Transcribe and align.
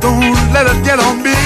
Don't 0.00 0.52
let 0.54 0.66
it 0.72 0.78
get 0.86 0.98
on 1.06 1.16
me. 1.24 1.36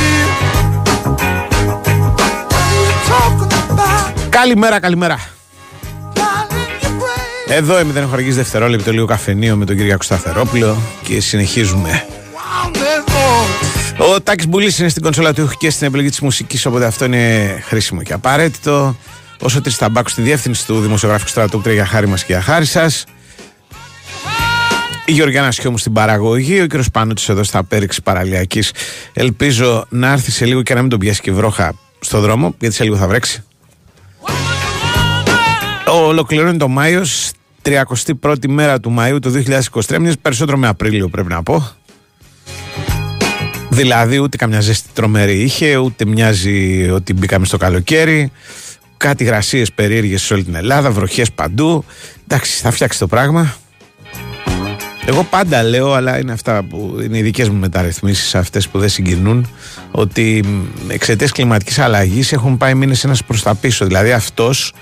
Καλημέρα, 4.29 4.81
καλημέρα. 4.81 5.19
Εδώ 7.49 7.81
είμαι, 7.81 7.93
δεν 7.93 8.03
έχω 8.03 8.15
αργήσει 8.15 8.37
δευτερόλεπτο 8.37 8.93
λίγο 8.93 9.07
καφενείο 9.07 9.57
με 9.57 9.65
τον 9.65 9.77
Κυριακό 9.77 10.03
Σταθερόπουλο 10.03 10.77
και 11.03 11.21
συνεχίζουμε. 11.21 12.05
Ο 13.99 14.21
Τάκης 14.21 14.49
Μπουλής 14.49 14.79
είναι 14.79 14.89
στην 14.89 15.03
κονσόλα 15.03 15.33
του 15.33 15.51
και 15.59 15.71
στην 15.71 15.87
επιλογή 15.87 16.09
της 16.09 16.21
μουσικής 16.21 16.67
οπότε 16.67 16.85
αυτό 16.85 17.05
είναι 17.05 17.59
χρήσιμο 17.67 18.03
και 18.03 18.13
απαραίτητο. 18.13 18.97
Όσο 19.41 19.61
τρεις 19.61 19.77
ταμπάκους 19.77 20.13
στη 20.13 20.23
διεύθυνση 20.23 20.67
του 20.67 20.81
Δημοσιογραφικού 20.81 21.31
Στρατού 21.31 21.63
για 21.67 21.87
χάρη 21.87 22.07
μας 22.07 22.25
και 22.25 22.33
για 22.33 22.43
χάρη 22.43 22.65
σας. 22.65 23.05
Η 25.13 25.15
Γεωργιάνα 25.15 25.51
Σιώμου 25.51 25.79
στην 25.79 25.93
παραγωγή, 25.93 26.61
ο 26.61 26.67
κύριος 26.67 26.91
Πάνωτης 26.91 27.29
εδώ 27.29 27.43
στα 27.43 27.65
πέριξη 27.65 28.03
παραλιακής. 28.03 28.73
Ελπίζω 29.13 29.87
να 29.89 30.13
έρθει 30.13 30.31
σε 30.31 30.45
λίγο 30.45 30.63
και 30.63 30.75
να 30.75 30.81
μην 30.81 30.91
τον 30.91 30.99
πιάσει 30.99 31.21
και 31.21 31.33
βρόχα 31.33 31.75
στο 32.01 32.21
δρόμο, 32.21 32.55
γιατί 32.59 32.75
σε 32.75 32.85
λίγο 32.85 32.97
θα 32.97 33.09
βρέξει. 33.09 33.45
Ολοκληρώνει 35.87 36.57
το 36.57 36.69
Μάιος, 36.69 37.31
31η 37.63 38.47
μέρα 38.49 38.81
του 38.81 38.95
Μαΐου 38.99 39.19
του 39.23 39.31
2023, 39.31 39.99
μοιάζει 39.99 40.17
περισσότερο 40.23 40.59
με 40.59 40.67
Απρίλιο 40.67 41.09
πρέπει 41.09 41.29
να 41.29 41.43
πω. 41.43 41.69
Δηλαδή 43.69 44.19
ούτε 44.19 44.37
καμιά 44.37 44.61
ζέστη 44.61 44.89
τρομερή 44.93 45.43
είχε, 45.43 45.77
ούτε 45.77 46.05
μοιάζει 46.05 46.91
ότι 46.91 47.13
μπήκαμε 47.13 47.47
στο 47.47 47.57
καλοκαίρι. 47.57 48.33
Κάτι 48.97 49.25
γρασίες 49.25 49.73
περίεργες 49.73 50.23
σε 50.23 50.35
όλη 50.35 50.45
την 50.45 50.55
Ελλάδα, 50.55 50.91
βροχές 50.91 51.33
παντού. 51.33 51.85
Εντάξει, 52.27 52.61
θα 52.61 52.71
φτιάξει 52.71 52.99
το 52.99 53.07
πράγμα. 53.07 53.57
Εγώ 55.07 55.25
πάντα 55.25 55.63
λέω, 55.63 55.93
αλλά 55.93 56.19
είναι 56.19 56.33
αυτά 56.33 56.63
που 56.63 56.99
είναι 57.03 57.19
οι 57.19 57.23
δικές 57.23 57.49
μου 57.49 57.59
μεταρρυθμίσεις, 57.59 58.35
αυτές 58.35 58.69
που 58.69 58.79
δεν 58.79 58.89
συγκινούν, 58.89 59.49
ότι 59.91 60.45
εξαιτίας 60.89 61.33
κλιματικής 61.33 61.79
αλλαγής 61.79 62.33
έχουν 62.33 62.57
πάει 62.57 62.75
μήνες 62.75 63.05
ένας 63.05 63.25
προς 63.25 63.43
τα 63.43 63.55
πίσω. 63.55 63.85
Δηλαδή 63.85 64.13
αυτός 64.13 64.75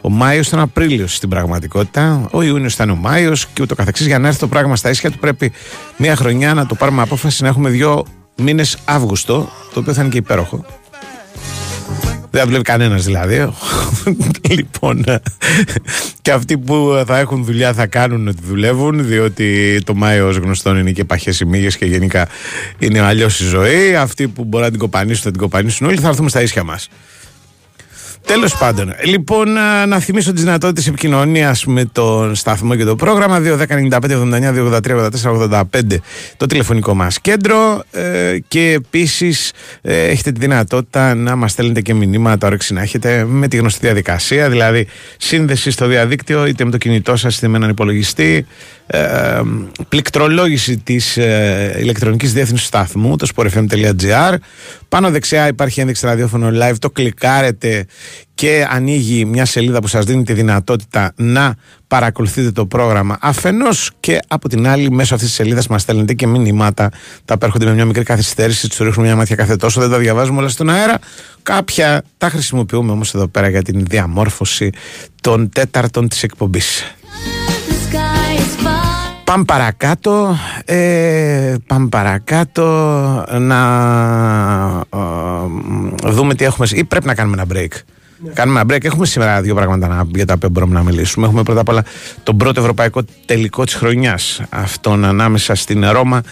ο 0.00 0.10
Μάιος 0.10 0.46
ήταν 0.46 0.60
Απρίλιο 0.60 1.06
στην 1.06 1.28
πραγματικότητα, 1.28 2.28
ο 2.30 2.42
Ιούνιος 2.42 2.74
ήταν 2.74 2.90
ο 2.90 2.94
Μάιος 2.94 3.46
και 3.46 3.62
ούτω 3.62 3.74
καθεξής. 3.74 4.06
Για 4.06 4.18
να 4.18 4.26
έρθει 4.26 4.40
το 4.40 4.48
πράγμα 4.48 4.76
στα 4.76 4.90
ίσια 4.90 5.10
του, 5.10 5.18
πρέπει 5.18 5.52
μία 5.96 6.16
χρονιά 6.16 6.54
να 6.54 6.66
το 6.66 6.74
πάρουμε 6.74 7.02
απόφαση 7.02 7.42
να 7.42 7.48
έχουμε 7.48 7.70
δύο 7.70 8.04
μήνες 8.36 8.76
Αύγουστο, 8.84 9.48
το 9.74 9.80
οποίο 9.80 9.92
θα 9.92 10.00
είναι 10.00 10.10
και 10.10 10.18
υπέροχο. 10.18 10.64
Δεν 12.34 12.42
θα 12.42 12.48
δουλεύει 12.48 12.64
κανένας 12.64 13.04
δηλαδή. 13.04 13.52
λοιπόν, 14.56 15.04
και 16.22 16.32
αυτοί 16.32 16.58
που 16.58 17.04
θα 17.06 17.18
έχουν 17.18 17.44
δουλειά 17.44 17.72
θα 17.72 17.86
κάνουν 17.86 18.28
ότι 18.28 18.42
δουλεύουν, 18.46 19.06
διότι 19.06 19.78
το 19.84 19.94
Μάιο 19.94 20.28
ως 20.28 20.36
γνωστόν 20.36 20.78
είναι 20.78 20.90
και 20.90 21.04
παχές 21.04 21.40
ημίγε 21.40 21.68
και 21.68 21.86
γενικά 21.86 22.28
είναι 22.78 23.00
αλλιώς 23.00 23.40
η 23.40 23.44
ζωή. 23.44 23.94
Αυτοί 23.94 24.28
που 24.28 24.44
μπορεί 24.44 24.64
να 24.64 24.70
την 24.70 24.78
κοπανίσουν 24.78 25.22
θα 25.22 25.30
την 25.30 25.40
κοπανίσουν 25.40 25.86
όλοι. 25.86 25.96
Θα 25.96 26.08
έρθουμε 26.08 26.28
στα 26.28 26.42
ίσια 26.42 26.64
μας. 26.64 26.88
Τέλος 28.26 28.56
πάντων, 28.56 28.94
λοιπόν, 29.04 29.52
να 29.86 29.98
θυμίσω 29.98 30.32
τις 30.32 30.42
δυνατότητες 30.42 30.86
επικοινωνίας 30.86 31.64
με 31.64 31.84
τον 31.84 32.34
σταθμό 32.34 32.76
και 32.76 32.84
το 32.84 32.96
πρόγραμμα. 32.96 33.40
2.195.79.283.84.85 33.40 35.60
το 36.36 36.46
τηλεφωνικό 36.46 36.94
μας 36.94 37.20
κέντρο. 37.20 37.84
Ε, 37.90 38.38
και 38.48 38.70
επίσης 38.70 39.52
ε, 39.82 40.02
έχετε 40.02 40.32
τη 40.32 40.40
δυνατότητα 40.40 41.14
να 41.14 41.36
μας 41.36 41.52
στέλνετε 41.52 41.80
και 41.80 41.94
μηνύματα, 41.94 42.46
όρεξη 42.46 42.72
να 42.72 42.82
έχετε 42.82 43.24
με 43.24 43.48
τη 43.48 43.56
γνωστή 43.56 43.78
διαδικασία. 43.80 44.50
Δηλαδή, 44.50 44.86
σύνδεση 45.18 45.70
στο 45.70 45.86
διαδίκτυο, 45.86 46.46
είτε 46.46 46.64
με 46.64 46.70
το 46.70 46.78
κινητό 46.78 47.16
σας 47.16 47.36
είτε 47.36 47.48
με 47.48 47.56
έναν 47.56 47.70
υπολογιστή. 47.70 48.46
Ε, 48.86 49.40
πληκτρολόγηση 49.88 50.76
της 50.76 51.16
ε, 51.16 51.76
ηλεκτρονικής 51.80 52.32
διεύθυνσης 52.32 52.68
του 52.68 52.76
σταθμού 52.76 53.16
το 53.16 53.26
sportfm.gr 53.34 54.34
πάνω 54.88 55.10
δεξιά 55.10 55.48
υπάρχει 55.48 55.80
ένδειξη 55.80 56.06
ραδιόφωνο 56.06 56.50
live. 56.62 56.74
Το 56.78 56.90
κλικάρετε 56.90 57.86
και 58.34 58.66
ανοίγει 58.70 59.24
μια 59.24 59.44
σελίδα 59.44 59.80
που 59.80 59.86
σας 59.86 60.04
δίνει 60.04 60.24
τη 60.24 60.32
δυνατότητα 60.32 61.12
να 61.16 61.54
παρακολουθείτε 61.86 62.50
το 62.50 62.66
πρόγραμμα. 62.66 63.18
Αφενός 63.20 63.90
και 64.00 64.18
από 64.28 64.48
την 64.48 64.68
άλλη 64.68 64.90
μέσω 64.90 65.14
αυτής 65.14 65.28
της 65.28 65.36
σελίδας 65.36 65.66
μας 65.66 65.82
στέλνετε 65.82 66.14
και 66.14 66.26
μηνύματα. 66.26 66.90
Τα 67.24 67.34
απέρχονται 67.34 67.64
με 67.64 67.72
μια 67.72 67.84
μικρή 67.84 68.04
καθυστέρηση 68.04 68.68
τους 68.68 68.78
ρίχνουμε 68.78 69.08
μια 69.08 69.16
μάτια 69.16 69.36
κάθε 69.36 69.56
τόσο 69.56 69.80
δεν 69.80 69.90
τα 69.90 69.98
διαβάζουμε 69.98 70.38
όλα 70.38 70.48
στον 70.48 70.70
αέρα. 70.70 70.98
Κάποια 71.42 72.04
τα 72.18 72.28
χρησιμοποιούμε 72.28 72.92
όμως 72.92 73.14
εδώ 73.14 73.28
πέρα 73.28 73.48
για 73.48 73.62
την 73.62 73.84
διαμόρφωση 73.84 74.70
των 75.20 75.48
τέταρτων 75.48 76.08
της 76.08 76.22
εκπομπής 76.22 76.94
Πάμε 79.24 79.44
παρακάτω, 79.44 80.36
ε, 80.64 81.54
πάμε 81.66 81.88
παρακάτω 81.88 82.64
να 83.38 83.60
ε, 86.04 86.10
δούμε 86.10 86.34
τι 86.34 86.44
έχουμε 86.44 86.66
ή 86.70 86.84
πρέπει 86.84 87.06
να 87.06 87.14
κάνουμε 87.14 87.42
ένα 87.42 87.52
break. 87.52 87.72
Ναι. 88.18 88.32
Κάνουμε 88.32 88.60
ένα 88.60 88.74
break. 88.74 88.84
Έχουμε 88.84 89.06
σήμερα 89.06 89.40
δύο 89.42 89.54
πράγματα 89.54 89.88
να, 89.88 90.04
για 90.14 90.26
τα 90.26 90.32
οποία 90.34 90.48
μπορούμε 90.48 90.74
να 90.74 90.82
μιλήσουμε. 90.82 91.26
Έχουμε 91.26 91.42
πρώτα 91.42 91.60
απ' 91.60 91.68
όλα 91.68 91.84
τον 92.22 92.36
πρώτο 92.36 92.60
ευρωπαϊκό 92.60 93.02
τελικό 93.26 93.64
της 93.64 93.74
χρονιάς. 93.74 94.42
Αυτόν 94.48 95.04
ανάμεσα 95.04 95.54
στην 95.54 95.90
Ρώμα 95.90 96.22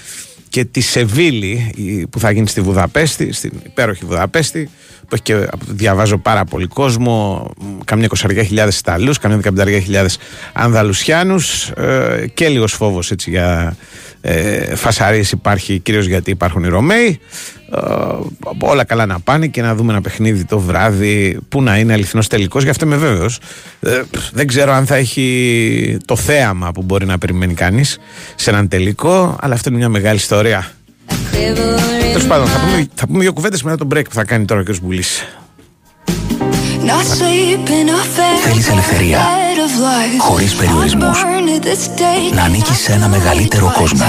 και 0.52 0.64
τη 0.64 0.80
Σεβίλη 0.80 1.74
που 2.10 2.18
θα 2.18 2.30
γίνει 2.30 2.48
στη 2.48 2.60
Βουδαπέστη, 2.60 3.32
στην 3.32 3.52
υπέροχη 3.64 4.04
Βουδαπέστη 4.04 4.70
που 5.08 5.14
έχει 5.14 5.22
και 5.22 5.48
διαβάζω 5.66 6.18
πάρα 6.18 6.44
πολύ 6.44 6.66
κόσμο, 6.66 7.50
καμιά 7.84 8.04
εικοσαριά 8.04 8.42
χιλιάδες 8.42 8.78
Ιταλούς, 8.78 9.18
καμιά 9.18 9.36
δεκαπενταριά 9.36 9.80
χιλιάδες 9.80 10.18
Ανδαλουσιάνους 10.52 11.68
ε, 11.68 12.30
και 12.34 12.48
λίγος 12.48 12.72
φόβος 12.72 13.10
έτσι 13.10 13.30
για 13.30 13.76
ε, 14.24 14.74
φασαρίες 14.76 15.32
υπάρχει 15.32 15.78
κυρίως 15.78 16.06
γιατί 16.06 16.30
υπάρχουν 16.30 16.64
οι 16.64 16.68
Ρωμαίοι 16.68 17.20
ε, 17.74 17.78
όλα 18.58 18.84
καλά 18.84 19.06
να 19.06 19.20
πάνε 19.20 19.46
και 19.46 19.62
να 19.62 19.74
δούμε 19.74 19.92
ένα 19.92 20.00
παιχνίδι 20.00 20.44
το 20.44 20.58
βράδυ 20.58 21.38
που 21.48 21.62
να 21.62 21.78
είναι 21.78 21.92
αληθινός 21.92 22.26
τελικός 22.26 22.62
γι' 22.62 22.70
αυτό 22.70 22.84
είμαι 22.84 22.96
βέβαιος 22.96 23.38
ε, 23.80 24.02
δεν 24.32 24.46
ξέρω 24.46 24.72
αν 24.72 24.86
θα 24.86 24.94
έχει 24.94 25.96
το 26.04 26.16
θέαμα 26.16 26.72
που 26.72 26.82
μπορεί 26.82 27.06
να 27.06 27.18
περιμένει 27.18 27.54
κανείς 27.54 27.98
σε 28.34 28.50
έναν 28.50 28.68
τελικό 28.68 29.36
αλλά 29.40 29.54
αυτό 29.54 29.68
είναι 29.68 29.78
μια 29.78 29.88
μεγάλη 29.88 30.16
ιστορία 30.16 30.72
Τέλος 32.12 32.26
πάντων, 32.26 32.46
θα 32.46 32.60
πούμε, 32.60 32.86
θα 32.94 33.06
πούμε 33.06 33.20
δύο 33.22 33.32
κουβέντες 33.32 33.62
μετά 33.62 33.76
τον 33.76 33.88
break 33.94 34.04
που 34.04 34.14
θα 34.14 34.24
κάνει 34.24 34.44
τώρα 34.44 34.60
ο 34.60 34.64
κ. 34.64 34.76
Μπουλής. 34.82 35.24
Θέλεις 38.44 38.68
ελευθερία. 38.68 39.18
Χωρίς 40.18 40.54
περιορισμούς. 40.54 41.24
Να 42.34 42.42
ανήκεις 42.42 42.78
σε 42.78 42.92
ένα 42.92 43.08
μεγαλύτερο 43.08 43.72
κόσμο. 43.78 44.04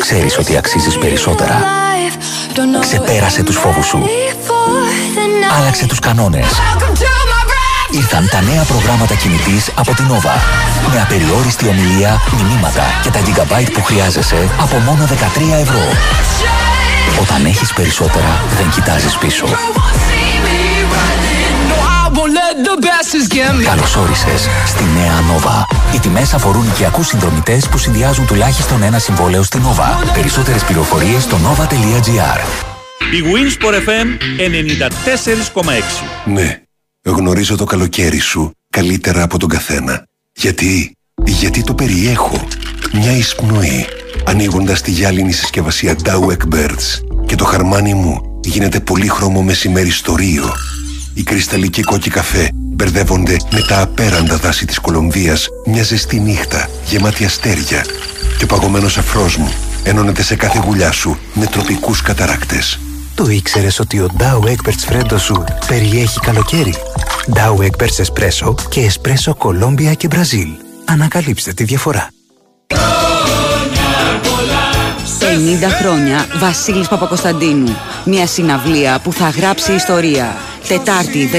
Ξέρεις 0.00 0.38
ότι 0.38 0.56
αξίζεις 0.56 0.98
περισσότερα. 0.98 1.62
Ξεπέρασε 2.80 3.42
τους 3.42 3.56
φόβους 3.56 3.86
σου. 3.86 4.02
Άλλαξε 5.58 5.86
τους 5.86 5.98
κανόνες. 5.98 6.46
Ήρθαν 7.90 8.28
τα 8.30 8.40
νέα 8.40 8.62
προγράμματα 8.62 9.14
κινητής 9.14 9.70
από 9.74 9.94
την 9.94 10.04
Nova. 10.10 10.34
Με 10.92 11.00
απεριόριστη 11.00 11.68
ομιλία, 11.68 12.20
μηνύματα 12.36 12.84
και 13.02 13.10
τα 13.10 13.20
gigabyte 13.26 13.70
που 13.72 13.82
χρειάζεσαι 13.82 14.48
από 14.60 14.76
μόνο 14.76 15.04
13 15.04 15.60
ευρώ. 15.60 15.82
Όταν 17.20 17.44
έχεις 17.44 17.72
περισσότερα, 17.72 18.44
δεν 18.56 18.70
κοιτάζεις 18.70 19.16
πίσω. 19.16 19.46
Καλώς 23.64 23.96
όρισες 23.96 24.48
στη 24.66 24.84
νέα 24.84 25.20
Nova. 25.20 25.76
Οι 25.94 25.98
τιμές 25.98 26.34
αφορούν 26.34 26.66
οικιακούς 26.66 27.06
συνδρομητές 27.06 27.68
που 27.68 27.78
συνδυάζουν 27.78 28.26
τουλάχιστον 28.26 28.82
ένα 28.82 28.98
συμβόλαιο 28.98 29.42
στην 29.42 29.62
Nova. 29.62 30.12
Περισσότερες 30.14 30.64
πληροφορίες 30.64 31.22
στο 31.22 31.36
nova.gr 31.36 32.40
Η 33.12 33.22
Winsport 33.24 33.74
FM 33.74 34.06
94,6 36.24 36.32
Ναι, 36.32 36.62
γνωρίζω 37.02 37.56
το 37.56 37.64
καλοκαίρι 37.64 38.18
σου 38.18 38.50
καλύτερα 38.70 39.22
από 39.22 39.38
τον 39.38 39.48
καθένα. 39.48 40.06
Γιατί, 40.32 40.96
γιατί 41.24 41.64
το 41.64 41.74
περιέχω. 41.74 42.46
Μια 42.92 43.16
εισπνοή 43.16 43.86
ανοίγοντας 44.24 44.80
τη 44.80 44.90
γυάλινη 44.90 45.32
συσκευασία 45.32 45.96
Dow 46.04 46.54
Birds 46.54 47.00
και 47.26 47.34
το 47.34 47.44
χαρμάνι 47.44 47.94
μου 47.94 48.40
γίνεται 48.44 48.80
πολύχρωμο 48.80 49.42
μεσημέρι 49.42 49.90
στο 49.90 50.14
Ρίο. 50.14 50.52
Οι 51.14 51.22
κρυσταλλικοί 51.22 51.82
κόκκι 51.82 52.10
καφέ 52.10 52.50
μπερδεύονται 52.52 53.36
με 53.52 53.60
τα 53.60 53.80
απέραντα 53.80 54.36
δάση 54.36 54.66
της 54.66 54.78
Κολομβίας 54.78 55.48
μια 55.66 55.82
ζεστή 55.82 56.20
νύχτα 56.20 56.68
γεμάτη 56.84 57.24
αστέρια 57.24 57.84
και 58.38 58.44
ο 58.44 58.46
παγωμένος 58.46 58.98
αφρός 58.98 59.36
μου 59.36 59.52
ενώνεται 59.84 60.22
σε 60.22 60.36
κάθε 60.36 60.62
γουλιά 60.64 60.92
σου 60.92 61.18
με 61.34 61.46
τροπικούς 61.46 62.02
καταράκτες. 62.02 62.78
Το 63.14 63.28
ήξερες 63.28 63.78
ότι 63.78 63.98
ο 63.98 64.08
Dow 64.18 64.48
Egberts 64.48 64.84
Φρέντο 64.86 65.18
σου 65.18 65.44
περιέχει 65.66 66.20
καλοκαίρι; 66.20 66.74
Dow 67.34 67.64
Egberts 67.64 68.04
Espresso 68.04 68.54
και 68.68 68.90
Espresso 68.92 69.32
Colombia 69.32 69.96
και 69.96 70.06
Μπραζίλ. 70.06 70.48
Ανακαλύψτε 70.84 71.52
τη 71.52 71.64
διαφορά. 71.64 72.08
50 75.18 75.68
χρόνια 75.80 76.26
Βασίλης 76.38 76.88
Παπακοσταντίνου. 76.88 77.76
Μια 78.04 78.26
συναυλία 78.26 78.98
που 78.98 79.12
θα 79.12 79.28
γράψει 79.28 79.72
ιστορία. 79.72 80.36
Τετάρτη 80.68 81.30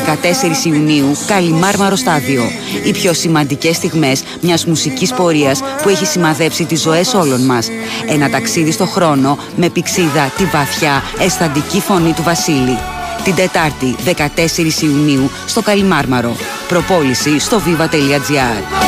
14 0.64 0.66
Ιουνίου, 0.66 1.18
Καλιμάρμαρο 1.28 1.96
Στάδιο. 1.96 2.44
Οι 2.86 2.92
πιο 2.92 3.14
σημαντικές 3.14 3.76
στιγμές 3.76 4.24
μιας 4.42 4.66
μουσικής 4.66 5.14
πορείας 5.14 5.62
που 5.82 5.90
έχει 5.90 6.06
σημαδέψει 6.06 6.66
τις 6.66 6.82
ζωές 6.82 7.14
όλων 7.14 7.46
μας. 7.46 7.68
Ένα 8.08 8.30
ταξίδι 8.30 8.72
στο 8.72 8.86
χρόνο 8.86 9.38
με 9.56 9.70
πηξίδα 9.70 10.32
τη 10.38 10.46
βαθιά, 10.46 11.04
αισθαντική 11.20 11.80
φωνή 11.80 12.14
του 12.14 12.24
Βασίλη. 12.24 12.78
Την 13.24 13.36
Τετάρτη 13.36 13.96
14 14.06 14.82
Ιουνίου 14.82 15.30
στο 15.46 15.62
Καλιμάρμαρο. 15.62 16.36
Προπόληση 16.68 17.40
στο 17.40 17.62
viva.gr. 17.66 18.85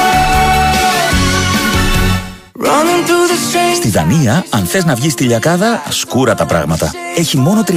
Στη 3.75 3.89
Δανία, 3.89 4.45
αν 4.49 4.65
θες 4.65 4.85
να 4.85 4.95
βγεις 4.95 5.11
στη 5.11 5.23
λιακάδα, 5.23 5.83
σκούρα 5.89 6.35
τα 6.35 6.45
πράγματα. 6.45 6.91
Έχει 7.15 7.37
μόνο 7.37 7.63
37 7.63 7.71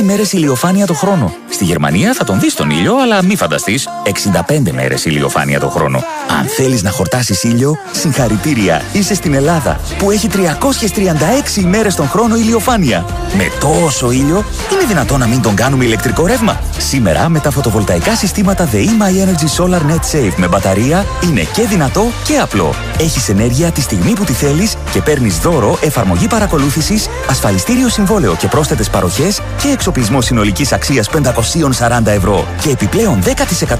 ημέρες 0.00 0.32
ηλιοφάνεια 0.32 0.86
το 0.86 0.94
χρόνο. 0.94 1.34
Στη 1.50 1.64
Γερμανία 1.64 2.14
θα 2.14 2.24
τον 2.24 2.40
δεις 2.40 2.54
τον 2.54 2.70
ήλιο, 2.70 2.96
αλλά 2.96 3.22
μη 3.22 3.36
φανταστείς, 3.36 3.88
65 4.04 4.72
μέρες 4.72 5.04
ηλιοφάνεια 5.04 5.60
το 5.60 5.68
χρόνο. 5.68 6.02
Αν 6.40 6.46
θέλεις 6.46 6.82
να 6.82 6.90
χορτάσεις 6.90 7.42
ήλιο, 7.42 7.76
συγχαρητήρια, 7.92 8.82
είσαι 8.92 9.14
στην 9.14 9.34
Ελλάδα, 9.34 9.80
που 9.98 10.10
έχει 10.10 10.28
336 10.28 11.60
ημέρες 11.60 11.94
τον 11.94 12.08
χρόνο 12.08 12.36
ηλιοφάνεια. 12.36 13.04
Με 13.36 13.50
τόσο 13.60 14.10
ήλιο, 14.10 14.44
είναι 14.72 14.84
δυνατόν 14.88 15.18
να 15.18 15.26
μην 15.26 15.42
τον 15.42 15.54
κάνουμε 15.54 15.84
ηλεκτρικό 15.84 16.26
ρεύμα. 16.26 16.60
Σήμερα, 16.78 17.28
με 17.28 17.40
τα 17.40 17.50
φωτοβολταϊκά 17.50 18.16
συστήματα 18.16 18.68
The 18.72 18.76
My 18.76 19.26
Energy 19.26 19.48
Solar 19.56 19.80
Net 19.80 20.16
Save 20.16 20.32
με 20.36 20.48
μπαταρία, 20.48 21.06
είναι 21.24 21.40
και 21.40 21.62
δυνατό 21.62 22.06
και 22.24 22.36
απλό. 22.36 22.74
Έχεις 22.98 23.28
ενέργεια 23.28 23.70
τη 23.70 23.80
στιγμή 23.80 24.12
που 24.12 24.24
τη 24.24 24.32
θέλεις 24.32 24.74
και 24.92 25.00
παίρνεις 25.00 25.38
δώρο 25.38 25.78
εφαρμογή 25.80 26.26
παρακολούθησης, 26.26 27.08
ασφαλιστήριο 27.30 27.88
συμβόλαιο 27.88 28.34
και 28.34 28.48
πρόσθετες 28.48 28.90
παροχές 28.90 29.40
και 29.62 29.68
εξοπλισμό 29.68 30.20
συνολικής 30.20 30.72
αξίας 30.72 31.08
540 31.10 32.06
ευρώ. 32.06 32.46
Και 32.60 32.70
επιπλέον 32.70 33.22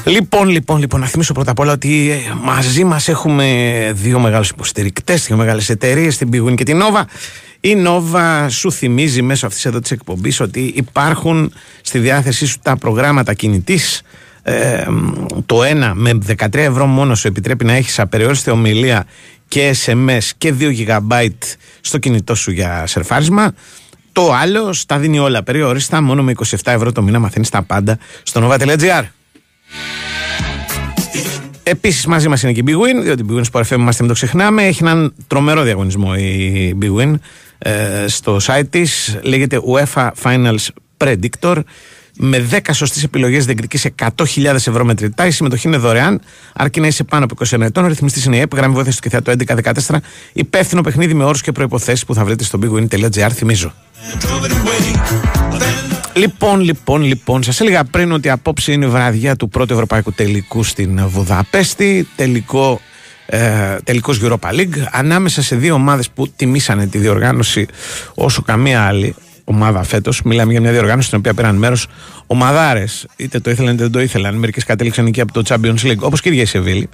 Λοιπόν, 0.08 0.48
λοιπόν, 0.48 0.78
λοιπόν, 0.78 1.00
να 1.00 1.06
θυμίσω 1.06 1.32
πρώτα 1.32 1.50
απ' 1.50 1.58
όλα 1.58 1.72
ότι 1.72 2.10
ε, 2.10 2.34
μαζί 2.42 2.84
μας 2.84 3.08
έχουμε 3.08 3.46
δύο 3.94 4.18
μεγάλους 4.18 4.48
υποστηρικτές, 4.48 5.26
δύο 5.26 5.36
μεγάλες 5.36 5.68
εταιρείες, 5.68 6.16
την 6.16 6.28
Big 6.32 6.54
και 6.54 6.64
την 6.64 6.80
Nova. 6.82 7.02
Η 7.60 7.74
Νόβα 7.74 8.48
σου 8.48 8.72
θυμίζει 8.72 9.22
μέσω 9.22 9.46
αυτής 9.46 9.64
εδώ 9.64 9.80
της 9.80 9.90
εκπομπής 9.90 10.40
ότι 10.40 10.72
υπάρχουν 10.76 11.52
στη 11.80 11.98
διάθεσή 11.98 12.46
σου 12.46 12.58
τα 12.62 12.76
προγράμματα 12.76 13.34
κινητής. 13.34 14.02
Ε, 14.42 14.84
το 15.46 15.62
ένα 15.62 15.94
με 15.94 16.18
13 16.26 16.54
ευρώ 16.54 16.86
μόνο 16.86 17.14
σου 17.14 17.28
επιτρέπει 17.28 17.64
να 17.64 17.72
έχεις 17.72 17.98
απεριόριστη 17.98 18.50
ομιλία 18.50 19.06
και 19.48 19.74
SMS 19.84 20.30
και 20.38 20.54
2 20.60 20.86
GB 20.86 21.28
στο 21.80 21.98
κινητό 21.98 22.34
σου 22.34 22.50
για 22.50 22.86
σερφάρισμα. 22.86 23.52
Το 24.12 24.32
άλλο 24.32 24.72
στα 24.72 24.98
δίνει 24.98 25.18
όλα 25.18 25.42
περιόριστα 25.42 26.02
μόνο 26.02 26.22
με 26.22 26.32
27 26.46 26.56
ευρώ 26.64 26.92
το 26.92 27.02
μήνα 27.02 27.18
μαθαίνεις 27.18 27.48
τα 27.48 27.62
πάντα 27.62 27.98
στο 28.22 28.48
nova.gr 28.48 29.04
Επίσης 31.62 32.06
μαζί 32.06 32.28
μας 32.28 32.42
είναι 32.42 32.52
και 32.52 32.60
η 32.60 32.64
Big 32.66 32.74
Win, 32.74 33.02
διότι 33.02 33.22
η 33.22 33.26
Big 33.28 33.40
Win 33.40 33.44
Sport 33.52 33.64
FM 33.64 33.78
είμαστε, 33.78 34.02
μην 34.02 34.12
το 34.12 34.14
ξεχνάμε. 34.14 34.62
Έχει 34.62 34.82
έναν 34.82 35.14
τρομερό 35.26 35.62
διαγωνισμό 35.62 36.12
η 36.16 36.76
Big 36.82 37.00
Win 37.00 37.14
ε, 37.58 38.04
στο 38.06 38.38
site 38.42 38.68
της. 38.70 39.18
Λέγεται 39.22 39.60
UEFA 39.74 40.10
Finals 40.22 40.66
Predictor. 40.96 41.56
Με 42.18 42.46
10 42.50 42.58
σωστές 42.72 43.02
επιλογές 43.02 43.44
διεκδικεί 43.44 43.94
100.000 43.98 44.44
ευρώ 44.44 44.84
μετρητά. 44.84 45.26
Η 45.26 45.30
συμμετοχή 45.30 45.68
είναι 45.68 45.76
δωρεάν, 45.76 46.20
αρκεί 46.54 46.80
να 46.80 46.86
είσαι 46.86 47.04
πάνω 47.04 47.24
από 47.24 47.34
21 47.50 47.60
ετών. 47.60 47.84
Ο 47.84 47.86
ρυθμιστής 47.86 48.24
είναι 48.24 48.36
η 48.36 48.40
ΕΠ, 48.40 48.54
γραμμή 48.54 48.74
βοήθειας 48.74 48.96
του 48.96 49.02
Κιθάτου 49.02 49.30
1114. 49.86 49.96
Υπεύθυνο 50.32 50.80
παιχνίδι 50.80 51.14
με 51.14 51.24
όρους 51.24 51.42
και 51.42 51.52
προποθέσει 51.52 52.06
που 52.06 52.14
θα 52.14 52.24
βρείτε 52.24 52.44
στο 52.44 52.58
bigwin.gr. 52.62 53.30
Θυμίζω. 53.32 53.72
Λοιπόν, 56.16 56.60
λοιπόν, 56.60 57.02
λοιπόν, 57.02 57.42
σας 57.42 57.60
έλεγα 57.60 57.84
πριν 57.84 58.12
ότι 58.12 58.30
απόψε 58.30 58.72
είναι 58.72 58.84
η 58.84 58.88
βραδιά 58.88 59.36
του 59.36 59.48
πρώτου 59.48 59.72
ευρωπαϊκού 59.72 60.12
τελικού 60.12 60.62
στην 60.62 61.08
Βουδαπέστη. 61.08 62.08
Τελικό 62.16 62.80
ε, 63.26 63.76
τελικός 63.84 64.20
Europa 64.22 64.50
League 64.50 64.84
ανάμεσα 64.90 65.42
σε 65.42 65.56
δύο 65.56 65.74
ομάδες 65.74 66.10
που 66.10 66.28
τιμήσανε 66.28 66.86
τη 66.86 66.98
διοργάνωση 66.98 67.66
όσο 68.14 68.42
καμία 68.42 68.86
άλλη 68.86 69.14
ομάδα 69.48 69.82
φέτος. 69.82 70.22
Μιλάμε 70.22 70.52
για 70.52 70.60
μια 70.60 70.70
διοργάνωση 70.70 71.06
στην 71.06 71.18
οποία 71.18 71.34
πήραν 71.34 71.56
μέρος 71.56 71.86
ομαδάρες. 72.26 73.06
Είτε 73.16 73.40
το 73.40 73.50
ήθελαν 73.50 73.74
είτε 73.74 73.82
δεν 73.82 73.92
το 73.92 74.00
ήθελαν. 74.00 74.34
Μερικές 74.34 74.64
κατέληξαν 74.64 75.06
εκεί 75.06 75.20
από 75.20 75.32
το 75.32 75.42
Champions 75.48 75.86
League, 75.86 75.98
όπως 75.98 76.20
και 76.20 76.28
η 76.28 76.44
Σεβίλη. 76.44 76.88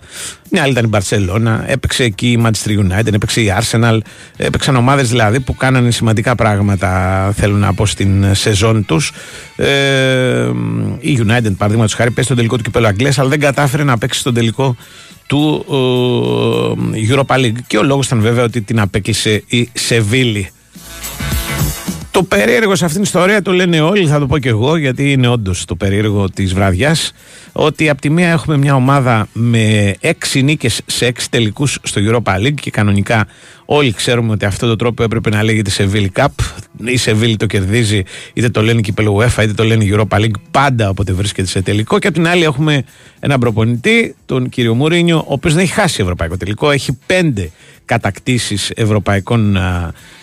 Μια 0.50 0.62
άλλη 0.62 0.72
ήταν 0.72 0.84
η 0.84 0.90
Barcelona. 0.93 1.60
Έπαιξε 1.66 2.04
εκεί 2.04 2.31
η 2.31 2.43
Manchester 2.44 2.70
United, 2.70 3.12
έπαιξε 3.12 3.40
η 3.40 3.52
Arsenal. 3.60 3.99
Έπαιξαν 4.37 4.76
ομάδες 4.76 5.08
δηλαδή 5.08 5.40
που 5.40 5.54
κάνανε 5.54 5.90
σημαντικά 5.90 6.34
πράγματα, 6.34 7.32
θέλουν 7.37 7.58
να 7.58 7.75
πω, 7.75 7.87
στην 7.87 8.34
σεζόν 8.34 8.84
τους. 8.84 9.12
Ε, 9.56 10.50
η 10.99 11.19
United, 11.26 11.52
παραδείγματος 11.56 11.94
χάρη, 11.94 12.10
πέσει 12.10 12.25
στον 12.25 12.37
τελικό 12.37 12.56
του 12.56 12.62
κυπέλου 12.62 12.87
Αγγλίας, 12.87 13.19
αλλά 13.19 13.28
δεν 13.28 13.40
κατάφερε 13.40 13.84
να 13.84 13.99
παίξει 13.99 14.20
στον 14.20 14.34
τελικό 14.34 14.76
του 15.26 15.64
ε, 16.94 17.14
Europa 17.14 17.37
League. 17.37 17.58
Και 17.66 17.78
ο 17.78 17.82
λόγος 17.82 18.06
ήταν 18.06 18.20
βέβαια 18.20 18.44
ότι 18.44 18.60
την 18.60 18.81
απέκλεισε 18.81 19.43
η 19.46 19.70
Σεβίλη. 19.72 20.50
Το 22.12 22.23
περίεργο 22.23 22.75
σε 22.75 22.85
αυτήν 22.85 23.03
την 23.03 23.03
ιστορία 23.03 23.43
το 23.43 23.53
λένε 23.53 23.81
όλοι, 23.81 24.06
θα 24.06 24.19
το 24.19 24.26
πω 24.26 24.38
και 24.38 24.49
εγώ, 24.49 24.76
γιατί 24.76 25.12
είναι 25.12 25.29
όντως 25.29 25.64
το 25.64 25.76
περίεργο 25.76 26.31
της 26.31 26.55
βραδιάς. 26.55 27.12
Ότι 27.53 27.88
από 27.88 28.00
τη 28.00 28.11
μία 28.11 28.31
έχουμε 28.31 28.56
μια 28.56 28.75
ομάδα 28.75 29.29
με 29.32 29.94
έξι 30.00 30.43
νίκες 30.43 30.81
σε 30.87 31.06
έξι 31.06 31.31
τελικούς 31.31 31.79
στο 31.82 32.00
Europa 32.05 32.37
League 32.37 32.55
και 32.55 32.70
κανονικά 32.70 33.26
όλοι 33.64 33.93
ξέρουμε 33.93 34.32
ότι 34.32 34.44
αυτό 34.44 34.67
το 34.67 34.76
τρόπο 34.76 35.03
έπρεπε 35.03 35.31
να 35.31 35.43
λέγεται 35.43 35.70
Seville 35.79 36.20
Cup. 36.20 36.26
Η 36.85 36.99
Seville 37.05 37.35
το 37.37 37.47
κερδίζει, 37.47 38.03
είτε 38.32 38.49
το 38.49 38.62
λένε 38.62 38.81
κυπέλο 38.81 39.17
UEFA, 39.17 39.43
είτε 39.43 39.53
το 39.53 39.64
λένε 39.64 39.85
Europa 39.88 40.19
League, 40.20 40.41
πάντα 40.50 40.88
όποτε 40.88 41.12
βρίσκεται 41.12 41.49
σε 41.49 41.62
τελικό. 41.62 41.99
Και 41.99 42.06
από 42.06 42.17
την 42.17 42.29
άλλη 42.29 42.44
έχουμε 42.44 42.85
έναν 43.20 43.41
προπονητή, 43.41 44.14
τον 44.26 44.49
κύριο 44.49 44.75
Μουρίνιο, 44.75 45.19
ο 45.19 45.32
οποίος 45.32 45.55
δεν 45.55 45.62
έχει 45.62 45.73
χάσει 45.73 46.03
ευρωπαϊκό 46.03 46.37
τελικό, 46.37 46.70
έχει 46.70 46.99
πέντε 47.06 47.50
κατακτήσεις 47.84 48.70
ευρωπαϊκών 48.70 49.56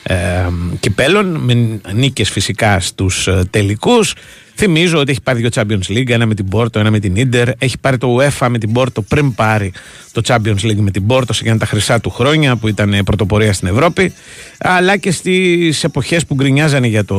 ε, 0.03 0.49
κυπέλων 0.79 1.25
με 1.25 1.79
νίκες 1.93 2.29
φυσικά 2.29 2.79
στους 2.79 3.27
ε, 3.27 3.43
τελικούς 3.49 4.13
Θυμίζω 4.61 4.99
ότι 4.99 5.11
έχει 5.11 5.21
πάρει 5.21 5.39
δύο 5.39 5.49
Champions 5.53 5.97
League, 5.97 6.09
ένα 6.09 6.25
με 6.25 6.35
την 6.35 6.45
Porto, 6.51 6.75
ένα 6.75 6.91
με 6.91 6.99
την 6.99 7.13
Inter. 7.17 7.47
Έχει 7.57 7.77
πάρει 7.77 7.97
το 7.97 8.17
UEFA 8.17 8.47
με 8.49 8.57
την 8.57 8.71
Porto 8.75 9.03
πριν 9.07 9.33
πάρει 9.33 9.71
το 10.11 10.21
Champions 10.25 10.61
League 10.61 10.75
με 10.77 10.91
την 10.91 11.03
Porto 11.07 11.29
σε 11.29 11.39
εκείνα 11.41 11.57
τα 11.57 11.65
χρυσά 11.65 11.99
του 11.99 12.09
χρόνια 12.09 12.55
που 12.55 12.67
ήταν 12.67 13.01
πρωτοπορία 13.05 13.53
στην 13.53 13.67
Ευρώπη. 13.67 14.13
Αλλά 14.57 14.97
και 14.97 15.11
στις 15.11 15.83
εποχές 15.83 16.25
που 16.25 16.35
γκρινιάζανε 16.35 16.87
για 16.87 17.05
το 17.05 17.17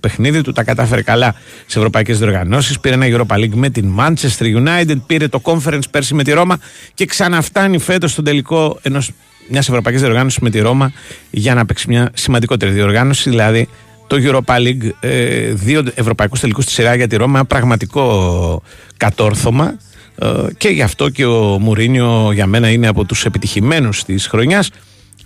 παιχνίδι 0.00 0.42
του, 0.42 0.52
τα 0.52 0.64
κατάφερε 0.64 1.02
καλά 1.02 1.34
σε 1.66 1.78
ευρωπαϊκές 1.78 2.18
διοργανώσεις. 2.18 2.80
Πήρε 2.80 2.94
ένα 2.94 3.06
Europa 3.08 3.36
League 3.36 3.54
με 3.54 3.70
την 3.70 3.94
Manchester 3.98 4.66
United, 4.66 4.96
πήρε 5.06 5.28
το 5.28 5.40
Conference 5.44 5.90
πέρσι 5.90 6.14
με 6.14 6.24
τη 6.24 6.32
Ρώμα 6.32 6.58
και 6.94 7.04
ξαναφτάνει 7.04 7.78
φέτος 7.78 8.10
στον 8.10 8.24
τελικό 8.24 8.78
ενός 8.82 9.10
μιας 9.48 9.68
ευρωπαϊκής 9.68 10.02
διοργάνωσης 10.02 10.38
με 10.38 10.50
τη 10.50 10.60
Ρώμα 10.60 10.92
για 11.30 11.54
να 11.54 11.66
παίξει 11.66 11.88
μια 11.88 12.10
σημαντικότερη 12.14 12.72
διοργάνωση, 12.72 13.30
δηλαδή 13.30 13.68
το 14.06 14.16
Europa 14.20 14.56
League, 14.56 14.90
ε, 15.00 15.52
δύο 15.52 15.82
ευρωπαϊκούς 15.94 16.40
τελικούς 16.40 16.64
στη 16.64 16.72
σειρά 16.72 16.94
για 16.94 17.06
τη 17.06 17.16
Ρώμα, 17.16 17.38
ένα 17.38 17.46
πραγματικό 17.46 18.62
κατόρθωμα. 18.96 19.74
Ε, 20.18 20.26
και 20.56 20.68
γι' 20.68 20.82
αυτό 20.82 21.08
και 21.08 21.24
ο 21.24 21.58
Μουρίνιο 21.58 22.30
για 22.32 22.46
μένα 22.46 22.70
είναι 22.70 22.86
από 22.88 23.04
τους 23.04 23.24
επιτυχημένους 23.24 24.04
της 24.04 24.26
χρονιάς 24.26 24.70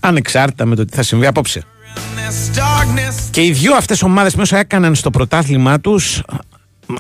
ανεξάρτητα 0.01 0.65
με 0.67 0.75
το 0.75 0.85
τι 0.85 0.97
θα 0.97 1.03
συμβεί 1.03 1.27
απόψε. 1.27 1.63
Και 3.31 3.43
οι 3.43 3.53
δύο 3.53 3.75
αυτές 3.75 4.03
ομάδες 4.03 4.35
μέσα 4.35 4.59
έκαναν 4.59 4.95
στο 4.95 5.11
πρωτάθλημά 5.11 5.81
τους 5.81 6.23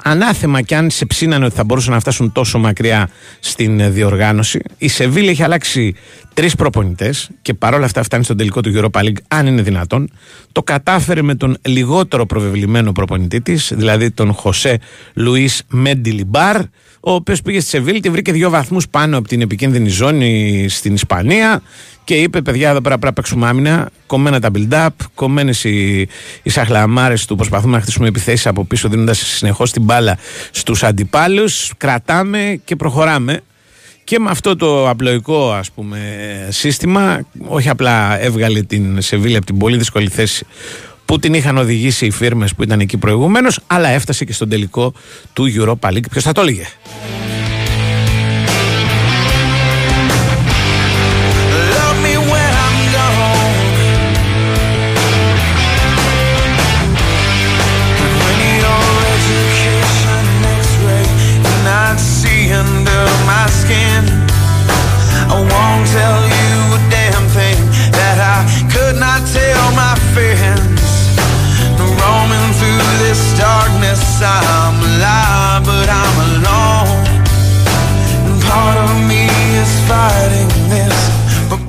ανάθεμα 0.02 0.60
κι 0.60 0.74
αν 0.74 0.90
σε 0.90 1.06
ψήνανε 1.06 1.44
ότι 1.44 1.54
θα 1.54 1.64
μπορούσαν 1.64 1.92
να 1.92 2.00
φτάσουν 2.00 2.32
τόσο 2.32 2.58
μακριά 2.58 3.08
στην 3.40 3.92
διοργάνωση. 3.92 4.60
Η 4.78 4.88
Σεβίλη 4.88 5.28
έχει 5.28 5.42
αλλάξει 5.42 5.94
τρεις 6.34 6.54
προπονητές 6.54 7.30
και 7.42 7.54
παρόλα 7.54 7.84
αυτά 7.84 8.02
φτάνει 8.02 8.24
στον 8.24 8.36
τελικό 8.36 8.60
του 8.60 8.72
Europa 8.74 9.00
League, 9.00 9.16
αν 9.28 9.46
είναι 9.46 9.62
δυνατόν. 9.62 10.10
Το 10.52 10.62
κατάφερε 10.62 11.22
με 11.22 11.34
τον 11.34 11.56
λιγότερο 11.62 12.26
προβεβλημένο 12.26 12.92
προπονητή 12.92 13.40
της, 13.40 13.72
δηλαδή 13.74 14.10
τον 14.10 14.32
Χωσέ 14.32 14.78
Λουί 15.14 15.50
Μέντιλιμπάρ, 15.68 16.60
ο 17.04 17.12
οποίος 17.12 17.42
πήγε 17.42 17.60
στη 17.60 17.68
Σεβίλη 17.68 18.00
και 18.00 18.10
βρήκε 18.10 18.32
δύο 18.32 18.50
βαθμούς 18.50 18.88
πάνω 18.88 19.18
από 19.18 19.28
την 19.28 19.40
επικίνδυνη 19.40 19.88
ζώνη 19.88 20.66
στην 20.68 20.94
Ισπανία 20.94 21.62
και 22.04 22.14
είπε: 22.14 22.42
Παιδιά, 22.42 22.70
εδώ 22.70 22.80
πέρα 22.80 22.98
πρέπει 22.98 23.04
να 23.04 23.12
παίξουμε 23.12 23.48
άμυνα. 23.48 23.90
Κομμένα 24.06 24.40
τα 24.40 24.50
build-up, 24.54 24.88
κομμένες 25.14 25.64
οι, 25.64 26.08
οι 26.42 26.50
σαχλαμάρες 26.50 27.26
του. 27.26 27.36
Προσπαθούμε 27.36 27.76
να 27.76 27.82
χτίσουμε 27.82 28.08
επιθέσεις 28.08 28.46
από 28.46 28.64
πίσω, 28.64 28.88
δίνοντας 28.88 29.18
συνεχώς 29.18 29.72
την 29.72 29.82
μπάλα 29.82 30.18
στους 30.50 30.82
αντιπάλους. 30.82 31.72
Κρατάμε 31.76 32.60
και 32.64 32.76
προχωράμε. 32.76 33.40
Και 34.04 34.18
με 34.18 34.30
αυτό 34.30 34.56
το 34.56 34.88
απλοϊκό 34.88 35.52
ας 35.52 35.70
πούμε 35.70 35.98
σύστημα 36.48 37.26
όχι 37.46 37.68
απλά 37.68 38.20
έβγαλε 38.20 38.62
την 38.62 39.00
Σεβίλη 39.00 39.36
από 39.36 39.46
την 39.46 39.58
πολύ 39.58 39.76
δύσκολη 39.76 40.08
θέση 40.08 40.46
που 41.12 41.18
την 41.18 41.34
είχαν 41.34 41.58
οδηγήσει 41.58 42.06
οι 42.06 42.10
φίρμες 42.10 42.54
που 42.54 42.62
ήταν 42.62 42.80
εκεί 42.80 42.96
προηγουμένως 42.96 43.60
αλλά 43.66 43.88
έφτασε 43.88 44.24
και 44.24 44.32
στον 44.32 44.48
τελικό 44.48 44.92
του 45.32 45.52
Europa 45.56 45.88
League. 45.88 46.10
Ποιος 46.10 46.24
θα 46.24 46.32
το 46.32 46.40
έλεγε; 46.40 46.66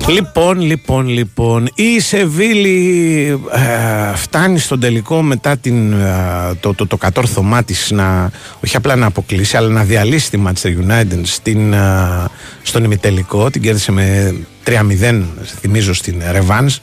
Λοιπόν, 0.06 0.60
λοιπόν, 0.60 1.08
λοιπόν, 1.08 1.68
η 1.74 2.00
Σεβίλη 2.00 3.40
ε, 3.52 4.16
φτάνει 4.16 4.58
στον 4.58 4.80
τελικό 4.80 5.22
μετά 5.22 5.56
την, 5.56 5.92
ε, 5.92 6.54
το, 6.60 6.74
το, 6.74 6.86
το 6.86 6.96
κατόρθωμά 6.96 7.62
της 7.62 7.90
να, 7.90 8.30
όχι 8.64 8.76
απλά 8.76 8.96
να 8.96 9.06
αποκλείσει, 9.06 9.56
αλλά 9.56 9.68
να 9.68 9.84
διαλύσει 9.84 10.30
τη 10.30 10.42
Manchester 10.46 10.68
United 10.68 11.20
στην, 11.22 11.72
ε, 11.72 11.78
στον 12.62 12.84
ημιτελικό. 12.84 13.50
Την 13.50 13.62
κέρδισε 13.62 13.92
με 13.92 14.34
3-0, 14.64 15.22
θυμίζω, 15.60 15.94
στην 15.94 16.22
Revans, 16.32 16.76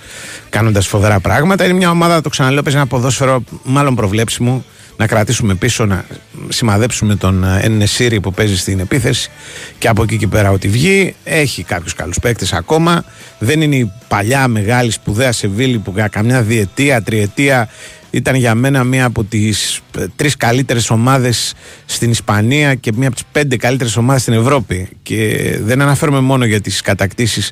κάνοντας 0.50 0.88
φοβερά 0.88 1.20
πράγματα. 1.20 1.64
Είναι 1.66 1.74
μια 1.74 1.90
ομάδα, 1.90 2.22
το 2.22 2.30
ξαναλέω, 2.30 2.62
παίζει 2.64 2.78
ένα 2.78 2.88
ποδόσφαιρο 2.88 3.44
μάλλον 3.64 3.96
προβλέψιμο 3.96 4.64
να 5.02 5.08
κρατήσουμε 5.08 5.56
πίσω, 5.56 5.86
να 5.86 6.06
σημαδέψουμε 6.50 7.16
τον 7.16 7.44
Εννεσίρι 7.62 8.20
που 8.20 8.34
παίζει 8.34 8.58
στην 8.58 8.80
επίθεση 8.80 9.30
και 9.78 9.88
από 9.88 10.04
εκεί 10.04 10.18
και 10.18 10.28
πέρα 10.28 10.52
ότι 10.52 10.68
βγει. 10.68 11.16
Έχει 11.24 11.64
κάποιους 11.64 11.94
καλούς 11.94 12.20
παίκτες 12.20 12.54
ακόμα. 12.54 13.04
Δεν 13.40 13.62
είναι 13.62 13.76
η 13.76 13.92
παλιά 14.08 14.48
μεγάλη 14.48 14.92
σπουδαία 14.92 15.32
Σεβίλη 15.32 15.78
που 15.78 15.92
για 15.96 16.08
καμιά 16.08 16.42
διετία, 16.42 17.02
τριετία 17.02 17.70
ήταν 18.10 18.36
για 18.36 18.56
μένα 18.56 18.84
μία 18.84 19.06
από 19.06 19.24
τις 19.24 19.82
ε, 19.98 20.06
τρεις 20.16 20.38
καλύτερες 20.38 20.90
ομάδες 20.90 21.54
στην 21.86 22.10
Ισπανία 22.10 22.76
και 22.76 22.92
μία 22.96 23.08
από 23.08 23.16
τις 23.16 23.26
πέντε 23.32 23.58
καλύτερες 23.58 23.98
ομάδες 23.98 24.22
στην 24.22 24.34
Ευρώπη 24.34 24.90
και 25.04 25.58
δεν 25.64 25.82
αναφέρομαι 25.82 26.20
μόνο 26.20 26.46
για 26.46 26.62
τις 26.62 26.82
κατακτήσεις 26.82 27.52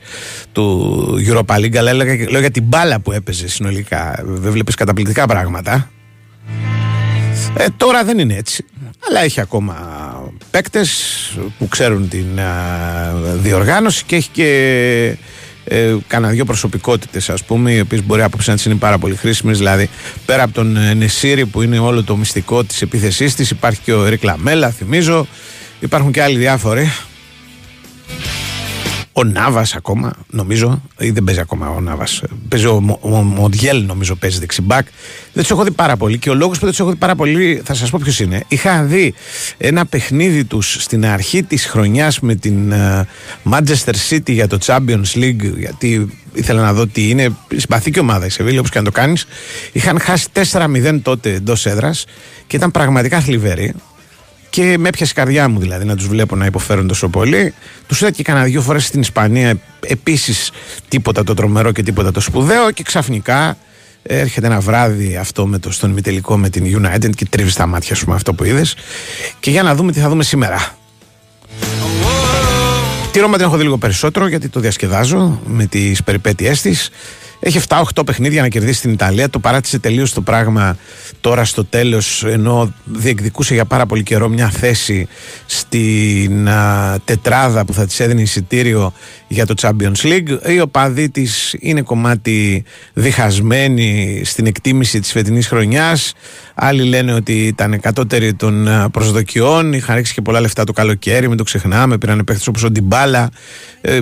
του 0.52 1.16
Europa 1.28 1.56
League 1.56 1.76
αλλά 1.76 1.94
λέω 2.30 2.40
για 2.40 2.52
την 2.52 2.64
μπάλα 2.64 3.00
που 3.00 3.12
έπαιζε 3.12 3.48
συνολικά 3.48 4.24
δεν 4.26 4.52
βλέπεις 4.52 4.76
καταπληκτικά 4.76 5.26
πράγματα 5.26 5.90
ε, 7.58 7.66
τώρα 7.78 8.04
δεν 8.04 8.20
είναι 8.20 8.36
έτσι. 8.36 8.66
Αλλά 9.10 9.20
έχει 9.24 9.42
ακόμα 9.42 9.76
παίκτες 10.52 10.90
που 11.58 11.68
ξέρουν 11.68 12.10
την 12.10 12.40
διοργάνωση 13.42 14.04
και 14.04 14.16
έχει 14.16 14.30
και 14.32 15.18
ε, 15.72 15.96
κανένα 16.08 16.34
δύο 16.34 16.46
προσωπικότητες 16.46 17.30
ας 17.30 17.44
πούμε 17.44 17.72
οι 17.72 17.80
οποίες 17.80 18.04
μπορεί 18.04 18.22
άποψη 18.22 18.50
να 18.50 18.56
τις 18.56 18.66
είναι 18.66 18.76
πάρα 18.76 18.98
πολύ 18.98 19.16
χρήσιμες. 19.16 19.58
Δηλαδή 19.58 19.90
πέρα 20.26 20.44
από 20.44 20.54
τον 20.54 20.78
ε, 20.78 20.94
Νεσίρη 20.94 21.46
που 21.46 21.62
είναι 21.62 21.80
όλο 21.80 22.04
το 22.04 22.16
μυστικό 22.16 22.64
της 22.64 22.82
επίθεσής 22.82 23.36
της 23.36 23.50
υπάρχει 23.50 23.80
και 23.80 23.94
ο 23.94 24.06
Ερικ 24.06 24.24
Λαμέλα 24.24 24.70
θυμίζω. 24.70 25.28
Υπάρχουν 25.80 26.12
και 26.12 26.22
άλλοι 26.24 26.38
διάφοροι 26.38 26.92
ο 29.20 29.24
Νάβα 29.24 29.66
ακόμα, 29.76 30.14
νομίζω, 30.30 30.82
ή 30.98 31.10
δεν 31.12 31.24
παίζει 31.24 31.40
ακόμα 31.40 31.70
ο 31.70 31.80
Νάβα. 31.80 32.08
Παίζει 32.48 32.66
ο, 32.66 33.00
ο, 33.02 33.10
Μοντιέλ, 33.10 33.86
νομίζω, 33.86 34.16
παίζει 34.16 34.40
δεξιμπάκ. 34.40 34.88
Δεν 35.34 35.44
τους 35.44 35.52
έχω 35.52 35.64
δει 35.64 35.72
πάρα 35.72 35.98
πολύ. 35.98 36.18
Και 36.18 36.30
ο 36.30 36.34
λόγος 36.34 36.58
που 36.58 36.64
δεν 36.64 36.70
τους 36.70 36.80
έχω 36.80 36.90
δει 36.90 36.96
πάρα 36.96 37.16
πολύ, 37.16 37.62
θα 37.66 37.74
σας 37.74 37.90
πω 37.90 38.00
ποιος 38.04 38.20
είναι. 38.20 38.44
Είχα 38.48 38.84
δει 38.84 39.14
ένα 39.58 39.86
παιχνίδι 39.86 40.44
τους 40.44 40.78
στην 40.80 41.06
αρχή 41.06 41.44
της 41.44 41.66
χρονιάς 41.66 42.20
με 42.20 42.36
την 42.36 42.74
uh, 42.74 43.04
Manchester 43.52 43.94
City 44.10 44.32
για 44.32 44.48
το 44.48 44.58
Champions 44.66 45.14
League, 45.16 45.58
γιατί 45.58 46.10
ήθελα 46.34 46.62
να 46.62 46.74
δω 46.74 46.88
τι 46.88 47.10
είναι. 47.10 47.36
Συμπαθήκη 47.56 48.00
ομάδα 48.00 48.26
η 48.26 48.30
Σεβίλη, 48.30 48.58
όπως 48.58 48.70
και 48.70 48.78
να 48.78 48.86
το 48.86 48.92
κάνεις. 48.92 49.26
Είχαν 49.72 50.00
χάσει 50.00 50.28
4-0 50.52 51.00
τότε 51.02 51.34
εντός 51.34 51.66
έδρας 51.66 52.06
και 52.48 52.56
ήταν 52.56 52.72
πραγματικά 52.72 53.20
θλιβεροί. 53.20 53.74
Και 54.50 54.78
με 54.78 54.88
έπιασε 54.88 55.12
η 55.12 55.16
καρδιά 55.16 55.50
μου 55.50 55.60
δηλαδή 55.60 55.86
να 55.86 55.96
τους 55.96 56.08
βλέπω 56.08 56.36
να 56.36 56.46
υποφέρουν 56.46 56.88
τόσο 56.88 57.10
πολύ. 57.10 57.54
Τους 57.88 58.02
είδα 58.02 58.12
και 58.12 58.24
κανένα 58.24 58.46
δύο 58.46 58.62
φορές 58.62 58.86
στην 58.86 59.02
Ισπανία 59.02 59.60
επίσης 59.80 60.52
τίποτα 60.88 61.24
το 61.24 61.34
τρομερό 61.34 61.72
και 61.72 61.84
τίποτα 61.84 62.12
το 62.12 62.20
σπουδαίο. 62.20 62.72
Και 62.72 62.84
ξαφνικά 62.84 63.58
έρχεται 64.04 64.46
ένα 64.48 64.60
βράδυ 64.60 65.16
αυτό 65.16 65.48
με 65.48 65.60
το, 65.60 65.72
στον 65.72 65.90
ημιτελικό 65.90 66.38
με 66.38 66.50
την 66.50 66.66
United 66.66 67.10
και 67.16 67.26
τρίβει 67.30 67.54
τα 67.54 67.66
μάτια 67.66 67.96
σου 67.96 68.10
με 68.10 68.16
αυτό 68.16 68.34
που 68.34 68.44
είδες. 68.44 68.76
Και 69.40 69.52
για 69.52 69.64
να 69.64 69.76
δούμε 69.76 69.92
τι 69.92 70.00
θα 70.00 70.10
δούμε 70.10 70.24
σήμερα. 70.24 70.78
Τη 73.12 73.20
Ρώμα 73.20 73.38
την 73.38 73.46
έχω 73.46 73.58
δει 73.58 73.64
λίγο 73.64 73.78
περισσότερο 73.78 74.28
γιατί 74.28 74.50
το 74.50 74.60
διασκεδάζω 74.60 75.42
με 75.46 75.66
τις 75.66 76.04
περιπέτειές 76.04 76.62
της 76.62 76.90
έχει 77.40 77.60
7-8 77.68 78.06
παιχνίδια 78.06 78.42
να 78.42 78.48
κερδίσει 78.48 78.82
την 78.82 78.92
Ιταλία. 78.92 79.30
Το 79.30 79.40
παράτησε 79.40 79.80
τελείως 79.80 80.14
το 80.14 80.22
πράγμα 80.22 80.78
τώρα 81.22 81.46
στο 81.46 81.66
τέλος, 81.66 82.24
ενώ 82.24 82.74
διεκδικούσε 82.84 83.54
για 83.54 83.66
πάρα 83.66 83.86
πολύ 83.86 84.04
καιρό 84.04 84.30
μια 84.30 84.50
θέση 84.50 85.08
στην 85.46 86.48
τετράδα 87.06 87.66
που 87.66 87.74
θα 87.74 87.86
της 87.86 88.00
έδινε 88.00 88.22
εισιτήριο 88.22 88.94
για 89.28 89.46
το 89.46 89.54
Champions 89.62 90.02
League. 90.04 90.50
Η 90.50 90.60
οπαδή 90.60 91.10
της 91.10 91.56
είναι 91.60 91.82
κομμάτι 91.82 92.64
διχασμένη 92.94 94.22
στην 94.26 94.46
εκτίμηση 94.46 95.00
της 95.00 95.12
φετινής 95.12 95.48
χρονιάς. 95.48 96.14
Άλλοι 96.62 96.84
λένε 96.84 97.14
ότι 97.14 97.46
ήταν 97.46 97.80
κατώτεροι 97.80 98.34
των 98.34 98.68
προσδοκιών. 98.92 99.74
Είχαν 99.74 99.96
ρίξει 99.96 100.14
και 100.14 100.22
πολλά 100.22 100.40
λεφτά 100.40 100.64
το 100.64 100.72
καλοκαίρι, 100.72 101.28
μην 101.28 101.38
το 101.38 101.44
ξεχνάμε. 101.44 101.98
Πήραν 101.98 102.24
παίχτες 102.24 102.48
όπως 102.48 102.64
ο 102.64 102.70
Ντιμπάλα. 102.72 103.30
Ε, 103.82 104.00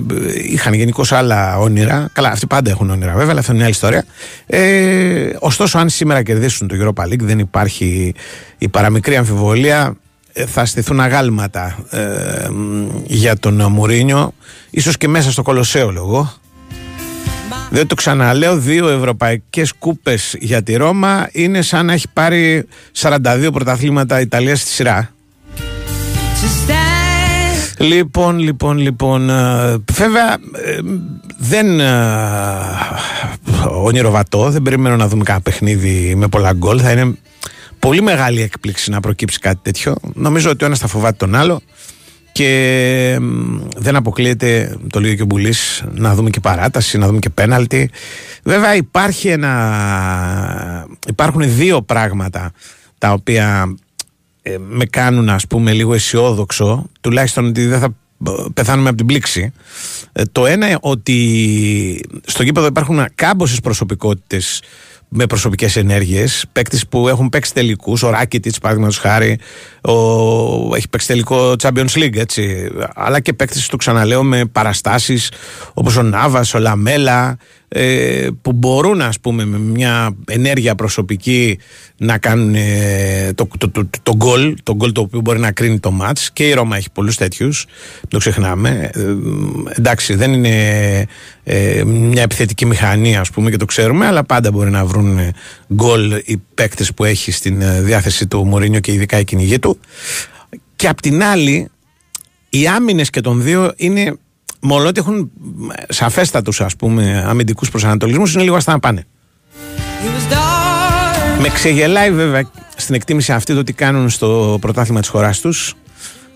είχαν 0.50 0.72
γενικώ 0.72 1.04
άλλα 1.10 1.58
όνειρα. 1.58 2.10
Καλά, 2.12 2.28
αυτοί 2.28 2.46
πάντα 2.46 2.70
έχουν 2.70 2.90
όνειρα 2.90 3.12
βέβαια, 3.12 3.30
αλλά 3.30 3.40
αυτό 3.40 3.52
είναι 3.52 3.64
μια 3.64 3.64
άλλη 3.64 3.74
ιστορία. 3.74 4.04
Ε, 4.46 5.36
ωστόσο, 5.38 5.78
αν 5.78 5.88
σήμερα 5.88 6.22
κερδίσουν 6.22 6.68
το 6.68 6.76
Europa 6.80 7.04
League, 7.04 7.22
δεν 7.22 7.38
υπάρχει 7.38 8.14
η 8.58 8.68
παραμικρή 8.68 9.16
αμφιβολία. 9.16 9.96
Ε, 10.32 10.46
θα 10.46 10.64
στηθούν 10.64 11.00
αγάλματα 11.00 11.78
ε, 11.90 12.00
για 13.06 13.38
τον 13.38 13.62
Μουρίνιο, 13.72 14.32
ίσως 14.70 14.96
και 14.96 15.08
μέσα 15.08 15.30
στο 15.30 15.42
Κολοσσέο 15.42 15.90
λόγο. 15.90 16.32
Δεν 17.70 17.86
το 17.86 17.94
ξαναλέω, 17.94 18.56
δύο 18.56 18.88
ευρωπαϊκές 18.88 19.72
κούπες 19.72 20.36
για 20.38 20.62
τη 20.62 20.76
Ρώμα 20.76 21.28
είναι 21.32 21.62
σαν 21.62 21.86
να 21.86 21.92
έχει 21.92 22.06
πάρει 22.12 22.66
42 23.00 23.48
πρωταθλήματα 23.52 24.20
Ιταλία 24.20 24.56
στη 24.56 24.70
σειρά. 24.70 25.12
Λοιπόν, 27.78 28.38
λοιπόν, 28.38 28.78
λοιπόν. 28.78 29.30
Ε, 29.30 29.76
βέβαια, 29.92 30.32
ε, 30.52 30.78
δεν. 31.38 31.80
Ε, 31.80 31.86
ονειροβατό, 33.68 34.50
δεν 34.50 34.62
περιμένω 34.62 34.96
να 34.96 35.08
δούμε 35.08 35.24
κανένα 35.24 35.44
παιχνίδι 35.44 36.14
με 36.16 36.28
πολλά 36.28 36.52
γκολ. 36.52 36.80
Θα 36.82 36.90
είναι 36.90 37.16
πολύ 37.78 38.02
μεγάλη 38.02 38.42
έκπληξη 38.42 38.90
να 38.90 39.00
προκύψει 39.00 39.38
κάτι 39.38 39.58
τέτοιο. 39.62 39.94
Νομίζω 40.14 40.50
ότι 40.50 40.64
ο 40.64 40.66
ένας 40.66 40.78
θα 40.78 40.86
φοβάται 40.86 41.16
τον 41.16 41.34
άλλο 41.34 41.60
και 42.38 43.18
δεν 43.76 43.96
αποκλείεται, 43.96 44.76
το 44.90 45.00
λέει 45.00 45.16
και 45.16 45.22
ο 45.22 45.24
Μπουλή, 45.24 45.54
να 45.90 46.14
δούμε 46.14 46.30
και 46.30 46.40
παράταση, 46.40 46.98
να 46.98 47.06
δούμε 47.06 47.18
και 47.18 47.30
πέναλτι. 47.30 47.90
Βέβαια, 48.42 48.74
υπάρχει 48.74 49.28
ένα. 49.28 50.86
Υπάρχουν 51.08 51.42
δύο 51.56 51.82
πράγματα 51.82 52.52
τα 52.98 53.12
οποία 53.12 53.76
ε, 54.42 54.56
με 54.68 54.84
κάνουν 54.84 55.28
ας 55.28 55.46
πούμε 55.46 55.72
λίγο 55.72 55.94
αισιόδοξο 55.94 56.86
τουλάχιστον 57.00 57.46
ότι 57.46 57.66
δεν 57.66 57.78
θα 57.78 57.94
πεθάνουμε 58.54 58.88
από 58.88 58.96
την 58.96 59.06
πλήξη 59.06 59.52
ε, 60.12 60.22
το 60.32 60.46
ένα 60.46 60.78
ότι 60.80 62.00
στο 62.26 62.42
γήπεδο 62.42 62.66
υπάρχουν 62.66 63.04
κάμποσες 63.14 63.60
προσωπικότητες 63.60 64.62
με 65.08 65.26
προσωπικές 65.26 65.76
ενέργειες. 65.76 66.44
Παίκτε 66.52 66.78
που 66.88 67.08
έχουν 67.08 67.28
παίξει 67.28 67.54
τελικούς. 67.54 68.02
Ο 68.02 68.10
Ράκιτ, 68.10 68.46
παραδείγματος 68.60 68.98
χάρη, 68.98 69.38
ο... 69.80 69.92
έχει 70.76 70.88
παίξει 70.88 71.06
τελικό 71.06 71.54
Champions 71.62 71.92
League, 71.94 72.16
έτσι. 72.16 72.70
Αλλά 72.94 73.20
και 73.20 73.32
παίκτε, 73.32 73.58
το 73.68 73.76
ξαναλέω, 73.76 74.22
με 74.22 74.44
παραστάσεις 74.44 75.30
όπως 75.74 75.96
ο 75.96 76.02
Νάβα, 76.02 76.44
ο 76.54 76.58
Λαμέλα, 76.58 77.36
ε, 77.68 78.28
που 78.42 78.52
μπορούν, 78.52 79.00
ας 79.00 79.20
πούμε, 79.20 79.44
με 79.44 79.58
μια 79.58 80.16
ενέργεια 80.26 80.74
προσωπική 80.74 81.58
να 81.96 82.18
κάνουν 82.18 82.54
ε, 82.54 83.32
το, 83.34 83.48
το, 83.58 83.70
το, 83.70 83.88
το, 84.02 84.16
γκολ, 84.16 84.54
το 84.62 84.74
γκολ 84.74 84.92
το 84.92 85.00
οποίο 85.00 85.20
μπορεί 85.20 85.38
να 85.38 85.52
κρίνει 85.52 85.78
το 85.78 85.90
μάτς 85.90 86.32
και 86.32 86.48
η 86.48 86.52
Ρώμα 86.52 86.76
έχει 86.76 86.90
πολλούς 86.90 87.16
τέτοιους, 87.16 87.66
το 88.08 88.18
ξεχνάμε. 88.18 88.90
Ε, 88.94 89.00
εντάξει 89.76 90.14
δεν 90.14 90.32
είναι 90.32 91.06
ε, 91.44 91.84
μια 91.84 92.22
επιθετική 92.22 92.66
μηχανή 92.66 93.16
ας 93.16 93.30
πούμε 93.30 93.50
και 93.50 93.56
το 93.56 93.64
ξέρουμε 93.64 94.06
αλλά 94.06 94.24
πάντα 94.24 94.50
μπορεί 94.50 94.70
να 94.70 94.84
βρουν 94.84 95.18
γκολ 95.74 96.22
οι 96.24 96.42
παίκτες 96.54 96.94
που 96.94 97.04
έχει 97.04 97.32
στην 97.32 97.84
διάθεση 97.84 98.26
του 98.26 98.44
Μωρίνιο 98.44 98.80
και 98.80 98.92
ειδικά 98.92 99.18
η 99.18 99.24
κυνηγή 99.24 99.58
του. 99.58 99.78
Και 100.76 100.88
απ' 100.88 101.00
την 101.00 101.22
άλλη 101.22 101.68
οι 102.48 102.66
άμυνες 102.66 103.10
και 103.10 103.20
των 103.20 103.42
δύο 103.42 103.72
είναι 103.76 104.18
μόνο 104.60 104.88
ότι 104.88 105.00
έχουν 105.00 105.30
σαφέστατους 105.88 106.60
ας 106.60 106.76
πούμε 106.76 107.24
αμυντικούς 107.26 107.70
προσανατολισμούς 107.70 108.34
είναι 108.34 108.42
λίγο 108.42 108.56
άστα 108.56 108.72
να 108.72 108.78
πάνε. 108.78 109.06
Με 111.40 111.48
ξεγελάει 111.48 112.10
βέβαια 112.10 112.50
στην 112.76 112.94
εκτίμηση 112.94 113.32
αυτή 113.32 113.54
το 113.54 113.62
τι 113.62 113.72
κάνουν 113.72 114.10
στο 114.10 114.58
πρωτάθλημα 114.60 115.00
της 115.00 115.08
χώρας 115.08 115.40
τους. 115.40 115.74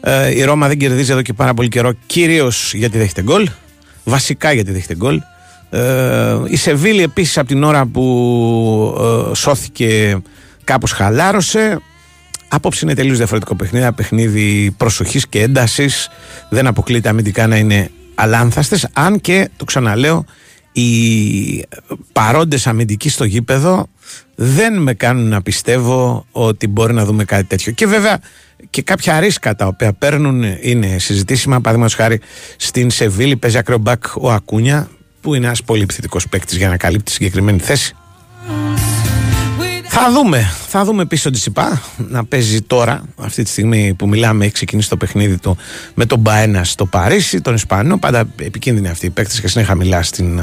Ε, 0.00 0.38
η 0.38 0.42
Ρώμα 0.42 0.68
δεν 0.68 0.78
κερδίζει 0.78 1.12
εδώ 1.12 1.22
και 1.22 1.32
πάρα 1.32 1.54
πολύ 1.54 1.68
καιρό 1.68 1.92
κυρίως 2.06 2.74
γιατί 2.74 2.98
δέχεται 2.98 3.22
γκολ. 3.22 3.48
Βασικά 4.04 4.52
γιατί 4.52 4.72
δέχεται 4.72 4.94
γκολ. 4.94 5.20
Ε, 5.70 6.38
η 6.46 6.56
Σεβίλη 6.56 7.02
επίσης 7.02 7.38
από 7.38 7.46
την 7.46 7.62
ώρα 7.62 7.86
που 7.86 9.28
ε, 9.30 9.34
σώθηκε 9.34 10.22
κάπως 10.64 10.92
χαλάρωσε. 10.92 11.80
Απόψε 12.48 12.84
είναι 12.84 12.94
τελείως 12.94 13.16
διαφορετικό 13.16 13.54
παιχνίδι, 13.54 13.84
ένα 13.84 13.94
παιχνίδι 13.94 14.74
προσοχής 14.76 15.28
και 15.28 15.40
έντασης. 15.40 16.08
Δεν 16.48 16.66
αποκλείται 16.66 17.08
αμυντικά 17.08 17.46
να 17.46 17.56
είναι 17.56 17.90
αλάνθαστες 18.14 18.88
αν 18.92 19.20
και 19.20 19.48
το 19.56 19.64
ξαναλέω 19.64 20.24
οι 20.72 21.64
παρόντες 22.12 22.66
αμυντικοί 22.66 23.08
στο 23.08 23.24
γήπεδο 23.24 23.86
δεν 24.34 24.78
με 24.78 24.94
κάνουν 24.94 25.28
να 25.28 25.42
πιστεύω 25.42 26.26
ότι 26.32 26.66
μπορεί 26.66 26.92
να 26.94 27.04
δούμε 27.04 27.24
κάτι 27.24 27.44
τέτοιο. 27.44 27.72
Και 27.72 27.86
βέβαια 27.86 28.18
και 28.70 28.82
κάποια 28.82 29.20
ρίσκα 29.20 29.54
τα 29.54 29.66
οποία 29.66 29.92
παίρνουν 29.92 30.44
είναι 30.60 30.98
συζητήσιμα. 30.98 31.60
Παραδείγματος 31.60 31.94
χάρη 31.96 32.20
στην 32.56 32.90
Σεβίλη 32.90 33.36
παίζει 33.36 33.58
ακρομπάκ 33.58 34.04
ο 34.16 34.30
Ακούνια, 34.30 34.88
που 35.20 35.34
είναι 35.34 35.46
ένας 35.46 35.62
πολύ 35.62 35.82
επιθετικός 35.82 36.28
παίκτης 36.28 36.56
για 36.56 36.68
να 36.68 36.76
καλύπτει 36.76 37.10
συγκεκριμένη 37.10 37.58
θέση. 37.58 37.94
Θα 39.94 40.10
δούμε. 40.12 40.52
Θα 40.68 40.84
δούμε 40.84 41.04
πίσω 41.04 41.30
τη 41.30 41.38
ΣΥΠΑ 41.38 41.82
να 41.96 42.24
παίζει 42.24 42.60
τώρα, 42.60 43.02
αυτή 43.16 43.42
τη 43.42 43.50
στιγμή 43.50 43.94
που 43.94 44.08
μιλάμε, 44.08 44.44
έχει 44.44 44.52
ξεκινήσει 44.52 44.88
το 44.88 44.96
παιχνίδι 44.96 45.38
του 45.38 45.56
με 45.94 46.06
τον 46.06 46.18
Μπαένα 46.18 46.64
στο 46.64 46.86
Παρίσι, 46.86 47.40
τον 47.40 47.54
Ισπανό. 47.54 47.98
Πάντα 47.98 48.24
επικίνδυνη 48.36 48.88
αυτή 48.88 49.06
η 49.06 49.10
παίκτη 49.10 49.40
και 49.40 49.48
συνέχεια 49.48 49.74
μιλά 49.74 50.02
στην 50.02 50.40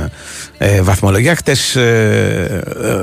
ε, 0.57 0.81
βαθμολογία. 0.81 1.35
Χτες 1.35 1.75
ε, 1.75 2.61
ε, 2.81 2.95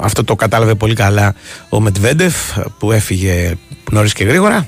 αυτό 0.00 0.24
το 0.24 0.34
κατάλαβε 0.34 0.74
πολύ 0.74 0.94
καλά 0.94 1.34
ο 1.68 1.80
Μετβέντεφ 1.80 2.34
που 2.78 2.92
έφυγε 2.92 3.56
νωρίς 3.90 4.12
και 4.12 4.24
γρήγορα. 4.24 4.66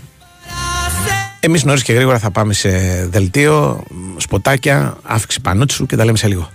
Εμείς 1.40 1.64
νωρίς 1.64 1.82
και 1.82 1.92
γρήγορα 1.92 2.18
θα 2.18 2.30
πάμε 2.30 2.52
σε 2.52 2.70
δελτίο, 3.10 3.84
σποτάκια, 4.16 4.96
άφηξη 5.02 5.40
πανούτσου 5.40 5.86
και 5.86 5.96
τα 5.96 6.04
λέμε 6.04 6.16
σε 6.16 6.26
λίγο. 6.26 6.50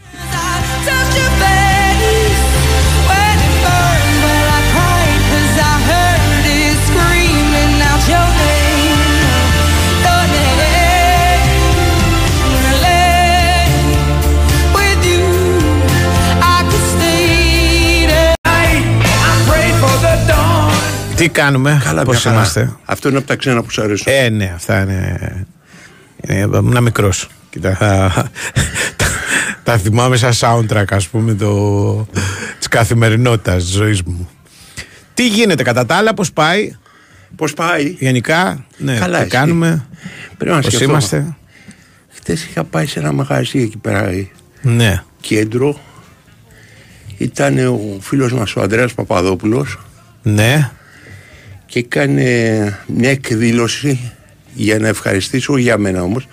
Τι 21.24 21.30
κάνουμε, 21.30 21.82
Καλά, 21.84 22.04
πώς 22.04 22.26
είμαστε; 22.26 22.76
Αυτό 22.86 23.10
είναι 23.10 23.18
από 23.18 23.28
τα 23.28 23.36
ξένα 23.36 23.64
που 23.64 23.72
σου 23.72 23.82
αρέσουν. 23.82 24.06
Ε, 24.14 24.30
ναι, 24.30 24.52
αυτά 24.56 24.82
είναι. 24.82 25.46
είναι 26.28 26.40
ένα 26.42 26.82
μικρός. 26.82 27.28
Κοίτα, 27.50 27.78
τα, 28.96 29.12
τα 29.64 29.78
θυμάμαι 29.78 30.18
σαν 30.18 30.32
soundtrack, 30.40 30.86
ας 30.90 31.08
πούμε, 31.08 31.34
το, 31.34 32.08
της 32.58 32.68
καθημερινότητας 32.68 33.64
της 33.64 33.74
ζωής 33.74 34.02
μου. 34.04 34.30
Τι 35.14 35.28
γίνεται 35.28 35.64
κατά 35.64 35.86
τα 35.86 35.96
άλλα, 35.96 36.14
πώς 36.14 36.32
πάει; 36.34 36.76
Πώς 37.36 37.54
πάει; 37.54 37.96
Γενικά, 38.00 38.66
ναι, 38.78 38.98
Καλά, 38.98 39.16
τι 39.18 39.22
εσύ. 39.22 39.30
κάνουμε; 39.30 39.86
Πρέπει 40.38 40.56
να 40.56 40.62
Πώς 40.62 40.66
σκεφτώ. 40.74 40.90
είμαστε; 40.92 41.36
Χθες 42.10 42.44
είχα 42.46 42.64
πάει 42.64 42.86
σε 42.86 43.00
ένα 43.00 43.12
μαγαζί 43.12 43.60
εκεί 43.60 43.78
πέρα 43.78 44.10
Ναι. 44.62 45.04
κέντρο. 45.22 45.80
Ήταν 47.18 47.58
ο 47.68 47.80
φίλος 48.02 48.34
μας 48.34 48.56
ο 48.56 48.62
Ανδρέας 48.62 48.94
Παπαδόπουλος 48.94 49.80
Ναι. 50.22 50.70
Και 51.74 51.80
έκανε 51.80 52.80
μια 52.88 53.10
εκδήλωση 53.10 54.12
για 54.54 54.80
να 54.80 54.88
ευχαριστήσω 54.88 55.58
για 55.58 55.78
μένα 55.78 56.02
όμως 56.04 56.28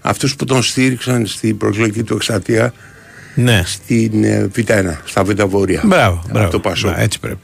αυτούς 0.00 0.36
που 0.36 0.44
τον 0.44 0.62
στήριξαν 0.62 1.26
στην 1.26 1.56
προεκλογική 1.56 2.02
του 2.02 2.14
εξαρτία 2.14 2.72
Ναι. 3.34 3.62
στην 3.66 4.24
ε, 4.24 4.50
Β1, 4.56 4.96
στα 5.04 5.24
Β' 5.24 5.42
Βόρεια. 5.44 5.80
Μπράβο, 5.84 6.16
Από 6.24 6.28
μπράβο. 6.32 6.50
το 6.50 6.58
Πασόκ. 6.60 6.88
Μπράβο, 6.90 7.04
Έτσι 7.04 7.18
πρέπει. 7.20 7.38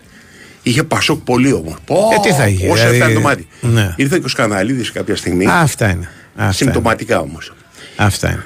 Είχε 0.62 0.82
Πασόκ 0.82 1.18
πολύ 1.24 1.52
όμως. 1.52 1.74
Πω, 1.84 1.94
Ε, 1.94 2.28
τι 2.28 2.34
θα 2.34 2.46
είχε, 2.48 2.66
Όσο 2.68 2.74
δηλαδή- 2.76 2.94
έφτανε 2.96 3.14
το 3.14 3.20
μάτι. 3.20 3.46
Ναι. 3.60 3.94
Ήρθε 3.96 4.18
και 4.18 4.24
ο 4.24 4.28
Σκαναλίδης 4.28 4.92
κάποια 4.92 5.16
στιγμή. 5.16 5.46
Α, 5.46 5.60
αυτά 5.60 5.88
είναι. 5.90 6.08
Αυτά 6.36 6.42
είναι. 6.44 6.52
Συμπτωματικά 6.52 7.20
όμως. 7.20 7.52
Αυτά 7.96 8.30
είναι. 8.30 8.44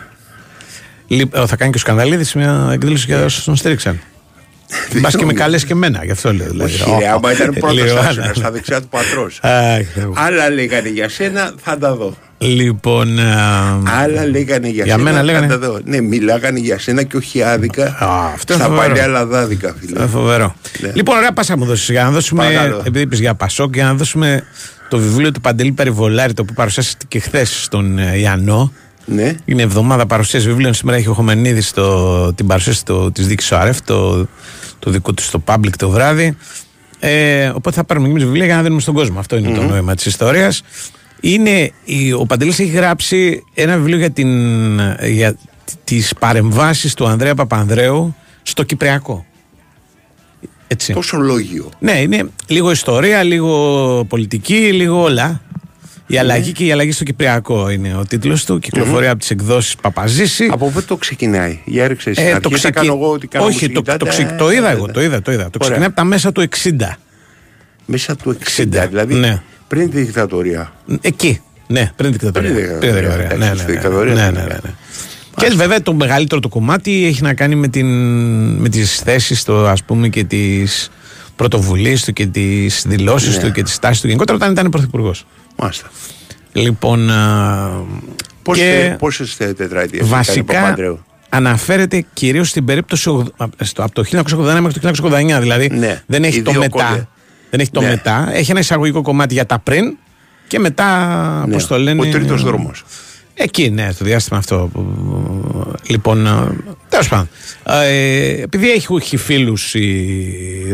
Λοιπόν, 1.07 1.47
θα 1.47 1.57
κάνει 1.57 1.71
και 1.71 1.77
ο 1.77 1.81
Σκανδαλίδης 1.81 2.35
μια 2.35 2.71
εκδήλωση 2.73 3.05
για 3.07 3.25
όσους 3.25 3.45
τον 3.45 3.57
στήριξαν. 3.57 4.01
Μπας 5.01 5.17
και 5.17 5.25
με 5.25 5.33
καλές 5.33 5.65
και 5.65 5.73
εμένα, 5.73 6.05
γι' 6.05 6.11
αυτό 6.11 6.33
λέω. 6.33 6.47
δηλαδή. 6.51 6.73
Όχι, 6.75 6.97
ρε, 7.01 7.09
άμα 7.09 7.33
ήταν 7.33 7.55
πρώτος 7.61 7.77
Λίγο, 7.77 7.99
άξονας 7.99 8.17
ναι. 8.17 8.33
στα 8.35 8.51
δεξιά 8.51 8.81
του 8.81 8.89
πατρός. 8.89 9.39
Αχ, 9.43 9.87
Θεέ 9.95 10.07
μου. 10.07 10.13
Άλλα 10.17 10.51
λέγανε 10.51 10.89
για 10.89 11.09
σένα, 11.09 11.53
θα 11.63 11.79
τα 11.79 11.95
δω. 11.95 12.17
Λοιπόν. 12.39 13.19
α, 13.19 13.79
Άλλα 14.03 14.27
λέγανε 14.27 14.69
για, 14.69 14.85
Για 14.85 14.93
σένα, 14.97 15.05
μένα 15.11 15.23
λέγανε. 15.23 15.47
θα 15.47 15.59
τα 15.59 15.71
δω. 15.71 15.79
Ναι, 15.85 16.01
μιλάγανε 16.01 16.59
για 16.59 16.79
σένα 16.79 17.03
και 17.03 17.17
όχι 17.17 17.43
άδικα. 17.43 17.85
Α, 17.87 18.31
αυτό 18.35 18.53
είναι 18.55 18.63
στα 18.63 18.73
φοβερό. 18.73 18.89
παλιά 18.95 19.07
λαδάδικα, 19.07 19.75
φίλε. 19.81 20.03
ε, 20.03 20.07
Φοβερό. 20.07 20.55
Ναι. 20.81 20.91
Λοιπόν, 20.95 21.17
ωραία, 21.17 21.33
πάσα 21.33 21.57
μου 21.57 21.65
δώσεις. 21.65 21.89
Για 21.91 22.03
να 22.05 22.11
δώσουμε. 22.11 22.43
Παρακαλώ. 22.45 22.83
Επειδή 22.87 23.01
είπες 23.05 23.19
για 23.21 23.35
Πασόκ, 23.35 23.75
για 23.75 23.85
να 23.85 23.95
δώσουμε 23.95 24.45
το 24.89 24.99
βιβλίο 24.99 25.33
του 25.33 25.41
Παντελή 25.41 25.73
Περιβολάρη, 25.73 26.33
το 26.35 26.43
οποίο 26.43 26.55
παρουσιάστηκε 26.55 27.05
και 27.09 27.19
χθες 27.19 27.63
στον 27.63 27.99
ε, 27.99 28.19
Ιαννό. 28.19 28.73
Ναι. 29.05 29.35
Είναι 29.45 29.63
εβδομάδα 29.63 30.07
παρουσίαση 30.07 30.47
βιβλίων. 30.47 30.75
Σήμερα 30.75 30.97
έχει 30.99 31.09
ο 31.09 31.13
Χομενίδη 31.13 31.63
την 32.35 32.47
παρουσίαση 32.47 32.83
της 33.13 33.27
δίκης 33.27 33.53
ΟΑΡΕΦ, 33.53 33.81
το, 33.83 34.27
το 34.85 34.91
δικό 34.91 35.13
του 35.13 35.23
στο 35.23 35.43
public 35.47 35.71
το 35.79 35.89
βράδυ. 35.91 36.37
Ε, 37.01 37.49
οπότε 37.49 37.77
θα 37.77 37.85
πάρουμε 37.85 38.07
και 38.07 38.13
εμείς 38.13 38.25
βιβλία 38.25 38.45
για 38.45 38.57
να 38.57 38.63
δίνουμε 38.63 38.81
στον 38.81 38.95
κόσμο. 38.95 39.19
Αυτό 39.19 39.37
είναι 39.37 39.55
το 39.55 39.63
νόημα 39.63 39.95
της 39.95 40.07
ιστορίας. 40.07 40.63
Είναι, 41.21 41.71
η- 41.85 42.13
ο 42.13 42.25
Παντελής 42.27 42.59
έχει 42.59 42.71
γράψει 42.71 43.43
ένα 43.55 43.77
βιβλίο 43.77 43.97
για, 43.97 44.11
την, 44.11 44.81
για 45.07 45.37
τις 45.85 46.15
παρεμβάσεις 46.19 46.95
του 46.95 47.07
Ανδρέα 47.07 47.35
Παπανδρέου 47.35 48.15
στο 48.43 48.63
Κυπριακό. 48.63 49.27
Έτσι. 50.67 50.93
Τόσο 50.93 51.17
λόγιο. 51.17 51.69
Ναι, 51.79 51.93
είναι 52.01 52.29
λίγο 52.47 52.71
ιστορία, 52.71 53.23
λίγο 53.23 54.05
πολιτική, 54.09 54.73
λίγο 54.73 55.03
όλα. 55.03 55.41
Η 56.07 56.19
αλλαγή 56.19 56.53
και 56.53 56.65
η 56.65 56.73
αλλαγή 56.73 56.93
στο 56.93 57.05
Κυπριακό 57.05 57.71
είναι 57.71 57.97
ο 57.97 58.05
τίτλος 58.05 58.45
του. 58.45 58.59
Κυκλοφορεί 58.59 59.09
από 59.09 59.19
τις 59.19 59.31
εκδόσεις 59.31 59.77
Παπαζήση. 59.77 60.49
Από 60.53 60.71
πού 60.71 60.83
το 60.83 60.97
ξεκινάει. 60.97 61.59
Για 61.65 61.89
ρίξε 61.89 62.11
εσύ. 62.11 62.23
Ε, 62.23 62.29
Ε, 62.31 62.33
το 62.35 62.41
το 62.41 62.49
ξεκι- 62.51 62.75
κάνω 62.75 62.93
εγώ 62.93 63.11
ότι 63.13 63.27
κάνω 63.27 63.45
Όχι, 63.45 63.55
μουσική. 63.55 63.73
το, 63.75 63.83
το, 63.83 63.97
Τα- 63.97 64.07
ξε- 64.11 64.29
τα- 64.29 64.35
το 64.37 64.51
είδα 64.51 64.63
τα- 64.63 64.71
εγώ, 64.71 64.87
τα- 64.87 64.93
το 64.93 65.03
είδα, 65.03 65.23
το 65.23 65.33
είδα. 65.33 65.43
Το 65.43 65.49
Ωραία. 65.53 65.61
ξεκινάει 65.61 65.87
από 65.87 65.97
τα 65.97 66.05
μέσα 66.05 66.33
του 66.33 66.41
60. 66.41 66.99
Μέσα 67.87 68.17
του 68.17 68.31
60, 68.31 68.85
60, 68.85 68.87
δηλαδή 68.89 69.15
ναι. 69.15 69.43
πριν 69.69 69.91
τη 69.91 70.01
δικτατορία. 70.03 70.73
Εκεί. 71.01 71.41
Ναι, 71.67 71.91
πριν 71.97 72.11
την 72.11 72.21
δικτατορία. 72.21 72.51
Πριν 72.55 72.81
την 72.81 72.81
δικτατορία, 72.81 73.17
Ναι, 73.17 73.23
εντάξει, 73.25 73.39
ναι, 73.39 73.57
στη 73.57 73.67
ναι, 73.67 73.73
δικτατορία 73.73 74.15
ναι, 74.15 74.21
δεν 74.23 74.33
ναι, 74.33 74.39
ναι, 74.39 74.45
είναι. 74.45 74.61
ναι. 74.65 74.71
Και 75.37 75.55
βέβαια 75.57 75.83
το 75.83 75.95
μεγαλύτερο 75.95 76.41
το 76.41 76.49
κομμάτι 76.49 77.05
έχει 77.07 77.23
να 77.23 77.35
κάνει 77.35 77.55
με, 77.55 77.69
την, 77.69 77.87
με 78.55 78.69
τις 78.69 78.97
θέσεις 78.99 79.45
του 79.45 79.67
ας 79.67 79.85
πούμε 79.85 80.09
και 80.09 80.25
τις 80.25 80.91
πρωτοβουλίες 81.37 82.05
του 82.05 82.13
και 82.13 82.27
τις 82.27 82.85
δηλώσεις 82.87 83.37
Ναι. 83.37 83.43
του 83.43 83.53
και 83.53 83.63
τις 83.63 83.79
τάσεις 83.79 84.01
του 84.01 84.07
γενικότερα 84.07 84.37
όταν 84.39 84.53
ήταν 84.53 84.69
πρωθυπουργός. 84.71 85.27
Μάλιστα. 85.63 85.91
Λοιπόν, 86.53 87.11
α, 87.11 87.71
Πόσε 88.43 88.61
και 88.61 88.97
πόσες 88.99 89.37
τετραετίες 89.37 90.09
βασικά 90.09 90.33
έκανε 90.41 90.59
ο 90.59 90.61
Παπανδρέου; 90.61 91.05
αναφέρεται 91.29 92.05
κυρίως 92.13 92.49
στην 92.49 92.65
περίπτωση 92.65 93.09
ογδ- 93.09 93.43
α, 93.43 93.47
στο- 93.61 93.83
από 93.83 93.93
το 93.95 94.03
1981 94.05 94.61
μέχρι 94.61 94.81
το 94.81 94.89
1989 94.89 95.41
δηλαδή 95.41 95.69
Ναι, 95.69 96.03
δεν 96.07 96.25
έχει 96.25 96.39
οι 96.39 96.43
το 96.43 96.51
δύο 96.51 96.61
μετά 96.61 96.85
κόλλια. 96.85 97.09
δεν 97.51 97.61
έχει 97.61 97.71
το 97.71 97.81
Ναι. 97.81 97.89
μετά 97.89 98.29
έχει 98.33 98.51
ένα 98.51 98.61
εισαγωγικό 98.61 99.03
κομμάτι 99.03 99.35
για 99.35 99.47
τα 99.47 99.59
πριν 99.59 99.97
και 100.49 100.59
μετά 100.59 101.09
Ναι. 101.47 101.53
πώς 101.53 101.67
το 101.67 101.79
λένε 101.79 102.01
Ο 102.01 102.11
τρίτος 102.11 102.43
δρόμος. 102.43 102.85
Εκεί, 103.35 103.71
ναι, 103.71 103.89
το 103.99 104.05
διάστημα 104.05 104.39
αυτό. 104.39 104.71
που- 104.73 105.73
Λοιπόν, 105.87 106.27
ε, 106.27 106.31
τέλος 106.89 107.09
πάντων. 107.09 107.29
Ε, 107.67 108.43
επειδή 108.43 108.71
έχει 108.71 109.17
φίλους, 109.17 109.75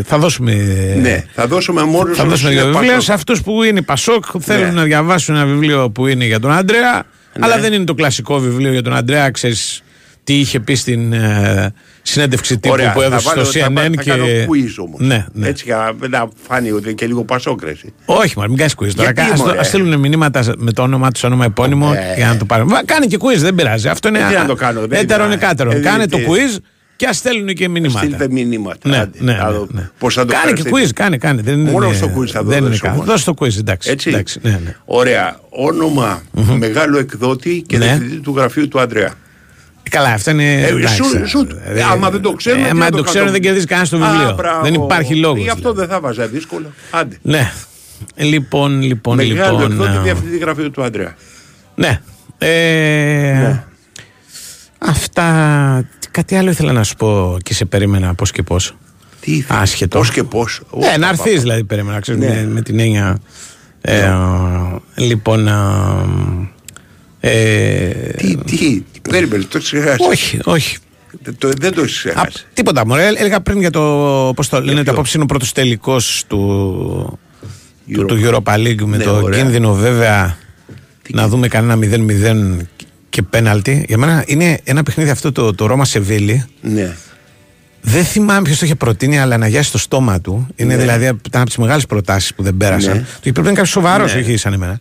θα 0.04 0.18
δώσουμε. 0.18 0.54
Ναι, 1.00 1.24
θα 1.34 1.46
δώσουμε 1.46 1.82
μόνος 1.82 2.16
Θα 2.16 2.24
δώσουμε 2.24 2.50
δύο 2.50 2.66
βιβλία 2.66 3.00
σε 3.00 3.12
αυτούς 3.12 3.42
που 3.42 3.62
είναι 3.62 3.82
Πασόκ, 3.82 4.24
θέλουν 4.40 4.66
Ναι. 4.66 4.72
να 4.72 4.82
διαβάσουν 4.84 5.34
ένα 5.34 5.46
βιβλίο 5.46 5.90
που 5.90 6.06
είναι 6.06 6.24
για 6.24 6.40
τον 6.40 6.50
Αντρέα, 6.52 7.06
αλλά 7.40 7.58
δεν 7.58 7.72
είναι 7.72 7.84
το 7.84 7.94
κλασικό 7.94 8.38
βιβλίο 8.38 8.72
για 8.72 8.82
τον 8.82 8.94
Αντρέα. 8.96 9.30
Ξέρεις 9.30 9.82
τι 10.28 10.34
είχε 10.38 10.60
πει 10.60 10.74
στην 10.74 11.12
ε, 11.12 11.72
συνέντευξη 12.02 12.54
τύπου 12.58 12.68
Ωραία, 12.72 12.92
που 12.92 13.00
θα 13.00 13.06
έδωσε 13.06 13.28
βάλω- 13.28 13.44
στο 13.44 13.58
θα, 13.58 13.66
CNN. 13.66 13.72
βάλω- 13.72 13.94
θα 13.94 14.02
και... 14.02 14.10
κάνω 14.10 14.24
quiz 14.24 14.84
όμως. 14.84 15.00
Ναι, 15.00 15.26
ναι. 15.32 15.48
Έτσι 15.48 15.64
για 15.66 15.94
να 16.08 16.28
φάνει 16.48 16.70
ότι 16.70 16.82
είναι 16.84 16.92
και 16.92 17.06
λίγο 17.06 17.24
πασόκρεση. 17.24 17.92
Όχι, 18.04 18.32
μωρέ, 18.36 18.48
μην 18.48 18.56
κάνεις 18.56 18.74
quiz 18.82 18.90
τώρα. 18.96 19.12
Γιατί, 19.12 19.30
Ας, 19.32 19.40
μωρέ; 19.40 19.58
ας 19.58 19.66
στείλουν 19.66 19.98
μηνύματα 20.00 20.44
με 20.56 20.72
το 20.72 20.82
όνομά 20.82 21.10
τους, 21.10 21.22
όνομα 21.24 21.44
επώνυμο 21.44 21.92
Ε. 21.96 22.14
για 22.16 22.26
να 22.26 22.36
το 22.36 22.44
πάρουν. 22.44 22.68
Μα, 22.70 22.82
Κάνε 22.84 23.06
και 23.06 23.16
quiz, 23.20 23.36
δεν 23.38 23.54
πειράζει. 23.54 23.88
Αυτό 23.88 24.08
είναι 24.08 24.18
Ε, 24.18 24.26
τι 24.28 24.34
να 24.34 24.46
το 24.46 24.54
κάνω, 24.54 24.86
δεν 24.86 25.00
έτερον 25.02 25.26
είναι- 25.26 25.34
εκάτερον. 25.34 25.72
ε, 25.76 25.78
Κάνε 25.80 26.02
ε, 26.02 26.06
το 26.06 26.16
τι- 26.16 26.24
quiz 26.28 26.56
και 26.96 27.06
ας 27.06 27.16
στέλνουν 27.16 27.54
και 27.54 27.68
μηνύματα. 27.68 27.98
Στείλτε 27.98 28.28
μηνύματα. 28.30 28.88
Ναι, 28.88 28.96
Άντε, 28.98 29.18
ναι, 29.22 29.32
να 29.32 29.46
ναι, 29.50 29.52
δω 29.56 29.66
ναι. 29.70 29.90
Πώς 29.98 30.14
θα 30.14 30.24
το 30.24 30.32
Κάνε 30.32 30.52
και 30.52 30.60
ευχαριστήσω. 30.60 30.90
quiz, 30.90 30.94
κάνε, 30.94 31.16
κάνε. 31.16 31.42
Δεν 31.42 31.58
είναι, 31.58 31.70
Μόνο 31.70 31.92
στο 31.92 32.06
quiz 32.18 32.26
θα 32.26 32.38
το 32.42 32.48
δεν 32.48 32.58
είναι 32.58 32.68
δώσω 32.68 32.82
κάτι. 32.84 32.96
μόνο. 32.96 33.10
Δώσ' 33.10 33.24
το 33.24 33.34
quiz, 33.40 33.58
εντάξει. 33.58 33.90
Έτσι. 33.90 34.08
εντάξει 34.08 34.38
ναι, 34.42 34.50
ναι. 34.64 34.76
Ωραία. 34.84 35.40
Όνομα 35.48 36.22
μεγάλου 36.58 36.96
εκδότη 36.96 37.64
και 37.66 37.78
Ναι. 37.78 37.84
διευθυντή 37.86 38.16
του 38.20 38.34
γραφείου 38.36 38.68
του 38.68 38.80
Αντρέα. 38.80 39.12
Καλά, 39.90 40.08
αυτά 40.08 40.30
είναι. 40.30 40.52
Ε, 40.62 40.66
εντάξει, 40.66 40.94
σου- 40.96 41.26
σου- 41.28 41.46
ε, 41.64 41.82
άμα 41.82 42.10
δεν 42.10 42.20
το 42.22 42.32
ξέρουν, 42.32 42.60
ε, 42.60 42.64
τι 42.64 42.70
άμα 42.70 42.78
να 42.78 42.84
δεν 42.84 42.90
το 42.92 42.96
το 42.96 43.02
ξέρουν, 43.02 43.18
κάνουμε. 43.26 43.32
δεν 43.32 43.40
κερδίζει 43.40 43.66
κανένας 43.66 43.88
το 43.90 43.96
Α, 44.04 44.10
βιβλίο. 44.10 44.34
μπράβο. 44.34 44.62
Δεν 44.62 44.74
υπάρχει 44.74 45.14
λόγος. 45.16 45.42
Γι' 45.42 45.48
αυτό 45.50 45.72
δεν 45.72 45.88
θα 45.88 46.00
βάζα 46.00 46.26
δύσκολο. 46.26 46.72
Άντε. 46.90 47.18
Ναι. 47.22 47.52
Λοιπόν, 48.16 48.80
λοιπόν, 48.82 49.16
Μεγάλο 49.16 49.58
λοιπόν. 49.58 49.70
εκδότη 49.72 49.96
ε, 49.96 50.00
διευθυντή 50.02 50.38
γραφείου 50.38 50.70
του 50.70 50.82
Αντρέα. 50.82 51.14
Ναι. 51.74 52.00
Ε, 52.38 53.62
Αυτά. 54.78 55.88
Κάτι 56.10 56.34
άλλο 56.36 56.50
ήθελα 56.50 56.72
να 56.72 56.82
σου 56.84 56.94
πω 56.96 57.36
και 57.42 57.54
σε 57.54 57.64
περίμενα 57.64 58.14
πώς 58.14 58.30
και 58.30 58.42
πώς. 58.42 58.76
Τι 59.20 59.32
ήθελες; 59.32 59.62
Άσχετο. 59.62 59.98
Πώς 59.98 60.10
και 60.10 60.22
πώς; 60.22 60.60
Ναι, 60.78 60.96
να 60.98 61.08
έρθεις 61.08 61.40
δηλαδή, 61.40 61.64
περίμενα. 61.64 62.00
Ξέρεις, 62.00 62.20
Ναι. 62.20 62.34
με, 62.34 62.46
με 62.46 62.62
την 62.62 62.78
έννοια. 62.80 63.18
Ε, 63.80 64.12
λοιπόν. 64.94 65.48
Ε, 65.48 65.52
ε, 67.20 67.88
Τι, 68.16 68.36
τι, 68.36 68.82
τι 69.08 69.14
περίμενε, 69.14 69.44
το 69.44 69.58
ξεχάσεις. 69.58 70.06
όχι, 70.06 70.38
όχι. 70.44 70.76
Το, 71.38 71.50
δεν 71.58 71.74
το 71.74 71.80
Α, 71.82 71.84
ξεχάσει. 71.84 72.46
τίποτα 72.54 72.86
μωρέ. 72.86 73.06
Έλεγα 73.06 73.40
πριν 73.40 73.60
για 73.60 73.70
το. 73.70 73.80
Πώς 74.36 74.48
το 74.48 74.60
λένε, 74.60 74.74
ποιο; 74.74 74.84
το 74.84 74.90
απόψε 74.90 75.12
είναι 75.14 75.22
ο 75.22 75.26
πρώτος 75.26 75.52
τελικός 75.52 76.24
του, 76.26 77.18
του, 77.92 78.00
Europa. 78.02 78.06
του 78.06 78.20
Europa 78.24 78.54
League 78.54 78.82
με 78.84 78.96
Ναι, 78.96 79.04
το 79.04 79.16
ωραία. 79.22 79.40
κίνδυνο 79.42 79.74
βέβαια 79.74 80.36
να 81.10 81.28
δούμε 81.28 81.48
κανένα 81.48 81.78
0-0 81.82 82.56
και 83.10 83.22
πέναλτι. 83.22 83.84
Για 83.88 83.98
μένα 83.98 84.24
είναι 84.26 84.60
ένα 84.64 84.82
παιχνίδι 84.82 85.10
αυτό 85.10 85.32
το, 85.32 85.54
το 85.54 85.66
Ρώμα 85.66 85.84
Σεβίλη. 85.84 86.44
Ναι. 86.60 86.96
Δεν 87.80 88.04
θυμάμαι 88.04 88.42
ποιος 88.42 88.58
το 88.58 88.64
είχε 88.64 88.74
προτείνει, 88.74 89.18
αλλά 89.18 89.36
να 89.36 89.48
γιάσει 89.48 89.72
το 89.72 89.78
στόμα 89.78 90.20
του. 90.20 90.46
Είναι 90.56 90.74
Ναι. 90.74 90.80
δηλαδή 90.80 91.04
ήταν 91.04 91.40
από 91.40 91.44
τις 91.50 91.56
μεγάλες 91.58 91.86
προτάσεις 91.86 92.34
που 92.34 92.42
δεν 92.42 92.56
πέρασαν. 92.56 92.92
Ναι. 92.96 92.98
Το 93.00 93.06
είχε 93.08 93.18
πρέπει 93.20 93.38
να 93.40 93.42
είναι 93.46 93.52
κάποιος 93.54 93.70
σοβαρός, 93.70 94.14
Ναι. 94.14 94.20
όχι 94.20 94.36
σαν 94.36 94.52
εμένα. 94.52 94.80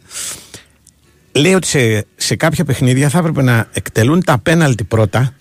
Λέει 1.38 1.54
ότι 1.54 1.68
σε, 1.68 2.06
σε 2.16 2.36
κάποια 2.36 2.66
παιχνίδια 2.66 3.10
θα 3.10 3.18
έπρεπε 3.18 3.42
να 3.42 3.68
εκτελούν 3.74 4.24
τα 4.24 4.38
πέναλτι 4.38 4.84
πρώτα 4.84 5.34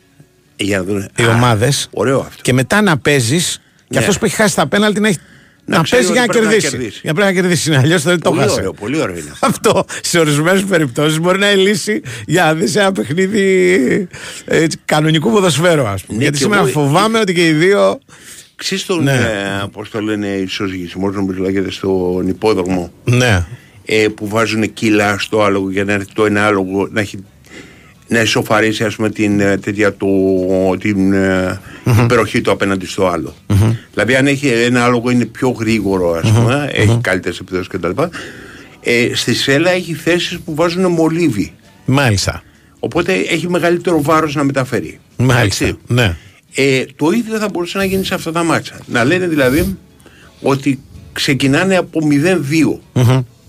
Για 0.56 0.78
να 0.78 0.84
δούμε. 0.84 1.08
οι 1.16 1.22
Α, 1.22 1.28
ομάδες 1.30 1.88
Ωραίο 1.92 2.18
αυτό. 2.20 2.42
και 2.42 2.52
μετά 2.52 2.80
να 2.82 2.98
παίζεις 2.98 3.60
και 3.76 3.84
Ναι. 3.88 3.98
αυτός 3.98 4.18
που 4.18 4.24
έχει 4.24 4.34
χάσει 4.34 4.54
τα 4.56 4.66
πέναλτι 4.66 5.00
να, 5.00 5.08
έχει, 5.08 5.18
Να 5.64 5.76
να, 5.76 5.82
ξέρει 5.82 6.02
παίζει 6.02 6.18
για 6.18 6.26
να 6.26 6.26
ότι 6.32 6.38
πρέπει 6.38 6.54
να 6.54 6.60
κερδίσει. 6.60 6.76
κερδίσει. 6.76 7.00
Για 7.02 7.12
να 7.12 7.18
πρέπει 7.18 7.34
να 7.34 7.40
κερδίσει. 7.42 7.74
Αλλιώς 7.74 8.02
δεν 8.02 8.20
το 8.20 8.30
Πολύ 8.30 8.42
χάσει. 8.42 8.54
ωραίο, 8.58 8.72
πολύ 8.72 9.00
ωραίο 9.00 9.16
είναι. 9.16 9.32
Αυτό 9.40 9.84
σε 10.02 10.18
ορισμένες 10.18 10.62
περιπτώσεις 10.64 11.20
μπορεί 11.20 11.38
να 11.38 11.50
είναι 11.50 11.60
λύση 11.62 12.02
για 12.26 12.44
να 12.44 12.54
δεις 12.54 12.76
ένα 12.76 12.92
παιχνίδι 12.92 14.08
έτσι, 14.44 14.78
κανονικού 14.84 15.30
ποδοσφαίρου, 15.30 15.86
ας 15.86 16.02
πούμε. 16.04 16.16
Ναι, 16.18 16.22
Γιατί 16.22 16.36
και 16.38 16.42
σήμερα 16.44 16.60
εγώ- 16.60 16.70
φοβάμαι 16.70 17.18
ότι 17.18 17.34
και 17.34 17.46
οι 17.46 17.52
δύο. 17.52 17.98
Ξέρεις 18.56 18.86
τον, 18.86 19.02
Ναι. 19.02 19.12
ε, 19.12 19.64
πώς 19.72 19.90
το 19.90 20.00
λένε, 20.00 20.26
ισοζυγισμός 20.26 21.14
νομίζω 21.14 21.40
λέγεται 21.42 21.70
στον 21.70 22.28
υπόδρομο 22.28 22.92
Ναι. 23.04 23.44
Ε, 23.86 24.08
που 24.08 24.28
βάζουν 24.28 24.72
κιλά 24.72 25.18
στο 25.18 25.42
άλογο 25.42 25.70
για 25.70 25.84
να 25.84 25.92
έρθει 25.92 26.12
το 26.12 26.24
ένα 26.24 26.46
άλογο 26.46 26.88
να 26.90 27.00
έχει 27.00 27.24
να 28.08 28.20
ισοφαρίσει 28.20 28.84
ας 28.84 28.96
πούμε 28.96 29.10
την, 29.10 29.40
ε, 29.40 29.56
τέτοια 29.56 29.92
του, 29.92 30.76
την 30.80 31.12
ε, 31.12 31.60
υπεροχή 32.02 32.40
του 32.40 32.50
απέναντι 32.50 32.86
στο 32.86 33.06
άλλο. 33.06 33.34
Δηλαδή 33.92 34.14
αν 34.14 34.26
έχει 34.26 34.46
ένα 34.46 34.84
άλογο 34.84 35.10
είναι 35.10 35.24
πιο 35.24 35.48
γρήγορο 35.48 36.10
ας 36.12 36.32
πούμε, 36.32 36.70
έχει 36.72 36.98
καλύτερες 37.00 37.38
επιδόσεις 37.38 37.68
κτλ. 37.68 38.02
Ε, 38.80 39.10
στη 39.14 39.34
σέλα 39.34 39.70
έχει 39.70 39.94
θέσεις 39.94 40.38
που 40.38 40.54
βάζουν 40.54 40.90
μολύβι. 40.92 41.52
Μάλιστα. 41.84 42.42
Οπότε 42.78 43.12
έχει 43.12 43.48
μεγαλύτερο 43.48 44.02
βάρος 44.02 44.34
να 44.34 44.44
μεταφέρει. 44.44 44.98
Μάλιστα. 45.16 45.64
Έτσι. 45.64 45.78
Ναι. 45.86 46.16
Ε, 46.54 46.84
το 46.96 47.10
ίδιο 47.10 47.38
θα 47.38 47.48
μπορούσε 47.52 47.78
να 47.78 47.84
γίνει 47.84 48.04
σε 48.04 48.14
αυτά 48.14 48.32
τα 48.32 48.44
μάτσα. 48.44 48.78
Να 48.86 49.04
λένε 49.04 49.26
δηλαδή 49.26 49.76
ότι 50.42 50.80
ξεκινάνε 51.12 51.76
από 51.76 52.00
0-2. 52.94 53.02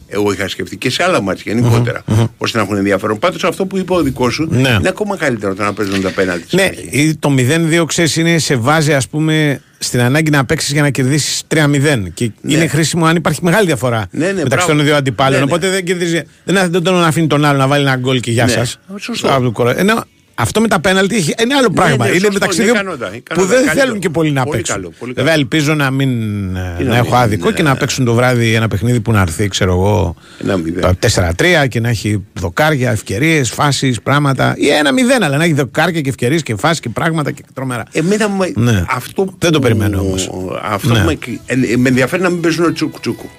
Εγώ 0.09 0.31
είχα 0.31 0.47
σκεφτεί 0.47 0.77
και 0.77 0.89
σε 0.89 1.03
άλλα 1.03 1.21
μάτια 1.21 1.53
γενικότερα, 1.53 2.03
ώστε 2.37 2.57
να 2.57 2.63
έχουν 2.63 2.75
ενδιαφέρον. 2.77 3.19
Πάντως 3.19 3.43
αυτό 3.43 3.65
που 3.65 3.77
είπε 3.77 3.93
ο 3.93 4.01
δικός 4.01 4.33
σου 4.33 4.47
Ναι. 4.51 4.69
είναι 4.79 4.87
ακόμα 4.89 5.17
καλύτερο 5.17 5.53
το 5.55 5.63
να 5.63 5.73
παίζουν 5.73 6.01
τα 6.01 6.09
πέναλτι. 6.11 6.55
Ναι, 6.55 6.69
ή 6.89 7.15
το 7.15 7.29
0-2 7.37 7.85
ξέρεις 7.85 8.15
είναι 8.15 8.37
σε 8.37 8.55
βάζει 8.55 8.93
ας 8.93 9.07
πούμε 9.07 9.61
στην 9.77 9.99
ανάγκη 10.01 10.29
να 10.29 10.45
παίξεις 10.45 10.71
για 10.71 10.81
να 10.81 10.89
κερδίσεις 10.89 11.43
3-0. 11.47 12.09
Και 12.13 12.31
Ναι. 12.41 12.53
είναι 12.53 12.67
χρήσιμο 12.67 13.05
αν 13.05 13.15
υπάρχει 13.15 13.39
μεγάλη 13.43 13.65
διαφορά 13.65 14.07
Ναι, 14.11 14.25
ναι, 14.25 14.33
μεταξύ 14.33 14.47
μπράβο. 14.55 14.73
των 14.75 14.83
δύο 14.85 14.95
αντιπάλων. 14.95 15.31
Ναι, 15.39 15.45
ναι. 15.45 15.51
Οπότε 15.51 15.69
δεν 15.69 15.83
κερδίζει. 15.85 16.21
Δεν, 16.43 16.71
δεν 16.71 16.83
τον 16.83 17.03
αφήνει 17.03 17.27
τον 17.27 17.45
άλλο 17.45 17.57
να 17.57 17.67
βάλει 17.67 17.81
ένα 17.83 17.95
γκολ 17.95 18.19
και 18.19 18.31
γεια 18.31 18.45
Ναι. 18.45 18.51
σας. 18.51 18.79
Σωστό. 18.99 19.53
Ενώ 19.75 20.03
αυτό 20.39 20.61
με 20.61 20.67
τα 20.67 20.79
πέναλτι 20.79 21.15
έχει- 21.15 21.33
είναι 21.43 21.53
άλλο 21.55 21.69
πράγμα. 21.69 21.95
ναι, 22.05 22.09
είναι 22.11 22.13
σωστό, 22.19 22.33
μεταξύ 22.33 22.61
είναι 22.61 22.71
δύο 22.71 22.79
ικανότητα, 22.81 23.07
που 23.09 23.15
ικανότητα, 23.15 23.53
δεν 23.55 23.65
καλύτερο. 23.65 23.85
θέλουν 23.85 23.99
και 23.99 24.09
πολύ 24.09 24.31
να 24.31 24.43
Πολύ 24.43 24.55
παίξουν. 24.57 24.75
καλό, 24.75 24.93
πολύ 24.99 25.13
καλό. 25.13 25.25
Βέβαια 25.25 25.39
ελπίζω 25.41 25.73
να 25.73 25.91
μην 25.91 26.09
ε, 26.55 26.59
να 26.79 26.83
να 26.83 26.95
έχω 26.95 27.05
μην, 27.05 27.15
άδικο 27.15 27.49
ναι. 27.49 27.55
και 27.55 27.63
να 27.63 27.75
παίξουν 27.75 28.05
το 28.05 28.13
βράδυ 28.13 28.53
ένα 28.53 28.67
παιχνίδι 28.67 28.99
που 28.99 29.11
να 29.11 29.21
έρθει, 29.21 29.47
ξέρω 29.47 29.71
εγώ, 29.71 30.15
Ένα 30.43 30.57
μηδέν. 30.57 30.81
τα 30.81 30.95
4-3 31.35 31.67
και 31.67 31.79
να 31.79 31.89
έχει 31.89 32.23
δοκάρια, 32.33 32.91
ευκαιρίες, 32.91 33.49
φάσεις, 33.49 34.01
πράγματα. 34.01 34.53
Ή 34.57 34.67
ένα 34.69 34.91
0, 34.91 35.23
αλλά 35.25 35.37
να 35.37 35.43
έχει 35.43 35.53
δοκάρια 35.53 36.01
και 36.01 36.09
ευκαιρίες 36.09 36.43
και 36.43 36.55
φάσεις 36.55 36.79
και 36.79 36.89
πράγματα 36.89 37.31
και 37.31 37.41
τρομερά. 37.53 37.83
Εμένα 37.91 38.29
με- 38.29 38.51
Ναι. 38.55 38.83
αυτό 38.89 39.23
που, 39.23 39.35
Δεν 39.39 39.51
το 39.51 39.59
περιμένω 39.59 39.99
όμως. 39.99 40.29
Αυτό 40.63 40.93
Ναι. 40.93 40.99
που 40.99 41.05
με, 41.05 41.17
ε, 41.45 41.77
με 41.77 41.89
ενδιαφέρει 41.89 42.21
να 42.21 42.29
μην 42.29 42.41
παίζουν 42.41 42.73
τσούκου 42.73 42.99
τσούκου. 42.99 43.29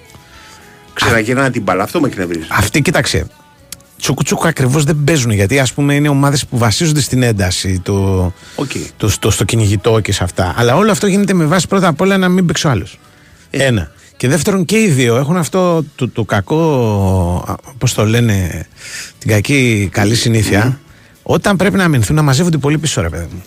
Ξαναγυρνάνε 0.93 1.51
την 1.51 1.63
μπάλα. 1.63 1.83
Αυτό 1.83 2.01
με 2.01 2.07
εκνευρίζει. 2.09 2.47
Αυτοί, 2.51 2.83
κοίταξε. 2.83 3.27
Τσουκουτσούκου 3.99 4.49
ακριβώς 4.49 4.85
δεν 4.85 5.05
παίζουν 5.05 5.31
γιατί 5.31 5.59
ας 5.59 5.73
πούμε 5.73 5.95
είναι 5.95 6.09
ομάδες 6.09 6.47
που 6.47 6.59
βασίζονται 6.59 7.01
στην 7.01 7.23
ένταση, 7.23 7.81
το, 7.81 8.25
Οκ. 8.55 8.71
το, 8.97 9.09
στο, 9.09 9.31
στο 9.31 9.45
κυνηγητό 9.45 10.01
και 10.01 10.13
σε 10.13 10.25
αυτά. 10.25 10.55
Αλλά 10.57 10.77
όλο 10.77 10.91
αυτό 10.91 11.07
γίνεται 11.07 11.35
με 11.35 11.45
βάση 11.45 11.69
πρώτα 11.69 11.89
απ' 11.89 12.01
όλα 12.01 12.17
να 12.17 12.29
μην 12.29 12.47
παίξει 12.47 12.67
ο 12.67 12.71
άλλος. 12.71 12.99
Ε. 13.51 13.65
Ένα. 13.65 13.91
Και 14.17 14.29
δεύτερον 14.29 14.65
και 14.65 14.79
οι 14.79 14.89
δύο 14.89 15.17
έχουν 15.17 15.37
αυτό 15.37 15.85
το, 15.95 16.09
το 16.09 16.25
κακό, 16.25 17.59
πώς 17.79 17.95
το 17.95 18.07
λένε, 18.07 18.67
την 19.19 19.31
κακή 19.31 19.89
καλή 19.93 20.15
συνήθεια. 20.15 20.81
Όταν 21.23 21.57
πρέπει 21.57 21.77
να 21.77 21.85
αμυνθούν 21.85 22.17
να 22.17 22.23
μαζεύονται 22.23 22.57
πολύ 22.59 22.79
πίσω, 22.79 23.01
ρε 23.01 23.09
παιδί 23.09 23.29
μου. 23.33 23.43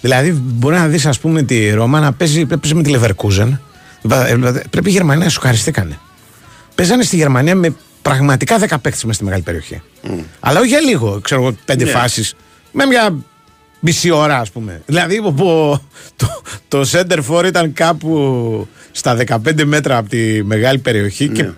Δηλαδή, 0.00 0.30
μπορεί 0.32 0.76
να 0.76 0.86
δεις, 0.86 1.06
ας 1.06 1.18
πούμε, 1.18 1.42
τη 1.42 1.70
Ρώμα 1.70 2.00
να 2.00 2.12
παίζει, 2.12 2.46
παίζει 2.46 2.74
με 2.74 2.82
τη 2.82 2.94
Leverkusen. 2.94 3.58
Δηλαδή, 4.02 4.62
Πρέπει 4.70 4.88
η 4.88 4.92
Γερμανία 4.92 5.24
να 5.24 5.30
σου 5.30 5.40
χαριστήκανε. 5.40 5.98
Παίζανε 6.74 7.02
στη 7.02 7.16
Γερμανία 7.16 7.54
με 7.54 7.74
πραγματικά 8.02 8.58
10 8.58 8.60
παίκτες 8.68 9.02
μέσα 9.04 9.12
στη 9.12 9.24
μεγάλη 9.24 9.42
περιοχή. 9.42 9.82
Αλλά 10.40 10.58
όχι 10.60 10.68
για 10.68 10.80
λίγο, 10.80 11.20
ξέρω 11.22 11.42
εγώ, 11.42 11.56
πέντε 11.64 11.84
Ναι. 11.84 11.90
φάσεις. 11.90 12.34
Με 12.72 12.86
μια 12.86 13.14
μισή 13.80 14.10
ώρα, 14.10 14.38
ας 14.38 14.50
πούμε. 14.50 14.82
Δηλαδή, 14.86 15.18
όπου 15.24 15.78
το, 16.16 16.42
το 16.68 16.88
center 16.92 17.18
for 17.28 17.44
ήταν 17.46 17.72
κάπου 17.72 18.68
στα 18.92 19.16
15 19.26 19.64
μέτρα 19.64 19.96
από 19.96 20.08
τη 20.08 20.42
μεγάλη 20.44 20.78
περιοχή 20.78 21.28
και 21.28 21.50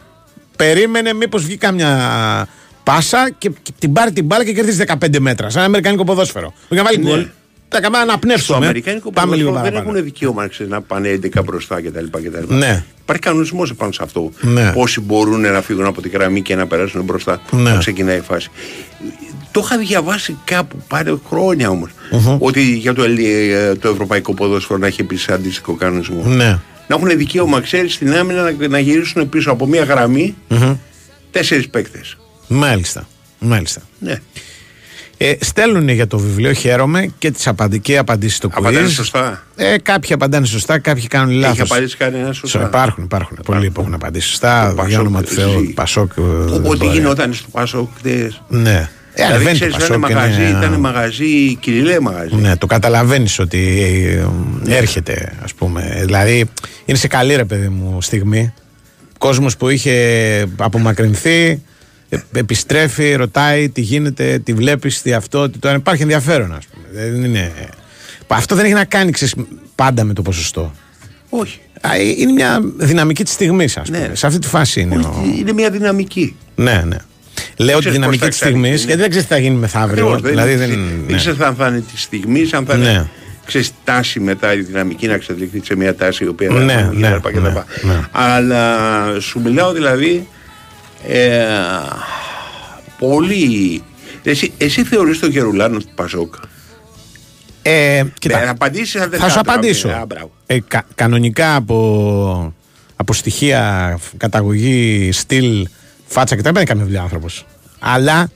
περίμενε 0.56 1.12
μήπως 1.12 1.44
βγει 1.44 1.56
κάμια 1.56 2.48
πάσα 2.82 3.30
και, 3.38 3.50
και 3.62 3.72
την 3.78 3.92
πάρει 3.92 4.12
την 4.12 4.24
μπάλα 4.24 4.44
και 4.44 4.52
κερδίσει 4.52 4.84
15 4.86 5.18
μέτρα. 5.18 5.48
Σαν 5.50 5.56
ένα 5.58 5.66
αμερικάνικο 5.66 6.04
ποδόσφαιρο. 6.04 6.52
Όχι 6.68 6.74
να 6.74 6.82
βάλει 6.84 6.98
Ναι. 6.98 7.08
γκολ. 7.10 7.26
Τα 7.74 7.80
καμά 7.80 8.04
να 8.04 8.10
Στο 8.10 8.18
πνεύσουμε. 8.18 8.56
Αμερικάνικο 8.64 9.10
Πάμε 9.10 9.36
λίγο 9.36 9.48
ποδόσφαιρο 9.48 9.72
δεν 9.72 9.72
παραπάνω. 9.82 9.98
έχουν 9.98 10.12
δικαίωμα 10.12 10.48
ξέρεις, 10.48 10.72
να 10.72 10.80
πάνε 10.80 11.08
11 11.22 11.44
μπροστά 11.44 11.80
κτλ. 11.82 12.04
κτλ. 12.10 12.54
Ναι. 12.54 12.84
Υπάρχει 13.02 13.22
κανονισμός 13.22 13.70
επάνω 13.70 13.92
σε 13.92 14.02
αυτό. 14.02 14.30
Ναι. 14.40 14.72
Πόσοι 14.72 15.00
μπορούν 15.00 15.40
να 15.40 15.62
φύγουν 15.62 15.84
από 15.86 16.00
τη 16.02 16.08
γραμμή 16.08 16.42
και 16.42 16.54
να 16.56 16.66
περάσουν 16.66 17.02
μπροστά 17.02 17.40
Ναι. 17.50 17.62
να 17.70 17.76
ξεκινάει 17.78 18.16
η 18.16 18.20
φάση. 18.20 18.50
Το 19.50 19.60
είχα 19.64 19.78
διαβάσει 19.78 20.36
κάπου 20.44 20.76
πάλι 20.88 21.20
χρόνια 21.28 21.68
όμως, 21.70 21.90
Ότι 22.38 22.62
για 22.76 22.94
το, 22.94 23.02
Ελλη- 23.02 23.50
ε, 23.52 23.74
το 23.74 23.88
ευρωπαϊκό 23.88 24.34
ποδόσφαιρο 24.34 24.78
να 24.78 24.86
έχει 24.86 25.00
επίσης 25.00 25.28
αντίστοιχο 25.28 25.74
κανονισμό. 25.74 26.22
Ναι. 26.24 26.58
Να 26.88 26.96
έχουν 26.96 27.08
δικαίωμα, 27.16 27.60
ξέρεις, 27.60 27.94
στην 27.94 28.14
άμυνα 28.14 28.42
να, 28.58 28.68
να 28.68 28.78
γυρίσουν 28.78 29.28
πίσω 29.28 29.50
από 29.50 29.66
μια 29.66 29.84
γραμμή 29.84 30.34
τέσσερις 31.30 31.68
παίκτες. 31.68 32.16
Μάλιστα. 32.48 33.08
Μάλιστα. 33.38 33.80
Ναι. 33.98 34.20
Ε, 35.16 35.32
στέλνουν 35.40 35.88
για 35.88 36.06
το 36.06 36.18
βιβλίο, 36.18 36.52
χαίρομαι 36.52 37.10
και 37.18 37.30
τις 37.30 37.46
απαντικέ 37.46 37.98
απαντήσεις 37.98 38.36
στο 38.36 38.48
quiz. 38.48 38.52
Απαντάνε 38.56 38.88
σωστά. 38.88 39.42
Ε, 39.56 39.76
κάποιοι 39.82 40.12
απαντάνε 40.12 40.46
σωστά, 40.46 40.78
κάποιοι 40.78 41.06
κάνουν 41.06 41.34
λάθος. 41.34 41.58
Έχει 41.60 41.72
απαντήσει 41.72 41.96
κανένα 41.96 42.32
σωστά. 42.32 42.62
Υπάρχουν, 42.62 43.04
υπάρχουν. 43.04 43.38
Πολλοί 43.44 43.70
που 43.70 43.80
έχουν 43.80 43.94
απαντήσει 43.94 44.28
σωστά. 44.28 44.74
Το 44.76 44.84
Για 44.88 45.00
όνομα 45.00 45.22
του 45.22 45.34
Πασόκ 45.34 45.50
Θεού, 45.52 45.60
ζει. 45.64 45.72
Πασόκ. 45.72 46.12
ε, 46.16 46.20
Ό- 46.20 46.44
δεν 46.44 46.64
Ό,τι 46.66 46.76
μπορεί. 46.84 46.86
γινόταν 46.98 47.32
στο 47.34 47.48
Πάσο 47.52 47.90
χτες. 47.96 48.42
Ναι. 48.48 48.88
Ε, 49.16 49.22
δηλαδή 49.24 49.34
ανεβαίνει 49.34 49.58
το 49.58 49.66
ξέρεις, 49.66 49.86
ήταν 49.86 50.00
Πασόκ, 50.00 50.14
μαγαζί, 50.16 50.40
είναι- 50.40 50.58
ήταν 50.58 50.80
μαγαζί, 50.80 51.54
κυριλέ 51.60 52.00
μαγαζί. 52.00 52.34
Ναι, 52.34 52.56
το 52.56 52.66
καταλαβαίνεις 52.66 53.38
ότι 53.38 53.82
ε, 54.66 54.76
έρχεται, 54.76 55.32
ας 55.44 55.54
πούμε. 55.54 56.00
Δηλαδή, 56.04 56.50
είναι 56.84 56.98
σε 56.98 57.06
καλή 57.08 57.36
ρε 57.36 57.44
παιδί 57.44 57.68
μου 57.68 58.02
στιγμή. 58.02 58.52
Κόσμος 59.18 59.56
που 59.56 59.68
είχε 59.68 59.94
απομακρυνθεί, 60.56 61.40
ε, 61.40 61.58
επιστρέφει, 62.34 63.14
ρωτάει 63.14 63.68
τι 63.68 63.80
γίνεται, 63.80 64.38
τι 64.44 64.52
βλέπεις, 64.52 65.02
τι 65.02 65.12
αυτό, 65.12 65.50
τι 65.50 65.58
το 65.58 65.68
άλλο. 65.68 65.76
Υπάρχει 65.78 66.02
ενδιαφέρον, 66.02 66.52
ας 66.54 66.64
πούμε. 66.66 66.86
Δεν 67.10 67.24
είναι... 67.24 67.52
Αυτό 68.26 68.54
δεν 68.54 68.64
έχει 68.64 68.74
να 68.74 68.84
κάνει 68.84 69.10
ξέρεις, 69.10 69.34
πάντα 69.74 70.04
με 70.04 70.12
το 70.12 70.22
ποσοστό. 70.22 70.72
Όχι. 71.28 71.58
Α, 71.80 71.94
ε, 71.96 72.02
Είναι 72.18 72.32
μια 72.32 72.60
δυναμική 72.76 73.24
της 73.24 73.32
στιγμής, 73.32 73.76
ας 73.76 73.86
πούμε. 73.90 74.06
Ναι. 74.08 74.14
Σε 74.14 74.26
αυτή 74.26 74.38
τη 74.38 74.46
φάση 74.48 74.80
είναι. 74.80 74.96
ο- 74.96 75.22
Είναι 75.38 75.52
μια 75.52 75.70
δυναμική. 75.70 76.36
Ναι, 76.54 76.82
ναι. 76.86 76.96
Λέω 77.56 77.74
τη 77.74 77.80
ξέρεις 77.80 77.92
δυναμική 77.98 78.18
πώς 78.18 78.18
τη 78.18 78.18
θα 78.18 78.26
εξελιχθεί, 78.26 78.58
στιγμής, 78.60 78.80
ναι. 78.80 78.86
γιατί 78.86 79.00
δεν 79.00 79.10
ξέρεις 79.10 79.28
τι 79.28 79.34
θα 79.34 79.40
γίνει 79.40 79.56
μεθαύριο. 79.56 80.06
Ακριβώς, 80.06 80.30
Δηλαδή 80.30 80.54
δεν, 80.54 80.68
δεν. 80.68 80.68
δεν, 80.68 81.04
ναι. 81.10 81.16
ξέρεις 81.16 81.40
αν 81.40 81.54
θα 81.54 81.66
είναι 81.68 81.80
της 81.92 82.02
στιγμής, 82.02 82.52
αν 82.52 82.64
θα 82.66 82.74
είναι 82.74 82.92
Ναι. 82.92 83.06
ξέρεις, 83.46 83.70
τάση 83.84 84.20
μετά 84.20 84.54
η 84.54 84.60
δυναμική 84.60 85.06
να 85.06 85.14
εξελιχθεί 85.14 85.60
σε 85.64 85.76
μια 85.76 85.94
τάση 85.94 86.24
η 86.24 86.28
οποία 86.28 86.48
Ναι, 86.50 86.58
θα 86.58 86.64
ναι, 86.64 86.90
είναι 86.96 87.20
κτλ. 87.22 87.40
ναι, 87.40 87.48
ναι. 87.82 88.00
Αλλά 88.10 88.76
σου 89.20 89.40
μιλάω 89.40 89.72
δηλαδή 89.72 90.28
ε, 91.06 91.46
πολύ. 92.98 93.82
Εσύ, 94.22 94.52
εσύ 94.58 94.84
θεωρείς 94.84 95.18
τον 95.18 95.30
Γερουλάνο 95.30 95.78
του 95.78 95.88
Πασόκ; 95.94 96.34
Ε, 97.62 98.02
κοίτα, 98.18 98.40
Ναι, 98.40 98.48
απαντήσεις 98.48 98.96
αν 99.00 99.10
δεν 99.10 99.20
θα 99.20 99.28
σου 99.28 99.34
θα 99.34 99.40
ήθελα, 99.40 99.54
απαντήσω. 99.56 99.88
ναι, 99.88 99.94
α, 99.94 100.04
μπράβο. 100.06 100.30
Ε, 100.46 100.58
κα- 100.68 100.86
κανονικά 100.94 101.54
από, 101.56 102.54
από 102.96 103.12
στοιχεία, 103.12 103.98
καταγωγή, 104.16 105.08
στυλ, 105.12 105.68
φάτσα 106.06 106.34
κτλ. 106.36 106.42
Δεν 106.42 106.52
έκανε 106.52 106.64
καμία 106.68 106.84
δουλειά 106.84 107.02
άνθρωπος. 107.02 107.46
Αλλά 107.78 108.30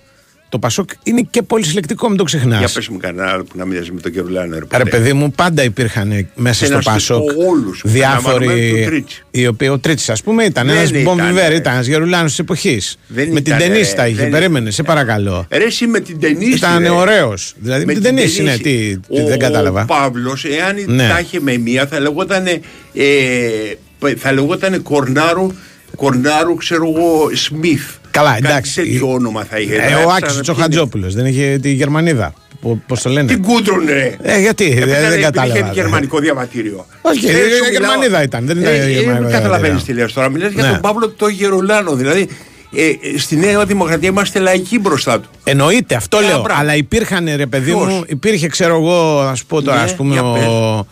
το 0.49 0.59
Πασόκ 0.59 0.91
είναι 1.03 1.27
και 1.31 1.43
πολύ 1.43 1.65
συλλεκτικό, 1.65 2.09
μην 2.09 2.17
το 2.17 2.25
ξεχνάς. 2.25 2.59
Για 2.59 2.69
πες 2.75 2.89
μου 2.89 2.97
κανένα 2.97 3.31
άλλο 3.31 3.45
που 3.45 3.53
να 3.59 3.65
μοιάζει 3.65 3.93
με 3.93 4.01
τον 4.01 4.13
Γερουλάνο. 4.13 4.53
Ρε, 4.53 4.59
Ρε 4.59 4.65
πατέρα. 4.65 4.91
παιδί 4.91 5.13
μου, 5.13 5.31
πάντα 5.33 5.63
υπήρχαν 5.63 6.29
μέσα 6.35 6.67
Και 6.67 6.73
να 6.73 6.81
στο 6.81 6.91
σου 7.01 7.09
πω 7.15 7.25
Πασόκ 7.25 7.49
όλους, 7.49 7.83
διάφοροι. 7.85 8.47
περιλαμβανομένου 8.47 8.85
του 8.85 8.91
Τρίτσι. 8.91 9.23
Οι 9.31 9.47
οποίοι 9.47 9.69
ο 9.73 9.79
Τρίτσι, 9.79 10.13
ας 10.13 10.23
πούμε, 10.23 10.45
ήταν 10.45 10.67
Δεν 10.67 10.77
ένας 10.77 10.91
ήταν, 10.91 11.03
μπομπιβέρ, 11.03 11.49
ρε. 11.49 11.55
ήταν 11.55 11.73
ένας 11.75 11.87
γερουλάνο 11.87 12.25
της 12.27 12.39
εποχής. 12.39 12.99
Δεν 13.07 13.29
Με 13.29 13.41
την 13.41 13.55
ήταν, 13.57 13.69
ταινίστα 13.69 14.03
ρε, 14.03 14.09
είχε, 14.09 14.21
δεν- 14.23 14.31
περίμενε, 14.31 14.71
σε 14.71 14.83
παρακαλώ. 14.83 15.47
Ρε, 15.51 15.65
εσύ 15.65 15.87
με 15.87 16.01
την 16.01 16.21
ταινίστα. 16.21 16.69
Ήταν 16.71 16.83
ρε. 16.83 16.89
ωραίος. 16.89 17.55
Δηλαδή 17.59 17.85
με 17.85 17.93
την 17.93 18.03
ταινίστα, 18.03 18.43
ναι, 18.43 18.57
ταινίση. 18.57 18.99
τι, 19.07 19.15
τι, 19.15 19.21
Ο- 19.23 19.27
δεν 19.27 19.39
κατάλαβα. 19.39 19.83
Ο 19.83 19.85
Παύλος, 19.85 20.45
εάν 20.45 20.77
Ναι. 20.95 21.09
τα 21.09 21.21
είχε 21.21 21.41
με 21.41 21.57
μία, 21.57 21.87
θα 21.87 22.01
λεγόταν. 22.01 22.47
Ε, 22.47 22.61
θα 24.17 24.33
λεγόταν 24.33 24.83
Κορνάρου, 24.83 25.47
Κορνάρου, 25.97 26.55
ξέρω 26.55 26.93
εγώ, 26.97 27.31
Σμιθ. 27.35 27.83
Καλά, 28.19 28.31
Κάτι 28.33 28.47
εντάξει. 28.47 28.75
τέτοιο 28.83 29.13
όνομα 29.13 29.45
θα 29.51 29.59
είχε. 29.59 29.75
Ε, 29.75 29.87
Δηλαδή, 29.87 29.93
ο 29.95 29.99
άκουσα 29.99 30.15
Άκης 30.17 30.23
να 30.23 30.29
ο 30.29 30.43
ποιοι 30.43 30.43
Τσοχατζόπουλος 30.43 31.15
δεν 31.15 31.27
είχε 31.27 31.59
τη 31.63 31.71
Γερμανίδα. 31.73 32.33
Πώς 32.87 33.03
το 33.03 33.09
λένε; 33.09 33.33
είναι. 33.33 33.41
Την 33.43 33.53
κούτρον, 33.53 33.85
ρε. 33.87 34.17
Ε, 34.23 34.39
γιατί, 34.41 34.65
Επειδή 34.65 34.81
δεν, 34.81 34.91
ήταν- 34.91 35.01
δεν 35.01 35.13
επειδή 35.13 35.23
κατάλαβα. 35.23 35.59
Είχε 35.59 35.71
γερμανικό 35.73 36.19
διαβατήριο. 36.19 36.87
Όχι, 37.03 37.27
Ε, 37.27 37.31
η- 37.31 37.33
σου 37.33 37.39
η 37.41 37.43
μιλάω- 37.49 37.71
Γερμανίδα 37.71 38.23
ήταν, 38.23 38.47
δεν 38.47 38.57
ήταν 38.59 38.73
Ε, 38.73 38.77
η 38.77 38.81
ε, 38.81 38.89
Γερμανικό 38.91 39.23
Δεν 39.23 39.33
καταλαβαίνεις 39.33 39.63
διαβατήριο. 39.85 39.95
τι 39.95 40.01
λες 40.03 40.13
τώρα. 40.13 40.29
Μιλάς 40.29 40.53
για 40.53 40.63
Ναι. 40.63 40.69
τον 40.71 40.81
Παύλο 40.81 41.09
το 41.09 41.29
Γερολάνο. 41.29 41.95
Δηλαδή, 41.95 42.29
ε, 42.75 43.19
στη 43.19 43.37
Νέα 43.37 43.65
Δημοκρατία 43.65 44.09
είμαστε 44.09 44.39
λαϊκοί 44.39 44.79
μπροστά 44.79 45.21
του. 45.21 45.29
Εννοείται, 45.45 45.95
αυτό 45.95 46.19
Ε, 46.19 46.21
λέω. 46.27 46.41
μπράβο. 46.41 46.61
Αλλά 46.61 46.75
υπήρχαν, 46.77 47.29
ρε 47.37 47.47
παιδί 47.47 47.71
Ποιος; 47.73 47.87
μου, 47.87 48.03
υπήρχε, 48.07 48.47
ξέρω 48.47 48.75
εγώ, 48.75 49.19
ας 49.21 49.45
πω 49.45 49.63
τώρα, 49.63 49.77
Ναι, 49.77 49.83
ας 49.83 49.95
πούμε, 49.95 50.13
για 50.13 50.23
ο. 50.25 50.87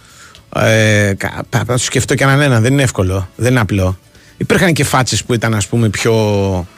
Ε, 0.61 1.12
κα- 1.17 1.43
θα 1.51 1.62
θα 1.67 1.77
σου 1.77 1.85
σκεφτώ 1.85 2.15
και 2.15 2.25
έναν 2.25 2.41
έναν, 2.41 2.62
δεν 2.62 2.73
είναι 2.73 2.83
εύκολο, 2.83 3.29
δεν 3.37 3.51
είναι 3.51 3.61
απλό. 3.61 3.99
Υπήρχαν 4.37 4.72
και 4.72 4.85
φάτσες 4.85 5.25
που 5.25 5.35
ήταν, 5.35 5.55
ας 5.55 5.66
πούμε, 5.66 5.88
πιο 5.88 6.14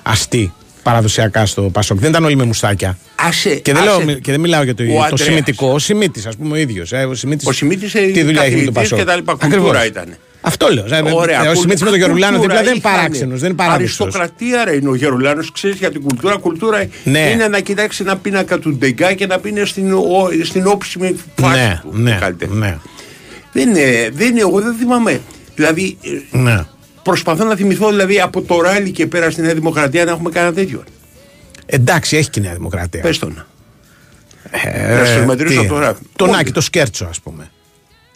αστεί 0.02 0.52
παραδοσιακά 0.82 1.46
στο 1.46 1.62
Πασόκ. 1.62 1.98
Δεν 1.98 2.10
ήταν 2.10 2.24
όλοι 2.24 2.36
με 2.36 2.44
μουστάκια. 2.44 2.98
Άσε, 3.14 3.54
Και 3.54 3.72
δεν, 3.72 3.88
άσε- 3.88 4.04
λέω, 4.04 4.14
και 4.18 4.30
δεν 4.30 4.40
μιλάω 4.40 4.62
για 4.62 4.74
το, 4.74 4.82
ο 4.82 4.86
το 4.86 4.92
Ανδρέας. 5.00 5.20
σημητικό. 5.20 5.72
Ο 5.72 5.78
Σιμίτη, 5.78 6.22
ας 6.28 6.36
πούμε, 6.36 6.52
ο 6.52 6.56
ίδιος. 6.60 6.92
Ε, 6.92 7.04
ο 7.04 7.14
Σιμίτης, 7.14 7.46
Ο 7.46 7.52
Σιμίτης, 7.52 7.94
ε, 7.94 8.00
τι 8.00 8.22
δουλειά 8.22 8.42
έχει 8.42 8.54
με 8.56 8.64
το 8.64 8.72
καθηγητής 8.72 8.72
Πασόκ. 8.72 8.98
και 8.98 9.04
τα 9.04 9.16
λοιπά, 9.16 9.32
Ακριβώς. 9.32 9.56
κουλτούρα 9.58 9.86
ήταν. 9.86 10.16
Αυτό 10.40 10.68
λέω. 10.72 10.84
Ε, 10.90 11.12
Ωραία. 11.12 11.44
ε, 11.44 11.48
Ο 11.48 11.54
Σιμίτη 11.54 11.84
με 11.84 11.90
τον 11.90 11.98
Γερουλάνο 11.98 12.36
Κουλτούρα 12.38 12.56
δίπλα 12.58 12.62
δεν 12.62 12.74
είναι 12.74 12.82
είχανε. 12.84 12.96
παράξενος, 12.96 13.40
δεν 13.40 13.48
είναι 13.48 13.58
παράδοξο. 13.58 14.02
Αριστοκρατία 14.02 14.64
ρε 14.64 14.74
είναι 14.74 14.88
ο 14.88 14.94
Γερουλάνος, 14.94 15.52
ξέρεις 15.52 15.76
για 15.76 15.90
την 15.90 16.00
κουλτούρα. 16.02 16.36
Κουλτούρα 16.36 16.86
Ναι. 17.04 17.18
είναι 17.30 17.48
να 17.48 17.60
κοιτάξει 17.60 18.02
ένα 18.02 18.16
πίνακα 18.16 18.58
του 18.58 18.76
Ντεγκά 18.76 19.12
και 19.12 19.26
να 19.26 19.38
πει 19.38 19.62
στην, 19.64 19.92
ο- 19.92 20.30
στην 20.44 20.66
όψιμη 20.66 21.16
φάση 21.40 21.58
Ναι, 21.58 21.80
του. 21.82 21.90
ναι, 21.98 22.12
του 22.12 22.20
καλλιτέχνη. 22.20 22.56
ναι, 22.58 22.76
Δεν 23.52 23.68
είναι, 23.68 24.10
δεν 24.12 24.28
είναι, 24.28 24.40
εγώ 24.40 24.60
δεν 24.60 24.74
θυμάμαι. 24.78 25.20
Δηλαδή, 25.54 25.98
ε, 26.32 26.38
ναι. 26.38 26.64
Προσπαθώ 27.08 27.44
να 27.44 27.56
θυμηθώ 27.56 27.88
δηλαδή 27.88 28.20
από 28.20 28.42
το 28.42 28.60
ράλι 28.60 28.90
και 28.90 29.06
πέρα 29.06 29.30
στη 29.30 29.40
Νέα 29.40 29.54
Δημοκρατία 29.54 30.04
να 30.04 30.10
έχουμε 30.10 30.30
κανένα 30.30 30.52
τέτοιο. 30.52 30.84
Εντάξει, 31.66 32.16
έχει 32.16 32.30
και 32.30 32.40
η 32.40 32.42
Νέα 32.42 32.52
Δημοκρατία. 32.52 33.00
Πες 33.00 33.18
το 33.18 33.28
να. 33.28 33.46
Ε, 34.50 34.96
Να 34.98 35.04
σας 35.04 35.24
μετρήσω 35.24 35.60
τι, 35.60 35.66
τώρα. 35.68 35.98
Τον 36.16 36.28
Όλοι. 36.28 36.38
Άκη, 36.38 36.52
το 36.52 36.60
Σκέρτσο, 36.60 37.04
ας 37.04 37.20
πούμε. 37.20 37.50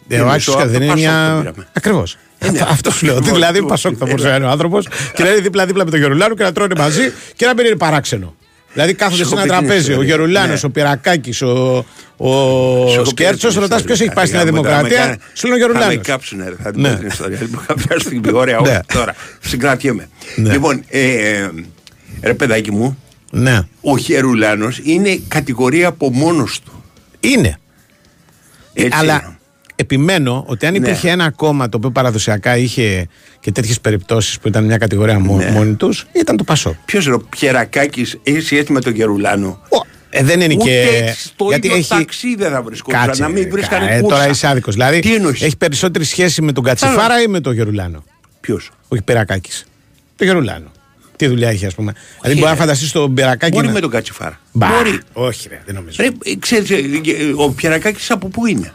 Ε, 0.07 0.15
Είναι 0.15 0.23
ο 0.23 0.29
Άκης 0.29 0.45
το- 0.45 0.51
Σκέρτσο 0.51 0.71
δεν 0.79 0.89
από 0.89 0.99
είναι 0.99 1.07
το 1.07 1.11
Πασόκ 1.11 1.25
το 1.27 1.33
μια. 1.33 1.37
πήραμε. 1.41 1.67
Ακριβώς. 1.73 2.17
ναι. 2.51 2.59
Αυτό 2.69 2.91
σου 2.91 3.05
λέω. 3.05 3.15
Λοιπόν, 3.15 3.33
Δηλαδή, 3.33 3.59
του- 3.59 3.65
Πασόκ 3.65 3.95
θα 3.99 4.05
μπορούσε 4.05 4.27
ε, 4.27 4.29
να 4.29 4.35
είναι 4.35 4.45
ο 4.45 4.49
άνθρωπος 4.49 4.87
και 5.13 5.23
να 5.23 5.29
είναι 5.29 5.39
δίπλα-δίπλα 5.39 5.83
με 5.85 5.89
τον 5.91 5.99
Γερουλάνο 5.99 6.35
και 6.35 6.43
να 6.43 6.51
τρώνε 6.51 6.75
μαζί 6.77 7.11
και 7.35 7.45
να 7.45 7.53
μην 7.53 7.65
είναι 7.65 7.75
παράξενο. 7.75 8.35
Δηλαδή 8.73 8.93
κάθονται 8.93 9.23
Σου 9.23 9.29
σε 9.29 9.33
ένα 9.35 9.43
έχω 9.43 9.51
πει 9.51 9.57
την 9.57 9.67
τραπέζι 9.67 9.89
ο 9.89 9.91
ιστορία. 9.91 10.09
Γερουλάνο, 10.09 10.53
Ναι. 10.53 10.59
ο 10.63 10.69
Πυρακάκης, 10.69 11.41
ο, 11.41 11.85
ο 12.17 12.27
Σου 12.87 12.93
έχω 12.99 13.01
πει 13.03 13.23
Σκέρτσος, 13.23 13.51
την 13.53 13.61
ρωτάς 13.61 13.79
ιστορία. 13.79 13.85
ποιος 13.85 13.99
έχει 14.01 14.11
πάει 14.13 14.25
στη 14.25 14.35
Νέα 14.35 14.45
Θα 14.45 14.51
με 14.51 14.57
Δημοκρατία. 14.59 14.97
κάνε- 14.97 15.19
Σου 15.33 15.47
λέει 15.47 15.57
ο 15.57 15.61
Θα 15.61 15.67
με 15.67 15.73
Γερουλάνο. 15.79 16.01
κάψουνε, 16.03 16.49
ρε, 16.49 16.55
θα 16.63 16.71
την 16.71 16.81
Ναι. 16.81 16.89
πω 16.89 16.97
την 16.97 17.07
ιστορία. 17.07 17.37
Λοιπόν, 17.41 17.63
κάποια 17.67 17.99
στιγμή, 17.99 18.31
ωραία, 18.33 18.59
Ναι. 18.59 18.69
όχι 18.69 18.79
τώρα. 18.93 19.15
Συγκρατιέμαι. 19.39 20.09
Ναι. 20.35 20.51
Λοιπόν, 20.51 20.83
ε, 20.89 21.47
ρε 22.21 22.33
παιδάκι 22.33 22.71
μου, 22.71 22.97
Ναι. 23.31 23.59
ο 23.81 23.97
Χερουλάνος 23.97 24.79
είναι 24.83 25.19
κατηγορία 25.27 25.87
από 25.87 26.11
μόνος 26.11 26.59
του. 26.65 26.83
Είναι. 27.19 27.57
Έτσι. 28.73 28.97
Αλλά 28.99 29.32
επιμένω 29.75 30.43
ότι 30.47 30.65
αν 30.65 30.71
Ναι. 30.71 30.77
υπήρχε 30.77 31.09
ένα 31.09 31.29
κόμμα 31.31 31.69
το 31.69 31.77
οποίο 31.77 31.91
παραδοσιακά 31.91 32.57
είχε 32.57 33.07
και 33.39 33.51
τέτοιες 33.51 33.79
περιπτώσεις 33.81 34.39
που 34.39 34.47
ήταν 34.47 34.63
μια 34.65 34.77
κατηγορία 34.77 35.19
μό- 35.19 35.37
Ναι. 35.37 35.49
μόνη 35.51 35.73
τους, 35.73 36.05
ήταν 36.11 36.37
το 36.37 36.43
Πασόκ. 36.43 36.73
Ποιος 36.85 37.05
είναι 37.05 37.15
ο 37.15 37.19
Πιερακάκης, 37.29 38.17
έχει 38.23 38.55
έτσι 38.57 38.71
με 38.71 38.81
τον 38.81 38.93
Γερουλάνο; 38.95 39.59
Ε, 40.15 40.23
δεν 40.23 40.41
είναι 40.41 40.53
Ούτε 40.53 40.63
και. 40.63 41.13
στο 41.17 41.45
ίδιο 41.55 41.85
ταξί 41.87 42.35
δεν 42.35 42.51
θα 42.51 42.61
βρισκόταν, 42.61 43.05
Κάτσε, 43.05 43.21
να 43.21 43.27
μην 43.29 43.43
ρε, 43.43 43.49
βρίσκανε 43.49 43.85
κα- 43.85 43.91
ε, 43.93 43.99
κούρσα. 43.99 44.15
Τώρα 44.17 44.29
είσαι 44.29 44.47
άδικος. 44.47 44.73
Δηλαδή, 44.73 44.99
Τι 44.99 45.15
εννοείς; 45.15 45.41
έχει 45.41 45.57
περισσότερη 45.57 46.05
σχέση 46.05 46.41
με 46.41 46.51
τον 46.51 46.63
Κατσιφάρα 46.63 47.21
ή 47.21 47.27
με 47.27 47.39
τον 47.39 47.53
Γερουλάνο; 47.53 48.03
Ποιος; 48.41 48.69
Όχι 48.87 49.01
Περακάκη. 49.01 49.49
Το 50.15 50.23
Γερουλάνο. 50.23 50.71
Τι 51.15 51.27
δουλειά 51.27 51.49
έχει, 51.49 51.65
ας 51.65 51.73
πούμε. 51.75 51.93
Δηλαδή, 52.21 52.39
μπορεί 52.39 52.51
να 52.51 52.57
φανταστείς 52.57 52.91
τον 52.91 53.13
Περακάκη. 53.13 53.51
Μπορεί 53.55 53.67
να- 53.67 53.73
με 53.73 53.79
τον 53.79 53.89
Κατσιφάρα. 53.89 54.39
Μπα, 54.51 54.67
Μπορεί. 54.67 54.99
Όχι, 55.13 55.47
ρε, 55.49 55.61
δεν 55.65 55.75
νομίζω. 55.75 55.97
Ρε, 56.03 56.07
ε, 56.23 56.35
ξέρεις, 56.39 56.69
ε, 56.69 56.75
ε, 56.75 56.81
ο 57.35 57.49
Πιερακάκης 57.49 58.11
από 58.11 58.27
πού 58.27 58.45
είναι; 58.45 58.73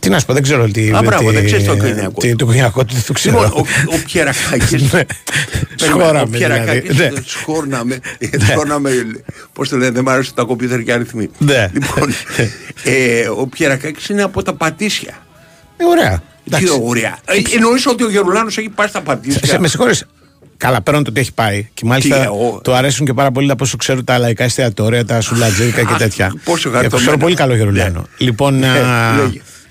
Τι 0.00 0.08
να 0.08 0.18
σου 0.18 0.26
πω, 0.26 0.32
δεν 0.32 0.42
ξέρω 0.42 0.68
τι. 0.68 0.90
Α, 0.90 1.00
μπράβο, 1.04 1.28
τι- 1.28 1.34
δεν 1.34 1.44
ξέρεις 1.44 1.66
το 1.66 1.72
οικογενειακό 1.72 2.20
τι- 2.20 2.28
Το 2.28 2.44
οικογενειακό 2.44 2.84
του, 2.84 2.94
δεν 2.94 3.02
το 3.06 3.12
ξέρω. 3.12 3.42
Λοιπόν, 3.42 3.60
ο, 3.60 3.94
ο 3.94 3.98
Πιερακάκης. 4.04 4.70
Ναι. 4.72 4.88
Περίμενε, 4.88 5.06
Σχόραμε, 5.76 6.20
Ο 6.20 6.26
Πιερακάκης 6.26 6.96
δηλαδή. 6.96 7.14
Ναι. 7.14 7.20
σχόρναμε. 7.26 7.98
σχόρναμε 8.50 8.90
πώς 9.52 9.68
το 9.68 9.76
λένε, 9.76 9.90
δεν 9.90 10.02
μ' 10.02 10.08
άρεσε 10.08 10.32
τα 10.34 10.42
κομπιούτερ 10.42 10.82
και 10.82 10.92
αριθμοί. 10.92 11.28
Ναι. 11.38 11.70
Λοιπόν, 11.72 12.12
ε, 12.82 13.28
ο 13.28 13.46
Πιερακάκης 13.46 14.08
είναι 14.08 14.22
από 14.22 14.42
τα 14.42 14.54
Πατήσια. 14.54 15.14
Ε, 15.76 15.84
ωραία. 15.84 16.16
Τι 16.18 16.22
Εντάξει. 16.56 16.80
ωραία. 16.82 17.18
Ε, 17.24 17.54
Εννοείς 17.54 17.86
ότι 17.86 18.04
ο 18.04 18.10
Γερουλάνος 18.10 18.58
έχει 18.58 18.68
πάει 18.68 18.86
στα 18.88 18.98
Σε- 18.98 19.04
Πατήσια. 19.04 19.60
Με 19.60 19.68
συγχωρείς. 19.68 20.04
Καλά, 20.56 20.80
πέραν 20.82 21.04
το 21.04 21.10
ότι 21.10 21.20
έχει 21.20 21.32
πάει. 21.32 21.68
Και 21.74 21.84
μάλιστα 21.84 22.16
Τι, 22.16 22.22
εγώ- 22.22 22.60
του 22.64 22.72
αρέσουν 22.74 23.06
και 23.06 23.12
πάρα 23.12 23.30
πολύ 23.30 23.50
από 23.50 23.64
όσο 23.64 23.76
ξέρω 23.76 24.04
τα 24.04 24.18
λαϊκά 24.18 24.44
εστιατόρια, 24.44 25.04
τα 25.04 25.20
σουλατζίρικα 25.20 25.82
και 25.82 25.92
Αχ, 25.92 25.98
τέτοια. 25.98 26.32
πόσο 26.44 26.68
Ε, 26.68 26.72
χαριτωμένα. 26.72 27.00
Ξέρω 27.08 27.16
πολύ 27.22 27.34
καλό 27.34 27.54
Γερουλάνο. 27.54 27.98
Ναι. 28.00 28.06
Λοιπόν, 28.26 28.62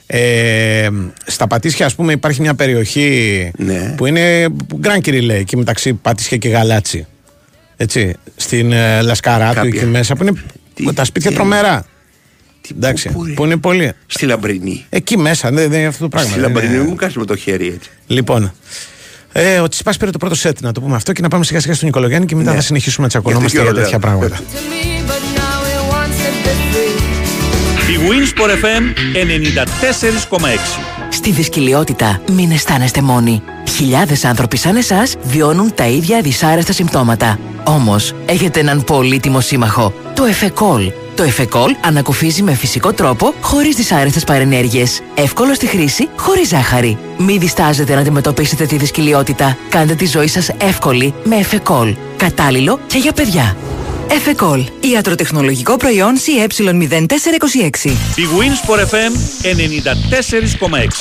Ε, 0.09 0.17
α, 0.17 0.21
λέγε. 0.21 0.85
ε, 0.85 0.89
στα 1.25 1.47
Πατήσια, 1.47 1.85
ας 1.85 1.95
πούμε, 1.95 2.11
υπάρχει 2.13 2.41
μια 2.41 2.53
περιοχή 2.55 3.51
Ναι. 3.57 3.93
που 3.97 4.05
είναι 4.05 4.47
γκραν 4.75 5.01
λέει, 5.21 5.37
εκεί 5.37 5.57
μεταξύ 5.57 5.93
Πατήσια 5.93 6.37
και 6.37 6.49
Γαλάτσι. 6.49 7.05
Έτσι, 7.77 8.15
στην 8.35 8.71
ε, 8.71 9.01
Λασκαράτου 9.01 9.53
Κάποια. 9.55 9.81
εκεί 9.81 9.85
μέσα, 9.89 10.15
που 10.15 10.23
είναι 10.23 10.33
Τι- 10.73 10.93
τα 10.93 11.03
σπίτια 11.03 11.29
τι- 11.29 11.35
τρομερά. 11.35 11.85
Τι- 12.61 12.69
Εντάξει, 12.75 13.09
πού- 13.09 13.13
πού, 13.19 13.25
ρε. 13.25 13.33
που 13.33 13.45
είναι 13.45 13.57
πολύ. 13.57 13.91
Στη 14.05 14.25
Λαμπρινή. 14.25 14.85
Εκεί 14.89 15.17
μέσα, 15.17 15.49
δεν, 15.51 15.69
δεν 15.69 15.79
είναι 15.79 15.87
αυτό 15.87 16.03
το 16.03 16.09
πράγμα. 16.09 16.29
Στη 16.29 16.39
δεν 16.39 16.51
Λαμπρινή 16.53 16.75
είναι- 16.75 16.83
μου 16.83 16.95
κάνεις 16.95 17.15
με 17.15 17.25
το 17.25 17.35
χέρι 17.35 17.67
έτσι. 17.67 17.89
Λοιπόν, 18.07 18.53
ε, 19.31 19.59
ο 19.59 19.67
Τσιπάς 19.67 19.97
πήρε 19.97 20.11
το 20.11 20.17
πρώτο 20.17 20.35
σετ, 20.35 20.61
να 20.61 20.71
το 20.71 20.81
πούμε 20.81 20.95
αυτό, 20.95 21.11
και 21.11 21.21
να 21.21 21.27
πάμε 21.27 21.43
σιγά 21.43 21.59
σιγά 21.59 21.73
στον 21.73 21.87
Νικολογιάννη 21.87 22.25
και 22.27 22.35
μετά 22.35 22.49
Ναι. 22.49 22.55
θα 22.55 22.61
συνεχίσουμε 22.61 23.03
να 23.03 23.09
τσακωνόμαστε 23.09 23.57
Γιατί 23.61 23.73
για 23.73 23.83
τέτοια 23.83 23.97
Γερουλάνο. 23.99 24.27
πράγματα. 24.27 25.36
Η 27.97 27.99
Winsport 27.99 28.49
FM 28.49 28.83
94,6. 30.37 30.47
Στη 31.09 31.31
δυσκολιότητα 31.31 32.21
μην 32.31 32.51
αισθάνεστε 32.51 33.01
μόνοι. 33.01 33.41
Χιλιάδες 33.75 34.25
άνθρωποι 34.25 34.57
σαν 34.57 34.75
εσάς 34.75 35.15
βιώνουν 35.23 35.73
τα 35.75 35.87
ίδια 35.87 36.21
δυσάρεστα 36.21 36.73
συμπτώματα. 36.73 37.39
Όμως, 37.63 38.13
έχετε 38.25 38.59
έναν 38.59 38.83
πολύτιμο 38.83 39.39
σύμμαχο, 39.39 39.93
το 40.15 40.23
Εφεκόλ. 40.23 40.91
Το 41.15 41.23
Εφεκόλ 41.23 41.75
ανακουφίζει 41.81 42.41
με 42.41 42.53
φυσικό 42.53 42.93
τρόπο, 42.93 43.33
χωρίς 43.41 43.75
δυσάρεστες 43.75 44.23
παρενέργειες. 44.23 45.01
Εύκολο 45.15 45.53
στη 45.53 45.65
χρήση, 45.65 46.09
χωρίς 46.15 46.47
ζάχαρη. 46.47 46.97
Μην 47.17 47.39
διστάζετε 47.39 47.93
να 47.93 47.99
αντιμετωπίσετε 47.99 48.65
τη 48.65 48.77
δυσκολιότητα. 48.77 49.57
Κάντε 49.69 49.95
τη 49.95 50.05
ζωή 50.05 50.27
σας 50.27 50.49
εύκολη 50.57 51.13
με 51.23 51.35
Εφεκόλ. 51.35 51.95
Κατάλληλο 52.17 52.79
και 52.87 52.97
για 52.97 53.11
παιδιά. 53.11 53.55
Εφεκόλ. 54.09 54.63
Ιατροτεχνολογικό 54.91 55.77
προϊόν 55.77 56.15
CE0426. 56.17 57.85
Η 58.15 58.23
Wins 58.37 58.69
for 58.69 58.79
FM 58.79 59.11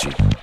94,6. 0.08 0.35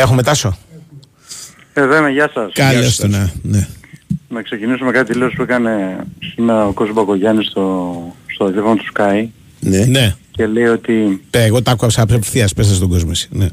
Έχουμε 0.00 0.22
τάσο; 0.22 0.56
Εδώ 1.72 1.96
είμαι, 1.96 2.10
γεια 2.10 2.30
σας. 2.34 2.52
Καλώς 2.52 2.96
το 2.96 3.06
να. 3.08 3.32
Ναι. 3.42 3.66
Να 4.28 4.42
ξεκινήσουμε 4.42 4.90
κάτι 4.90 5.12
δηλώσεις 5.12 5.36
που 5.36 5.42
έκανε 5.42 5.96
σήμερα 6.32 6.66
ο 6.66 6.72
Κώσος 6.72 6.94
Μπακογιάννης 6.94 7.46
στο, 7.46 7.96
στο 8.34 8.44
τηλέφωνο 8.46 8.74
του 8.74 8.84
Sky 8.94 9.26
Ναι. 9.60 9.84
ναι. 9.84 10.14
και 10.30 10.46
λέει 10.46 10.64
ότι... 10.66 11.24
Πέ, 11.30 11.42
εγώ 11.42 11.62
τα 11.62 11.70
άκουσα 11.70 12.02
απευθείας, 12.02 12.52
πέσα 12.54 12.74
στον 12.74 12.88
κόσμο 12.88 13.08
εσύ. 13.12 13.28
Ναι. 13.30 13.46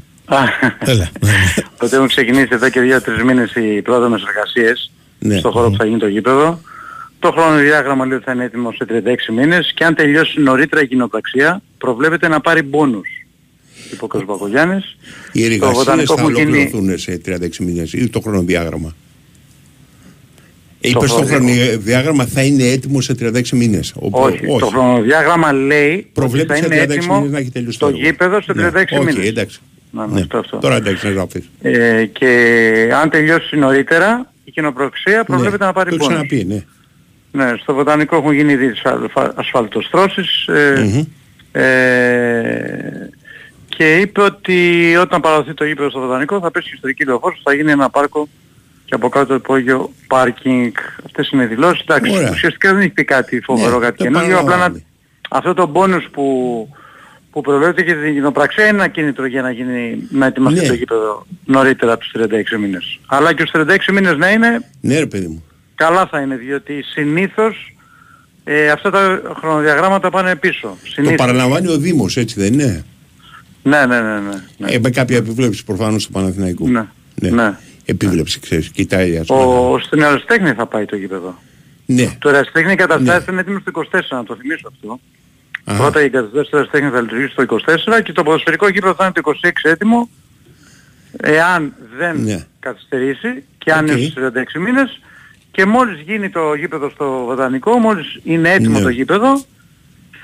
Έλα. 0.78 1.10
ναι, 1.20 1.30
ναι. 1.30 1.62
ότι 1.82 1.94
έχουν 1.94 2.08
ξεκινήσει 2.08 2.48
εδώ 2.50 2.68
και 2.68 2.80
δύο-τρεις 2.80 3.22
μήνες 3.22 3.52
οι 3.54 3.82
πρόδομες 3.82 4.22
εργασίες 4.28 4.90
Ναι. 5.18 5.38
στο 5.38 5.50
χώρο 5.50 5.70
που 5.70 5.76
θα 5.76 5.84
γίνει 5.84 5.98
το 5.98 6.08
γήπεδο. 6.08 6.60
Το 7.18 7.30
χρονοδιάγραμμα 7.32 8.04
λέει 8.06 8.16
ότι 8.16 8.24
θα 8.24 8.32
είναι 8.32 8.44
έτοιμο 8.44 8.72
σε 8.72 8.84
36 8.88 9.32
μήνες 9.34 9.72
και 9.74 9.84
αν 9.84 9.94
τελειώσει 9.94 10.40
νωρίτερα 10.40 10.82
η 10.82 10.86
κοινοπραξία 10.86 11.62
προβλέπεται 11.78 12.28
να 12.28 12.40
πάρει 12.40 12.62
μπόνους. 12.62 13.08
Είπε 13.92 14.04
ο 14.04 14.06
Κώσος 14.06 14.26
Μπακογιάννης. 14.26 14.96
Οι 15.32 15.40
Το 15.40 15.52
εργασίες 15.52 15.76
βοτανικό 15.78 16.14
θα 16.16 16.20
έχουν 16.22 16.34
γίνει- 16.34 16.46
ολοκληρωθούν 16.50 16.98
σε 16.98 17.18
36 17.18 17.64
μήνες 17.64 17.92
ή 17.92 18.08
το 18.10 18.20
χρονοδιάγραμμα. 18.20 18.94
Το 20.80 20.88
Είπες 20.88 21.10
το 21.10 21.14
χρονοδιάγραμμα. 21.14 21.64
χρονοδιάγραμμα 21.64 22.24
θα 22.26 22.42
είναι 22.42 22.64
έτοιμο 22.64 23.00
σε 23.00 23.14
36 23.14 23.56
μήνες. 23.56 23.92
Οπό- 23.96 24.24
Όχι, 24.24 24.46
το 24.58 24.66
χρονοδιάγραμμα 24.66 25.52
λέει 25.52 25.92
ότι 25.94 26.10
Προβλέπεις 26.12 26.48
θα 26.48 26.56
σε 26.56 26.74
είναι 26.74 26.74
36 26.86 26.96
έτοιμο 26.96 27.16
μήνες 27.16 27.30
να 27.32 27.38
έχει 27.38 27.50
τελειώσει 27.50 27.78
το 27.78 27.86
έργο. 27.86 27.98
γήπεδο 27.98 28.40
σε 28.42 28.52
36 28.54 28.94
ναι. 28.94 28.98
μήνες. 29.00 29.16
Όχι, 29.16 29.26
εντάξει. 29.26 29.58
Να, 29.90 30.06
Ναι. 30.06 30.20
αυτό, 30.20 30.38
αυτό. 30.38 30.56
Τώρα 30.58 30.76
εντάξει 30.76 31.06
να 31.06 31.12
γράφεις. 31.12 31.50
Ε, 31.62 32.04
και 32.04 32.90
αν 33.02 33.10
τελειώσει 33.10 33.56
νωρίτερα 33.56 34.32
η 34.44 34.50
κοινοπροξία 34.50 35.24
προβλέπεται 35.24 35.64
να 35.64 35.72
πάρει 35.72 35.90
Ναι. 35.90 35.96
Το 35.96 36.04
πόνους. 36.04 36.14
ξαναπεί, 36.28 36.44
ναι. 36.44 36.64
Ναι, 37.32 37.52
στο 37.62 37.74
βοτανικό 37.74 38.16
έχουν 38.16 38.32
γίνει 38.32 38.52
ήδη 38.52 38.70
τις 38.70 38.82
ασφα- 38.84 39.32
ασφαλτοστρώσεις 39.38 40.46
ε, 40.46 40.80
Μμμ. 40.84 41.04
ε, 41.62 43.10
και 43.78 43.96
είπε 43.96 44.20
ότι 44.20 44.96
όταν 45.00 45.20
παραδοθεί 45.20 45.54
το 45.54 45.64
γήπεδο 45.64 45.90
στο 45.90 46.00
βοτανικό 46.00 46.40
θα 46.40 46.50
πέσει 46.50 46.68
η 46.68 46.72
ιστορική 46.74 47.04
λεωφόρος, 47.04 47.40
θα 47.44 47.54
γίνει 47.54 47.70
ένα 47.70 47.90
πάρκο 47.90 48.28
και 48.84 48.94
από 48.94 49.08
κάτω 49.08 49.26
το 49.26 49.34
υπόγειο 49.34 49.92
πάρκινγκ. 50.06 50.72
Αυτές 51.06 51.30
είναι 51.30 51.42
οι 51.42 51.46
δηλώσεις. 51.46 51.80
Εντάξει, 51.80 52.10
Ωραία. 52.16 52.30
ουσιαστικά 52.30 52.72
δεν 52.72 52.80
έχει 52.80 52.90
πει 52.90 53.04
κάτι 53.04 53.40
φοβερό, 53.40 53.78
Ναι, 53.78 53.84
κάτι 53.84 53.96
το 53.96 54.04
καινούργιο. 54.04 54.28
Απλά 54.38 54.42
να, 54.42 54.50
παραλαμβάνει. 54.50 54.84
αυτό 55.30 55.54
το 55.54 55.66
μπόνους 55.66 56.08
που, 56.12 56.24
που 57.30 57.40
προβλέπεται 57.40 57.82
και 57.82 57.94
την 57.94 58.14
κοινοπραξία 58.14 58.66
είναι 58.66 58.76
ένα 58.78 58.88
κίνητρο 58.88 59.26
για 59.26 59.42
να, 59.42 59.50
γίνει, 59.50 59.98
να 60.10 60.26
ετοιμαστεί 60.26 60.60
Ναι. 60.60 60.66
το 60.66 60.74
γήπεδο 60.74 61.26
νωρίτερα 61.44 61.92
από 61.92 62.00
τους 62.04 62.12
36 62.54 62.58
μήνες. 62.58 62.98
Αλλά 63.06 63.32
και 63.34 63.44
στους 63.46 63.60
36 63.66 63.92
μήνες 63.92 64.16
να 64.16 64.30
είναι 64.30 64.60
Ναι 64.80 64.98
ρε 64.98 65.06
παιδί 65.06 65.26
μου. 65.26 65.44
καλά 65.74 66.06
θα 66.06 66.20
είναι 66.20 66.36
διότι 66.36 66.82
συνήθως 66.82 67.76
ε, 68.44 68.68
αυτά 68.70 68.90
τα 68.90 69.20
χρονοδιαγράμματα 69.38 70.10
πάνε 70.10 70.36
πίσω. 70.36 70.68
Το 70.68 70.76
Συνήθως. 70.90 71.16
παραλαμβάνει 71.16 71.68
ο 71.68 71.76
Δήμος, 71.78 72.16
έτσι 72.16 72.40
δεν 72.40 72.52
είναι; 72.52 72.84
Ναι, 73.62 73.86
ναι, 73.86 74.00
ναι. 74.00 74.18
ναι, 74.18 74.42
ναι. 74.58 74.70
Ε, 74.72 74.78
με 74.78 74.90
κάποια 74.90 75.16
επιβλέψη 75.16 75.64
προφανώς 75.64 76.06
του 76.06 76.12
Παναθηναϊκού. 76.12 76.68
Ναι. 76.68 76.86
Ναι. 77.14 77.56
Επιβλέψη, 77.84 78.40
ξέρεις. 78.40 78.68
Κοιτάει 78.68 79.18
ας 79.18 79.26
πούμε. 79.26 79.40
Ο, 79.42 79.78
στην 79.78 80.02
Αεραστέχνη 80.04 80.52
θα 80.52 80.66
πάει 80.66 80.84
το 80.84 80.96
γήπεδο. 80.96 81.38
Ναι. 81.86 82.16
Το 82.18 82.28
Αεραστέχνη 82.28 82.74
καταστάσεις 82.74 83.26
Ναι. 83.26 83.32
είναι 83.32 83.40
έτοιμος 83.40 83.60
στο 83.60 83.70
24, 83.70 84.02
να 84.10 84.24
το 84.24 84.36
θυμίσω 84.40 84.68
αυτό. 84.68 85.00
Αχα. 85.64 85.78
Πρώτα 85.82 86.04
η 86.04 86.10
καταστάση 86.10 86.50
του 86.50 86.56
Αεραστέχνη 86.56 86.90
θα 86.90 87.00
λειτουργήσει 87.00 87.30
στο 87.32 87.42
24 87.42 88.02
και 88.02 88.12
το 88.12 88.22
ποδοσφαιρικό 88.22 88.68
γήπεδο 88.68 88.94
θα 88.94 89.04
είναι 89.04 89.12
το 89.12 89.20
26 89.42 89.50
έτοιμο 89.62 90.08
εάν 91.20 91.74
δεν 91.98 92.20
Ναι. 92.22 92.44
καθυστερήσει 92.60 93.44
και 93.58 93.72
αν 93.72 93.84
Οκ. 93.84 93.90
είναι 93.90 94.00
στους 94.06 94.22
36 94.56 94.58
μήνες 94.60 95.00
και 95.50 95.66
μόλις 95.66 96.00
γίνει 96.00 96.30
το 96.30 96.54
γήπεδο 96.54 96.90
στο 96.90 97.22
Βοτανικό, 97.26 97.78
μόλις 97.78 98.20
είναι 98.24 98.52
έτοιμο 98.52 98.78
Ναι. 98.78 98.84
το 98.84 98.88
γήπεδο 98.88 99.44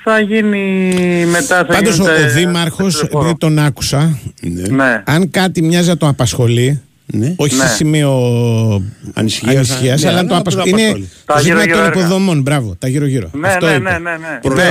θα 0.05 0.21
γίνει 0.21 1.27
μετά 1.27 1.57
θα 1.57 1.65
Πάντως 1.65 1.99
ο, 1.99 2.03
γίνουν 2.03 2.19
τα- 2.19 2.25
ο 2.27 2.31
Δήμαρχος, 2.33 2.99
τα- 2.99 3.09
επειδή 3.13 3.35
τον 3.39 3.59
άκουσα, 3.59 4.19
Ναι. 4.41 4.63
Ναι. 4.69 5.03
αν 5.07 5.31
κάτι 5.31 5.63
μοιάζει 5.63 5.89
να 5.89 5.97
τον 5.97 6.09
απασχολεί, 6.09 6.81
Ναι. 7.07 7.35
όχι 7.37 7.55
Ναι. 7.57 7.63
σε 7.63 7.75
σημείο 7.75 8.11
Ανησυχίας, 9.15 9.55
ανησυχίας, 9.57 10.03
ναι, 10.03 10.09
αλλά 10.09 10.19
αλλά 10.19 10.29
το 10.29 10.35
το 10.35 10.41
απασχολεί. 10.41 10.69
Είναι 10.71 10.81
απασχολεί. 10.83 11.09
Τα 11.25 11.35
το 11.35 11.41
ζήτημα 11.41 11.61
γύρω-γύρω 11.61 11.79
των 11.85 11.87
έργα. 11.93 12.01
υποδομών. 12.01 12.41
Μπράβο, 12.43 12.75
τα 12.79 12.89
γύρω-γύρω. 12.89 13.31
Ναι, 13.33 13.49
Αυτό 13.49 13.67
ναι, 13.67 13.73
είπε. 13.73 13.83
ναι, 13.91 13.99
ναι, 13.99 14.11
ναι. 14.11 14.39
Είπε 14.43 14.55
Ναι, 14.55 14.69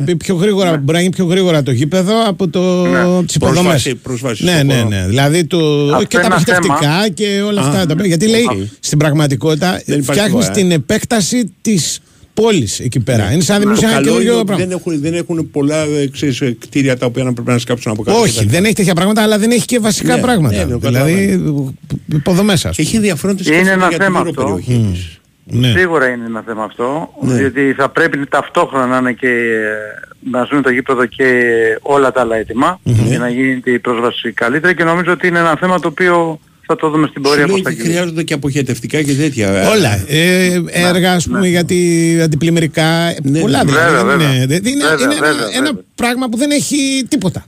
ότι 0.00 0.10
μα- 0.10 0.16
πιο 0.16 0.34
γρήγορα, 0.34 0.70
μπορεί 0.76 0.92
να 0.92 1.00
γίνει 1.00 1.14
πιο 1.14 1.24
γρήγορα 1.24 1.62
το 1.62 1.70
γήπεδο 1.70 2.12
από 2.26 2.48
το, 2.48 2.60
Ναι. 2.86 3.24
τις 3.26 3.34
υποδομές. 3.34 3.62
Πρόσβαση- 3.62 3.94
πρόσβαση 3.94 4.44
ναι, 4.44 4.52
στο 4.54 4.64
ναι, 4.64 4.74
χώρο. 4.74 4.88
ναι. 4.88 5.04
Δηλαδή 5.08 5.44
το, 5.44 5.58
Αυτό 5.92 6.04
και 6.06 6.16
τα 6.16 6.22
είναι 6.22 6.26
ένα 6.26 6.28
μαχητευτικά 6.34 7.08
και 7.14 7.42
όλα 7.46 7.60
αυτά. 7.60 7.80
Α, 7.80 7.86
τα, 7.86 7.94
γιατί 8.06 8.26
λέει 8.28 8.42
οκ. 8.50 8.56
στην 8.80 8.98
πραγματικότητα 8.98 9.70
Δεν 9.70 9.98
υπάρχει 10.00 10.02
φτιάχνεις 10.10 10.44
τίποτα, 10.44 10.58
ε. 10.60 10.62
την 10.62 10.70
επέκταση 10.70 11.52
της 11.62 12.00
πόλης 12.34 12.80
εκεί 12.80 13.00
πέρα. 13.00 13.32
Είναι 13.32 13.42
σαν 13.42 13.60
να 13.60 13.62
Το 13.64 13.68
δημιουργήσει 13.68 13.84
ένα 13.84 13.94
καλό 13.94 14.06
είναι 14.08 14.18
καινούργιο 14.18 14.36
ότι 14.36 14.44
πράγμα. 14.46 14.64
δεν 14.64 14.76
έχουν, 14.78 15.00
δεν 15.00 15.14
έχουν 15.14 15.50
πολλά 15.50 15.76
ε, 15.82 16.06
ξέρεις, 16.12 16.40
ε, 16.40 16.56
κτίρια 16.60 16.96
τα 16.96 17.06
οποία 17.06 17.24
να 17.24 17.32
πρέπει 17.32 17.50
να 17.50 17.58
σκάψουν 17.58 17.92
από 17.92 18.02
κάτω. 18.02 18.20
Όχι, 18.20 18.46
δεν 18.46 18.64
έχει 18.64 18.74
τέτοια 18.74 18.94
πράγματα, 18.94 19.22
αλλά 19.22 19.38
δεν 19.38 19.50
έχει 19.50 19.64
και 19.64 19.78
βασικά 19.78 20.14
Ναι, 20.16 20.20
πράγματα. 20.20 20.56
ναι, 20.56 20.64
ναι, 20.64 20.76
δηλαδή 20.76 21.42
υποδομές, 22.12 22.64
ας 22.64 22.76
πούμε. 22.76 22.86
Έχει 22.88 22.96
ενδιαφέροντες 22.96 23.46
Είναι 23.46 23.62
και 23.62 23.68
ένα 23.70 23.88
για 23.88 23.98
τη 23.98 24.04
θέμα 24.04 24.18
γύρω 24.18 24.30
αυτό. 24.30 24.42
περιοχή 24.42 24.88
της. 24.92 25.16
Ναι. 25.44 25.72
Σίγουρα 25.76 26.08
είναι 26.08 26.24
ένα 26.26 26.42
θέμα 26.46 26.64
αυτό, 26.64 27.08
Ναι. 27.20 27.34
διότι 27.34 27.72
θα 27.76 27.88
πρέπει 27.88 28.26
ταυτόχρονα 28.26 28.86
να 28.86 28.96
είναι 28.96 29.12
και 29.12 29.28
ε, 29.28 30.30
να 30.30 30.44
ζουν 30.44 30.62
το 30.62 30.70
γήπεδο 30.70 31.06
και 31.06 31.24
όλα 31.82 32.12
τα 32.12 32.20
άλλα 32.20 32.36
έτοιμα 32.36 32.80
για 32.82 33.18
να 33.18 33.28
γίνει 33.28 33.60
η 33.64 33.78
πρόσβαση 33.78 34.32
καλύτερα 34.32 34.72
και 34.74 34.84
νομίζω 34.84 35.12
ότι 35.12 35.26
είναι 35.26 35.38
ένα 35.38 35.56
θέμα 35.60 35.80
το 35.80 35.88
οποίο 35.88 36.40
θα 36.72 36.76
το 36.80 36.90
δούμε 36.90 37.06
στην 37.06 37.22
πορεία 37.22 37.42
Σου 37.46 37.48
πώς 37.50 37.54
λέει 37.54 37.62
θα 37.64 37.70
ότι 37.70 37.82
γίνει. 37.82 37.94
χρειάζονται 37.94 38.22
και 38.22 38.34
αποχετευτικά 38.34 39.02
και 39.02 39.12
τέτοια. 39.14 39.68
Όλα. 39.70 40.04
Ε, 40.08 40.60
έργα, 40.70 41.12
ας 41.12 41.24
πούμε, 41.26 41.48
για 41.48 41.64
τη 41.64 41.76
αντιπλημμυρικά. 42.22 42.84
ε, 43.08 43.16
Ναι, 43.22 43.40
πολλά 43.40 43.64
ναι. 43.64 43.70
δηλαδή. 43.70 43.86
Βέβαια, 43.86 44.04
δεν 44.04 44.18
βέβαια. 44.18 44.34
είναι, 44.34 44.46
δεν- 44.46 44.64
είναι, 44.66 44.84
Βέβαια, 44.88 45.04
είναι 45.04 45.14
ένα, 45.14 45.26
βέβαια, 45.26 45.46
ένα 45.56 45.64
βέβαια. 45.66 45.82
πράγμα 45.94 46.28
που 46.28 46.36
δεν 46.36 46.50
έχει 46.50 47.04
τίποτα. 47.08 47.46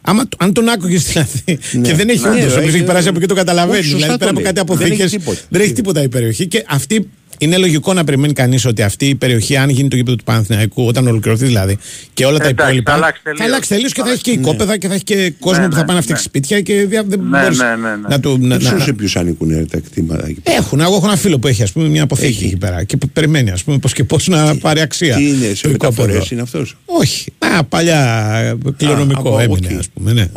Άμα, 0.00 0.28
το- 0.28 0.36
αν 0.40 0.52
τον 0.52 0.68
άκουγες 0.68 1.04
δηλαδή 1.12 1.58
και 1.82 1.94
δεν 1.94 2.08
έχει 2.08 2.20
Ναι, 2.22 2.28
όντως, 2.28 2.40
ναι, 2.40 2.44
όποιος 2.46 2.56
έχει 2.56 2.76
έχει- 2.76 2.84
περάσει 2.84 3.08
από 3.08 3.18
εκεί 3.18 3.26
το 3.26 3.34
καταλαβαίνεις. 3.34 3.80
Όχι, 3.80 3.88
σωστά 3.90 4.16
Δηλαδή 4.16 4.18
το 4.18 4.26
πέρα 4.26 4.30
από 4.30 4.40
λέει. 4.40 4.52
κάτι 4.52 4.60
Δεν 4.76 4.78
έχει 4.92 5.02
αποθήκες 5.02 5.10
τίποτα. 5.10 5.40
δεν 5.48 5.60
έχει 5.60 5.72
τίποτα 5.72 6.02
η 6.02 6.08
περιοχή. 6.08 6.46
Και 6.46 6.64
αυτή 6.68 7.08
είναι 7.38 7.56
λογικό 7.56 7.92
να 7.92 8.04
περιμένει 8.04 8.32
κανείς 8.32 8.64
ότι 8.64 8.82
αυτή 8.82 9.06
η 9.06 9.14
περιοχή, 9.14 9.56
αν 9.56 9.68
γίνει 9.68 9.88
το 9.88 9.96
γήπεδο 9.96 10.16
του 10.16 10.24
Παναθηναϊκού, 10.24 10.86
όταν 10.86 11.06
ολοκληρωθεί 11.06 11.44
δηλαδή 11.46 11.78
και 12.14 12.24
όλα 12.24 12.38
τα 12.38 12.48
Εντάξει, 12.48 12.64
υπόλοιπα. 12.64 12.90
θα 12.90 12.96
αλλάξει 12.96 13.20
τελείως. 13.22 13.38
Θα 13.40 13.44
αλλάξει 13.46 13.68
τελείως 13.68 13.92
και 13.92 14.02
θα 14.02 14.10
έχει 14.10 14.20
και 14.20 14.30
οικόπεδα 14.30 14.76
και 14.78 14.88
θα 14.88 14.94
έχει 14.94 15.04
και 15.04 15.32
κόσμο 15.40 15.62
Ναι, 15.62 15.68
που 15.68 15.74
θα 15.74 15.80
ναι, 15.80 15.86
πάει 15.86 15.96
να 15.96 16.02
φτιάξει 16.02 16.22
ναι. 16.24 16.28
σπίτια 16.40 16.60
και 16.60 16.86
δια- 16.86 17.04
δεν 17.06 17.20
Ναι, 17.20 17.40
μπορείς 17.42 17.58
ναι, 17.58 17.64
ναι, 17.64 17.88
ναι. 17.88 17.96
να 18.08 18.20
του. 18.20 18.30
να- 18.30 18.38
Δεν 18.38 18.48
να- 18.48 18.56
ξέρω 18.58 18.80
σε 18.80 18.92
ποιους 18.92 19.16
ανήκουν 19.16 19.50
ε, 19.50 19.64
τα 19.70 19.78
κτήματα. 19.78 20.26
εκεί 20.26 20.40
πέρα. 20.40 20.56
έχουν. 20.56 20.80
Εγώ 20.80 20.94
έχω 20.94 21.06
ένα 21.06 21.16
φίλο 21.16 21.38
που 21.38 21.46
έχει 21.46 21.62
ας 21.62 21.72
πούμε, 21.72 21.88
μια 21.88 22.02
αποθήκη 22.02 22.32
Έχει. 22.32 22.44
εκεί 22.44 22.56
πέρα 22.56 22.84
και 22.84 22.96
που 22.96 23.08
περιμένει 23.08 23.50
ας 23.50 23.64
πούμε, 23.64 23.78
πώς 23.78 23.92
και 23.92 24.04
πώς 24.04 24.28
να 24.28 24.56
πάρει 24.56 24.80
αξία. 24.80 25.16
Τι 25.16 25.28
είναι, 25.28 25.54
σε 25.54 25.62
το 25.62 25.70
οικόπεδο. 25.70 26.02
μεταφορές 26.02 26.30
είναι 26.30 26.40
αυτός; 26.42 26.76
Όχι. 26.84 27.32
Α, 27.38 27.64
παλιά 27.64 28.58
κληρονομικό 28.76 29.20
από- 29.20 29.38
έμεινε, 29.38 29.68
οκ. 29.72 29.78
ας 29.78 29.88
πούμε. 29.88 30.30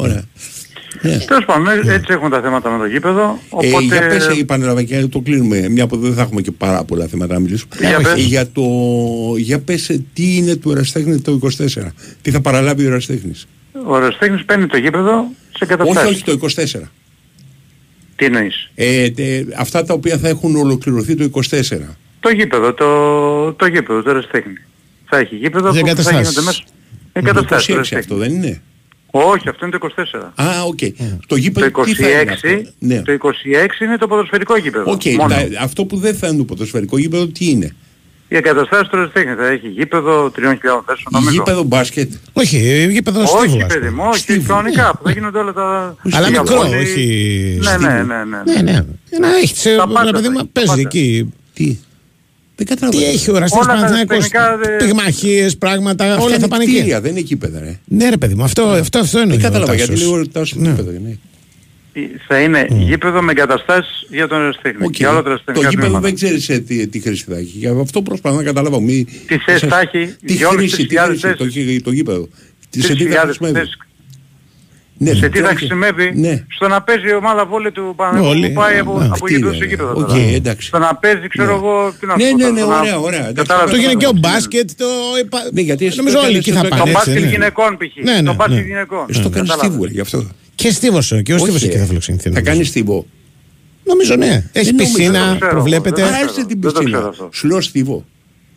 Ναι. 1.02 1.10
Ωραία. 1.10 1.18
Ναι. 1.18 1.26
Τέλος 1.26 1.46
πάντων, 1.46 1.68
ε, 1.68 1.94
έτσι 1.94 2.14
έχουν 2.14 2.30
τα 2.30 2.42
θέματα 2.42 2.70
με 2.70 2.78
το 2.78 2.86
γήπεδο, 2.86 3.40
Ε, 3.62 3.68
οπότε... 3.68 3.84
για 3.84 4.08
πες, 4.08 4.28
ε, 4.28 4.40
επαναλαμβάνω, 4.40 5.08
το 5.08 5.20
κλείνουμε, 5.20 5.70
μια 5.70 5.88
που 5.88 5.98
δεν 5.98 6.14
θα 6.14 6.22
έχουμε 6.22 6.42
και 6.42 6.52
πάρα 6.52 6.84
πολλά 6.84 7.08
θέματα 7.08 7.34
να 7.34 7.40
μιλήσουμε. 7.40 7.76
Για 7.80 7.90
Ε, 7.90 8.02
πες. 8.02 8.24
για, 8.26 8.52
το, 8.52 8.64
για 9.38 9.60
πες 9.60 9.90
ε, 9.90 10.04
τι 10.14 10.36
είναι 10.36 10.56
του 10.56 10.72
Εραστέχνη 10.72 11.22
το 11.22 11.40
24. 11.58 11.68
Τι 12.22 12.32
θα 12.32 12.42
παραλάβει 12.42 12.86
ο 12.86 12.88
Εραστέχνης; 12.88 13.48
Ο 13.86 14.00
Ρεστέχνης 14.00 14.46
παίρνει 14.46 14.68
το 14.68 14.78
γήπεδο 14.78 15.26
σε 15.58 15.66
καταστάσεις. 15.66 16.02
Όχι, 16.04 16.14
όχι 16.14 16.24
το 16.24 16.64
24. 16.82 16.82
Τι 18.16 18.26
εννοείς; 18.26 18.72
Ε, 18.76 19.10
τε- 19.10 19.48
αυτά 19.58 19.84
τα 19.84 19.94
οποία 19.94 20.18
θα 20.18 20.28
έχουν 20.28 20.56
ολοκληρωθεί 20.56 21.16
το 21.16 21.24
24. 21.24 21.98
Το 22.20 22.30
γήπεδο, 22.30 22.74
το, 22.74 23.54
το 23.54 23.66
γήπεδο, 23.66 24.02
το 24.02 24.12
Ρεστέχνη. 24.12 24.54
Θα 25.06 25.18
έχει 25.18 25.36
γήπεδο 25.36 25.70
Για 25.72 25.80
που 25.82 25.86
θα 25.86 25.92
εγκαταστάσεις. 25.92 26.30
γίνονται 26.30 26.42
μέσα. 26.46 26.64
Το 26.64 27.20
Εγκαταστάσεις, 27.20 27.66
το 27.68 27.74
26 27.74 27.78
Ρεστέχνη. 27.78 28.00
αυτό 28.00 28.16
δεν 28.16 28.32
είναι; 28.34 28.62
Όχι, 29.12 29.50
αυτό 29.50 29.66
είναι 29.66 29.78
το 29.78 29.90
24. 29.96 30.44
Α, 30.46 30.64
οκ. 30.64 30.78
Το 30.78 30.86
Το 31.28 31.36
γήπεδο 31.36 31.84
τι 31.84 31.94
θα 31.96 32.10
είναι 32.10 32.22
26, 32.24 32.34
αυτό; 32.34 32.48
Ναι. 32.80 33.02
το 33.02 33.12
26 33.12 33.82
είναι 33.82 33.98
το 33.98 34.08
ποδοσφαιρικό 34.08 34.58
γήπεδο. 34.58 34.92
Οκ, 34.92 35.02
μόνο. 35.06 35.34
τα- 35.34 35.48
αυτό 35.62 35.86
που 35.86 35.98
δεν 35.98 36.16
θα 36.16 36.28
είναι 36.28 36.38
το 36.38 36.44
ποδοσφαιρικό 36.44 36.98
γήπεδο 36.98 37.28
τι 37.28 37.50
είναι; 37.50 37.76
Η 38.28 38.36
εγκαταστάση 38.36 38.90
του 38.90 38.96
Ρεστέχνη 38.98 39.34
θα 39.36 39.48
έχει 39.48 39.68
γήπεδο 39.68 40.32
3.000 40.36 40.84
θέσεων 40.86 41.08
νομίζω. 41.12 41.32
Γήπεδο 41.32 41.64
μπάσκετ. 41.64 42.12
Όχι, 42.34 42.88
γήπεδο 42.92 43.26
στίβου. 43.26 43.44
Όχι 43.44 43.62
ας 43.62 43.68
παιδί 43.74 43.88
πούμε. 43.90 44.02
μου, 44.02 44.08
όχι, 44.10 44.20
Στίβου. 44.20 44.48
κανονικά 44.48 44.92
που 44.98 45.04
θα 45.04 45.12
γίνονται 45.12 45.38
όλα 45.38 45.54
τα... 45.54 45.96
Αλλά 46.12 46.30
για 46.30 46.42
μικρό, 46.42 46.62
βόλεϊ. 46.62 46.82
όχι. 46.82 47.58
Ναι, 47.60 47.64
στίβου. 47.70 47.86
ναι, 47.86 47.94
ναι, 48.04 48.24
ναι. 48.24 48.54
Ναι, 48.54 48.62
ναι. 48.72 48.80
Να 49.20 49.36
έχει, 49.42 49.56
σε- 49.58 49.76
Τα 49.76 49.88
πάντα 49.88 50.02
ένα 50.02 50.12
παιδί 50.12 50.26
θα 50.26 50.32
μου 50.32 50.38
έχει, 50.38 50.48
παίζει 50.54 50.70
πάντα. 50.70 50.82
εκεί. 50.82 51.34
Τι; 51.54 51.78
Δεν 52.64 52.76
κατάλαβα. 52.78 52.98
Τι 52.98 53.04
έχει 53.06 53.32
ο 53.32 53.38
Ραστή 53.38 53.58
Όλα 53.58 53.68
τα 53.68 53.74
Παναθηναϊκός, 53.74 54.18
τεχνικά, 54.18 54.58
δε- 54.58 54.86
Πυγμαχίες, 54.86 55.58
πράγματα, 55.58 56.06
Αυτά 56.06 56.22
όλα 56.22 56.30
είναι 56.30 56.40
θα 56.42 56.48
πάνε 56.48 56.64
εκεί. 56.64 56.74
κτίρια, 56.74 57.02
δεν 57.02 57.12
είναι 57.12 57.22
κήπεδα, 57.22 57.60
ρε. 57.60 57.80
Ναι, 57.86 58.10
ρε 58.10 58.18
παιδί 58.18 58.34
μου, 58.36 58.44
αυτό, 58.44 58.64
αυτό, 58.64 59.00
αυτό 59.00 59.20
είναι. 59.22 59.28
Δεν 59.30 59.40
ο 59.40 59.42
κατάλαβα 59.42 59.72
Τάσος. 59.72 59.88
γιατί 59.88 60.02
λίγο 60.02 60.28
τάσος 60.28 60.56
Ναι. 60.58 60.70
κήπεδο. 60.70 60.92
ναι. 60.92 61.16
Θα 62.28 62.40
είναι 62.40 62.68
γήπεδο 62.70 63.22
με 63.22 63.32
εγκαταστάσεις 63.32 64.06
για 64.10 64.28
τον 64.28 64.42
ερασιτέχνη. 64.42 64.86
Οκ. 64.86 64.92
Και 64.92 65.06
όλα 65.08 65.16
τα 65.18 65.24
Το 65.24 65.30
ερασιτεχνικά 65.30 65.70
γήπεδο 65.70 65.86
τμήματα. 65.88 66.06
δεν 66.08 66.16
ξέρεις 66.16 66.44
σε 66.44 66.60
τι, 66.60 66.88
τι 66.88 67.00
χρήση 67.00 67.26
θα 67.30 67.38
έχει. 67.38 67.52
Γι' 67.58 67.68
αυτό 67.82 68.02
προσπαθώ 68.02 68.36
να 68.36 68.44
καταλάβω. 68.44 68.80
Μη, 68.80 69.06
Τι 69.28 69.38
θέση 69.38 69.68
θα 69.68 69.80
έχει, 69.80 70.16
Τι 70.26 70.34
δυόμισι 70.34 70.58
χρήση, 70.58 70.76
τις 70.76 70.86
χιλιάδες 70.86 71.20
χρήση, 71.22 71.36
το, 71.38 71.44
θέσεις. 71.44 71.64
γη- 71.64 71.84
το 71.84 71.92
γήπεδο. 71.92 72.30
Τι- 72.70 72.82
Σε 72.82 72.94
τι 72.96 73.04
θα 73.04 73.10
3.000 73.10 73.24
χρησιμεύει. 73.26 73.54
θέσεις. 73.58 73.78
Ναι, 75.04 75.14
Σε 75.14 75.30
τι 75.30 75.38
θα 75.38 75.44
τώρα- 75.44 75.56
χρησιμεύει; 75.56 76.12
Ναι. 76.16 76.44
στο 76.56 76.68
να 76.68 76.82
παίζει 76.82 77.08
η 77.10 77.14
ομάδα 77.14 77.46
βόλη 77.46 77.72
του 77.72 77.94
Παναγιώτου 77.96 78.28
Όλοι, 78.30 78.48
που 78.48 78.54
πάει 78.54 78.78
από, 78.80 79.00
ναι. 79.00 79.06
από 79.06 79.28
γήπεδο 79.28 79.52
σε 79.52 79.58
Κτίρια, 79.58 79.70
γήπεδο. 79.76 79.92
οκ, 79.92 80.08
τώρα. 80.08 80.22
εντάξει. 80.22 80.68
Στο 80.68 80.78
να 80.80 80.96
παίζει, 80.96 81.28
ξέρω 81.28 81.48
Ναι. 81.52 81.58
εγώ, 81.58 81.94
τι 82.00 82.06
να 82.06 82.16
Ναι, 82.16 82.24
σου 82.24 82.30
πω 82.32 82.38
ναι, 82.38 82.42
τώρα, 82.44 82.54
ναι, 82.54 82.60
στο 82.60 82.70
να- 82.70 82.78
ωραία, 82.80 82.98
ωραία, 83.00 83.20
εντάξει. 83.20 83.34
Κατάλαβες 83.34 83.70
Το 83.72 83.76
τι 83.76 83.82
γίνεται 83.82 83.98
και 84.00 84.06
ο 84.06 84.10
θέλω 84.10 84.20
να 84.22 84.28
πω. 84.30 84.34
μπάσκετ. 84.34 84.70
Το... 84.78 84.86
Ναι, 85.54 85.62
γιατί 85.62 85.86
εσύ 85.86 85.98
Νομίζω 85.98 86.16
το 86.16 86.22
όλοι 86.26 86.38
έκανες 86.38 86.48
εκεί 86.48 86.58
θα 86.58 86.66
στο- 86.66 86.70
πάνε. 86.70 86.82
Το 86.82 86.90
έτσι, 86.90 87.10
μπάσκετ 87.10 87.24
ναι. 87.24 87.30
γυναικών 87.34 87.72
π.χ. 87.80 88.04
Ναι, 88.08 88.14
ναι, 88.14 88.24
Το 88.30 88.34
μπάσκετ 88.34 88.58
ναι. 88.58 88.64
γυναικών. 88.72 89.06
Εσύ 89.10 89.22
το 89.22 89.30
κάνεις 89.30 89.50
Κατάλαβες. 89.50 89.78
στίβο, 89.78 89.86
γι' 89.98 90.04
αυτό. 90.08 90.20
Και 90.56 90.70
Στίβος 90.72 91.08
και 91.08 91.32
ο 91.32 91.36
Όχι, 91.36 91.44
Στίβος 91.44 91.64
εκεί 91.64 91.76
ε. 91.76 91.80
θα 91.80 91.86
φιλοξενηθεί. 91.86 92.24
Θα 92.24 92.30
νομίζω. 92.30 92.52
κάνεις 92.52 92.68
στίβο. 92.68 92.98
Νομίζω 93.92 94.16
ναι. 94.16 94.34
Έχει 94.52 94.66
Δεν 94.66 94.76
νομίζω, 94.76 94.96
πισίνα, 94.96 95.30
το 95.30 95.36
ξέρω, 95.36 95.52
προβλέπετε. 95.52 95.96
δεν 96.02 96.06
Άρα 96.14 96.16
ξέρω. 96.26 96.32
είσαι 96.38 96.46
την 96.46 96.58
Δεν 96.62 96.72
το 96.74 96.80
πισίνα. 96.80 96.98
ξέρω 96.98 97.10
αυτό. 97.14 97.30
Σου 97.34 97.48
λέω 97.48 97.62
στίβο. 97.62 98.06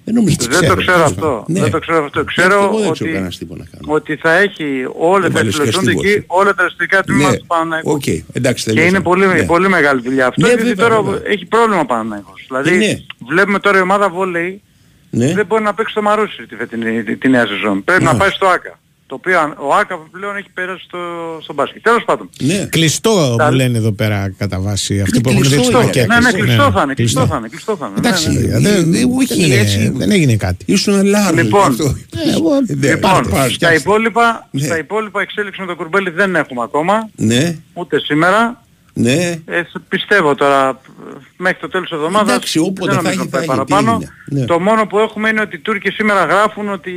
Δεν 0.04 0.14
νομίζω 0.14 0.36
ότι 0.40 0.48
Δεν 0.48 0.68
το 0.68 0.74
ξέρω, 0.74 0.80
ξέρω 0.80 0.96
τέλος 0.96 1.10
αυτό. 1.10 1.44
Ναι. 1.48 1.60
Δεν 1.60 1.70
το 1.70 1.78
ξέρω 1.78 2.04
αυτό. 2.04 2.18
Εγώ 2.18 2.26
Ξέρω 2.28 2.60
δεν 2.60 2.70
ξέρω 2.80 2.88
ότι, 2.90 3.04
κανένας 3.04 3.34
στίβο 3.34 3.54
να 3.56 3.64
κάνω. 3.70 3.94
ότι 3.94 4.16
θα 4.16 4.32
έχει 4.36 4.64
όλα 4.98 5.20
Δεν 5.20 5.32
τα 5.32 5.38
βάλεις 5.38 5.56
και 5.56 5.60
συλλογιούνται 5.64 5.86
στίβο, 5.90 6.00
εκεί, 6.00 6.08
εσύ. 6.08 6.24
όλα 6.26 6.54
τα 6.54 6.62
αριστερικά 6.62 7.02
τμήματα 7.02 7.30
Ναι, 7.30 7.36
του 7.36 7.46
Παναναϊκού. 7.46 7.90
οκ, 7.90 8.06
εντάξει, 8.32 8.64
Και 8.64 8.70
τελείωσα. 8.70 8.88
είναι 8.88 9.00
πολύ, 9.00 9.26
Ναι. 9.26 9.42
πολύ 9.44 9.68
μεγάλη 9.68 10.00
δουλειά 10.00 10.26
αυτό, 10.26 10.40
Ναι, 10.40 10.48
γιατί 10.48 10.62
βέβαια, 10.64 10.88
τώρα 10.88 11.02
βέβαια. 11.02 11.20
έχει 11.32 11.46
πρόβλημα 11.46 11.80
ο 11.80 11.86
Παναναϊκός. 11.86 12.44
Δηλαδή, 12.48 12.74
Ε, 12.74 12.76
ναι. 12.76 12.98
βλέπουμε 13.28 13.58
τώρα 13.58 13.78
η 13.78 13.80
ομάδα 13.80 14.08
βόλεϊ 14.10 14.62
Ναι. 15.10 15.34
δεν 15.34 15.46
μπορεί 15.46 15.62
να 15.62 15.74
παίξει 15.74 15.94
το 15.94 16.02
Μαρούσι 16.02 16.46
τη, 16.46 16.54
φετινή- 16.56 17.04
τη, 17.04 17.16
τη 17.16 17.28
νέα 17.28 17.46
σεζόν. 17.46 17.84
Πρέπει 17.84 18.04
Ναι. 18.04 18.10
να 18.12 18.16
πάει 18.16 18.30
στο 18.30 18.46
ΆΚΑ. 18.46 18.78
Το 19.06 19.14
οποίο 19.14 19.40
αν- 19.40 19.54
ο 19.58 19.74
ΆΚΑ 19.74 19.98
πλέον 20.10 20.36
έχει 20.36 20.48
περάσει 20.54 20.84
στο, 20.84 20.98
στο 21.42 21.52
μπάσκετ. 21.54 21.82
Τέλος 21.82 22.04
πάντων. 22.04 22.30
Ναι. 22.40 22.66
Κλειστό 22.70 23.34
Τα- 23.38 23.44
μου 23.44 23.52
λένε 23.52 23.78
εδώ 23.78 23.92
πέρα 23.92 24.34
κατά 24.38 24.60
βάση. 24.60 25.00
Αυτοί 25.00 25.20
που 25.20 25.28
έχουν 25.28 25.40
κλειστό 25.40 25.56
δει 25.60 25.66
τις 25.66 25.74
είναι. 25.74 25.84
πακέτες. 25.84 26.06
Ναι, 26.08 26.14
ναι, 26.14 26.20
Ναι, 26.30 26.32
κλειστό 26.38 26.64
ναι, 26.64 26.70
θα 26.72 26.82
είναι, 26.82 26.94
κλειστό 26.94 27.26
θα 27.26 27.36
είναι, 27.36 27.48
κλειστό 27.48 27.76
θα 27.76 27.86
είναι. 27.86 27.94
Εντάξει, 27.98 28.28
Ναι, 28.28 28.40
ναι, 28.40 28.58
ναι. 28.58 28.70
δεν- 28.70 28.94
Ε, 28.94 28.98
ε, 28.98 29.04
όχι, 29.16 29.26
δεν 29.26 29.40
είναι- 29.40 29.54
έτσι. 29.58 29.92
δεν 29.96 30.10
έγινε 30.10 30.36
κάτι. 30.36 30.64
Ήσουν 30.68 31.04
λάρος. 31.04 31.42
Λοιπόν. 31.42 31.72
γι' 31.72 31.82
αυτό. 31.82 31.96
Ε, 32.28 32.34
εγώ- 32.34 32.50
Ναι, 32.66 32.88
Λοιπόν, 32.94 33.00
πάρ' 33.10 33.22
το, 33.22 33.28
στα 33.28 33.44
φτιάξτε. 33.44 33.74
υπόλοιπα, 33.80 34.48
Ναι. 34.50 34.64
στα 34.64 34.78
υπόλοιπα 34.78 35.20
εξέλιξη 35.20 35.60
με 35.60 35.66
το 35.66 35.76
κουρμπέλι 35.76 36.10
δεν 36.10 36.36
έχουμε 36.36 36.62
ακόμα, 36.62 37.08
Ναι, 37.16 37.56
ούτε 37.72 37.98
σήμερα. 38.00 38.62
ναι. 38.92 39.40
Ε, 39.44 39.62
σ- 39.62 39.80
πιστεύω 39.88 40.34
τώρα 40.34 40.68
ε, 40.68 41.16
μέχρι 41.36 41.58
το 41.60 41.68
τέλος 41.68 41.88
της 41.88 41.96
εβδομάδας 41.98 42.28
Εντάξει, 42.34 42.58
όποτε 42.58 42.80
δεν 42.80 42.94
θα 42.94 43.02
νομίζω 43.02 43.20
έχει, 43.22 43.24
να 43.24 43.38
πάει 43.38 43.46
θα 43.46 43.52
έχει. 43.52 43.64
Τι 43.64 43.70
παραπάνω. 43.70 43.90
έγινε. 44.00 44.40
Ναι. 44.40 44.44
Το 44.46 44.60
μόνο 44.60 44.86
που 44.86 44.98
έχουμε 44.98 45.28
είναι 45.28 45.40
ότι 45.40 45.56
οι 45.56 45.58
Τούρκοι 45.58 45.90
σήμερα 45.90 46.24
γράφουν 46.24 46.68
ότι 46.72 46.92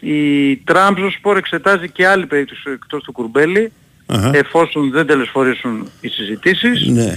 η 0.00 0.56
Τραμπζοσπορ 0.56 1.36
εξετάζει 1.36 1.90
και 1.90 2.06
άλλη 2.06 2.26
περίπτωση 2.26 2.70
εκτός 2.72 3.02
του 3.02 3.12
κουρμπέλι 3.12 3.72
Αχα. 4.06 4.30
εφόσον 4.34 4.90
δεν 4.90 5.06
τελεσφορήσουν 5.06 5.88
οι 6.00 6.08
συζητήσεις. 6.08 6.86
Ναι. 6.86 7.14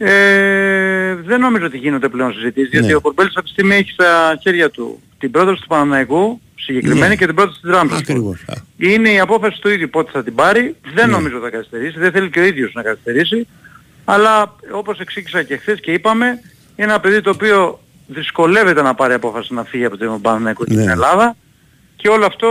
Ε, 0.00 1.14
δεν 1.14 1.40
νομίζω 1.40 1.66
ότι 1.66 1.76
γίνονται 1.78 2.08
πλέον 2.08 2.32
συζητήσεις 2.32 2.70
γιατί 2.70 2.86
Ναι. 2.86 2.94
ο 2.94 3.00
Κουρμπέλης 3.00 3.32
αυτή 3.36 3.46
τη 3.46 3.52
στιγμή 3.52 3.74
έχει 3.74 3.90
στα 3.90 4.38
χέρια 4.42 4.70
του 4.70 5.00
την 5.18 5.30
πρόταση 5.30 5.60
του 5.60 5.66
Παναναϊκού 5.66 6.40
συγκεκριμένη 6.54 7.08
Ναι. 7.08 7.16
και 7.16 7.26
την 7.26 7.34
πρόταση 7.34 7.60
της 7.60 7.70
Τραμπζοσπορ. 7.70 7.98
Ακριβώς. 8.16 8.44
Α. 8.46 8.54
Είναι 8.76 9.10
η 9.10 9.18
απόφαση 9.20 9.60
του 9.60 9.68
ίδιου 9.68 9.88
πότε 9.90 10.10
θα 10.12 10.22
την 10.24 10.34
πάρει. 10.34 10.76
Δεν 10.94 11.06
Ναι. 11.06 11.12
νομίζω 11.12 11.38
θα 11.38 11.50
καθυστερήσει. 11.50 11.98
Δεν 11.98 12.10
θέλει 12.12 12.30
και 12.30 12.40
ο 12.40 12.44
ίδιος 12.44 12.72
να 12.74 12.82
καθυστερήσει. 12.82 13.46
Αλλά 14.04 14.54
όπως 14.72 14.98
εξήγησα 15.00 15.42
και 15.42 15.56
χθες 15.56 15.80
και 15.80 15.92
είπαμε, 15.92 16.26
είναι 16.26 16.40
ένα 16.90 17.00
παιδί 17.00 17.20
το 17.20 17.30
οποίο 17.30 17.80
δυσκολεύεται 18.06 18.82
να 18.82 18.94
πάρει 18.94 19.14
απόφαση 19.14 19.54
να 19.54 19.64
φύγει 19.64 19.84
από 19.84 19.96
τον 19.96 20.20
Παναθηναϊκό 20.20 20.64
και 20.64 20.74
Ναι. 20.74 20.80
την 20.80 20.90
Ελλάδα. 20.90 21.36
Και 22.00 22.08
όλο 22.08 22.26
αυτό 22.26 22.46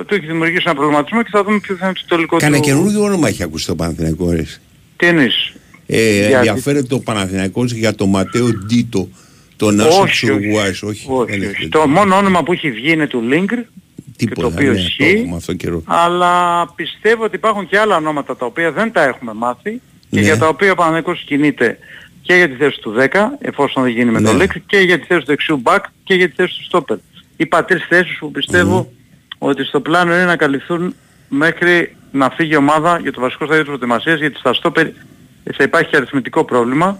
ε, 0.00 0.04
του 0.04 0.14
έχει 0.14 0.26
δημιουργήσει 0.26 0.62
ένα 0.66 0.74
προβληματισμό 0.74 1.22
και 1.22 1.28
θα 1.32 1.44
δούμε 1.44 1.58
ποιο 1.58 1.76
θα 1.76 1.84
είναι 1.86 1.94
το 1.94 2.04
τελικό 2.08 2.36
Κάνα 2.36 2.56
του... 2.56 2.62
καινούργιο 2.62 3.02
όνομα 3.02 3.28
έχει 3.28 3.42
ακούσει 3.42 3.66
το 3.66 3.74
Παναθηναϊκός. 3.74 4.30
ρε. 4.34 4.44
Τι 4.96 5.06
εννοείς; 5.06 5.52
Ε, 5.86 6.16
Γιατί; 6.16 6.32
ενδιαφέρεται 6.34 6.94
ο 6.94 6.98
Παναθηναϊκός 7.00 7.72
για 7.72 7.94
τον 7.94 8.08
Ματέο 8.08 8.48
Ντίτο, 8.66 9.08
τον 9.56 9.80
Άσο 9.80 9.88
της 9.88 9.98
όχι, 10.00 10.30
όχι. 10.30 10.30
Ουρουγουάης. 10.30 10.82
Όχι, 10.82 11.06
όχι, 11.10 11.30
δεν 11.30 11.40
όχι. 11.40 11.48
έχει. 11.56 11.68
Το 11.68 11.88
μόνο 11.88 12.16
όνομα 12.16 12.42
που 12.42 12.52
έχει 12.52 12.70
βγει 12.70 12.92
είναι 12.92 13.06
του 13.06 13.22
Λίγκρ 13.22 13.58
Τίποτα, 14.16 14.40
το 14.40 14.46
οποίο 14.46 14.68
ναι, 14.72 14.74
το 14.78 14.80
ισχύει. 14.80 15.04
έχουμε 15.04 15.36
αυτόν 15.36 15.56
καιρό. 15.56 15.82
αλλά 15.86 16.66
πιστεύω 16.74 17.24
ότι 17.24 17.36
υπάρχουν 17.36 17.66
και 17.68 17.78
άλλα 17.78 17.96
ονόματα 17.96 18.36
τα 18.36 18.46
οποία 18.46 18.72
δεν 18.72 18.92
τα 18.92 19.02
έχουμε 19.02 19.32
μάθει 19.34 19.70
και 20.10 20.18
Ναι. 20.18 20.20
για 20.20 20.38
τα 20.38 20.48
οποία 20.48 20.72
ο 20.72 20.74
Παναθηναϊκός 20.74 21.22
κινείται 21.26 21.78
και 22.22 22.34
για 22.34 22.48
τη 22.48 22.54
θέση 22.54 22.80
του 22.80 22.94
10 22.98 23.06
εφόσον 23.40 23.82
δεν 23.82 23.92
γίνει 23.92 24.10
με 24.10 24.20
Ναι. 24.20 24.28
το 24.30 24.36
Λινγκρ 24.36 24.58
και 24.66 24.76
για 24.78 24.98
τη 25.00 25.06
θέση 25.06 25.24
του 25.24 25.32
δεξιού 25.32 25.56
μπακ 25.56 25.84
και 26.04 26.14
για 26.14 26.28
τη 26.28 26.34
θέση 26.36 26.54
του 26.58 26.64
στόπερ. 26.64 26.96
Είπα 27.42 27.64
τρεις 27.64 27.84
θέσεις 27.88 28.16
που 28.18 28.30
πιστεύω 28.30 28.92
ότι 29.38 29.64
στο 29.64 29.80
πλάνο 29.80 30.14
είναι 30.14 30.24
να 30.24 30.36
καλυφθούν 30.36 30.94
μέχρι 31.28 31.96
να 32.12 32.30
φύγει 32.30 32.52
η 32.52 32.56
ομάδα 32.56 32.98
για 33.02 33.12
το 33.12 33.20
βασικό 33.20 33.44
στάδιο 33.44 33.62
της 33.62 33.72
προετοιμασίας 33.72 34.18
γιατί 34.18 34.38
στα 34.38 34.52
στόπερ 34.54 34.86
θα 35.56 35.64
υπάρχει 35.64 35.96
αριθμητικό 35.96 36.44
πρόβλημα 36.44 36.98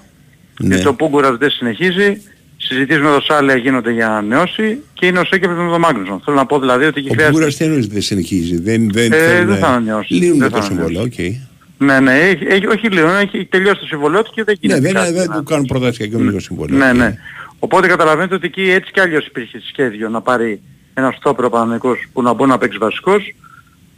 Ναι. 0.60 0.74
γιατί 0.74 0.88
ο 0.88 0.94
Πούγγουρας 0.94 1.36
δεν 1.36 1.50
συνεχίζει, 1.50 2.22
συζητήσεις 2.56 3.02
με 3.02 3.08
το 3.08 3.20
Σάρλια 3.20 3.56
γίνονται 3.56 3.92
για 3.92 4.08
ανανέωση 4.08 4.78
και 4.94 5.06
είναι 5.06 5.18
ο 5.18 5.24
Σένκεφελντ 5.24 5.50
με 5.50 5.56
τον 5.70 5.80
Μάγνουσον. 5.80 6.20
Θέλω 6.24 6.36
να 6.36 6.46
πω 6.46 6.58
δηλαδή 6.60 6.84
ότι 6.84 6.98
εκεί 7.00 7.08
Ο 7.08 7.12
χρειάζεται... 7.12 7.30
Πούγγουρας 7.32 7.56
τι 7.56 7.64
εννοείς 7.64 7.86
δεν 7.86 8.02
συνεχίζει. 8.02 8.60
Δεν, 8.60 8.90
δεν, 8.92 9.12
Ε, 9.12 9.16
θέλουν 9.16 9.46
δεν 9.46 9.56
θα 9.56 9.60
να- 9.60 9.74
ανανεώσει. 9.74 10.14
Λύνουν 10.14 10.38
Δεν 10.38 10.50
το 10.50 10.56
θα 10.56 10.62
συμβόλαιο, 10.62 11.02
οκ. 11.02 11.14
Ναι, 11.78 12.00
ναι, 12.00 12.18
έχει, 12.18 12.44
έχει, 12.48 12.66
όχι 12.66 12.88
λίγο, 12.88 13.08
έχει 13.08 13.44
τελειώσει 13.44 13.80
το 13.80 13.86
συμβόλαιο 13.86 14.22
του 14.22 14.32
και 14.34 14.44
δεν 14.44 14.56
Ναι, 14.60 14.66
γίνεται 14.74 14.86
δεν, 14.92 15.02
κάτι 15.02 15.12
δεν 15.12 15.28
να- 15.28 15.36
του 15.36 15.42
κάνουν 15.42 15.66
προτάσεις 15.66 15.96
για 15.96 16.06
καινούργιο 16.06 16.40
συμβόλαιο. 16.40 16.78
Ναι, 16.78 16.88
οκ. 16.90 16.96
ναι. 16.96 17.16
Οπότε 17.62 17.86
καταλαβαίνετε 17.86 18.34
ότι 18.34 18.46
εκεί 18.46 18.70
έτσι 18.70 18.92
κι 18.92 19.00
αλλιώς 19.00 19.26
υπήρχε 19.26 19.60
σχέδιο 19.68 20.08
να 20.08 20.20
πάρει 20.20 20.62
ένας 20.94 21.14
στόπερ 21.16 21.45
ο 21.45 21.50
Παναγικός 21.50 21.98
που 22.12 22.22
να 22.22 22.32
μπορεί 22.32 22.50
να 22.50 22.58
παίξει 22.58 22.78
βασικός 22.78 23.34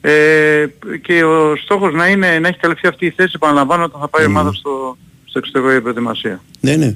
ε, 0.00 0.66
και 1.02 1.24
ο 1.24 1.56
στόχος 1.56 1.94
να 1.94 2.06
είναι 2.08 2.38
να 2.38 2.48
έχει 2.48 2.58
καλυφθεί 2.58 2.86
αυτή 2.86 3.06
η 3.06 3.10
θέση 3.10 3.32
επαναλαμβάνω 3.34 3.84
όταν 3.84 4.00
θα 4.00 4.08
πάει 4.08 4.24
η 4.24 4.26
ομάδα 4.28 4.52
στο, 4.52 4.96
στο 5.24 5.38
εξωτερικό 5.38 5.70
για 5.70 5.80
προετοιμασία. 5.80 6.40
Ναι, 6.60 6.76
ναι. 6.76 6.94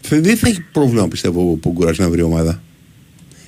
Θα- 0.00 0.20
Δεν 0.20 0.36
θα 0.36 0.48
έχει 0.48 0.60
πρόβλημα 0.72 1.08
πιστεύω 1.08 1.50
ο 1.50 1.56
Πούγκουρας 1.56 1.98
να 1.98 2.10
βρει 2.10 2.22
ομάδα. 2.22 2.60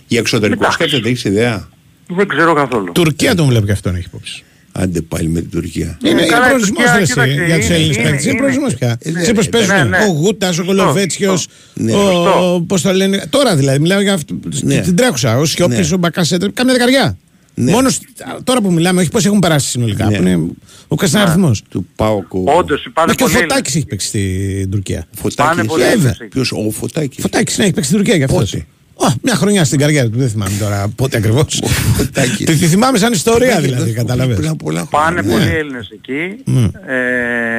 Για 0.06 0.18
εξωτερικό 0.18 0.58
Εντάξει. 0.58 0.78
σκέφτεται, 0.78 1.08
έχεις 1.08 1.24
ιδέα. 1.24 1.68
Δεν 2.08 2.28
ξέρω 2.28 2.52
καθόλου. 2.54 2.92
Τουρκία 2.92 3.34
τον 3.34 3.46
βλέπει 3.46 3.66
και 3.66 3.72
αυτόν 3.72 3.94
έχει 3.94 4.04
υπόψη. 4.06 4.44
Άντε 4.80 5.00
πάλι 5.00 5.28
με 5.28 5.40
την 5.40 5.50
Τουρκία. 5.50 5.98
Είναι, 6.04 6.22
καλά, 6.26 6.36
είναι 6.36 6.44
η 6.44 6.48
προορισμός 6.48 6.84
Τουρκία, 6.84 6.96
ρε, 6.96 7.02
εσύ, 7.02 7.12
κοίταξε, 7.12 7.44
για 7.46 7.56
τους 7.56 7.66
είναι- 7.66 7.74
Έλληνες 7.74 7.96
είναι- 7.96 8.04
παίκτες. 8.04 8.22
Είναι 8.22 8.30
είναι- 8.30 8.36
προορισμός 8.38 8.74
πια. 8.74 8.98
ναι, 9.04 9.24
Σε 9.24 9.32
πως 9.32 9.44
ναι, 9.44 9.50
παίζουν 9.50 9.74
ναι, 9.76 9.82
ναι. 9.84 9.96
ο 10.04 10.06
Γούτας, 10.12 10.48
ο 10.50 10.52
Σωστό, 10.52 10.66
Κολοβέτσιος, 10.74 11.40
σωστό. 11.40 11.52
Ναι. 11.74 11.92
ο... 11.92 11.96
Σωστό. 11.96 12.64
Πώς 12.66 12.82
το 12.82 12.92
λένε. 12.92 13.22
Τώρα 13.30 13.56
δηλαδή, 13.56 13.78
μιλάω 13.78 14.00
για 14.00 14.14
αυτό, 14.14 14.38
Ναι. 14.62 14.80
την 14.80 14.96
τρέχουσα. 14.96 15.38
Ο 15.38 15.44
Σιώπης, 15.44 15.88
Ναι. 15.88 15.94
ο 15.94 15.98
Μπακασέτρε, 15.98 16.50
κάμια 16.50 16.72
δεκαριά. 16.72 17.18
Ναι. 17.54 17.70
Μόνο 17.70 17.88
σ- 17.88 18.00
τώρα 18.44 18.60
που 18.60 18.72
μιλάμε, 18.72 19.00
όχι 19.00 19.10
πώς 19.10 19.24
έχουν 19.24 19.38
περάσει 19.38 19.68
συνολικά. 19.68 20.10
Ναι. 20.10 20.16
Που 20.16 20.22
είναι 20.22 20.46
ο 20.88 20.94
Κασταναριθμός. 20.96 21.62
Του 21.70 21.86
Πάοκο. 21.96 22.42
Όντως 22.58 22.88
πάνε 22.92 23.14
Και 23.14 23.22
ο 23.22 23.26
πολύ 23.26 23.38
Φωτάκης 23.38 23.74
έχει 23.76 23.86
παίξει 23.86 24.06
στην 24.06 24.70
Τουρκία. 24.70 25.06
Φωτάκης. 25.16 25.34
Πάνε 25.56 25.64
πολύ 25.64 25.82
Βέβαια. 25.82 25.92
Έλληνες 25.96 26.18
εκεί. 26.20 26.28
Ποιος, 26.30 26.52
ο 26.52 26.70
Φωτάκης. 26.70 27.22
Φωτάκης, 27.22 27.58
ναι, 27.58 27.64
έχει 27.64 27.72
παίξει 27.72 27.88
στην 27.90 28.02
Τουρκία 28.02 28.16
κι 28.16 28.24
αυτός. 28.24 28.54
Πότε; 28.98 29.12
Ω, 29.12 29.14
μια 29.22 29.34
χρονιά 29.34 29.64
στην 29.64 29.78
καριέρα 29.78 30.08
του, 30.08 30.18
δεν 30.18 30.28
θυμάμαι 30.28 30.56
τώρα 30.60 30.88
πότε 30.96 31.16
ακριβώς. 31.16 31.62
Φωτάκης. 31.96 32.46
Τη 32.46 32.66
θυμάμαι 32.66 32.98
σαν 32.98 33.12
ιστορία 33.12 33.48
Φωτάκης, 33.48 33.68
δηλαδή, 33.70 33.90
δεν- 33.92 33.94
κατάλαβες. 34.06 34.36
Πριν 34.36 34.48
από 34.48 34.64
πολλά 34.64 34.86
Πάνε 34.90 35.20
χρόνια. 35.20 35.32
πολλοί 35.38 35.44
Ναι. 35.50 35.56
Έλληνες 35.58 35.88
εκεί. 35.90 36.42
Ναι. 36.44 36.94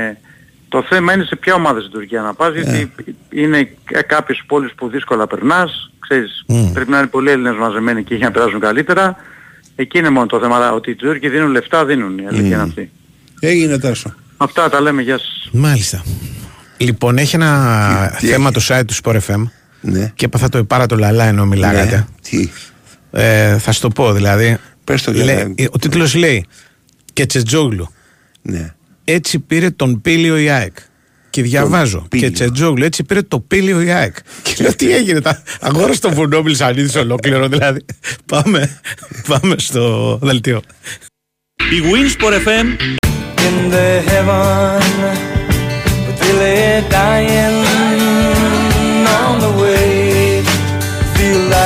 Ε, 0.08 0.18
το 0.70 0.84
θέμα 0.90 1.14
είναι 1.14 1.24
σε 1.24 1.36
ποια 1.36 1.54
ομάδα 1.54 1.80
στην 1.80 1.92
Τουρκία 1.92 2.22
να 2.22 2.34
πας, 2.34 2.54
γιατί 2.54 2.92
είναι 3.30 3.70
κα- 3.84 4.02
κάποιες 4.02 4.44
πόλεις 4.48 4.72
που 4.76 4.90
δύσκολα 4.90 5.28
περνάς, 5.28 5.92
ξέρεις, 6.00 6.44
Μμ. 6.48 6.72
πρέπει 6.74 6.90
να 6.92 6.98
είναι 6.98 7.08
πολλοί 7.08 7.30
Έλληνες 7.32 7.56
μαζεμένοι 7.60 8.00
εκεί 8.00 8.16
για 8.16 8.26
να 8.26 8.32
περάσουν 8.32 8.60
καλύτερα. 8.60 9.16
Εκεί 9.76 9.98
είναι 9.98 10.10
μόνο 10.10 10.26
το 10.26 10.40
θέμα, 10.40 10.56
αλλά 10.56 10.74
ότι 10.74 10.92
οι 10.92 10.96
Τούρκοι 10.96 11.30
δίνουν 11.30 11.52
λεφτά, 11.52 11.86
δίνουν, 11.86 12.18
η 12.18 12.28
αλήθεια 12.28 12.48
είναι 12.56 12.64
αυτή. 12.64 12.92
Έγινε 13.40 13.78
τάσο. 13.78 14.14
Αυτά 14.38 14.70
τα 14.70 14.82
λέμε, 14.82 15.02
γεια 15.02 15.18
σας. 15.18 15.50
Μάλιστα. 15.52 16.04
Λοιπόν, 16.78 17.18
έχει 17.18 17.36
ένα 17.36 18.16
Τι 18.20 18.28
θέμα 18.28 18.50
έχει; 18.56 18.68
το 18.68 18.76
site 18.76 18.82
του 18.88 18.94
Sport 19.04 19.16
FM 19.28 19.44
Ναι. 19.82 20.12
και 20.16 20.26
έπαθα 20.26 20.50
το 20.50 20.64
πάρα 20.64 20.86
το 20.86 20.96
λαλά 20.98 21.26
ενώ 21.26 21.46
μιλάγατε. 21.46 21.96
Ναι. 21.96 22.06
Τι; 22.30 22.50
Ε, 23.12 23.58
θα 23.58 23.72
σου 23.72 23.82
το 23.82 23.90
πω 23.90 24.14
δηλαδή. 24.14 24.58
Πες 24.84 25.02
το 25.04 25.12
για 25.12 25.24
Λέει- 25.24 25.54
να- 25.58 25.68
Ο 25.72 25.78
τίτλος 25.78 26.16
λέει 26.16 26.46
«Και 27.14 27.26
Τσετζόγλου, 27.26 27.90
Ναι. 28.42 28.74
έτσι 29.04 29.40
πήρε 29.40 29.70
τον 29.70 30.02
Πίλιο 30.02 30.38
η 30.38 30.50
ΑΕΚ». 30.50 30.76
Και 31.30 31.42
διαβάζω. 31.42 32.06
Πήλιο. 32.10 32.28
Και 32.28 32.34
Τσετζόγλου, 32.34 32.84
έτσι 32.84 33.04
πήρε 33.04 33.22
το 33.22 33.40
Πίλιο 33.40 33.82
η 33.82 33.92
ΑΕΚ. 33.92 34.16
Και 34.44 34.56
λέω 34.60 34.76
τι 34.76 34.94
έγινε. 34.94 35.22
Τα... 35.22 35.42
Αγόρασε 35.62 36.00
το 36.00 36.10
βουνό 36.12 36.42
Μιλσανίδης 36.42 36.96
ολόκληρο 36.96 37.48
δηλαδή. 37.48 37.86
πάμε, 38.26 38.80
πάμε 39.28 39.56
στο 39.58 40.18
δελτίο. 40.22 40.62
Η 41.56 41.82
Winsport 41.92 42.34
FM 42.48 42.68
in 43.48 43.74
the 43.74 44.10
heaven, 44.10 44.82
but 46.06 46.16
they 46.20 46.34
lay 46.42 46.92
dying 46.92 47.89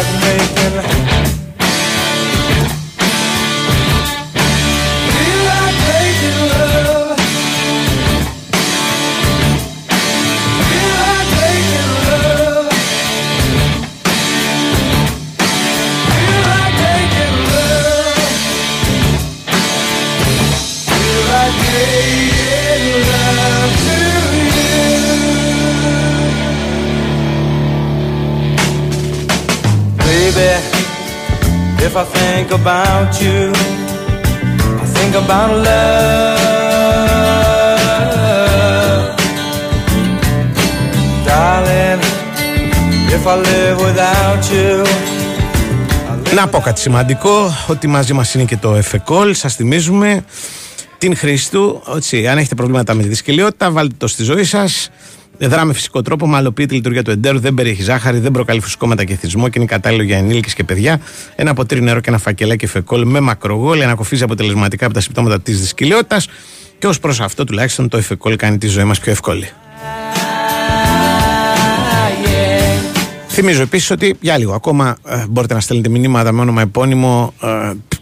بعد 0.03 0.23
ما 0.23 0.33
يفرح. 0.35 1.12
Baby, 30.35 30.55
if 31.87 31.93
I 31.95 32.05
think 32.17 32.47
about 32.59 33.11
you, 33.23 33.39
I 34.83 34.85
think 34.95 35.13
about 35.23 35.51
love. 35.67 36.43
Darling, 41.27 42.01
if 43.15 43.23
I 43.33 43.35
live 43.47 43.77
without 43.87 44.43
you. 44.53 44.85
Να 46.35 46.47
πω 46.47 46.59
κάτι 46.59 46.79
σημαντικό, 46.79 47.55
ότι 47.67 47.87
μαζί 47.87 48.13
μας 48.13 48.33
είναι 48.33 48.43
και 48.43 48.57
το 48.57 48.75
εφεκόλ, 48.75 49.35
σας 49.35 49.55
θυμίζουμε 49.55 50.23
την 50.97 51.17
χρήση 51.17 51.51
του, 51.51 51.83
έτσι, 51.95 52.27
αν 52.27 52.37
έχετε 52.37 52.55
προβλήματα 52.55 52.93
με 52.93 53.01
τη 53.01 53.07
δυσκολιότητα, 53.07 53.71
βάλτε 53.71 53.95
το 53.97 54.07
στη 54.07 54.23
ζωή 54.23 54.43
σας, 54.43 54.89
Δρά 55.47 55.65
με 55.65 55.73
φυσικό 55.73 56.01
τρόπο, 56.01 56.27
μαλοποιεί 56.27 56.65
τη 56.65 56.75
λειτουργία 56.75 57.03
του 57.03 57.11
εντέρου, 57.11 57.39
δεν 57.39 57.53
περιέχει 57.53 57.83
ζάχαρη, 57.83 58.19
δεν 58.19 58.31
προκαλεί 58.31 58.61
φυσικό 58.61 58.87
μετακεθισμό 58.87 59.49
και 59.49 59.59
είναι 59.59 59.67
κατάλληλο 59.67 60.03
για 60.03 60.17
ενήλικες 60.17 60.53
και 60.53 60.63
παιδιά. 60.63 60.99
Ένα 61.35 61.53
ποτήρι 61.53 61.81
νερό 61.81 61.99
και 61.99 62.09
ένα 62.09 62.17
φακελάκι 62.17 62.65
εφεκόλ 62.65 63.05
με 63.05 63.19
μακρογόλ 63.19 63.81
ανακοφίζει 63.81 64.23
αποτελεσματικά 64.23 64.85
από 64.85 64.93
τα 64.93 64.99
συμπτώματα 64.99 65.41
της 65.41 65.59
δυσκολιότητα 65.59 66.21
και 66.79 66.87
ως 66.87 66.99
προς 66.99 67.19
αυτό 67.19 67.43
τουλάχιστον 67.43 67.89
το 67.89 67.97
εφεκόλ 67.97 68.35
κάνει 68.35 68.57
τη 68.57 68.67
ζωή 68.67 68.83
μας 68.83 68.99
πιο 68.99 69.11
εύκολη. 69.11 69.49
Θυμίζω 73.27 73.61
επίσης 73.61 73.91
ότι 73.91 74.15
για 74.19 74.37
λίγο 74.37 74.53
ακόμα 74.53 74.97
ε, 75.07 75.25
μπορείτε 75.29 75.53
να 75.53 75.59
στέλνετε 75.59 75.89
μηνύματα 75.89 76.31
με 76.31 76.41
όνομα 76.41 76.61
επώνυμο 76.61 77.33
ε, 77.41 77.47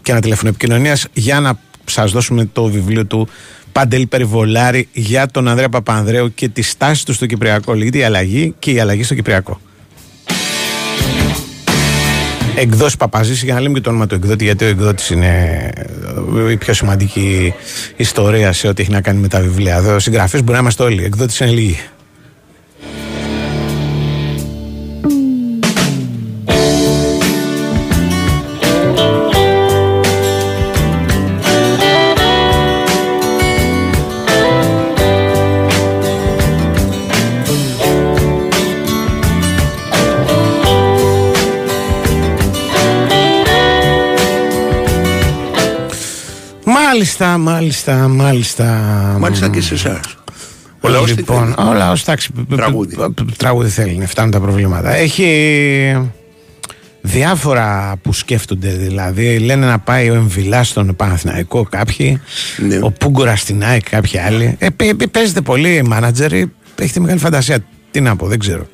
και 0.02 0.12
ένα 0.12 0.20
τηλέφωνο 0.20 0.48
επικοινωνίας 0.48 1.06
για 1.12 1.40
να 1.40 1.58
σας 1.84 2.12
δώσουμε 2.12 2.44
το 2.52 2.64
βιβλίο 2.64 3.06
του 3.06 3.28
Παντελή 3.72 4.06
Περιβολάρη 4.06 4.88
για 4.92 5.26
τον 5.26 5.48
Ανδρέα 5.48 5.68
Παπανδρέου 5.68 6.34
και 6.34 6.48
τη 6.48 6.62
στάση 6.62 7.04
του 7.06 7.12
στο 7.12 7.26
Κυπριακό. 7.26 7.74
Λέγεται 7.74 7.98
η 7.98 8.02
αλλαγή 8.02 8.54
και 8.58 8.70
η 8.70 8.80
αλλαγή 8.80 9.02
στο 9.02 9.14
Κυπριακό. 9.14 9.60
Εκδόση 12.56 12.96
Παπαζήση, 12.96 13.44
για 13.44 13.54
να 13.54 13.60
λέμε 13.60 13.74
και 13.74 13.80
το 13.80 13.90
όνομα 13.90 14.06
του 14.06 14.14
εκδότη, 14.14 14.44
γιατί 14.44 14.64
ο 14.64 14.68
εκδότης 14.68 15.10
είναι 15.10 15.70
ε, 16.46 16.50
η 16.50 16.56
πιο 16.56 16.74
σημαντική 16.74 17.54
ιστορία 17.96 18.52
σε 18.52 18.68
ό,τι 18.68 18.82
έχει 18.82 18.90
να 18.90 19.00
κάνει 19.00 19.20
με 19.20 19.28
τα 19.28 19.40
βιβλία. 19.40 19.76
Εδώ 19.76 19.98
συγγραφείς 19.98 20.40
μπορεί 20.40 20.52
να 20.52 20.58
είμαστε 20.58 20.82
όλοι. 20.82 21.04
Εκδότη 21.04 21.44
είναι 21.44 21.52
λίγοι. 21.52 21.80
Μάλιστα, 47.02 47.38
μάλιστα, 47.38 48.08
μάλιστα. 48.08 48.64
Μάλιστα 49.20 49.48
και 49.48 49.60
σε 49.60 49.74
εσάς. 49.74 50.00
Ο 50.80 50.88
λαός 50.88 51.16
λοιπόν, 51.16 51.54
ο 51.58 51.72
λαός, 51.72 52.02
εντάξει. 52.02 52.30
Τραγούδι. 52.56 52.96
Τραγούδι 53.36 53.68
θέλει, 53.68 53.96
ναι, 53.96 54.06
φτάνουν 54.06 54.30
τα 54.30 54.40
προβλήματα. 54.40 54.94
Έχει 54.94 56.10
διάφορα 57.00 57.94
που 58.02 58.12
σκέφτονται 58.12 58.68
δηλαδή. 58.70 59.38
Λένε 59.38 59.66
να 59.66 59.78
πάει 59.78 60.10
ο 60.10 60.14
Εμβιλά 60.14 60.64
στον 60.64 60.96
Παναθηναϊκό 60.96 61.62
κάποιοι, 61.70 62.20
Ναι. 62.68 62.78
ο 62.82 62.90
Πούγκορα 62.90 63.36
στην 63.36 63.64
ΑΕΚ 63.64 63.88
κάποιοι 63.90 64.18
άλλοι. 64.18 64.56
Ε, 64.58 64.68
παι- 64.70 64.94
παι- 64.94 65.08
παίζετε 65.10 65.40
πολύ 65.40 65.82
μάνατζερ, 65.82 66.32
έχετε 66.78 67.00
μεγάλη 67.00 67.18
φαντασία. 67.18 67.58
Τι 67.90 68.00
να 68.00 68.16
πω, 68.16 68.26
δεν 68.26 68.38
ξέρω. 68.38 68.66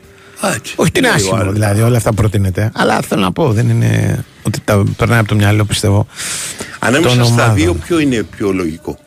Όχι 0.76 0.90
την 0.92 1.02
Λέει 1.02 1.10
ο 1.10 1.14
άσχημο 1.14 1.36
άλλος. 1.36 1.52
δηλαδή, 1.52 1.80
όλα 1.82 1.96
αυτά 1.96 2.12
προτείνεται. 2.12 2.70
Αλλά 2.74 3.00
θέλω 3.00 3.20
να 3.22 3.32
πω, 3.32 3.52
δεν 3.52 3.68
είναι 3.68 4.24
ότι 4.42 4.60
τα 4.64 4.82
περνάει 4.96 5.18
από 5.18 5.28
το 5.28 5.34
μυαλό, 5.34 5.64
πιστεύω. 5.64 6.06
Ανάμεσα 6.78 7.16
των 7.16 7.24
στα 7.24 7.34
ομάδων. 7.34 7.54
δύο, 7.54 7.74
ποιο 7.74 7.98
είναι 7.98 8.22
πιο 8.36 8.52
λογικό; 8.52 8.98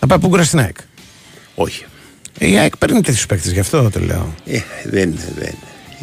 Να 0.00 0.06
πάει 0.06 0.18
Πούγκορα 0.18 0.42
στην 0.44 0.58
ΑΕΚ. 0.58 0.76
Όχι. 1.54 1.84
Η 2.38 2.58
ΑΕΚ 2.58 2.76
παίρνει 2.76 3.00
τέτοιους 3.00 3.26
παίκτες, 3.26 3.52
γι' 3.52 3.60
αυτό 3.60 3.90
το 3.90 4.00
λέω. 4.00 4.34
Ε, 4.46 4.58
δεν, 4.84 5.18
δεν. 5.38 5.54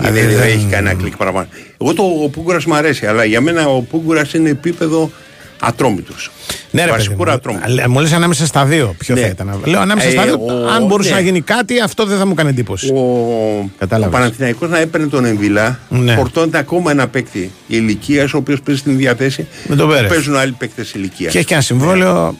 Α, 0.08 0.12
δεν, 0.12 0.14
δεν- 0.14 0.38
δεν 0.38 0.48
έχει 0.48 0.68
κανένα 0.70 0.96
κλικ 0.96 1.16
παραπάνω. 1.18 1.48
Εγώ 1.82 1.94
το 1.94 2.04
ο 2.24 2.30
Πούγκουρας 2.30 2.66
μου 2.66 2.76
αρέσει, 2.76 3.06
αλλά 3.06 3.24
για 3.24 3.42
μένα 3.42 3.68
ο 3.68 3.82
Πούγκουρας 3.82 4.34
είναι 4.34 4.50
επίπεδο 4.50 5.12
ατρόμητος. 5.60 6.32
Ναι, 6.72 6.82
ρε 6.86 6.88
παιδί 6.92 6.92
μου. 6.92 6.98
Βασικούρα 7.06 7.34
ατρόμητο. 7.34 7.66
Αλλά 7.66 7.90
Μου 7.90 8.00
λε 8.00 8.10
ανάμεσα 8.16 8.46
στα 8.46 8.66
δύο. 8.66 8.96
Ποιο 8.98 9.16
Ναι. 9.16 9.22
θα 9.22 9.28
ήταν. 9.28 9.62
Λέω 9.66 9.80
ανάμεσα 9.80 10.08
Ε, 10.08 10.12
στα 10.12 10.24
δύο. 10.24 10.34
ο- 10.42 10.68
αν 10.70 10.86
μπορούσε 10.86 11.10
ναι. 11.10 11.16
να 11.16 11.22
γίνει 11.22 11.42
κάτι, 11.42 11.80
αυτό 11.80 12.06
δεν 12.06 12.18
θα 12.18 12.26
μου 12.26 12.34
κάνει 12.34 12.50
εντύπωση. 12.50 12.92
Ο, 12.94 12.98
ο 13.00 13.70
Κατάλαβες. 13.78 14.20
Παναθηναϊκός 14.20 14.70
να 14.70 14.80
έπαιρνε 14.80 15.08
τον 15.08 15.26
Εμβιλά, 15.26 15.80
Ναι. 15.90 16.14
φορτώνεται 16.14 16.58
ακόμα 16.58 16.92
ένα 16.92 17.08
παίκτη 17.08 17.52
ηλικίας, 17.68 18.34
ο 18.34 18.38
οποίος 18.38 18.62
παίζει 18.62 18.80
στην 18.82 18.92
ίδια 18.92 19.16
θέση. 19.16 19.48
Με 19.68 19.76
τον 19.76 19.88
που 19.88 19.94
Πέρεθ. 19.94 20.10
Παίζουν 20.12 20.36
άλλοι 20.36 20.52
παίκτες 20.52 20.92
ηλικίας. 20.94 21.32
Και 21.32 21.38
έχει 21.38 21.48
και 21.48 21.54
ένα 21.54 21.64
συμβόλαιο. 21.64 22.36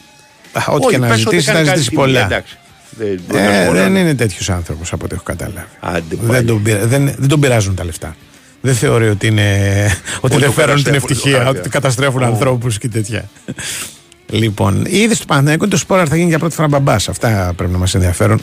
α, 0.52 0.62
Ό,τι 0.68 0.84
Όχι, 0.84 0.88
και 0.94 0.98
να 0.98 1.06
πες 1.06 1.14
ότι 1.16 1.20
ζητήσει, 1.24 1.46
θα 1.46 1.52
κάνει 1.52 1.66
κάτι 1.66 1.78
ζητήσεις 1.78 1.98
τιμή, 1.98 2.12
πολλά. 2.12 2.24
εντάξει. 2.24 2.58
Δεν, 2.90 3.20
δεν 3.28 3.44
Ε, 3.44 3.58
ασχολούμαι. 3.58 3.82
δεν 3.82 3.96
είναι 3.96 4.14
τέτοιος 4.14 4.50
άνθρωπος 4.50 4.92
από 4.92 5.04
ό,τι 5.04 5.14
έχω 5.14 5.22
κατάλαβει. 5.24 5.66
Άντε, 5.80 6.02
Δεν 6.08 6.26
πάλι. 6.28 6.44
τον, 6.46 6.62
πειρα- 6.62 6.86
δεν, 6.86 7.14
δεν 7.18 7.28
τον 7.28 7.40
πειράζουν 7.40 7.74
τα 7.74 7.84
λεφτά. 7.84 8.16
Δεν 8.60 8.74
θεωρεί 8.74 9.08
ότι, 9.08 9.26
είναι, 9.26 9.52
ότι 10.20 10.34
Ότι 10.34 10.36
δεν 10.36 10.46
το 10.46 10.52
φέρουν 10.52 10.74
την 10.74 10.84
καταστρέφουν, 10.84 11.10
ευτυχία, 11.16 11.46
άντε. 11.48 11.58
ότι 11.58 11.68
καταστρέφουν 11.68 12.22
Ω. 12.22 12.26
ανθρώπους 12.26 12.78
και 12.78 12.88
τέτοια. 12.88 13.28
λοιπόν, 14.30 14.84
η 14.88 14.98
είδηση 14.98 15.20
του 15.20 15.26
Παναθηναϊκού 15.26 15.62
είναι 15.64 15.72
το 15.72 15.78
σπόρα 15.78 16.06
θα 16.06 16.16
γίνει 16.16 16.28
για 16.28 16.38
πρώτη 16.38 16.54
φορά 16.54 16.68
μπαμπάς. 16.68 17.08
Αυτά 17.08 17.52
πρέπει 17.56 17.72
να 17.72 17.78
μας 17.78 17.94
ενδιαφέρουν. 17.94 18.42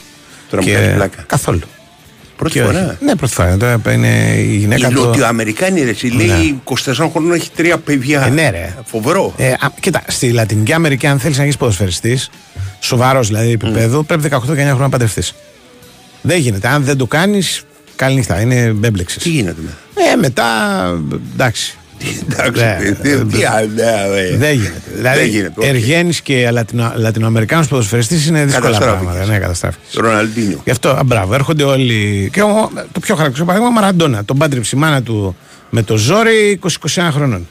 Τώρα 0.49 0.63
μου 0.63 0.71
κάνεις 0.73 0.93
πλάκα. 0.93 1.23
Καθόλου. 1.27 1.59
Πρώτη 2.37 2.53
Και 2.53 2.63
όχι. 2.63 2.71
φορά. 2.73 2.97
Ναι, 3.01 3.15
πρώτη 3.15 3.33
φορά. 3.33 3.57
Τώρα 3.57 3.81
είναι 3.93 4.33
η 4.37 4.55
γυναίκα 4.57 4.87
Οι 4.89 4.93
του. 4.93 5.03
Νοτιοαμερικάνοι 5.03 5.81
ρε, 5.83 5.89
εσύ, 5.89 6.07
λέει 6.07 6.61
24 6.63 6.75
χρόνων 7.11 7.33
έχει 7.33 7.49
τρία 7.55 7.77
παιδιά. 7.77 8.25
Ε, 8.25 8.29
ναι, 8.29 8.49
ρε. 8.49 8.75
Φοβερό. 8.85 9.33
Ε, 9.37 9.51
α, 9.51 9.71
κοίτα, 9.79 10.03
στη 10.07 10.31
Λατινική 10.31 10.73
Αμερική, 10.73 11.07
αν 11.07 11.19
θέλεις 11.19 11.35
να 11.37 11.41
γίνεις 11.43 11.57
ποδοσφαιριστής, 11.57 12.29
σοβαρός 12.79 13.27
δηλαδή 13.27 13.51
επίπεδο, 13.51 14.03
πρέπει 14.03 14.29
18-19 14.31 14.37
χρόνια 14.45 14.73
να 14.73 14.89
παντρευτείς. 14.89 15.33
Δεν 16.21 16.39
γίνεται. 16.39 16.67
Αν 16.67 16.83
δεν 16.83 16.97
το 16.97 17.05
κάνεις, 17.05 17.63
καλή 17.95 18.15
νύχτα. 18.15 18.41
Είναι 18.41 18.71
μπέμπλεξη. 18.75 19.19
Τι 19.19 19.29
γίνεται 19.29 19.61
με. 19.61 19.69
Ε, 20.13 20.15
μετά. 20.15 20.45
Εντάξει. 21.33 21.77
Εντάξει, 22.31 22.61
Ναι, 22.63 22.77
τι- 22.81 22.93
τι- 23.01 23.09
ε, 23.11 23.25
τι 23.25 23.43
άλλο, 23.45 24.13
ε. 24.13 24.37
Δεν 24.37 24.53
γίνεται. 24.53 24.81
Δηλαδή, 24.95 25.17
Δεν 25.19 25.27
γίνεται, 25.27 25.53
όχι. 25.59 25.69
Εργένης 25.69 26.21
και 26.21 26.49
Λατινο, 26.51 26.93
Λατινοαμερικάνος 26.95 27.67
ποδοσφαιριστής 27.67 28.27
είναι 28.27 28.45
δύσκολα 28.45 28.65
Καταστράφηκε. 28.71 29.03
πράγματα. 29.05 29.31
Ναι, 29.31 29.37
καταστράφηκε. 29.39 29.83
Ροναλντίνιο. 29.99 30.61
Γι' 30.63 30.71
αυτό, 30.71 30.89
α, 30.89 31.03
μπράβο, 31.05 31.33
έρχονται 31.33 31.63
όλοι. 31.63 32.29
Και 32.33 32.41
ο, 32.41 32.69
το 32.91 32.99
πιο 32.99 33.15
χαρακτηριστικό 33.15 33.45
παράδειγμα, 33.45 33.69
Μαραντόνα. 33.81 34.25
Τον 34.25 34.37
πάντρεψε 34.37 34.75
η 34.75 34.79
μάνα 34.79 35.01
του 35.01 35.35
με 35.69 35.83
το 35.83 35.97
ζόρι 35.97 36.59
20-21 36.63 37.09
χρονών. 37.11 37.47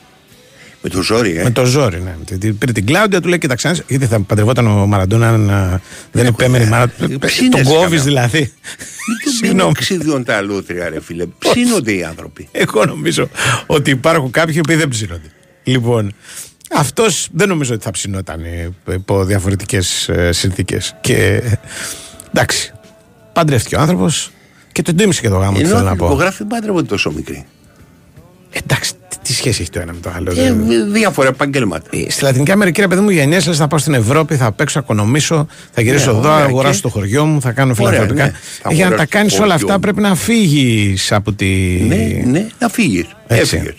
Με 0.87 0.91
το 0.91 1.03
ζόρι, 1.03 1.37
ε. 1.37 1.43
Με 1.43 1.51
το 1.51 1.65
ζόρι, 1.65 2.01
ναι. 2.03 2.15
Τι- 2.25 2.39
τι- 2.39 2.53
Πήρε 2.53 2.73
την 2.73 2.87
Κλάουντια, 2.87 3.21
του 3.21 3.29
λέει: 3.29 3.39
Κοίταξε, 3.39 3.69
αν- 3.69 3.83
γιατί 3.89 4.07
θα 4.07 4.21
παντρευόταν 4.21 4.67
ο 4.67 4.87
Μαραντόνα 4.87 5.29
αν 5.29 5.51
α, 5.51 5.81
δεν 6.13 6.27
επέμενε 6.27 6.65
η 6.65 6.69
μάνα 6.69 6.89
του. 6.89 7.05
ε, 7.05 7.17
ψήνεσαι 7.27 7.63
Τον 7.63 7.73
κόβεις 7.73 8.03
κανένα. 8.03 8.03
δηλαδή. 8.27 8.39
Μην 8.39 9.33
Συγγνώμη. 9.41 9.73
ξυδιών 9.73 10.25
τα 10.25 10.37
αλούτρια, 10.37 10.89
ρε 10.89 11.01
φίλε. 11.01 11.27
Ψήνονται 11.39 11.93
οι 11.93 12.05
άνθρωποι. 12.05 12.49
Εγώ 12.53 12.85
νομίζω 12.85 13.29
ότι 13.67 13.91
υπάρχουν 13.91 14.31
κάποιοι 14.31 14.61
που 14.61 14.77
δεν 14.77 14.89
ψήνονται. 14.89 15.29
Λοιπόν, 15.65 16.13
αυτός 16.77 17.29
δεν 17.33 17.49
νομίζω 17.49 17.75
ότι 17.75 17.85
θα 17.85 17.91
ψινόταν 17.91 18.45
ε, 18.45 18.71
υπό 18.93 19.25
διαφορετικές 19.25 20.11
συνθήκες. 20.31 20.97
Και 21.01 21.43
εντάξει, 22.35 22.73
παντρεύτηκε 23.33 23.77
ο 23.77 23.81
άνθρωπος 23.81 24.31
και 24.73 24.83
τον 24.83 24.97
τίμησε 24.97 25.21
και 25.21 25.29
το 25.29 25.37
γάμο 25.37 25.53
του, 25.59 25.59
Ενώ 25.65 25.69
θέλω 25.69 25.81
να 25.89 25.93
οι 25.93 25.97
πω. 25.97 26.07
υπογράφοι 26.07 26.37
δεν 26.39 26.47
παντρεύονται 26.47 26.87
τόσο 26.87 27.11
μικροί. 27.13 27.47
Εντάξει, 28.51 28.93
τι- 29.25 29.31
τι 29.31 29.33
σχέση 29.33 29.61
έχει 29.63 29.71
το 29.71 29.81
ένα 29.81 29.93
με 29.93 29.99
το 30.03 30.11
άλλο. 30.17 30.31
Ε, 30.31 30.35
δεν- 30.35 30.93
διάφορα 30.93 31.29
επαγγέλματα. 31.29 31.89
Ε, 31.91 32.11
Στη 32.11 32.25
Λατινική 32.25 32.51
Αμερική, 32.51 32.81
ρε 32.81 32.89
παιδί 32.89 33.01
μου, 33.01 33.11
γενιέ 33.11 33.39
λε 33.47 33.53
θα 33.55 33.67
πάω 33.69 33.79
στην 33.79 33.95
Ευρώπη, 33.95 34.37
θα 34.37 34.53
παίξω, 34.53 34.75
θα 34.79 34.81
οικονομήσω, 34.85 35.47
θα 35.73 35.83
γυρίσω 35.83 36.13
Ναι, 36.13 36.19
εδώ, 36.19 36.29
ωραία, 36.29 36.39
θα 36.41 36.45
αγοράσω 36.45 36.75
και- 36.75 36.81
το 36.83 36.89
χωριό 36.89 37.25
μου, 37.25 37.41
θα 37.41 37.51
κάνω 37.53 37.75
Ωραία, 37.79 37.91
φιλανθρωπικά. 37.91 38.25
ναι. 38.27 38.33
Θα 38.63 38.69
Ε, 38.71 38.75
Για 38.75 38.85
να 38.85 38.91
τα 38.91 38.95
αγοράσεις 38.95 39.11
κάνεις 39.15 39.35
το 39.37 39.43
όλα 39.43 39.53
χωριό 39.53 39.67
αυτά 39.67 39.73
μου. 39.75 39.81
πρέπει 39.81 40.01
να 40.01 40.15
φύγεις 40.15 41.13
από 41.13 41.33
τη. 41.33 41.47
Ναι, 41.89 42.23
ναι, 42.31 42.47
να 42.59 42.69
φύγεις. 42.69 43.05
Έτσι. 43.27 43.57
Έφυγες. 43.57 43.75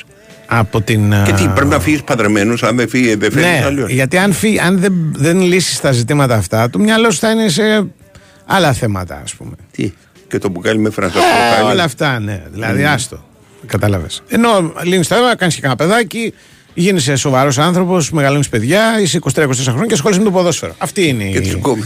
Από 0.47 0.81
την. 0.81 1.13
Και 1.25 1.31
τι, 1.33 1.43
α, 1.43 1.49
πρέπει 1.49 1.69
να 1.69 1.79
φύγεις 1.79 2.01
παντρεμένος, 2.03 2.63
αν 2.63 2.75
δεν 2.75 2.89
φύγεις, 2.89 3.15
δεν 3.15 3.31
φύγει. 3.31 3.45
Ναι, 3.45 3.85
γιατί 3.93 4.17
αν, 4.17 4.33
φύγει, 4.33 4.59
αν 4.59 4.79
δεν, 4.79 4.93
δεν 5.15 5.41
λύσεις 5.41 5.79
τα 5.79 5.91
ζητήματα 5.91 6.35
αυτά, 6.35 6.69
το 6.69 6.79
μυαλό 6.79 7.11
σου 7.11 7.19
θα 7.19 7.31
είναι 7.31 7.47
σε 7.49 7.87
άλλα 8.45 8.73
θέματα, 8.73 9.21
ας 9.23 9.33
πούμε. 9.33 9.51
Τι, 9.71 9.93
και 10.27 10.37
το 10.37 10.49
μπουκάλι 10.49 10.79
με 10.79 10.87
Ε, 10.87 10.91
φρανσακό 10.91 11.23
όλα 11.71 11.83
αυτά, 11.83 12.19
ναι. 12.19 12.41
Δηλαδή, 12.53 12.83
άστο. 12.83 13.23
Κατάλαβες. 13.67 14.23
Ενώ 14.27 14.73
λύνεις 14.83 15.07
το 15.07 15.15
αίμα, 15.15 15.35
κάνεις 15.35 15.55
και 15.55 15.61
κανένα 15.61 15.79
παιδάκι, 15.79 16.33
γίνεσαι 16.73 17.15
σοβαρός 17.15 17.57
άνθρωπος, 17.57 18.11
μεγαλώνεις 18.11 18.49
παιδιά, 18.49 18.99
είσαι 19.01 19.17
23-24 19.17 19.29
χρόνια 19.63 19.85
και 19.85 19.93
ασχολείσαι 19.93 20.19
με 20.19 20.25
το 20.25 20.31
ποδόσφαιρο. 20.31 20.75
Αυτή 20.77 21.07
είναι 21.07 21.23
Και 21.23 21.37
η. 21.37 21.49
του 21.51 21.59
κόβει. 21.59 21.81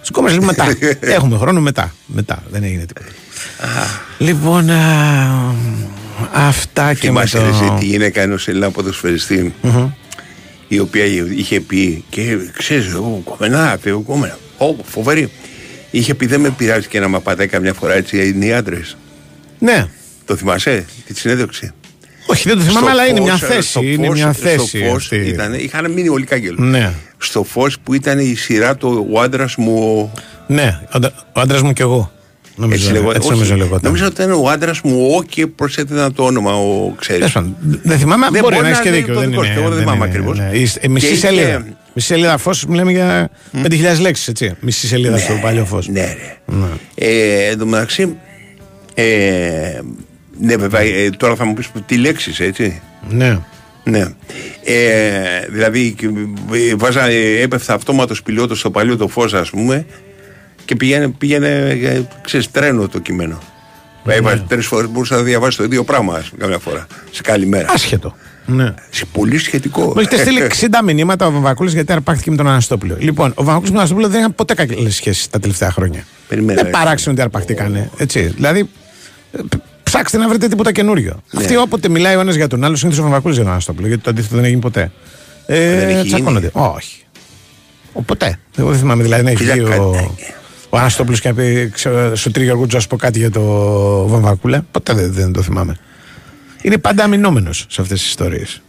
Τους 0.00 0.10
κόμμες 0.10 0.32
λίγο 0.32 0.44
μετά. 0.44 0.66
Έχουμε 1.00 1.38
χρόνο 1.38 1.60
μετά. 1.60 1.94
Μετά. 2.06 2.42
Δεν 2.50 2.62
έγινε 2.62 2.84
τίποτα. 2.84 3.06
λοιπόν, 4.18 4.70
α, 4.70 5.54
αυτά 6.32 6.94
και 6.94 7.10
με 7.10 7.26
Θυμάσαι 7.26 7.36
το. 7.38 7.42
ρε, 7.44 7.48
εσύ, 7.48 7.74
τη 7.78 7.84
γυναίκα 7.84 8.20
ενό 8.20 8.36
Έλληνα 8.46 8.70
ποδοσφαιριστή, 8.70 9.54
η 10.68 10.78
οποία 10.78 11.04
είχε 11.36 11.60
πει 11.60 12.04
και 12.08 12.36
ξέρεις, 12.58 12.92
εγώ 12.92 13.20
κομμενά, 13.24 13.78
εγώ 13.82 14.00
κομμενά. 14.00 14.38
Ω, 14.58 14.74
φοβερή. 14.84 15.30
Είχε 15.90 16.14
πει 16.14 16.26
δεν 16.26 16.40
με 16.40 16.50
πειράζει 16.50 16.86
και 16.88 17.00
να 17.00 17.08
με 17.08 17.20
πατάει 17.20 17.46
καμιά 17.46 17.72
φορά 17.74 17.94
έτσι 17.94 18.28
είναι 18.28 18.44
οι 18.46 18.52
άντρες. 18.52 18.96
Ναι. 19.58 19.86
Το 20.26 20.36
θυμάσαι, 20.36 20.84
τη 21.06 21.18
συνέντευξη; 21.18 21.70
Όχι, 22.26 22.48
δεν 22.48 22.56
το 22.58 22.62
θυμάμαι, 22.62 22.80
Στο 22.80 22.90
αλλά 22.90 23.06
είναι 23.06 23.18
φως, 23.18 23.28
μια 23.28 23.36
στο 23.36 23.46
θέση. 23.46 23.92
Είναι 23.92 24.06
φως, 24.06 24.16
μια 24.16 24.32
στο 24.32 24.42
θέση. 24.42 24.84
φως 24.90 25.02
αυτή. 25.02 25.16
Ήταν, 25.16 25.54
είχαν 25.54 25.90
μείνει 25.92 26.08
όλοι 26.08 26.24
κάγκελο. 26.24 26.56
Ναι. 26.64 26.92
Στο 27.18 27.42
φως 27.44 27.76
που 27.82 27.94
ήταν 27.94 28.18
η 28.18 28.34
σειρά 28.34 28.76
το 28.76 29.06
ο 29.12 29.20
άντρας 29.20 29.56
μου. 29.56 30.12
Ναι, 30.46 30.80
ο 30.84 30.88
άντρα- 30.90 31.12
ο 31.32 31.40
άντρας 31.40 31.62
μου 31.62 31.72
κι 31.72 31.82
εγώ. 31.82 32.12
Νομίζω, 32.56 32.80
Έτσι 32.82 32.92
λεγόταν. 32.92 33.16
έτσι 33.16 33.28
Όχι, 33.28 33.36
νομίζω 33.36 33.56
λεγόταν. 33.56 33.80
Νομίζω 33.84 34.06
ότι 34.06 34.22
ήταν 34.22 34.32
ο 34.44 34.48
άντρας 34.48 34.80
μου 34.80 35.14
ο 35.18 35.22
και 35.22 35.46
προσέθεταν 35.46 36.14
το 36.14 36.24
όνομα, 36.24 36.54
ο 36.54 36.94
ξέρεις. 36.98 37.18
Τέλος 37.18 37.32
πάντων, 37.32 37.56
Δεν 37.82 37.98
θυμάμαι, 37.98 38.26
Δεν 38.30 38.40
μπορεί 38.42 38.54
μπορεί 38.54 38.62
να 38.62 38.68
έχεις 38.68 38.78
να 38.78 38.82
και 38.84 38.88
είναι 38.88 38.98
δίκιο. 38.98 39.14
το 39.14 39.20
Δεν 39.20 39.28
δικό 39.30 39.44
είναι. 39.44 39.52
σου, 39.52 39.58
εγώ 39.58 39.68
δεν 39.68 39.76
δεν 39.78 39.86
θυμάμαι 39.86 40.04
είναι, 40.06 40.14
ακριβώς. 40.14 40.38
ναι. 40.38 40.50
Η- 40.52 40.70
η 40.82 40.88
Μισή 40.88 41.06
Και 41.06 41.12
είχε- 41.12 41.26
σελίδα. 41.26 41.64
Μισή 41.94 42.06
σελίδα 42.06 42.36
φως, 42.38 42.66
μιλάμε 42.66 42.92
για 42.92 43.30
5.000 43.62 44.00
λέξεις, 44.00 44.28
έτσι. 44.28 44.54
Μισή 44.60 44.86
σελίδα 44.86 45.18
στο 45.18 45.38
παλιό 45.42 45.64
φως. 45.64 45.88
Ναι, 45.88 46.00
ρε. 46.00 46.36
Ε, 46.94 47.48
εν 47.50 47.58
τω 47.58 47.66
μεταξύ. 47.66 48.16
Ε, 50.40 50.44
ναι, 50.44 50.56
βέβαια, 50.56 50.80
ε, 50.80 51.10
τώρα 51.10 51.34
θα 51.34 51.44
μου 51.44 51.54
πεις 51.54 51.70
τι 51.86 51.96
λέξεις, 51.96 52.40
έτσι. 52.40 52.80
Ναι. 53.08 53.38
Ναι. 53.84 54.04
Ε, 54.64 55.46
δηλαδή, 55.50 55.92
και, 55.92 56.06
ε, 56.70 56.74
βάζα, 56.76 57.04
ε, 57.06 57.40
έπεφτα 57.40 57.74
αυτόματος 57.74 58.22
πιλότος 58.22 58.58
στο 58.58 58.70
παλιό 58.70 58.96
το 58.96 59.08
φως, 59.08 59.34
ας 59.34 59.50
πούμε, 59.50 59.86
και 60.64 60.76
πήγαινε, 60.76 61.08
πήγαινε 61.08 61.48
ε, 61.82 62.02
ξέρεις, 62.20 62.50
τρένο 62.50 62.88
το 62.88 62.98
κείμενο. 62.98 63.38
Ναι. 64.04 64.14
Έβαζε 64.14 64.44
τρεις 64.48 64.66
φορές 64.66 64.90
μπορούσα 64.90 65.16
να 65.16 65.22
διαβάσει 65.22 65.56
το 65.56 65.64
ίδιο 65.64 65.84
πράγμα, 65.84 66.14
ας 66.16 66.28
πούμε, 66.28 66.40
καμιά 66.42 66.58
φορά. 66.58 66.86
Σε 67.10 67.22
καλή 67.22 67.46
μέρα. 67.46 67.70
Άσχετο. 67.72 68.16
Ναι. 68.46 68.74
Σε 68.90 69.04
πολύ 69.12 69.38
σχετικό. 69.38 69.82
Μου 69.84 69.94
έχετε 70.00 70.16
στείλει 70.16 70.42
60 70.60 70.66
μηνύματα 70.84 71.26
ο 71.26 71.30
Βαμβακούλης 71.30 71.72
γιατί 71.72 71.92
αρπάχτηκε 71.92 72.30
με 72.30 72.36
τον 72.36 72.46
Αναστόπουλο. 72.48 72.96
Λοιπόν, 72.98 73.30
ο 73.34 73.44
Βαμβακούλης 73.44 73.70
με 73.70 73.76
τον 73.76 73.76
Αναστόπουλο 73.78 74.08
δεν 74.08 74.18
είχαν 74.20 74.34
ποτέ 74.34 74.54
καλές 74.54 74.94
σχέσεις 74.94 75.28
τα 75.30 75.38
τελευταία 75.40 75.70
χρόνια. 75.70 76.04
Περιμένε, 76.28 76.54
δεν 76.54 76.64
ρε. 76.64 76.70
παράξενο 76.70 77.12
ότι 77.12 77.22
αρπαχτήκανε. 77.22 77.90
Έτσι. 77.96 78.20
Δηλαδή, 78.20 78.68
ε, 79.32 79.38
π- 79.48 79.54
ψάξτε 79.94 80.18
να 80.18 80.28
βρείτε 80.28 80.48
τίποτα 80.48 80.72
καινούριο. 80.72 81.22
Ναι. 81.30 81.40
Αυτοί 81.40 81.56
όποτε 81.56 81.88
μιλάει 81.88 82.16
ο 82.16 82.20
ένας 82.20 82.34
για 82.34 82.46
τον 82.46 82.64
άλλο, 82.64 82.76
συνήθως 82.76 83.00
ο 83.00 83.02
Βαμβακούλη 83.02 83.34
για 83.34 83.42
τον 83.42 83.52
Αναστόπουλο. 83.52 83.86
Γιατί 83.86 84.02
το 84.02 84.10
αντίθετο 84.10 84.34
δεν 84.34 84.44
έγινε 84.44 84.60
ποτέ. 84.60 84.90
Ε, 85.46 85.78
Δεν 85.78 85.88
έχει 85.88 86.06
τσακώνονται. 86.08 86.50
Όχι. 86.52 87.04
Ο, 87.92 88.02
ποτέ. 88.02 88.38
Εγώ 88.56 88.70
δεν 88.70 88.78
θυμάμαι 88.78 89.02
δηλαδή 89.02 89.22
να 89.22 89.30
έχει 89.30 89.38
Κοίτα, 89.42 89.52
βγει 89.54 89.62
κάτι- 89.64 89.78
ο, 89.80 90.14
ο 90.68 90.78
Αναστόπουλος 90.78 91.20
και 91.20 91.28
να 91.28 91.34
πει 91.34 91.70
ξέρω, 91.72 92.16
σου 92.16 92.30
τρίγει 92.30 92.46
Γιώργο, 92.48 92.66
να 92.72 92.80
σου 92.80 92.86
πω 92.88 92.96
κάτι 92.96 93.18
για 93.18 93.30
το 93.30 93.42
Βαμβακούλα. 94.08 94.66
Ποτέ 94.70 94.92
δεν, 94.94 95.12
δεν 95.12 95.32
το 95.32 95.42
θυμάμαι. 95.42 95.78
Είναι 96.62 96.78
πάντα 96.78 97.04
αμυνόμενος 97.04 97.66
σε 97.68 97.80
αυτές 97.80 97.98
τις 98.00 98.08
ιστορίες. 98.08 98.62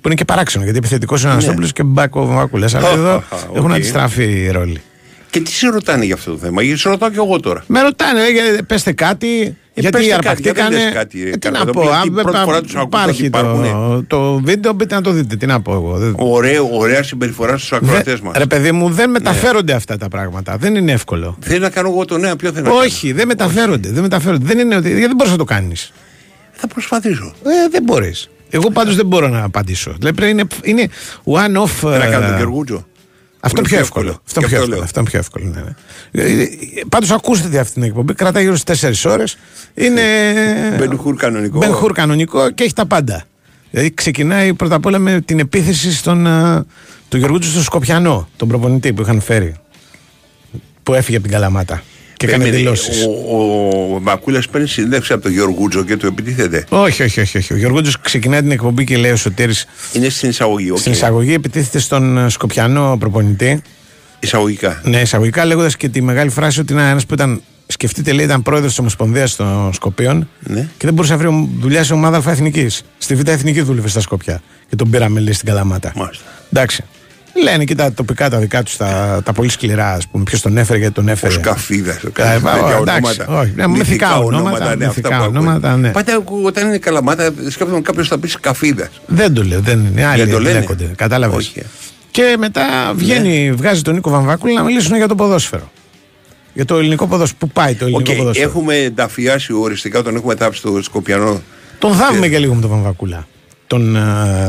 Που 0.00 0.08
είναι 0.08 0.14
και 0.14 0.24
παράξενο 0.24 0.64
γιατί 0.64 0.78
επιθετικός 0.78 1.20
είναι 1.20 1.28
ο 1.30 1.32
Αναστόπουλος 1.32 1.72
και 1.72 1.82
μπακ 1.82 2.14
ο 2.16 2.26
Βαμβακούλας. 2.26 2.74
Αλλά 2.74 2.88
Ναι. 2.88 2.94
Χα, 2.94 3.00
εδώ 3.00 3.22
χα, 3.30 3.36
χα, 3.36 3.46
έχουν 3.54 3.70
οκ. 3.70 3.76
αντιστραφεί 3.76 4.24
οι 4.24 4.50
ρόλοι. 4.50 4.80
Και 5.36 5.42
τι 5.42 5.50
σε 5.50 5.68
ρωτάνε 5.68 6.04
για 6.04 6.14
αυτό 6.14 6.30
το 6.32 6.38
θέμα, 6.38 6.62
γιατί 6.62 6.78
σε 6.80 6.88
ρωτάω 6.88 7.08
και 7.10 7.16
εγώ 7.16 7.40
τώρα. 7.40 7.64
Με 7.66 7.80
ρωτάνε, 7.80 8.20
ε, 8.20 8.62
πέστε 8.62 8.92
κάτι. 8.92 9.26
γιατί 9.36 9.56
πέστε 9.74 9.90
κάτι, 9.90 10.04
γιατί 10.04 10.14
αρπαχτήκανε. 10.28 10.76
δεν 10.76 10.84
λες 10.84 10.94
κάτι, 10.94 11.22
ρε, 11.22 11.28
Ε, 11.28 11.32
τι 11.32 11.38
καλά, 11.38 11.56
να 11.56 11.62
εδώ 11.62 11.72
πω, 11.72 11.80
πέρα, 11.82 11.94
αν 11.96 12.02
την 12.02 12.12
πρώτη 12.12 12.30
πα- 12.32 12.44
φορά 12.44 12.60
τους 12.60 12.74
ακούω 12.74 12.86
υπάρχει 12.86 13.10
ότι 13.10 13.24
υπάρχουνε. 13.26 13.68
το, 13.70 14.04
το 14.06 14.40
βίντεο, 14.44 14.72
μπείτε 14.72 14.94
να 14.94 15.00
το 15.00 15.10
δείτε. 15.10 15.36
Τι 15.36 15.46
να 15.46 15.60
πω 15.60 15.72
εγώ. 15.72 15.96
Δεν- 15.98 16.14
Ωραίο, 16.18 16.68
ωραία 16.72 17.02
συμπεριφορά 17.02 17.56
στους 17.56 17.68
δεν- 17.68 17.78
ακροατές 17.84 18.20
μας. 18.20 18.36
Ρε 18.36 18.46
παιδί 18.46 18.72
μου, 18.72 18.90
δεν 18.90 19.10
μεταφέρονται 19.10 19.72
αυτά 19.72 19.96
τα 19.96 20.08
πράγματα. 20.08 20.56
Δεν 20.56 20.74
είναι 20.76 20.92
εύκολο. 20.92 21.36
Θέλω 21.40 21.58
να 21.60 21.70
κάνω 21.70 21.88
εγώ 21.88 22.04
το 22.04 22.18
νέο, 22.18 22.36
ποιο 22.36 22.50
θέλω 22.52 22.64
να 22.64 22.70
κάνω; 22.70 22.82
Όχι, 22.82 23.12
δεν 23.12 23.26
μεταφέρονται. 23.26 23.88
Δεν 23.92 24.02
μεταφέρονται. 24.02 24.44
Δεν 24.46 24.58
είναι 24.58 24.76
ότι. 24.76 24.86
Γιατί 24.88 25.00
δεν 25.06 25.16
μπορείς 25.16 25.32
να 25.32 25.38
το 25.38 25.44
κάνεις. 25.44 25.92
Θα 26.52 26.66
προσπαθήσω. 26.66 27.32
Ε, 27.44 27.68
δεν 27.70 27.82
μπορείς. 27.82 28.28
Εγώ 28.50 28.70
πάντως 28.70 28.96
δεν 28.96 29.06
μπορώ 29.06 29.28
να 29.28 29.42
απαντήσω. 29.44 29.92
Δηλαδή 29.98 30.16
πρέπει 30.16 30.34
να 30.34 30.40
είναι, 30.62 30.80
είναι 30.80 30.88
one-off. 31.24 31.66
Θέλω 31.80 31.96
να 31.96 32.06
κάνω 32.06 32.24
ε, 32.24 32.28
τον 32.28 32.36
Κεργούτζο. 32.36 32.86
Αυτό 33.46 33.60
Που 33.60 33.66
πιο 33.66 33.76
είναι 33.76 33.84
εύκολο. 33.84 34.20
Αυτό 34.26 34.40
Και 34.40 34.46
πιο 34.46 34.56
αυτό 34.56 34.56
εύκολο. 34.56 34.74
λέω. 34.74 34.84
Αυτό 34.84 35.02
πιο 35.02 35.18
εύκολο. 35.18 35.44
Ναι, 35.44 35.60
ναι. 36.34 36.46
Πάντως 36.88 37.10
ακούστε 37.10 37.58
αυτή 37.58 37.72
την 37.72 37.82
εκπομπή. 37.82 38.14
Κρατάει 38.14 38.42
γύρω 38.42 38.56
στι 38.56 38.72
4 39.04 39.10
ώρες. 39.10 39.36
Είναι. 39.74 40.02
Μπενχούρ 40.78 41.16
κανονικό. 41.16 41.58
Μπενχούρ 41.58 41.92
κανονικό 41.92 42.50
και 42.50 42.64
έχει 42.64 42.72
τα 42.72 42.86
πάντα. 42.86 43.24
Δηλαδή 43.70 43.94
ξεκινάει 43.94 44.54
πρώτα 44.54 44.74
απ' 44.74 44.86
όλα 44.86 44.98
με 44.98 45.20
την 45.20 45.38
επίθεση 45.38 45.92
στον. 45.92 46.26
α, 46.26 46.64
τον 47.08 47.18
Γεωργούτσο 47.20 47.50
στο 47.50 47.62
Σκοπιανό, 47.62 48.28
τον 48.36 48.48
προπονητή 48.48 48.92
που 48.92 49.02
είχαν 49.02 49.20
φέρει. 49.20 49.54
Που 50.82 50.94
έφυγε 50.94 51.16
από 51.16 51.26
την 51.26 51.34
Καλαμάτα. 51.34 51.82
Και 52.16 52.26
έκανε 52.26 52.44
Περίμενε, 52.44 52.62
δηλώσεις. 52.62 53.04
Ο, 53.06 53.94
ο 53.94 54.00
Μακούλας 54.00 54.48
παίρνει 54.48 54.68
συνέντευξη 54.68 55.12
από 55.12 55.22
τον 55.22 55.32
Γεωργούτζο 55.32 55.84
και 55.84 55.96
του 55.96 56.06
επιτίθεται. 56.06 56.64
Όχι, 56.68 57.02
όχι, 57.02 57.20
όχι, 57.20 57.38
όχι. 57.38 57.52
Ο 57.52 57.56
Γεωργούτσο 57.56 57.92
ξεκινάει 58.02 58.40
την 58.40 58.50
εκπομπή 58.50 58.84
και 58.84 58.96
λέει 58.96 59.10
ο 59.10 59.16
Σωτήρης 59.16 59.66
Είναι 59.92 60.08
στην 60.08 60.28
εισαγωγή. 60.28 60.70
οκ. 60.70 60.78
Στην 60.78 60.92
εισαγωγή 60.92 61.32
επιτίθεται 61.34 61.78
στον 61.78 62.18
ε, 62.18 62.28
Σκοπιανό 62.28 62.96
προπονητή. 63.00 63.62
Εισαγωγικά. 64.20 64.80
Ναι, 64.84 65.00
εισαγωγικά 65.00 65.44
λέγοντας 65.44 65.76
και 65.76 65.88
τη 65.88 66.02
μεγάλη 66.02 66.30
φράση 66.30 66.60
ότι 66.60 66.72
είναι 66.72 66.90
ένας 66.90 67.06
που 67.06 67.14
ήταν. 67.14 67.42
Σκεφτείτε, 67.68 68.12
λέει, 68.12 68.24
ήταν 68.24 68.42
πρόεδρος 68.42 68.70
της 68.70 68.78
Ομοσπονδίας 68.78 69.36
των 69.36 69.72
Σκοπίων 69.72 70.28
Ναι. 70.40 70.60
και 70.78 70.84
δεν 70.86 70.94
μπορούσε 70.94 71.12
να 71.12 71.18
βρει 71.18 71.48
δουλειά 71.60 71.84
σε 71.84 71.92
ομάδα 71.92 72.16
Αλφα 72.16 72.30
Εθνικής. 72.30 72.82
Στη 72.98 73.14
Β' 73.14 73.28
Εθνική 73.28 73.60
δούλευε 73.62 73.88
στα 73.88 74.00
Σκοπιά. 74.00 74.42
Και 74.68 74.76
τον 74.76 74.90
πήραμε, 74.90 75.20
λέει, 75.20 75.32
στην 75.32 75.48
Καλαμάτα. 75.48 75.92
Μάλιστα. 75.96 76.24
Εντάξει. 76.52 76.84
Λένε 77.42 77.64
και 77.64 77.74
τα 77.74 77.92
τοπικά 77.92 78.30
τα 78.30 78.38
δικά 78.38 78.62
τους, 78.62 78.76
τα, 78.76 79.20
τα 79.24 79.32
πολύ 79.32 79.48
σκληρά, 79.50 79.92
ας 79.92 80.06
πούμε. 80.06 80.24
Ποιος 80.24 80.40
τον 80.40 80.56
έφερε, 80.56 80.78
γιατί 80.78 80.94
τον 80.94 81.08
Ο 81.08 81.10
έφερε. 81.10 81.32
Σκαφίδας. 81.32 81.96
Ε, 81.96 82.40
εντάξει, 82.80 83.20
όχι, 83.26 83.52
ναι, 83.56 83.66
μυθικά 83.68 84.18
ονόματα, 84.18 84.76
ναι, 84.76 84.86
μυθικά 84.86 85.08
αυτά 85.08 85.18
που 85.24 85.30
ονόματα, 85.36 85.68
ακούγονται. 85.68 85.86
ναι. 85.86 85.92
Πάντα 85.92 86.22
όταν 86.44 86.66
είναι 86.66 86.78
καλαμάτα, 86.78 87.32
σκέφτομαι 87.48 87.80
κάποιος 87.80 88.08
θα 88.08 88.18
πει 88.18 88.28
Σκαφίδας. 88.28 88.88
Δεν 89.06 89.32
το 89.34 89.42
λέω, 89.42 89.60
δεν 89.60 89.86
είναι. 89.90 90.04
Άλλοι 90.04 90.22
Δεν 90.22 90.30
το 90.32 90.38
λένε. 90.40 90.54
εμπλέκονται. 90.54 90.90
Κατάλαβες. 90.96 91.36
Όχι. 91.36 91.62
Και 92.10 92.36
μετά 92.38 92.92
βγαίνει, 92.94 93.52
βγάζει 93.52 93.82
τον 93.82 93.94
Νίκο 93.94 94.10
Βαμβάκουλη 94.10 94.54
να 94.54 94.62
μιλήσουν 94.62 94.96
για 94.96 95.08
το 95.08 95.14
ποδόσφαιρο. 95.14 95.70
Για 96.54 96.64
το 96.64 96.76
ελληνικό 96.76 97.06
ποδόσφαιρο. 97.06 97.38
Πού 97.38 97.48
πάει 97.48 97.74
το 97.74 97.84
ελληνικό 97.86 98.10
Οκ, 98.12 98.16
ποδόσφαιρο. 98.18 98.48
Έχουμε 98.48 98.74
ενταφιάσει 98.76 99.52
οριστικά, 99.52 100.02
τον 100.02 100.16
έχουμε 100.16 100.34
θάψει 100.34 100.58
στο 100.58 100.82
Σκοπιανό. 100.82 101.40
Τον 101.78 101.92
θάβουμε 101.94 102.28
και 102.28 102.38
λίγο 102.38 102.54
με 102.54 102.60
τον 102.60 102.70
Βαμβακούλα. 102.70 103.26
Τον, 103.66 103.96
α, 103.96 104.00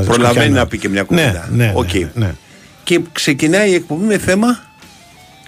Προλαβαίνει 0.05 0.33
Σκοπιανό. 0.33 0.55
να 0.55 0.67
πει 0.67 0.77
και 0.77 0.89
μια 0.89 1.03
κουβέντα. 1.03 1.49
Ναι, 1.51 1.65
ναι, 1.65 1.71
Οκ. 1.75 1.93
ναι, 1.93 2.09
ναι. 2.13 2.33
Και 2.87 2.99
ξεκινάει 3.11 3.69
η 3.69 3.73
εκπομπή 3.73 4.05
με 4.05 4.17
θέμα 4.17 4.59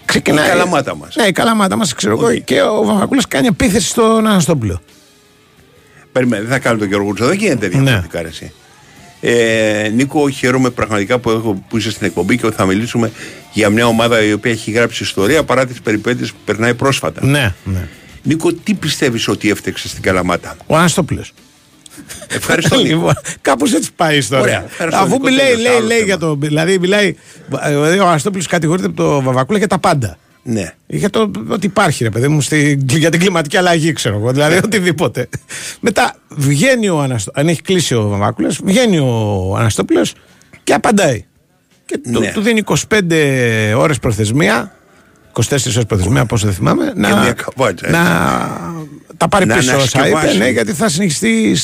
Ξεκινάει. 0.05 0.45
η 0.45 0.49
καλαμάτα 0.49 0.95
μας. 0.95 1.15
Ναι, 1.15 1.23
η 1.23 1.31
καλαμάτα 1.31 1.75
μας, 1.75 1.93
ξέρω 1.93 2.13
εγώ. 2.13 2.39
Και 2.39 2.61
ο 2.61 2.83
Βαμβακούλας 2.85 3.27
κάνει 3.27 3.47
επίθεση 3.47 3.87
στον 3.87 4.27
Αναστόπουλο. 4.27 4.81
Περιμένε, 6.11 6.41
δεν 6.41 6.51
θα 6.51 6.59
κάνω 6.59 6.77
τον 6.77 6.87
Γεωργούτζο, 6.87 7.25
δεν 7.25 7.37
γίνεται 7.37 7.67
Ναι. 7.67 7.73
διαφορετικά 7.81 8.21
ρε 8.21 8.27
εσύ. 8.27 8.51
Ε, 9.21 9.89
Νίκο, 9.93 10.29
χαίρομαι 10.29 10.69
πραγματικά 10.69 11.19
που, 11.19 11.29
έχω, 11.29 11.63
που 11.69 11.77
είσαι 11.77 11.91
στην 11.91 12.07
εκπομπή 12.07 12.37
και 12.37 12.45
ότι 12.45 12.55
θα 12.55 12.65
μιλήσουμε 12.65 13.11
για 13.53 13.69
μια 13.69 13.87
ομάδα 13.87 14.23
η 14.23 14.33
οποία 14.33 14.51
έχει 14.51 14.71
γράψει 14.71 15.03
ιστορία 15.03 15.43
παρά 15.43 15.65
τις 15.65 15.81
περιπέτειες 15.81 16.31
που 16.31 16.37
περνάει 16.45 16.73
πρόσφατα. 16.73 17.25
Ναι, 17.25 17.53
ναι. 17.63 17.87
Νίκο, 18.23 18.53
τι 18.53 18.73
πιστεύεις 18.73 19.27
ότι 19.27 19.49
έφταιξε 19.49 19.87
στην 19.87 20.01
Καλαμάτα; 20.01 20.55
Ο 20.67 20.75
Αναστόπουλος. 20.77 21.33
Ευχαριστώ. 22.27 22.75
Νίκο. 22.75 22.87
Λοιπόν, 22.87 23.13
κάπως 23.41 23.73
έτσι 23.73 23.89
πάει 23.95 24.15
η 24.15 24.17
ιστορία. 24.17 24.43
Ωραία, 24.43 24.63
ευχαριστώ, 24.65 24.99
Αφού 25.01 25.11
Νίκο, 25.11 25.23
μιλάει, 25.23 25.45
τέλος, 25.47 25.61
λέει, 25.61 25.75
άλλο 25.75 25.85
λέει 25.87 25.97
θέμα. 25.97 26.05
για 26.05 26.17
το. 26.17 26.35
Δηλαδή, 26.35 26.79
μιλάει. 26.79 27.15
δηλαδή, 27.67 27.99
Ο 27.99 28.07
Αναστόπουλος 28.07 28.47
κατηγορείται 28.47 28.87
από 28.87 28.95
το 28.95 29.21
Βαμβακούλα 29.21 29.57
για 29.57 29.67
τα 29.67 29.79
πάντα. 29.79 30.17
ναι. 30.43 30.73
Για 30.87 31.09
το 31.09 31.31
ότι 31.49 31.65
υπάρχει 31.65 32.03
ρε 32.03 32.09
παιδί 32.09 32.27
μου 32.27 32.41
στη, 32.41 32.79
για 32.89 33.09
την 33.09 33.19
κλιματική 33.19 33.57
αλλαγή, 33.57 33.93
ξέρω 33.93 34.15
εγώ. 34.17 34.31
Δηλαδή 34.31 34.57
οτιδήποτε. 34.63 35.29
Μετά 35.79 36.15
βγαίνει 36.29 36.89
ο 36.89 36.99
Αναστόπουλο. 37.01 37.43
Αν 37.45 37.51
έχει 37.51 37.61
κλείσει 37.61 37.95
ο 37.95 38.07
Βαμβάκουλα, 38.07 38.49
βγαίνει 38.63 38.97
ο 38.99 39.55
Αναστόπουλος 39.59 40.13
και 40.63 40.73
απαντάει. 40.73 41.25
Και 41.85 41.97
του, 42.13 42.19
Ναι. 42.19 42.31
του 42.31 42.41
δίνει 42.41 42.59
25 42.59 43.73
ώρες 43.75 43.99
προθεσμία. 43.99 44.73
24 45.33 45.73
ώρες 45.75 45.85
προθεσμία, 45.87 46.25
πόσο 46.25 46.45
δεν 46.45 46.55
θυμάμαι. 46.55 46.93
Να, 46.95 47.07
μια 47.21 47.33
καβάτσα, 47.33 47.87
έτσι. 47.87 47.99
να 47.99 48.03
τα 49.17 49.27
πάρει 49.27 49.45
Να 49.45 49.55
πίσω 49.55 49.75
όσα 49.75 49.83
είπε, 49.85 49.99
ανασκευάσει. 50.07 50.37
ναι, 50.37 50.49
γιατί 50.49 50.73
θα 50.73 50.89
συνεχιστεί 50.89 51.55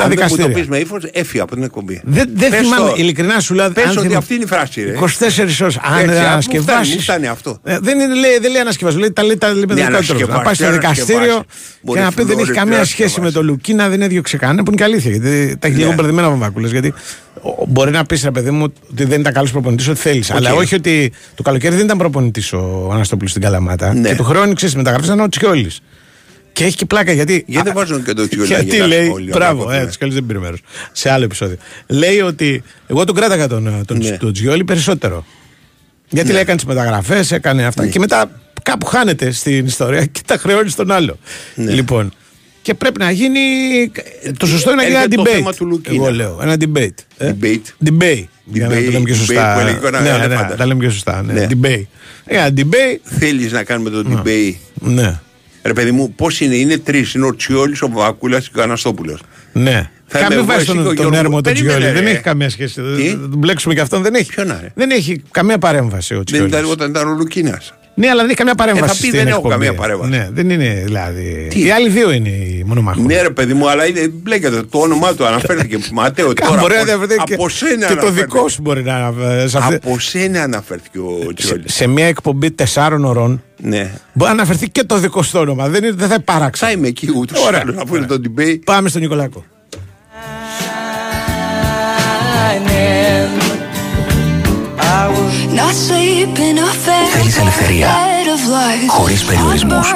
στα 0.00 0.08
Αν 0.08 0.16
δεν 0.16 0.18
μου 0.22 0.28
το 0.28 0.36
δικαστήρια. 0.36 0.64
πει 0.64 0.70
με 0.70 0.78
ύφος, 0.78 1.04
έφυγε 1.12 1.42
από 1.42 1.54
την 1.54 1.62
εκπομπή. 1.62 2.00
Δεν, 2.04 2.28
δεν 2.34 2.50
Πες 2.50 2.60
θυμάμαι, 2.60 2.88
το. 2.90 2.94
ειλικρινά 2.98 3.40
σου 3.40 3.54
λέω. 3.54 3.70
Πες 3.70 3.84
αν 3.84 3.90
ότι 3.90 3.98
θυμάμαι- 3.98 4.16
αυτή 4.16 4.34
είναι 4.34 4.42
η 4.44 4.46
φράση, 4.46 4.84
ρε. 4.84 4.92
24 4.92 5.60
ώρες. 5.62 5.76
Αν 5.82 5.98
Έτσι, 5.98 6.06
δεν 6.14 6.18
α, 6.18 6.22
μου 6.26 6.28
ανασκευάσει. 6.32 6.70
φτάνει, 6.70 6.94
μου 6.94 7.00
φτάνει 7.00 7.26
αυτό. 7.26 7.58
δεν, 7.62 7.98
είναι, 8.00 8.14
λέει, 8.14 8.38
δεν 8.40 8.50
λέει 8.50 8.60
ανασκευάσει. 8.60 8.98
Λέει, 8.98 9.12
τα 9.12 9.22
λέει, 9.24 9.36
τα 9.36 9.52
λέει 9.52 9.64
με 9.68 9.74
Ναι, 9.74 9.86
δικό 9.86 10.02
τρόπο. 10.02 10.26
Να 10.32 10.40
πάει 10.40 10.54
στο 10.54 10.64
ανασκευάσει, 10.66 11.00
δικαστήριο 11.00 11.32
ανασκευάσει. 11.34 11.92
και 11.92 12.00
να 12.00 12.08
πει 12.08 12.14
δεν 12.16 12.24
Μπορεί, 12.26 12.36
έχει 12.36 12.44
Φλόρε, 12.44 12.58
καμία 12.60 12.78
τι 12.80 12.86
σχέση 12.86 12.98
με 13.00 13.04
ανασκευάσει. 13.20 13.34
το 13.34 13.42
Λουκίνα, 13.42 13.88
δεν 13.88 14.02
έδιωξε 14.02 14.36
κανένα. 14.36 14.62
Που 14.62 14.70
είναι 14.70 14.80
και 14.80 14.84
αλήθεια. 14.90 15.10
Γιατί 15.10 15.56
τα 15.58 15.66
έχει 15.66 15.76
Ναι. 15.76 15.82
λίγο 15.82 15.94
μπερδεμένα 15.94 16.26
ο 16.26 16.30
Βαμβάκουλα. 16.30 16.68
Γιατί 16.68 16.92
ο- 17.42 17.64
μπορεί 17.68 17.90
να 17.90 18.04
πεις, 18.04 18.22
ρε 18.24 18.30
παιδί 18.30 18.50
μου, 18.50 18.62
ότι 18.92 19.04
δεν 19.04 19.20
ήταν 19.20 19.32
καλός 19.32 19.50
προπονητής, 19.50 19.88
ότι 19.88 19.98
θέλεις. 20.00 20.30
Αλλά 20.30 20.52
όχι 20.54 20.74
ότι 20.74 21.12
το 21.34 21.42
καλοκαίρι 21.42 21.74
δεν 21.76 21.84
ήταν 21.84 21.98
προπονητής 21.98 22.52
ο 22.52 22.90
Αναστόπουλος 22.92 23.30
στην 23.30 23.42
Καλαμάτα. 23.42 23.94
Ναι. 23.94 24.08
Και 24.08 24.14
του 24.14 24.24
χρόνου 24.24 24.52
ξέρεις 24.52 24.74
μεταγραφή 24.74 25.04
ήταν 25.06 25.20
ο 25.20 25.28
Τσιόλη. 25.28 25.70
Και 26.52 26.64
έχει 26.64 26.76
και 26.76 26.86
πλάκα 26.86 27.12
γιατί. 27.12 27.44
Γιατί 27.46 27.68
δεν 27.68 27.72
Α, 27.76 27.80
βάζουν 27.80 28.04
και 28.04 28.12
το 28.12 28.28
Τσιόλι 28.28 28.48
να 28.48 28.54
Γιατί 28.54 28.76
γελάσουμε 28.76 28.96
λέει. 28.96 29.08
όλοι, 29.08 29.28
να 29.30 29.36
Μπράβο, 29.36 29.62
πούμε. 29.62 29.76
ε, 29.76 29.80
το 29.84 29.88
Τσιόλι 29.90 30.12
δεν 30.14 30.26
πήρε 30.26 30.38
μέρος. 30.38 30.60
Σε 30.92 31.10
άλλο 31.10 31.24
επεισόδιο. 31.24 31.56
Λέει 31.86 32.20
ότι. 32.20 32.62
Εγώ 32.86 33.04
τον 33.04 33.14
κράταγα 33.14 33.48
τον, 33.48 33.82
τον, 33.86 33.98
Ναι. 33.98 34.16
τον 34.16 34.32
Τσιόλι 34.32 34.64
περισσότερο. 34.64 35.24
Γιατί 36.08 36.32
λέει 36.32 36.40
έκανε 36.40 36.56
τις 36.56 36.64
μεταγραφές, 36.66 37.32
έκανε 37.32 37.64
αυτά. 37.64 37.86
Και 37.86 37.98
μετά 37.98 38.30
κάπου 38.62 38.86
χάνεται 38.86 39.30
στην 39.30 39.66
ιστορία 39.66 40.04
και 40.06 40.20
τα 40.26 40.36
χρεώνει 40.36 40.68
στον 40.68 40.90
άλλο. 40.90 41.18
Ναι. 41.54 41.72
Λοιπόν. 41.72 42.12
Και 42.62 42.74
πρέπει 42.74 42.98
να 42.98 43.10
γίνει. 43.10 43.40
Το 44.36 44.46
σωστό 44.46 44.70
είναι 44.72 44.82
να 44.82 44.88
γίνει 44.88 44.94
ένα 44.96 45.04
Έρχεται 45.04 45.22
το 45.22 45.30
debate. 45.30 45.34
θέμα 45.34 45.52
του 45.52 45.66
Λουκίνα. 45.66 45.94
Εγώ 46.04 46.12
λέω. 46.14 46.38
Ένα 46.42 46.54
debate. 46.60 46.94
Ε; 47.16 47.32
Debate. 47.40 47.88
Debate. 47.88 48.24
Για 48.44 48.66
να 48.66 48.74
Debate- 48.74 48.84
τα 48.84 48.90
λέμε 48.90 49.04
πιο 49.04 49.14
debate 49.14 49.18
σωστά. 49.18 49.54
που 49.54 49.60
έλεγε 49.60 49.76
ο 49.86 49.90
Ναι, 49.90 50.00
ναι, 50.00 50.08
Ελεφάντας. 50.24 50.56
τα 50.56 50.66
λέμε 50.66 50.80
πιο 50.80 50.90
σωστά. 50.90 51.22
Ναι. 51.22 51.32
Ναι. 51.32 51.46
Debate. 51.50 51.82
Ε, 52.24 52.48
debate. 52.56 52.98
Θέλεις 53.02 53.52
να 53.52 53.62
κάνουμε 53.64 53.90
το 53.90 54.04
debate; 54.10 54.54
Ναι. 54.74 55.20
Ρε 55.62 55.72
παιδί 55.72 55.90
μου, 55.90 56.12
πώς 56.16 56.40
είναι, 56.40 56.54
είναι 56.54 56.78
τρεις, 56.78 57.14
είναι 57.14 57.26
ο 57.26 57.36
Τσιόλης, 57.36 57.82
ο 57.82 57.88
Βακούλας 57.88 58.48
και 58.50 58.58
ο 58.58 58.62
Αναστόπουλος. 58.62 59.22
Ναι. 59.52 59.90
Θα 60.06 60.18
είμαι 60.18 60.28
Καμία 60.28 60.36
εγώ, 60.38 60.46
βάση 60.46 60.60
εσύ 60.60 60.70
και 60.70 60.76
τον, 60.76 60.82
ο 60.82 60.84
τον 60.84 60.94
Γιώργος. 60.94 61.18
έρμο 61.18 61.34
τον 61.40 61.42
Περίμενε, 61.42 61.76
Τσιόλη. 61.78 61.94
Δεν 61.94 62.04
ρε. 62.04 62.10
έχει 62.10 62.20
καμία 62.20 62.50
σχέση. 62.50 62.80
Τι; 62.96 63.08
Θα 63.08 63.16
τον 63.28 63.38
μπλέξουμε 63.38 63.74
και 63.74 63.80
αυτόν. 63.80 64.02
Δεν 64.02 64.14
έχει. 64.14 64.32
Ποιον 64.32 64.46
να, 64.46 64.58
ρε; 64.62 64.72
Δεν 64.74 64.90
έχει 64.90 65.22
καμία 65.30 65.58
παρέμβαση 65.58 66.12
ο 66.14 66.16
Δεν 66.16 66.24
Τσιόλης. 66.24 66.52
ήταν 66.52 66.64
όταν 66.70 66.90
ήταν 66.90 67.08
ο 67.08 67.14
Λουκίνας. 67.14 67.74
Ναι, 68.00 68.08
αλλά 68.08 68.16
δεν 68.20 68.26
έχει 68.26 68.34
καμία 68.36 68.54
παρέμβαση. 68.54 68.84
Ε, 68.84 68.86
θα 68.86 68.92
πει, 69.00 69.06
στην 69.06 69.10
δεν 69.18 69.26
έχω 69.26 69.36
εκπομπή. 69.36 69.54
καμία 69.54 69.74
παρέμβαση. 69.74 70.10
Ναι, 70.10 70.28
δεν 70.32 70.50
είναι 70.50 70.82
δηλαδή. 70.84 71.46
Τι; 71.50 71.64
Οι 71.66 71.70
άλλοι 71.70 71.88
δύο 71.88 72.10
είναι 72.10 72.28
οι 72.28 72.62
μονομαχοί. 72.66 73.00
Ναι, 73.00 73.22
ρε 73.22 73.30
παιδί 73.30 73.54
μου, 73.54 73.70
αλλά 73.70 73.86
είναι, 73.86 74.08
μπλέκεται. 74.08 74.62
Το 74.62 74.78
όνομά 74.78 75.14
του 75.14 75.26
αναφέρθηκε. 75.26 75.78
Ματέο, 75.92 76.32
τώρα 76.32 76.60
Μπορεί 76.60 76.74
να 76.74 76.80
από, 76.80 76.90
αναφερθεί 76.92 77.22
και, 77.24 77.34
από 77.34 77.48
σένα 77.48 77.72
και 77.74 77.94
το 77.94 78.00
αναφέρθηκε. 78.00 78.20
δικό 78.22 78.48
σου 78.48 78.60
μπορεί 78.62 78.82
να 78.82 78.94
αναφερθεί. 78.94 79.48
σε 79.48 79.58
αυτή- 79.58 79.74
Από 79.74 79.98
σένα 79.98 80.42
αναφέρθηκε 80.42 80.98
ο 80.98 81.18
σε, 81.26 81.32
Τσιόλης. 81.34 81.74
σε 81.74 81.86
μια 81.86 82.06
εκπομπή 82.06 82.50
τεσσάρων 82.50 83.04
ωρών 83.04 83.42
Ναι. 83.62 83.78
μπορεί 84.12 84.30
να 84.30 84.30
αναφερθεί 84.30 84.68
και 84.68 84.84
το 84.84 84.96
δικό 84.98 85.22
σου 85.22 85.30
το 85.32 85.38
όνομα. 85.38 85.68
Δεν, 85.68 85.84
είναι, 85.84 85.92
δεν 85.96 86.08
θα 86.08 86.14
υπάρξει. 86.20 86.64
Θα 86.64 86.70
είμαι 86.70 86.88
εκεί 86.88 87.08
ούτως 87.16 87.38
ή 87.38 87.46
Ωραία. 87.46 87.60
άλλως, 87.62 87.76
αφού 87.82 87.96
είναι 87.96 88.06
το 88.06 88.20
debate. 88.24 88.58
Πάμε 88.64 88.88
στον 88.88 89.00
Νικολάκο. 89.00 89.44
Θέλεις 97.12 97.38
ελευθερία, 97.38 97.88
χωρίς 98.86 99.24
περιορισμούς. 99.24 99.94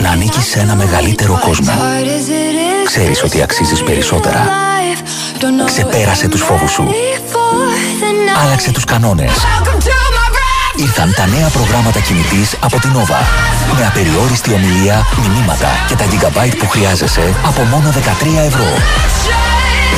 Να 0.00 0.10
ανήκεις 0.10 0.44
σε 0.46 0.58
ένα 0.58 0.74
μεγαλύτερο 0.74 1.40
κόσμο. 1.44 1.72
Ξέρεις 2.84 3.22
ότι 3.22 3.42
αξίζεις 3.42 3.82
περισσότερα. 3.82 4.48
Ξεπέρασε 5.66 6.28
τους 6.28 6.42
φόβους 6.42 6.70
σου. 6.70 6.88
Άλλαξε 8.44 8.70
τους 8.70 8.84
κανόνες. 8.84 9.32
Ήρθαν 10.76 11.14
τα 11.16 11.26
νέα 11.26 11.48
προγράμματα 11.48 12.00
κινητής 12.00 12.54
από 12.60 12.80
την 12.80 12.90
Nova. 12.96 13.20
Με 13.78 13.86
απεριόριστη 13.86 14.52
ομιλία, 14.52 15.06
μηνύματα 15.20 15.68
και 15.88 15.94
τα 15.94 16.04
gigabyte 16.04 16.56
που 16.58 16.68
χρειάζεσαι 16.68 17.34
από 17.46 17.62
μόνο 17.62 17.90
13 17.90 18.44
ευρώ. 18.46 18.66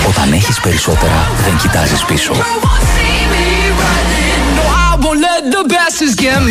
Όταν 0.09 0.33
έχεις 0.33 0.61
περισσότερα, 0.61 1.31
δεν 1.45 1.57
κοιτάζεις 1.57 2.05
πίσω. 2.05 2.33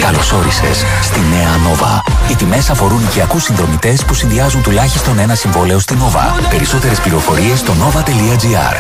Καλώς 0.02 0.32
όρισες 0.32 0.84
στη 1.02 1.20
νέα 1.20 1.56
Nova. 1.56 2.12
Οι 2.32 2.36
τιμές 2.36 2.70
αφορούν 2.70 3.04
οικιακούς 3.04 3.44
συνδρομητές 3.44 4.06
που 4.06 4.14
συνδυάζουν 4.14 4.64
τουλάχιστον 4.64 5.20
ένα 5.20 5.36
συμβόλαιο 5.36 5.80
στην 5.80 5.98
Nova. 5.98 6.50
Περισσότερες 6.50 7.00
πληροφορίες 7.00 7.60
στο 7.60 7.74
nova.gr. 7.74 8.76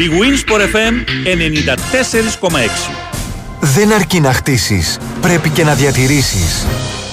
Η 0.00 0.10
Winsport 0.20 0.60
FM 0.60 0.94
94,6. 2.48 2.90
Δεν 3.60 3.92
αρκεί 3.92 4.20
να 4.20 4.32
χτίσεις, 4.32 4.98
πρέπει 5.20 5.48
και 5.48 5.64
να 5.64 5.74
διατηρήσεις. 5.74 6.66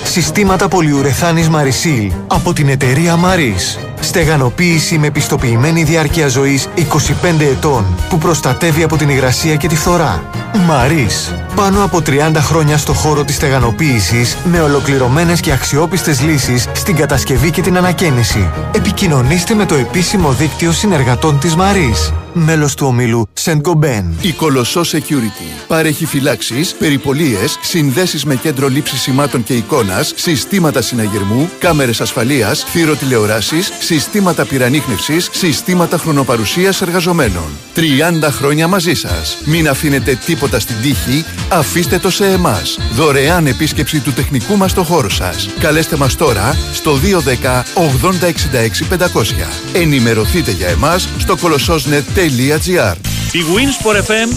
Συστήματα 0.04 0.68
πολυουρεθάνης 0.68 1.50
Marisil 1.50 2.12
από 2.28 2.54
την 2.54 2.70
εταιρεία 2.70 3.20
Maris. 3.24 3.87
Στεγανοποίηση 4.00 4.98
με 4.98 5.10
πιστοποιημένη 5.10 5.84
διάρκεια 5.84 6.28
ζωής 6.28 6.68
25 6.76 7.40
ετών 7.40 7.86
που 8.10 8.18
προστατεύει 8.18 8.84
από 8.84 8.98
την 8.98 9.10
υγρασία 9.10 9.56
και 9.56 9.68
τη 9.68 9.76
φθορά. 9.76 10.24
Maris. 10.70 11.34
Πάνω 11.56 11.84
από 11.84 12.02
30 12.06 12.32
χρόνια 12.36 12.78
στο 12.78 12.94
χώρο 12.94 13.24
της 13.24 13.36
στεγανοποίησης 13.36 14.38
με 14.44 14.62
ολοκληρωμένες 14.62 15.40
και 15.40 15.52
αξιόπιστες 15.52 16.22
λύσεις 16.22 16.68
στην 16.74 16.96
κατασκευή 16.96 17.52
και 17.52 17.62
την 17.62 17.78
ανακαίνιση. 17.78 18.50
Επικοινωνήστε 18.72 19.54
με 19.54 19.66
το 19.66 19.76
επίσημο 19.76 20.32
δίκτυο 20.32 20.72
συνεργατών 20.72 21.40
της 21.40 21.56
Maris. 21.58 22.14
Μέλος 22.34 22.76
του 22.76 22.88
ομίλου 22.88 23.28
Saint 23.44 23.62
Gobain. 23.62 24.04
Η 24.22 24.32
Κολοσσό 24.32 24.82
Security 24.82 25.66
παρέχει 25.68 26.06
φυλάξεις, 26.06 26.74
περιπολίες, 26.74 27.60
συνδέσεις 27.62 28.26
με 28.26 28.36
κέντρο 28.36 28.68
λήψης 28.68 29.02
σημάτων 29.02 29.44
και 29.44 29.54
εικόνας, 29.54 30.14
συστήματα 30.16 30.82
συναγερμού, 30.82 31.50
κάμερες 31.60 32.02
ασφαλείας, 32.02 32.64
θηροτηλεοράσει, 32.64 33.58
συστήματα 33.88 34.46
πυρανίχνευση, 34.46 35.18
συστήματα 35.32 35.98
χρονοπαρουσίας 35.98 36.82
εργαζομένων. 36.82 37.58
30 37.76 38.32
χρόνια 38.32 38.68
μαζί 38.68 38.94
σας. 38.94 39.38
Μην 39.46 39.70
αφήνετε 39.70 40.20
τίποτα 40.26 40.60
στην 40.60 40.76
τύχη, 40.82 41.26
αφήστε 41.50 42.00
το 42.00 42.10
σε 42.10 42.26
εμάς. 42.26 42.80
Δωρεάν 42.92 43.48
επίσκεψη 43.48 44.00
του 44.00 44.14
τεχνικού 44.14 44.58
μας 44.58 44.72
στο 44.72 44.84
χώρο 44.84 45.10
σας. 45.10 45.50
Καλέστε 45.60 45.96
μας 45.96 46.16
τώρα 46.16 46.58
στο 46.74 46.96
210 46.96 47.64
8066 47.74 48.86
500. 48.86 49.48
Ενημερωθείτε 49.74 50.52
για 50.52 50.68
εμάς 50.68 51.10
στο 51.18 51.38
κολοσσόσnet.gr. 51.38 52.96
Η 53.32 53.44
Winsport 53.56 53.98
FM 53.98 54.30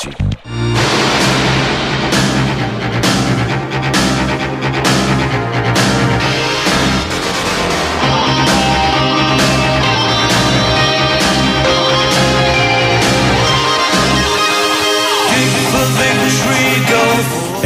94,6. 0.00 1.29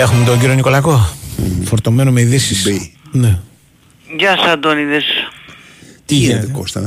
Έχουμε 0.05 0.25
τον 0.25 0.39
κύριο 0.39 0.55
Νικολάκο. 0.55 1.01
Φορτωμένο 1.65 2.11
με 2.11 2.21
ειδήσεις. 2.21 2.91
Ναι. 3.13 3.39
Γεια 4.17 4.37
σας 4.37 4.47
Αντώνιδες. 4.53 5.05
Τι 6.05 6.15
γίνεται, 6.15 6.47
Κώστα; 6.53 6.81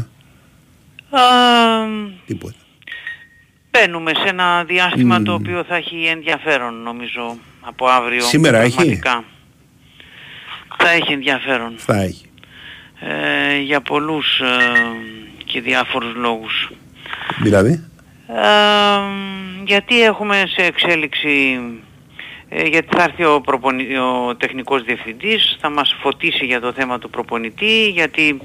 Α, 1.09 1.19
Τίποτα. 2.25 2.55
μπαίνουμε 3.71 4.11
σε 4.23 4.29
ένα 4.29 4.63
διάστημα 4.63 5.17
Μμμ. 5.17 5.23
το 5.23 5.33
οποίο 5.33 5.63
θα 5.67 5.75
έχει 5.75 6.05
ενδιαφέρον 6.05 6.73
νομίζω 6.83 7.37
από 7.61 7.87
αύριο. 7.87 8.21
Σήμερα 8.21 8.59
έχει; 8.59 8.75
πραγματικά. 8.75 9.23
Θα 10.77 10.89
έχει 10.89 11.13
ενδιαφέρον. 11.13 11.73
Θα 11.77 12.01
έχει. 12.01 12.25
Ε, 12.99 13.57
για 13.61 13.81
πολλούς 13.81 14.39
ε, 14.39 14.45
και 15.45 15.61
διάφορους 15.61 16.15
λόγους. 16.15 16.71
Δηλαδή; 17.41 17.83
Ε, 18.27 18.43
γιατί 19.65 20.01
έχουμε 20.03 20.43
σε 20.55 20.61
εξέλιξη, 20.65 21.59
ε, 21.59 21.59
γιατί 22.49 22.95
θα 22.95 23.03
έρθει 23.03 23.23
ο, 23.25 23.41
προπονη, 23.41 23.97
ο 23.97 24.35
τεχνικός 24.37 24.83
διευθυντής, 24.83 25.57
θα 25.59 25.69
μας 25.69 25.95
φωτίσει 25.99 26.45
για 26.45 26.59
το 26.59 26.71
θέμα 26.71 26.99
του 26.99 27.09
προπονητή, 27.09 27.89
γιατί 27.89 28.41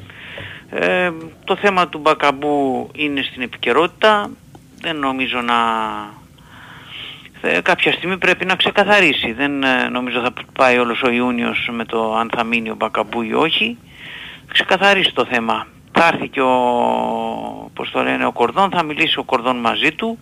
ε, 0.70 1.11
το 1.44 1.57
θέμα 1.57 1.88
του 1.88 1.98
Μπακαμπού 1.98 2.90
είναι 2.94 3.22
στην 3.22 3.42
επικαιρότητα, 3.42 4.30
δεν 4.80 4.96
νομίζω 4.96 5.40
να... 5.40 5.55
ε, 7.40 7.61
κάποια 7.61 7.92
στιγμή 7.92 8.18
πρέπει 8.18 8.44
να 8.44 8.57
ξεκαθαρίσει, 8.57 9.32
δεν 9.32 9.62
ε, 9.62 9.88
νομίζω 9.88 10.20
θα 10.20 10.32
πάει 10.53 10.78
όλος 10.78 11.03
ο 11.03 11.11
Ιούνιος 11.11 11.68
με 11.72 11.84
το 11.84 12.16
αν 12.16 12.30
θα 12.34 12.44
μείνει 12.44 12.70
ο 12.70 12.74
Μπακαμπού 12.74 13.22
ή 13.22 13.34
όχι, 13.34 13.78
ξεκαθαρίσει 14.53 15.14
το 15.14 15.24
θέμα. 15.24 15.66
Θα 15.92 16.07
έρθει 16.07 16.28
και 16.28 16.40
ο, 16.40 16.57
πώς 17.74 17.90
το 17.90 18.03
λένε, 18.03 18.26
ο 18.26 18.32
Κορδόν, 18.32 18.70
θα 18.70 18.82
μιλήσει 18.82 19.18
ο 19.18 19.22
Κορδόν 19.22 19.57
μαζί 19.57 19.92
του, 19.92 20.18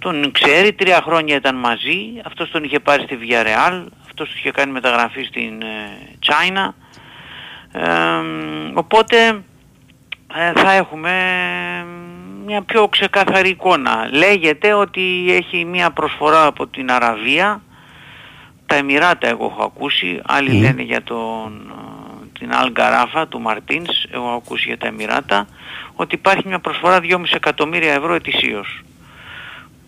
τον 0.00 0.32
ξέρει, 0.32 0.72
τρία 0.72 1.02
χρόνια 1.02 1.36
ήταν 1.36 1.56
μαζί, 1.56 2.20
αυτός 2.24 2.50
τον 2.50 2.64
είχε 2.64 2.80
πάρει 2.80 3.02
στη 3.02 3.18
Villarreal, 3.20 3.84
αυτός 4.06 4.28
τους 4.28 4.38
είχε 4.38 4.50
κάνει 4.50 4.72
μεταγραφή 4.72 5.22
στην 5.22 5.62
ε, 5.62 5.98
China. 6.26 6.68
Ε, 7.72 7.82
οπότε 8.74 9.42
ε, 10.34 10.52
θα 10.54 10.72
έχουμε 10.72 11.12
μια 12.46 12.62
πιο 12.62 12.88
ξεκάθαρη 12.88 13.48
εικόνα. 13.48 14.08
Λέγεται 14.12 14.72
ότι 14.72 15.26
έχει 15.28 15.64
μια 15.64 15.90
προσφορά 15.90 16.46
από 16.46 16.66
την 16.66 16.90
Αραβία, 16.90 17.62
τα 18.66 18.74
Εμμυράτα 18.74 19.28
εγώ 19.28 19.44
έχω 19.44 19.64
ακούσει, 19.64 20.20
άλλοι 20.26 20.60
λένε 20.60 20.82
για 20.82 21.02
τον, 21.02 21.72
ε, 22.24 22.38
την 22.38 22.54
Αλγκαράφα 22.54 23.28
του 23.28 23.40
Μαρτίνς, 23.40 24.04
εγώ 24.10 24.26
έχω 24.26 24.36
ακούσει 24.36 24.64
για 24.66 24.78
τα 24.78 24.86
Εμμυράτα, 24.86 25.46
ότι 25.94 26.14
υπάρχει 26.14 26.48
μια 26.48 26.58
προσφορά 26.58 27.00
2,5 27.00 27.34
εκατομμύρια 27.34 27.92
ευρώ 27.92 28.14
ετησίως 28.14 28.82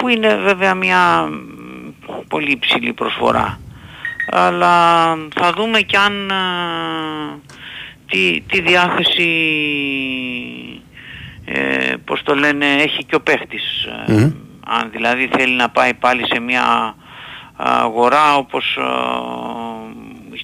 που 0.03 0.09
είναι 0.09 0.35
βέβαια 0.35 0.75
μια 0.75 1.29
μ, 1.31 2.27
πολύ 2.29 2.51
υψηλή 2.51 2.93
προσφορά. 2.93 3.61
Αλλά 4.31 5.07
θα 5.35 5.53
δούμε 5.57 5.81
και 5.81 5.97
αν 5.97 6.31
ε, 6.31 6.35
τι, 8.07 8.41
τι 8.41 8.61
διάθεση 8.61 9.31
ε, 11.45 11.95
πώς 12.05 12.23
το 12.23 12.35
λένε 12.35 12.67
έχει 12.67 13.05
και 13.05 13.15
ο 13.15 13.21
παίχτης. 13.21 13.89
Ε, 14.07 14.13
Αν 14.67 14.91
δηλαδή 14.91 15.29
θέλει 15.37 15.55
να 15.55 15.69
πάει 15.69 15.95
πάλι 15.95 16.27
σε 16.27 16.41
μια 16.41 16.95
αγορά 17.57 18.37
όπως 18.37 18.77
ε, 18.77 18.83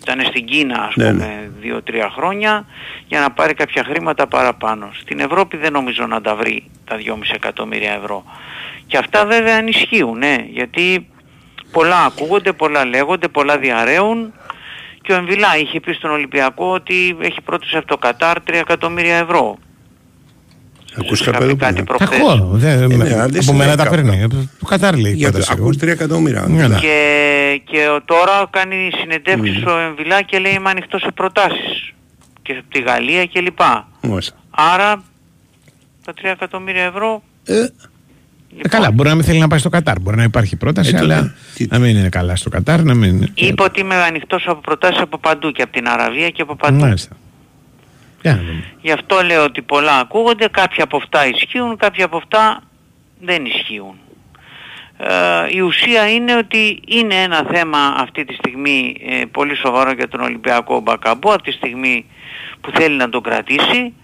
ήταν 0.00 0.20
στην 0.24 0.44
Κίνα 0.44 0.82
ας 0.82 0.96
Ναι, 0.96 1.10
πούμε 1.10 1.50
δύο-τρία 1.60 2.10
χρόνια 2.10 2.66
για 3.06 3.20
να 3.20 3.30
πάρει 3.30 3.54
κάποια 3.54 3.84
χρήματα 3.84 4.26
παραπάνω. 4.26 4.90
Στην 5.00 5.20
Ευρώπη 5.20 5.56
δεν 5.56 5.72
νομίζω 5.72 6.06
να 6.06 6.20
τα 6.20 6.34
βρει 6.34 6.70
τα 6.84 6.96
2,5 6.96 7.12
εκατομμύρια 7.34 7.92
ευρώ. 7.92 8.24
Και 8.88 8.96
αυτά 8.98 9.26
βέβαια 9.26 9.56
ανισχύουν, 9.56 10.18
ναι, 10.18 10.36
γιατί 10.52 11.08
πολλά 11.72 12.04
ακούγονται, 12.04 12.52
πολλά 12.52 12.84
λέγονται, 12.84 13.28
πολλά 13.28 13.58
διαραίουν 13.58 14.32
και 15.02 15.12
ο 15.12 15.16
Εμβιλά 15.16 15.56
είχε 15.58 15.80
πει 15.80 15.92
στον 15.92 16.10
Ολυμπιακό 16.10 16.70
ότι 16.72 17.16
έχει 17.20 17.40
πρώτος 17.40 17.74
από 17.74 17.86
το 17.86 17.96
Κατάρ 17.96 18.36
3 18.40 18.54
εκατομμύρια 18.54 19.16
ευρώ. 19.16 19.56
Ακούς 20.98 21.20
είχα 21.20 21.30
κάποιο 21.30 21.46
πει 21.46 21.52
εδώ 21.52 21.64
κάτι 21.64 21.82
που- 21.82 21.96
προχθές. 21.96 22.18
Ακούω. 22.20 22.48
δεν- 22.52 22.82
Ε, 22.82 22.86
ναι, 22.86 22.96
με- 22.96 23.12
αλλά 23.14 23.26
δεν 23.26 23.42
από 23.42 23.52
μένα 23.52 23.76
τα 23.76 23.82
συνέβη 23.84 24.08
παίρνει. 24.08 24.28
Το 24.60 24.66
Κατάρ 24.66 24.96
λέει. 24.98 25.12
η 25.12 25.14
Για 25.14 25.26
το- 25.26 25.32
πρόταση. 25.38 25.58
ακούς 25.60 25.76
3 25.76 25.90
εκατομμύρια. 25.90 26.44
Ναι, 26.48 26.66
ναι. 26.68 26.78
Και, 26.78 27.60
και 27.64 27.88
ο- 27.88 28.02
τώρα 28.04 28.46
κάνει 28.50 28.90
συνεντεύξεις 29.00 29.64
ο 29.64 29.78
Εμβιλά 29.78 30.22
και 30.22 30.38
λέει 30.38 30.52
είμαι 30.52 30.70
ανοιχτός 30.70 31.00
σε 31.00 31.10
προτάσεις. 31.14 31.92
Και 32.42 32.52
από 32.52 32.70
τη 32.70 32.80
Γαλλία 32.80 33.26
κλπ. 33.26 33.60
Μάλιστα. 34.02 34.36
Άρα 34.50 35.02
τα 36.04 36.12
3 36.14 36.30
εκατομμύρια 36.30 36.84
ευρώ 36.84 37.22
Ε, 37.44 37.54
καλά, 38.68 38.90
μπορεί 38.90 39.08
να 39.08 39.14
μην 39.14 39.24
θέλει 39.24 39.38
να 39.38 39.48
πάει 39.48 39.58
στο 39.58 39.68
Κατάρ. 39.68 40.00
Μπορεί 40.00 40.16
να 40.16 40.22
υπάρχει 40.22 40.56
πρόταση, 40.56 40.88
Ε, 40.94 40.98
τότε, 40.98 41.14
αλλά 41.14 41.34
να 41.68 41.78
μην 41.78 41.96
είναι 41.96 42.08
καλά 42.08 42.36
στο 42.36 42.50
Κατάρ. 42.50 42.82
Να 42.82 42.94
μην... 42.94 43.32
είπε 43.34 43.62
ότι 43.62 43.80
είμαι 43.80 43.94
ανοιχτός 43.94 44.44
από 44.46 44.60
προτάσεις 44.60 45.00
από 45.00 45.18
παντού 45.18 45.52
και 45.52 45.62
από 45.62 45.72
την 45.72 45.88
Αραβία 45.88 46.30
και 46.30 46.42
από 46.42 46.56
παντού. 46.56 46.80
Μάλιστα. 46.80 47.16
Για 48.22 48.34
να 48.34 48.38
δούμε. 48.42 48.64
Γι' 48.80 48.92
αυτό 48.92 49.20
λέω 49.24 49.44
ότι 49.44 49.62
πολλά 49.62 49.98
ακούγονται, 49.98 50.48
κάποια 50.50 50.84
από 50.84 50.96
αυτά 50.96 51.26
ισχύουν, 51.26 51.76
κάποια 51.76 52.04
από 52.04 52.16
αυτά 52.16 52.62
δεν 53.20 53.44
ισχύουν. 53.44 53.94
Ε, 54.98 55.56
η 55.56 55.60
ουσία 55.60 56.10
είναι 56.10 56.36
ότι 56.36 56.80
είναι 56.86 57.14
ένα 57.14 57.46
θέμα 57.52 57.78
αυτή 57.78 58.24
τη 58.24 58.34
στιγμή 58.34 58.96
ε, 59.06 59.24
πολύ 59.30 59.56
σοβαρό 59.56 59.90
για 59.90 60.08
τον 60.08 60.20
Ολυμπιακό 60.20 60.80
Μπακαμπού, 60.80 61.32
από 61.32 61.42
τη 61.42 61.50
στιγμή 61.50 62.04
που 62.60 62.70
θέλει 62.74 62.96
να 62.96 63.08
τον 63.08 63.22
κρατήσει. 63.22 63.94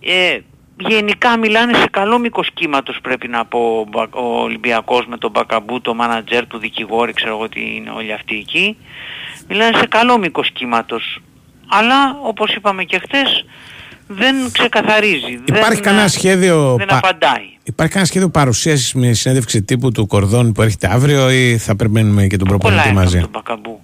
Ε, 0.00 0.38
γενικά 0.78 1.38
μιλάνε 1.38 1.74
σε 1.74 1.86
καλό 1.90 2.18
μήκος 2.18 2.48
κύματος 2.54 2.98
πρέπει 3.02 3.28
να 3.28 3.44
πω 3.44 3.58
ο 3.58 3.84
Μπα- 3.90 4.20
ο 4.22 4.40
Ολυμπιακός 4.42 5.06
με 5.06 5.18
τον 5.18 5.30
Μπακαμπού, 5.30 5.80
το 5.80 5.94
μάνατζερ 5.94 6.46
του 6.46 6.58
δικηγόρη, 6.58 7.12
ξέρω 7.12 7.34
εγώ 7.34 7.48
τι 7.48 7.60
είναι 7.76 7.90
όλοι 7.90 8.12
αυτοί 8.12 8.34
εκεί. 8.36 8.76
Μιλάνε 9.48 9.76
σε 9.78 9.86
καλό 9.86 10.18
μήκος 10.18 10.50
κύματος. 10.50 11.18
Αλλά 11.68 12.16
όπως 12.22 12.54
είπαμε 12.54 12.84
και 12.84 12.98
χθες 13.04 13.44
δεν 14.06 14.36
ξεκαθαρίζει. 14.52 15.42
Υπάρχει 15.44 15.74
δεν, 15.74 15.82
κανένα 15.82 16.08
σχέδιο. 16.08 16.74
δεν 16.78 16.86
πα- 16.86 16.96
απαντάει. 16.96 17.42
Υπάρχει 17.62 17.92
κανένα 17.92 18.10
σχέδιο 18.10 18.28
παρουσίασης 18.30 18.94
με 18.94 19.12
συνέντευξη 19.12 19.62
τύπου 19.62 19.92
του 19.92 20.06
Κορδόν 20.06 20.52
που 20.52 20.62
έρχεται 20.62 20.88
αύριο 20.92 21.30
ή 21.30 21.58
θα 21.58 21.76
περιμένουμε 21.76 22.26
και 22.26 22.36
τον 22.36 22.48
προπονητή 22.48 22.80
Πολλά 22.82 22.94
μαζί; 22.94 23.16
έκανε 23.16 23.30
τον 23.32 23.42
Μπακαμπού. 23.42 23.80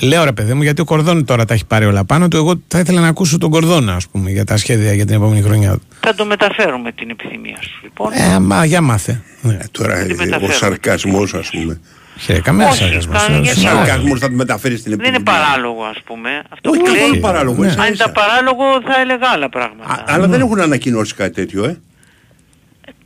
Λέω 0.00 0.24
ρε 0.24 0.32
παιδί 0.32 0.54
μου, 0.54 0.62
γιατί 0.62 0.80
ο 0.80 0.84
Κορδόν 0.84 1.24
τώρα 1.24 1.44
τα 1.44 1.54
έχει 1.54 1.64
πάρει 1.66 1.84
όλα 1.84 2.04
πάνω 2.04 2.28
του. 2.28 2.36
Εγώ 2.36 2.60
θα 2.68 2.78
ήθελα 2.78 3.00
να 3.00 3.08
ακούσω 3.08 3.38
τον 3.38 3.50
Κορδόν, 3.50 3.90
ας 3.90 4.08
πούμε, 4.08 4.30
για 4.30 4.44
τα 4.44 4.56
σχέδια 4.56 4.92
για 4.92 5.06
την 5.06 5.14
επόμενη 5.14 5.42
χρονιά. 5.42 5.78
Θα 6.00 6.14
το 6.14 6.24
μεταφέρουμε 6.24 6.92
την 6.92 7.10
επιθυμία 7.10 7.56
σου 7.62 7.78
λοιπόν. 7.82 8.12
Ε, 8.12 8.38
μα 8.38 8.64
για 8.64 8.80
μάθε. 8.80 9.22
Ναι. 9.42 9.58
Τώρα 9.70 9.98
ε, 9.98 10.02
ο 10.12 10.14
μεταφέρω. 10.16 10.52
σαρκασμός 10.52 11.34
ας 11.34 11.50
πούμε. 11.50 11.80
Ε, 12.26 12.40
καμία 12.40 12.66
Όχι, 12.68 12.76
σαρκασμός. 12.82 13.26
κάνει 13.26 13.40
γιατί- 13.40 13.58
Ο 13.58 13.62
σαρκασμός 13.62 14.18
θα 14.20 14.28
το 14.28 14.34
μεταφέρεις 14.34 14.80
στην 14.80 14.90
Δεν 14.96 15.00
επιθυμία. 15.00 15.32
είναι 15.32 15.40
παράλογο 15.46 15.82
ας 15.84 15.96
πούμε. 16.04 16.30
Αυτό 16.48 16.70
Όχι, 16.70 16.78
που 16.78 16.84
καθόλου 16.84 17.10
λέει, 17.12 17.20
παράλογο. 17.20 17.62
Ναι. 17.62 17.66
ίσα 17.68 17.82
αν 17.82 17.92
ίσα. 17.92 17.94
ήταν 17.94 18.12
παράλογο 18.12 18.64
θα 18.84 19.00
έλεγα 19.00 19.28
άλλα 19.34 19.48
πράγματα. 19.48 19.92
Α, 19.92 20.02
Αλλά 20.06 20.26
δεν 20.28 20.40
έχουν 20.40 20.60
ανακοινώσει 20.60 21.14
κάτι 21.14 21.34
τέτοιο, 21.34 21.64
ε. 21.64 21.80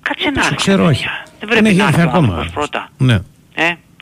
Κάτσε 0.02 0.30
να 0.30 0.40
έρθει. 0.42 0.54
Ξέρω, 0.54 0.84
όχι. 0.84 1.04
Δεν 1.38 1.48
πρέπει 1.48 1.54
Δεν 1.54 1.76
να 1.76 1.84
έχει 1.84 1.92
έρθει 1.94 2.00
ο 2.06 2.08
ακόμα. 2.08 2.26
άνθρωπος 2.26 2.52
πρώτα. 2.52 2.88
Ναι. 2.98 3.18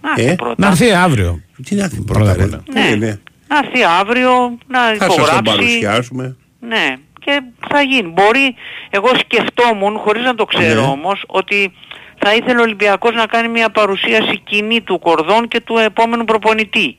Ε, 0.03 0.07
να 0.07 0.11
έρθει 0.17 0.31
Ε, 0.31 0.35
πρώτα. 0.35 0.55
Να 0.59 0.67
έρθει 0.67 0.93
αύριο. 0.93 1.41
Τι 1.65 1.75
να 1.75 1.85
έρθει 1.85 2.01
Πρώτα 2.03 2.19
πρώτα, 2.19 2.33
απ' 2.33 2.39
ρε. 2.39 2.45
όλα. 2.45 2.63
Ναι. 2.73 2.81
Ναι, 2.89 2.95
ναι. 3.07 3.19
Να 3.49 3.59
έρθει 3.65 3.83
αύριο, 4.01 4.59
να 4.67 4.79
Θα 4.81 4.95
σας 4.95 5.07
τον 5.07 5.15
υπογράψει. 5.15 5.43
παρουσιάσουμε. 5.43 6.37
Ναι, 6.61 6.95
και 7.25 7.41
θα 7.69 7.81
γίνει. 7.83 8.09
Μπορεί, 8.09 8.55
εγώ 8.91 9.09
σκεφτόμουν, 9.19 9.97
χωρίς 9.99 10.23
να 10.25 10.35
το 10.35 10.45
ξέρω 10.45 10.81
Ναι. 10.81 10.87
όμως, 10.87 11.25
ότι 11.27 11.73
θα 12.19 12.35
ήθελε 12.35 12.59
ο 12.59 12.63
Ολυμπιακός 12.63 13.15
να 13.15 13.27
κάνει 13.27 13.49
μια 13.49 13.71
παρουσίαση 13.71 14.39
κοινή 14.45 14.81
του 14.81 14.99
Κορδόν 14.99 15.49
και 15.49 15.61
του 15.61 15.77
επόμενου 15.79 16.25
προπονητή. 16.25 16.97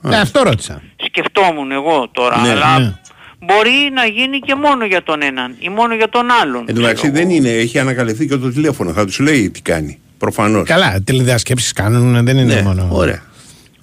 Ναι, 0.00 0.16
αυτό 0.16 0.42
ρώτησα. 0.42 0.82
Σκεφτόμουν 1.06 1.72
εγώ 1.72 2.08
τώρα, 2.12 2.40
Ναι, 2.40 2.48
αλλά 2.50 2.78
ναι. 2.78 2.94
μπορεί 3.38 3.90
να 3.94 4.04
γίνει 4.04 4.38
και 4.38 4.54
μόνο 4.54 4.84
για 4.84 5.02
τον 5.02 5.22
έναν 5.22 5.56
ή 5.58 5.68
μόνο 5.68 5.94
για 5.94 6.08
τον 6.08 6.26
άλλον. 6.42 6.64
Εν 6.68 6.74
τω 6.74 6.80
μεταξύ 6.80 7.02
ξέρω 7.02 7.12
δεν 7.12 7.22
εγώ. 7.26 7.34
είναι, 7.36 7.48
έχει 7.50 7.78
ανακαλυφθεί 7.78 8.26
και 8.26 8.36
το 8.36 8.50
τηλέφωνο. 8.50 8.92
Θα 8.92 9.04
τους 9.04 9.18
λέει 9.18 9.50
τι 9.50 9.62
κάνει. 9.62 9.98
Προφανώς. 10.24 10.68
Καλά, 10.68 11.00
τηλεδιασκέψει 11.04 11.72
κάνουν, 11.72 12.24
δεν 12.24 12.36
είναι 12.38 12.54
Ναι, 12.54 12.62
μόνο. 12.62 12.88
ωραία. 12.90 13.22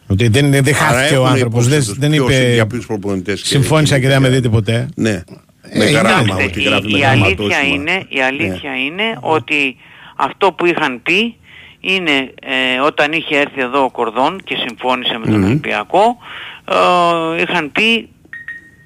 Ότι 0.08 0.28
δεν, 0.28 0.52
δεν 0.52 0.64
Άρα 0.68 0.76
χάθηκε 0.76 1.14
ο 1.14 1.16
έχουν 1.22 1.28
άνθρωπος. 1.28 1.66
υπόψη 1.66 1.70
Δεν, 1.70 1.80
τους 1.80 1.98
δεν 1.98 2.10
ποιος- 2.12 2.30
είπε. 2.40 2.54
για 2.54 2.68
ποιους 2.68 2.86
προπονητές 2.86 3.42
και- 3.42 3.48
Συμφώνησα 3.48 4.00
και 4.00 4.08
δεν 4.08 4.22
με 4.22 4.30
δείτε 4.30 4.50
ποτέ. 4.50 4.88
Ναι. 4.96 5.24
Με 5.74 5.86
Ε, 5.86 5.90
γράμμα, 5.90 6.22
Κοιτάξτε, 6.22 6.44
ότι 6.44 6.60
η, 6.60 6.64
γράφει 6.64 6.92
με 6.92 6.98
η 7.00 7.04
αλήθεια 7.04 7.28
γραμματόσημα. 7.36 7.74
είναι, 7.74 8.06
η 8.10 8.22
αλήθεια 8.22 8.72
είναι 8.86 9.04
ότι 9.20 9.76
αυτό 10.16 10.52
που 10.52 10.66
είχαν 10.66 11.02
πει 11.04 11.36
είναι 11.80 12.12
ε, 12.42 12.80
όταν 12.86 13.12
είχε 13.12 13.38
έρθει 13.38 13.62
εδώ 13.62 13.84
ο 13.84 13.92
Κορδόν 13.92 14.42
και 14.44 14.56
συμφώνησε 14.68 15.18
με 15.18 15.26
τον 15.26 15.40
Μμμ. 15.40 15.44
Ολυμπιακό 15.46 16.18
ε, 17.38 17.42
είχαν 17.42 17.72
πει 17.72 18.10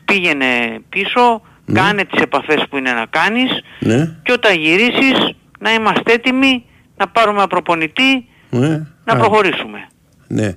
πήγαινε 0.06 0.45
πίσω, 0.89 1.41
κάνε 1.74 2.03
τις 2.06 2.22
επαφές 2.22 2.64
που 2.70 2.78
είναι 2.78 2.91
να 2.91 3.06
κάνεις 3.10 3.49
Ναι. 3.80 4.16
και 4.24 4.32
όταν 4.32 4.58
γυρίσεις 4.60 5.18
να 5.60 5.74
είμαστε 5.74 6.14
έτοιμοι 6.14 6.64
να 6.98 7.08
πάρουμε 7.08 7.38
ένα 7.38 7.48
προπονητή 7.48 8.26
Ναι. 8.50 8.68
να 9.06 9.14
Α, 9.14 9.18
προχωρήσουμε. 9.18 9.88
Ναι. 10.28 10.54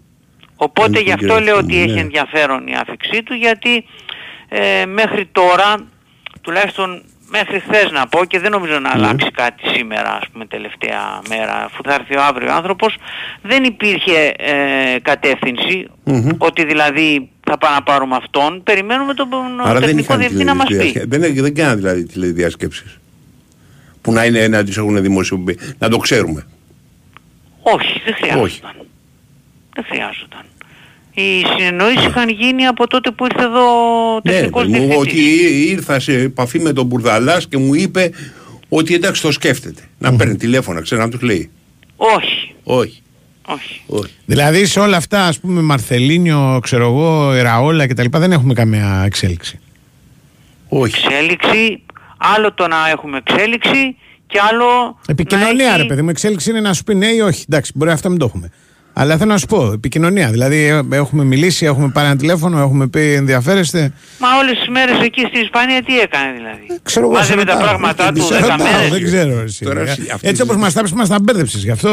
Οπότε 0.56 0.88
Είναι 0.88 1.00
γι' 1.00 1.14
τον 1.16 1.30
αυτό 1.30 1.40
λέω 1.44 1.56
ότι 1.56 1.66
κυριαρχείο, 1.66 1.84
έχει 1.84 1.94
ναι. 1.94 2.00
ενδιαφέρον 2.00 2.66
η 2.66 2.74
άφηξή 2.76 3.22
του 3.22 3.34
γιατί 3.34 3.84
ε, 4.48 4.86
μέχρι 4.86 5.28
τώρα, 5.32 5.74
τουλάχιστον 6.40 7.02
μέχρι 7.30 7.60
χθες 7.60 7.90
να 7.90 8.06
πω 8.06 8.24
και 8.24 8.38
δεν 8.38 8.50
νομίζω 8.50 8.72
Ναι. 8.72 8.78
να 8.78 8.90
αλλάξει 8.90 9.30
κάτι 9.30 9.68
σήμερα 9.68 10.12
ας 10.16 10.28
πούμε 10.32 10.46
τελευταία 10.46 11.20
μέρα 11.28 11.64
αφού 11.64 11.82
θα 11.84 11.94
έρθει 11.94 12.16
ο 12.16 12.22
αύριο 12.22 12.52
άνθρωπος 12.54 12.96
δεν 13.42 13.64
υπήρχε 13.64 14.34
ε, 14.38 14.54
κατεύθυνση 15.02 15.86
Μμμ. 16.04 16.28
ότι 16.38 16.64
δηλαδή 16.64 17.30
θα 17.46 17.58
πάμε 17.58 17.74
να 17.74 17.82
πάρουμε 17.82 18.16
αυτόν 18.16 18.62
περιμένουμε 18.62 19.14
τον 19.14 19.28
Άρα 19.60 19.72
δεν 19.72 19.80
τεχνικό 19.82 20.00
είχαν 20.00 20.18
διευθυντή 20.18 20.44
να 20.44 20.54
μας 20.54 20.66
πει 20.66 20.74
τηλεδιασκέψεις. 20.76 21.18
Δεν, 21.34 21.42
δεν 21.42 21.54
κάναν 21.54 21.76
δηλαδή 21.76 22.04
τηλεδιασκέψεις. 22.06 22.98
Που 24.08 24.14
να 24.14 24.24
είναι 24.24 24.48
να 24.48 24.64
τις 24.64 24.76
έχουν 24.76 25.02
δημοσιοποιήσει. 25.02 25.58
Να 25.78 25.88
το 25.88 25.96
ξέρουμε. 25.96 26.46
όχι 27.62 28.00
δεν 28.04 28.14
χρειάζονταν 28.14 28.42
Όχι. 28.44 28.60
δεν 29.74 29.84
χρειάζονταν 29.88 30.40
οι 31.14 31.44
συνεννοήσεις 31.46 32.04
είχαν 32.06 32.28
γίνει 32.28 32.66
από 32.66 32.86
τότε 32.86 33.10
που 33.10 33.24
ήρθε 33.24 33.42
εδώ 33.42 33.64
ο 34.14 34.20
Ναι, 34.24 34.32
τεχνικός 34.32 34.62
παιδί 34.66 34.78
μου, 34.78 34.86
διευθυντής. 34.86 35.12
ότι 35.12 35.70
ήρθα 35.70 36.00
σε 36.00 36.12
επαφή 36.12 36.58
με 36.60 36.72
τον 36.72 36.86
Μπουρδαλάς 36.86 37.46
και 37.48 37.56
μου 37.58 37.74
είπε 37.74 38.10
ότι 38.68 38.94
εντάξει 38.94 39.22
το 39.22 39.32
σκέφτεται. 39.32 39.82
Να 39.98 40.16
παίρνει 40.16 40.36
τηλέφωνα, 40.36 40.80
ξέρω 40.80 41.00
να 41.02 41.08
τους 41.10 41.20
λέει. 41.20 41.50
όχι 41.96 42.54
Όχι. 42.62 43.02
όχι 43.46 43.80
Όχι. 43.86 44.12
Δηλαδή 44.26 44.66
σε 44.66 44.80
όλα 44.80 44.96
αυτά, 44.96 45.24
ας 45.26 45.38
πούμε, 45.40 45.60
Μαρθελίνιο, 45.60 46.58
ξέρω 46.62 46.84
εγώ, 46.84 47.32
Ραόλα 47.42 47.86
κτλ. 47.86 48.04
δεν 48.10 48.32
έχουμε 48.32 48.54
καμία 48.54 49.02
εξέλιξη. 49.06 49.58
Όχι. 50.68 51.06
εξέλιξη, 51.06 51.82
άλλο 52.18 52.54
το 52.54 52.66
να 52.66 52.88
έχουμε 52.88 53.16
εξέλιξη 53.16 53.96
και 54.26 54.40
άλλο 54.50 54.98
Επικοινωνία, 55.06 55.66
να 55.66 55.72
έχει... 55.72 55.82
ρε 55.82 55.84
παιδί 55.84 56.02
μου. 56.02 56.08
Εξέλιξη 56.08 56.50
είναι 56.50 56.60
να 56.60 56.72
σου 56.72 56.84
πει 56.84 56.94
ναι 56.94 57.06
ή 57.06 57.20
όχι. 57.20 57.44
Εντάξει, 57.48 57.72
μπορεί 57.74 57.90
αυτό 57.90 58.08
να 58.08 58.10
μην 58.10 58.20
το 58.20 58.26
έχουμε. 58.26 58.50
Αλλά 59.00 59.16
θέλω 59.16 59.30
να 59.30 59.38
σου 59.38 59.46
πω, 59.46 59.70
επικοινωνία. 59.74 60.28
Δηλαδή, 60.28 60.56
ε, 60.66 60.96
έχουμε 60.96 61.24
μιλήσει, 61.24 61.66
έχουμε 61.66 61.88
πάρει 61.94 62.06
ένα 62.06 62.16
τηλέφωνο, 62.16 62.58
έχουμε 62.58 62.86
πει 62.88 63.12
ενδιαφέρεστε. 63.14 63.92
Μα 64.18 64.28
όλες 64.40 64.58
τις 64.58 64.68
μέρες 64.68 65.00
εκεί 65.04 65.20
στην 65.20 65.40
Ισπανία 65.40 65.82
τι 65.82 65.98
έκανε 66.00 66.32
δηλαδή; 66.36 66.64
Ε, 66.70 66.74
Ξέρω 66.82 67.06
εγώ, 67.06 67.14
Μάζευε 67.14 67.40
σε 67.40 67.46
τα 67.46 67.52
ρωτάω. 67.52 67.68
πράγματά 67.68 68.12
του 68.12 68.22
Σε 68.22 68.34
10 68.34 68.40
ρωτάω, 68.40 68.56
μέρες. 68.66 68.88
Δεν 68.90 69.04
ξέρω. 69.04 69.40
Εσύ, 69.40 69.64
Τώρα, 69.64 69.80
ε. 69.80 69.82
εσύ, 69.82 70.02
αυτή 70.14 70.28
Έτσι 70.28 70.42
τη- 70.42 70.42
όπως 70.42 70.56
μας 70.62 70.72
τα 70.72 70.82
πεις, 70.82 70.92
μας 70.92 71.08
τα 71.08 71.18
μπέρδεψες 71.22 71.62
γι' 71.64 71.70
αυτό. 71.70 71.90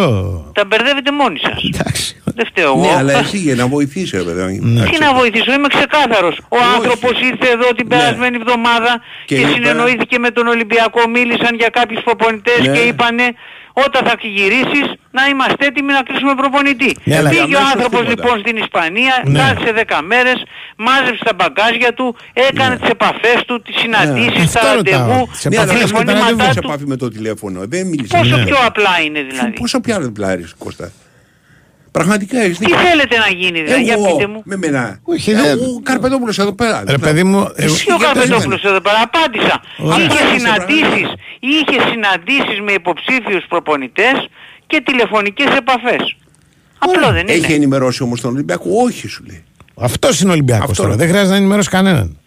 Τα 0.53 0.64
μπερδεύετε 0.68 1.12
μόνοι 1.12 1.39
σας. 1.39 1.58
Εντάξει. 1.74 2.22
Δεν 2.38 2.45
φταίω 2.49 2.72
εγώ. 2.76 2.82
Ναι, 2.86 2.93
αλλά 2.97 3.14
εσύ 3.20 3.38
για 3.38 3.56
να 3.56 3.68
βοηθήσει, 3.68 4.18
ρε 4.18 4.24
παιδί. 4.24 4.60
μου. 4.62 4.68
Ναι. 4.74 4.84
Τι 4.89 4.97
να 5.06 5.14
βοηθήσω, 5.14 5.51
είμαι 5.58 5.68
ξεκάθαρος. 5.68 6.36
Ο 6.49 6.58
άνθρωπος 6.76 7.12
ήρθε 7.32 7.47
εδώ 7.58 7.68
την 7.78 7.88
Ναι. 7.88 7.95
περασμένη 7.95 8.36
εβδομάδα 8.41 8.91
Και 9.26 9.36
και, 9.36 9.41
είπε- 9.41 9.51
συνεννοήθηκε 9.53 10.20
με 10.20 10.30
τον 10.38 10.45
Ολυμπιακό, 10.47 11.01
μίλησαν 11.16 11.53
για 11.62 11.70
κάποιους 11.78 12.01
προπονητές 12.03 12.60
Ναι. 12.62 12.74
και 12.76 12.80
είπανε 12.91 13.26
όταν 13.84 14.01
θα 14.07 14.15
γυρίσεις 14.38 14.86
να 15.17 15.23
είμαστε 15.32 15.65
έτοιμοι 15.69 15.91
να 15.97 16.03
κλείσουμε 16.07 16.34
προπονητή. 16.41 16.91
Ναι, 17.03 17.17
αλλά- 17.17 17.30
Πήγε 17.30 17.41
ο 17.41 17.45
αμέσως 17.45 17.71
άνθρωπος 17.73 17.99
τίποτα. 17.99 18.13
λοιπόν 18.23 18.36
στην 18.43 18.55
Ισπανία, 18.63 19.13
Ναι. 19.26 19.39
κάθισε 19.39 19.71
10 19.71 20.01
μέρες, 20.11 20.38
μάζεψε 20.86 21.23
τα 21.30 21.34
μπαγκάζια 21.38 21.91
του, 21.93 22.07
έκανε 22.49 22.73
τις 22.80 22.89
επαφές 22.89 23.38
του, 23.47 23.55
τις 23.65 23.76
συναντήσεις, 23.84 24.43
Αυτό 24.55 24.59
τα 24.67 24.73
ρωτάω. 24.76 24.99
ραντεβού, 24.99 25.28
Τις 25.32 25.41
τα 25.41 25.49
Ναι, 25.49 25.57
αλλά 25.57 25.71
επαφές 25.71 25.80
δεν 25.82 25.88
και 25.88 25.93
τα 25.93 25.99
τηλεφωνήματά 26.03 26.30
ραντεβού. 26.30 26.53
σε 26.53 26.59
του. 26.61 26.67
επαφή 26.69 26.86
με 26.93 26.95
το 27.03 27.07
τηλέφωνο. 27.15 27.59
Δεν 27.73 27.84
μίλησε. 27.88 28.17
Πόσο 28.17 28.36
Ναι. 28.38 28.45
πιο 28.45 28.57
απλά 28.69 28.93
είναι 29.05 29.21
δηλαδή. 29.30 29.51
Πόσο 29.61 29.78
πια 29.86 29.99
δεν 29.99 30.11
πλάρεις, 30.11 30.53
Κώστα; 30.57 30.91
Πραγματικά 31.98 32.39
έχεις 32.39 32.58
Τι 32.58 32.66
δίκιο. 32.66 32.80
θέλετε 32.88 33.18
να 33.18 33.28
γίνει 33.41 33.62
δηλαδή, 33.62 33.84
για 33.84 33.96
πείτε 33.96 34.10
Εγώ, 34.24 34.28
μου. 34.32 34.41
με 34.46 34.56
μένα. 34.58 35.00
Όχι, 35.04 35.32
Ε, 35.32 35.34
δεν- 35.36 35.58
Ο 35.60 35.80
Καρπετόπουλος 35.84 36.38
εδώ 36.39 36.54
πέρα. 36.54 36.84
Ρε 36.88 36.98
παιδί 36.98 37.24
μου, 37.24 37.38
εγώ- 37.38 37.54
Εσύ 37.56 37.91
ο 37.91 37.96
γιατί 37.96 38.04
Καρπετόπουλος 38.04 38.64
εδώ 38.64 38.82
πέρα, 38.82 39.00
απάντησα. 39.10 39.62
Ωραία. 39.78 39.98
Είχε 39.98 40.06
Απάντησε, 40.06 40.38
συναντήσεις, 40.38 41.08
είχε 41.39 41.78
συναντήσεις 41.91 42.58
με 42.66 42.72
υποψήφιους 42.72 43.43
προπονητές 43.50 44.16
και 44.68 44.82
τηλεφωνικές 44.86 45.50
επαφές. 45.58 46.16
Απλό 46.78 47.12
δεν 47.12 47.26
Έχει 47.28 47.38
είναι. 47.46 47.54
ενημερώσει 47.54 48.04
όμως 48.04 48.22
τον 48.22 48.34
Ολυμπιακό; 48.34 48.70
Όχι, 48.86 49.08
σου 49.08 49.24
λέει. 49.28 49.43
Αυτός 49.76 50.20
είναι 50.22 50.30
ο 50.30 50.34
Ολυμπιακός 50.34 50.70
Αυτό. 50.70 50.84
τώρα. 50.84 50.96
Δεν 50.96 51.08
χρειάζεται 51.08 51.32
να 51.32 51.38
ενημερώσει 51.38 51.70
κανέναν. 51.70 52.18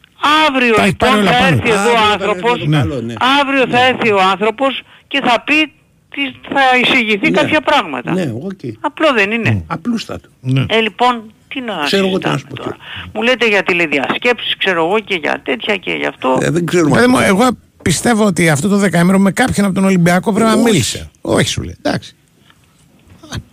Αύριο 0.48 0.74
Τα 0.74 0.82
έχει 0.84 0.96
πάρει 0.96 1.12
λοιπόν 1.12 1.26
όλα 1.28 1.38
θα 1.38 1.44
πάνω. 1.44 1.56
έρθει 1.56 1.70
εδώ 1.70 1.80
Αύριο 1.80 1.92
ο 1.92 2.06
θα 2.06 2.12
άνθρωπος, 2.12 2.52
έρθει 2.52 2.64
το 2.70 2.76
καλό, 2.78 3.00
ναι. 3.00 3.14
αύριο 3.40 3.64
θα 3.70 3.86
έρθει 3.86 4.10
ο 4.12 4.20
άνθρωπος 4.32 4.82
και 5.08 5.20
θα 5.24 5.42
πει, 5.46 5.72
τι- 6.18 6.48
θα 6.54 6.60
εισηγηθεί 6.82 7.30
Ναι. 7.30 7.40
κάποια 7.40 7.60
πράγματα. 7.60 8.12
Ναι, 8.12 8.32
οκ. 8.42 8.60
Απλό 8.80 9.12
δεν 9.14 9.30
είναι. 9.30 9.64
Απλούστατο. 9.66 10.28
Ναι. 10.40 10.64
Ε, 10.68 10.80
λοιπόν, 10.80 11.22
τι 11.48 11.60
να 11.60 11.82
Ξέρω 11.84 12.06
εγώ 12.06 12.18
τι 12.18 12.26
να 12.26 12.32
συζητάμε 12.32 12.38
σου 12.38 12.46
πω 12.46 12.56
τώρα. 12.56 12.76
Μου 13.12 13.22
λέτε 13.22 13.48
για 13.48 13.62
τηλεδιασκέψεις, 13.62 14.56
ξέρω 14.56 14.86
εγώ 14.86 14.98
και 15.00 15.14
για 15.14 15.40
τέτοια 15.44 15.76
και 15.76 15.92
για 15.92 16.08
αυτό. 16.08 16.38
Ε, 16.42 16.50
δεν 16.50 16.66
ξέρουμε. 16.66 16.94
Παιδί 16.96 17.06
μου, 17.06 17.16
αυτό. 17.18 17.28
εγώ 17.28 17.48
πιστεύω 17.82 18.24
ότι 18.24 18.50
αυτό 18.50 18.68
το 18.68 18.76
δεκαήμερο 18.76 19.18
με 19.18 19.32
κάποιον 19.32 19.66
από 19.66 19.74
τον 19.74 19.84
Ολυμπιακό 19.84 20.32
πρέπει 20.32 20.50
να 20.50 20.56
μίλησε. 20.56 21.10
Όχι, 21.20 21.48
σου 21.48 21.62
λέει. 21.62 21.76
Εντάξει. 21.82 22.16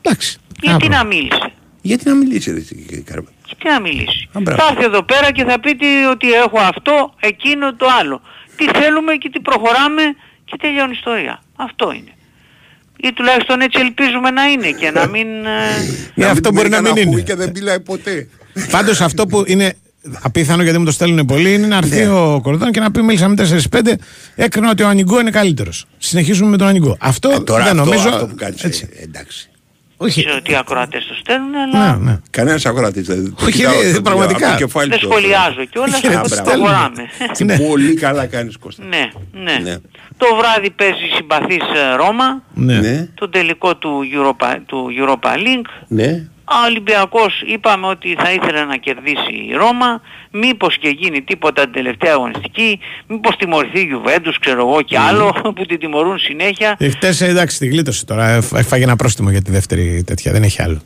Εντάξει. 0.01 0.37
Γιατί 0.61 0.87
να 0.87 1.03
μίλησε; 1.05 1.51
Γιατί 1.81 2.07
να 2.09 2.13
μιλήσει, 2.15 2.51
ρε, 2.51 2.59
κύριε 2.59 3.01
Κάρμα. 3.05 3.29
Τι 3.57 3.69
να 3.69 3.81
μιλήσει; 3.81 4.29
Α, 4.33 4.39
μπράβο. 4.41 4.61
Θα 4.61 4.67
έρθει 4.71 4.83
εδώ 4.83 5.03
πέρα 5.03 5.31
και 5.31 5.43
θα 5.43 5.59
πει 5.59 5.75
τι- 5.75 6.05
ότι 6.11 6.31
έχω 6.33 6.59
αυτό, 6.59 7.13
εκείνο, 7.19 7.75
το 7.75 7.85
άλλο. 7.99 8.21
Τι 8.57 8.65
θέλουμε 8.79 9.13
και 9.15 9.29
τι 9.29 9.39
προχωράμε 9.39 10.01
και 10.45 10.57
τελειώνει 10.59 10.89
η 10.91 10.95
ιστορία. 10.95 11.43
Αυτό 11.55 11.91
είναι. 11.91 12.11
Ή 13.07 13.13
τουλάχιστον 13.13 13.61
έτσι 13.61 13.79
ελπίζουμε 13.81 14.29
να 14.31 14.43
είναι 14.45 14.71
και 14.71 14.91
να 14.91 15.07
μην... 15.07 15.27
ε, 16.15 16.25
Ε, 16.25 16.29
αυτό 16.29 16.51
μπορεί 16.51 16.69
να 16.69 16.81
μην 16.81 16.91
ακούει 16.91 17.03
είναι. 17.03 17.21
και 17.21 17.35
δεν 17.35 17.51
μιλάει 17.55 17.79
ποτέ. 17.79 18.27
Πάντως 18.71 19.01
αυτό 19.01 19.27
που 19.27 19.43
είναι 19.47 19.73
απίθανο 20.21 20.63
γιατί 20.63 20.77
μου 20.77 20.85
το 20.85 20.91
στέλνουν 20.91 21.25
πολλοί 21.25 21.53
είναι 21.53 21.67
να 21.67 21.77
έρθει 21.77 22.03
Ναι. 22.03 22.09
ο 22.09 22.39
Κορδόν 22.43 22.71
και 22.71 22.79
να 22.79 22.91
πει 22.91 23.01
μίλησαμε 23.01 23.35
4-5. 23.71 23.79
Έκρινα 24.35 24.69
ότι 24.69 24.83
ο 24.83 24.87
Ανιγκό 24.87 25.19
είναι 25.19 25.29
καλύτερος. 25.31 25.85
Συνεχίζουμε 25.97 26.49
με 26.49 26.57
τον 26.57 26.67
Ανιγκό. 26.67 26.97
Αυτό 26.99 27.29
Ε, 27.29 27.39
Τώρα 27.39 27.63
δεν 27.63 27.79
αυτό, 27.79 27.89
νομίζω. 27.91 28.09
αυτό 28.09 28.27
που 28.27 28.35
κάνεις, 28.35 28.63
έτσι. 28.63 28.89
ε, 28.99 29.03
εντάξει. 29.03 29.49
Όχι. 29.97 30.23
ξέρω 30.25 30.41
τι 30.41 30.55
ακροατές 30.55 31.05
το 31.07 31.13
στέλνουν, 31.19 31.55
αλλά 31.55 31.97
Ναι, 31.97 32.11
ναι. 32.11 32.17
Κανένας 32.29 32.65
αγοράτη 32.65 33.01
δεν 33.01 33.35
το 33.37 33.45
Όχι, 33.45 33.51
κοιτάω, 33.57 33.81
ε, 33.81 33.91
το- 33.93 34.01
πραγματικά. 34.01 34.47
από 34.49 34.57
το 34.59 34.65
κεφάλι 34.65 34.89
δεν 34.89 34.99
του. 34.99 35.05
σχολιάζω 35.11 35.65
κιόλας, 35.65 36.03
Ε, 36.03 36.07
αλλά 36.07 36.21
μπράβο. 36.29 36.43
προχωράμε. 36.43 37.03
Ναι. 37.45 37.57
Πολύ 37.57 37.93
καλά 37.93 38.25
κάνεις 38.25 38.57
Κώστα. 38.57 38.83
ναι, 38.85 39.09
ναι, 39.43 39.57
Ναι. 39.63 39.75
Το 40.17 40.25
βράδυ 40.39 40.69
παίζει 40.69 41.05
συμπαθής 41.15 41.57
ε, 41.57 41.95
Ρώμα, 41.95 42.41
Ναι. 42.53 42.79
Ναι, 42.79 43.07
το 43.13 43.29
τελικό 43.29 43.75
του 43.75 44.01
Europa, 44.15 44.55
του 44.65 44.87
Europa 44.99 45.27
League. 45.37 45.69
ναι. 45.87 46.27
Ο 46.47 46.65
Ολυμπιακός 46.69 47.41
είπαμε 47.53 47.87
ότι 47.87 48.15
θα 48.19 48.31
ήθελε 48.31 48.63
να 48.65 48.77
κερδίσει 48.77 49.33
η 49.49 49.53
Ρώμα, 49.55 50.01
μήπως 50.31 50.77
και 50.77 50.89
γίνει 50.89 51.21
τίποτα 51.21 51.63
την 51.63 51.71
τελευταία 51.71 52.13
αγωνιστική, 52.13 52.79
μήπως 53.07 53.35
τιμωρηθεί 53.35 53.79
η 53.79 53.87
Juventus, 53.93 54.33
ξέρω 54.39 54.59
εγώ 54.69 54.81
και 54.81 54.97
άλλο, 54.99 55.35
που 55.55 55.65
την 55.65 55.79
τιμωρούν 55.79 56.17
συνέχεια. 56.19 56.75
Ε, 56.79 56.89
Χτες, 56.89 57.21
ε, 57.21 57.25
εντάξει, 57.27 57.59
τη 57.59 57.67
γλίτωσε 57.67 58.05
τώρα. 58.05 58.27
Ε, 58.29 58.35
Έφαγε 58.55 58.83
ένα 58.83 58.95
πρόστιμο 58.95 59.29
για 59.29 59.41
τη 59.41 59.51
δεύτερη 59.51 60.03
τέτοια. 60.05 60.31
Δεν 60.31 60.43
έχει 60.43 60.61
άλλο. 60.61 60.81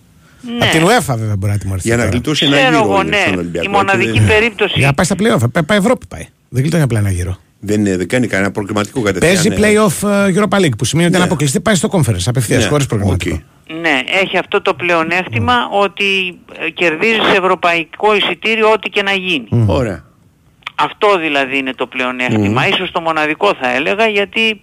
Ναι. 0.57 0.65
Από 0.65 0.71
την 0.71 0.85
UEFA 0.85 1.15
βέβαια 1.17 1.35
μπορεί 1.37 1.51
να 1.51 1.57
τιμωρηθεί. 1.57 1.87
Για 1.87 1.95
να 1.97 2.03
τώρα. 2.03 2.13
γλιτώσει 2.15 2.45
ένα 2.45 2.55
Ξέρω 2.57 2.69
γύρο 2.71 2.83
εγώ, 2.83 3.01
είναι 3.01 3.09
ναι. 3.09 3.23
στον 3.25 3.37
Ολυμπιακό. 3.37 3.69
Η 3.69 3.71
μοναδική 3.71 4.11
και 4.11 4.19
δεν- 4.19 4.27
περίπτωση 4.27 4.73
Για 4.77 4.87
να 4.87 4.93
πάει 4.93 5.05
στα 5.05 5.15
playoff. 5.19 5.51
Πάει, 5.51 5.63
πάει 5.63 5.77
Ευρώπη 5.77 6.05
πάει. 6.07 6.25
Δεν 6.49 6.61
γλιτώνει 6.61 6.83
απλά 6.83 6.99
ένα 6.99 7.11
γύρο. 7.11 7.37
Δεν, 7.59 7.79
είναι- 7.79 7.97
δεν 7.97 8.07
κάνει 8.07 8.27
κανένα 8.27 8.51
προκριματικό 8.51 9.01
κατευθείαν. 9.01 9.33
Παίζει 9.33 9.49
ναι. 9.49 9.83
playoff 9.85 10.07
ε, 10.09 10.33
Europa 10.35 10.57
League 10.65 10.77
που 10.77 10.85
σημαίνει 10.85 11.07
ότι 11.07 11.17
Ναι. 11.17 11.21
αν 11.23 11.29
αποκλειστεί 11.29 11.59
πάει 11.59 11.75
στο 11.75 11.89
conference 11.91 12.23
απευθείας 12.25 12.63
Ναι, 12.63 12.69
χωρίς 12.69 12.85
προκριματικό. 12.85 13.35
οκ. 13.35 13.41
Ναι, 13.81 13.99
έχει 14.23 14.37
αυτό 14.37 14.61
το 14.61 14.73
πλεονέκτημα 14.73 15.53
ότι 15.71 16.37
ε, 16.65 16.69
κερδίζει 16.69 17.19
σε 17.31 17.37
ευρωπαϊκό 17.37 18.15
εισιτήριο 18.15 18.71
ό,τι 18.71 18.89
και 18.89 19.01
να 19.03 19.11
γίνει. 19.11 19.47
Ωραία. 19.67 20.03
Αυτό 20.75 21.17
δηλαδή 21.19 21.57
είναι 21.57 21.73
το 21.73 21.87
πλεονέκτημα. 21.87 22.67
Ίσως 22.67 22.91
το 22.91 23.01
μοναδικό 23.01 23.53
θα 23.61 23.69
έλεγα 23.75 24.07
γιατί 24.07 24.61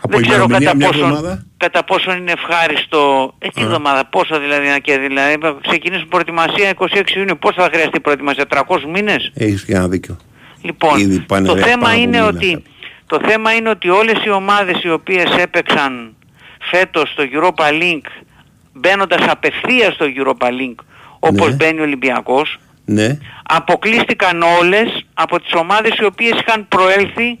Από 0.00 0.12
δεν 0.18 0.22
ξέρω 0.26 0.42
ημερομηνία 0.44 0.66
κατά 0.66 0.76
μια 0.76 0.86
πόσο, 0.86 0.98
εβδομάδα; 1.04 1.46
κατά 1.56 1.84
πόσο 1.84 2.12
είναι 2.12 2.32
ευχάριστο. 2.32 3.34
Ε, 3.38 3.48
τι 3.48 3.62
εβδομάδα, 3.62 4.06
πόσο 4.06 4.40
δηλαδή 4.40 4.68
να 4.68 4.78
κερδίσει. 4.78 5.08
Δηλαδή 5.08 5.36
θα 5.40 5.58
ξεκινήσουν 5.62 6.08
προετοιμασία 6.08 6.72
26 6.78 7.16
Ιουνίου. 7.16 7.38
Πόσο 7.38 7.60
θα 7.62 7.68
χρειαστεί 7.72 8.00
προετοιμασία, 8.00 8.44
300 8.48 8.86
μήνες; 8.94 9.30
Έχεις 9.34 9.64
και 9.64 9.74
ένα 9.74 9.88
δίκιο. 9.88 10.16
Λοιπόν, 10.62 10.98
Ήδη 10.98 11.20
πάνε 11.20 11.46
το 11.48 11.54
ρε, 11.54 11.60
θέμα, 11.62 11.76
πάνω 11.82 11.92
από 11.92 12.02
είναι 12.02 12.16
μήνα. 12.16 12.26
ότι, 12.26 12.62
το 13.06 13.20
θέμα 13.26 13.52
είναι 13.54 13.68
ότι 13.68 13.88
όλες 13.88 14.24
οι 14.24 14.30
ομάδες 14.30 14.82
οι 14.82 14.90
οποίες 14.90 15.30
έπαιξαν 15.36 16.14
φέτος 16.60 17.10
στο 17.10 17.22
Europa 17.32 17.64
League 17.70 18.24
μπαίνοντας 18.72 19.28
απευθείας 19.28 19.94
στο 19.94 20.06
Europa 20.16 20.46
League 20.46 20.84
όπως 21.18 21.48
Ναι. 21.48 21.54
μπαίνει 21.54 21.80
ο 21.80 21.82
Ολυμπιακός 21.82 22.58
Ναι. 22.84 23.18
αποκλείστηκαν 23.42 24.42
όλες 24.42 25.06
από 25.14 25.40
τις 25.40 25.52
ομάδες 25.54 25.94
οι 25.98 26.04
οποίες 26.04 26.40
είχαν 26.46 26.68
προέλθει 26.68 27.38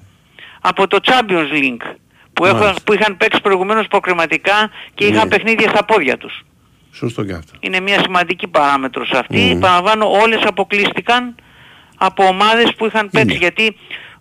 από 0.60 0.86
το 0.86 0.98
Champions 1.02 1.52
League 1.52 1.94
που, 2.32 2.44
έχουν, 2.44 2.58
Μάλιστα. 2.58 2.80
που 2.84 2.92
είχαν 2.92 3.16
παίξει 3.16 3.40
προηγουμένως 3.40 3.86
προκριματικά 3.88 4.70
και 4.94 5.04
είχαν 5.06 5.28
Ναι. 5.28 5.36
παιχνίδια 5.36 5.68
στα 5.68 5.84
πόδια 5.84 6.16
τους. 6.16 6.42
Σωστό 6.92 7.24
και 7.24 7.32
αυτό. 7.32 7.52
Είναι 7.60 7.80
μια 7.80 8.00
σημαντική 8.02 8.48
παράμετρος 8.48 9.10
αυτή. 9.10 9.38
Μμμ. 9.52 9.58
Παραλαμβάνω 9.60 10.10
όλες 10.10 10.42
αποκλείστηκαν 10.44 11.34
από 12.02 12.24
ομάδες 12.24 12.74
που 12.76 12.86
είχαν 12.86 13.10
παίξει. 13.10 13.36
Είναι. 13.36 13.38
Γιατί 13.38 13.76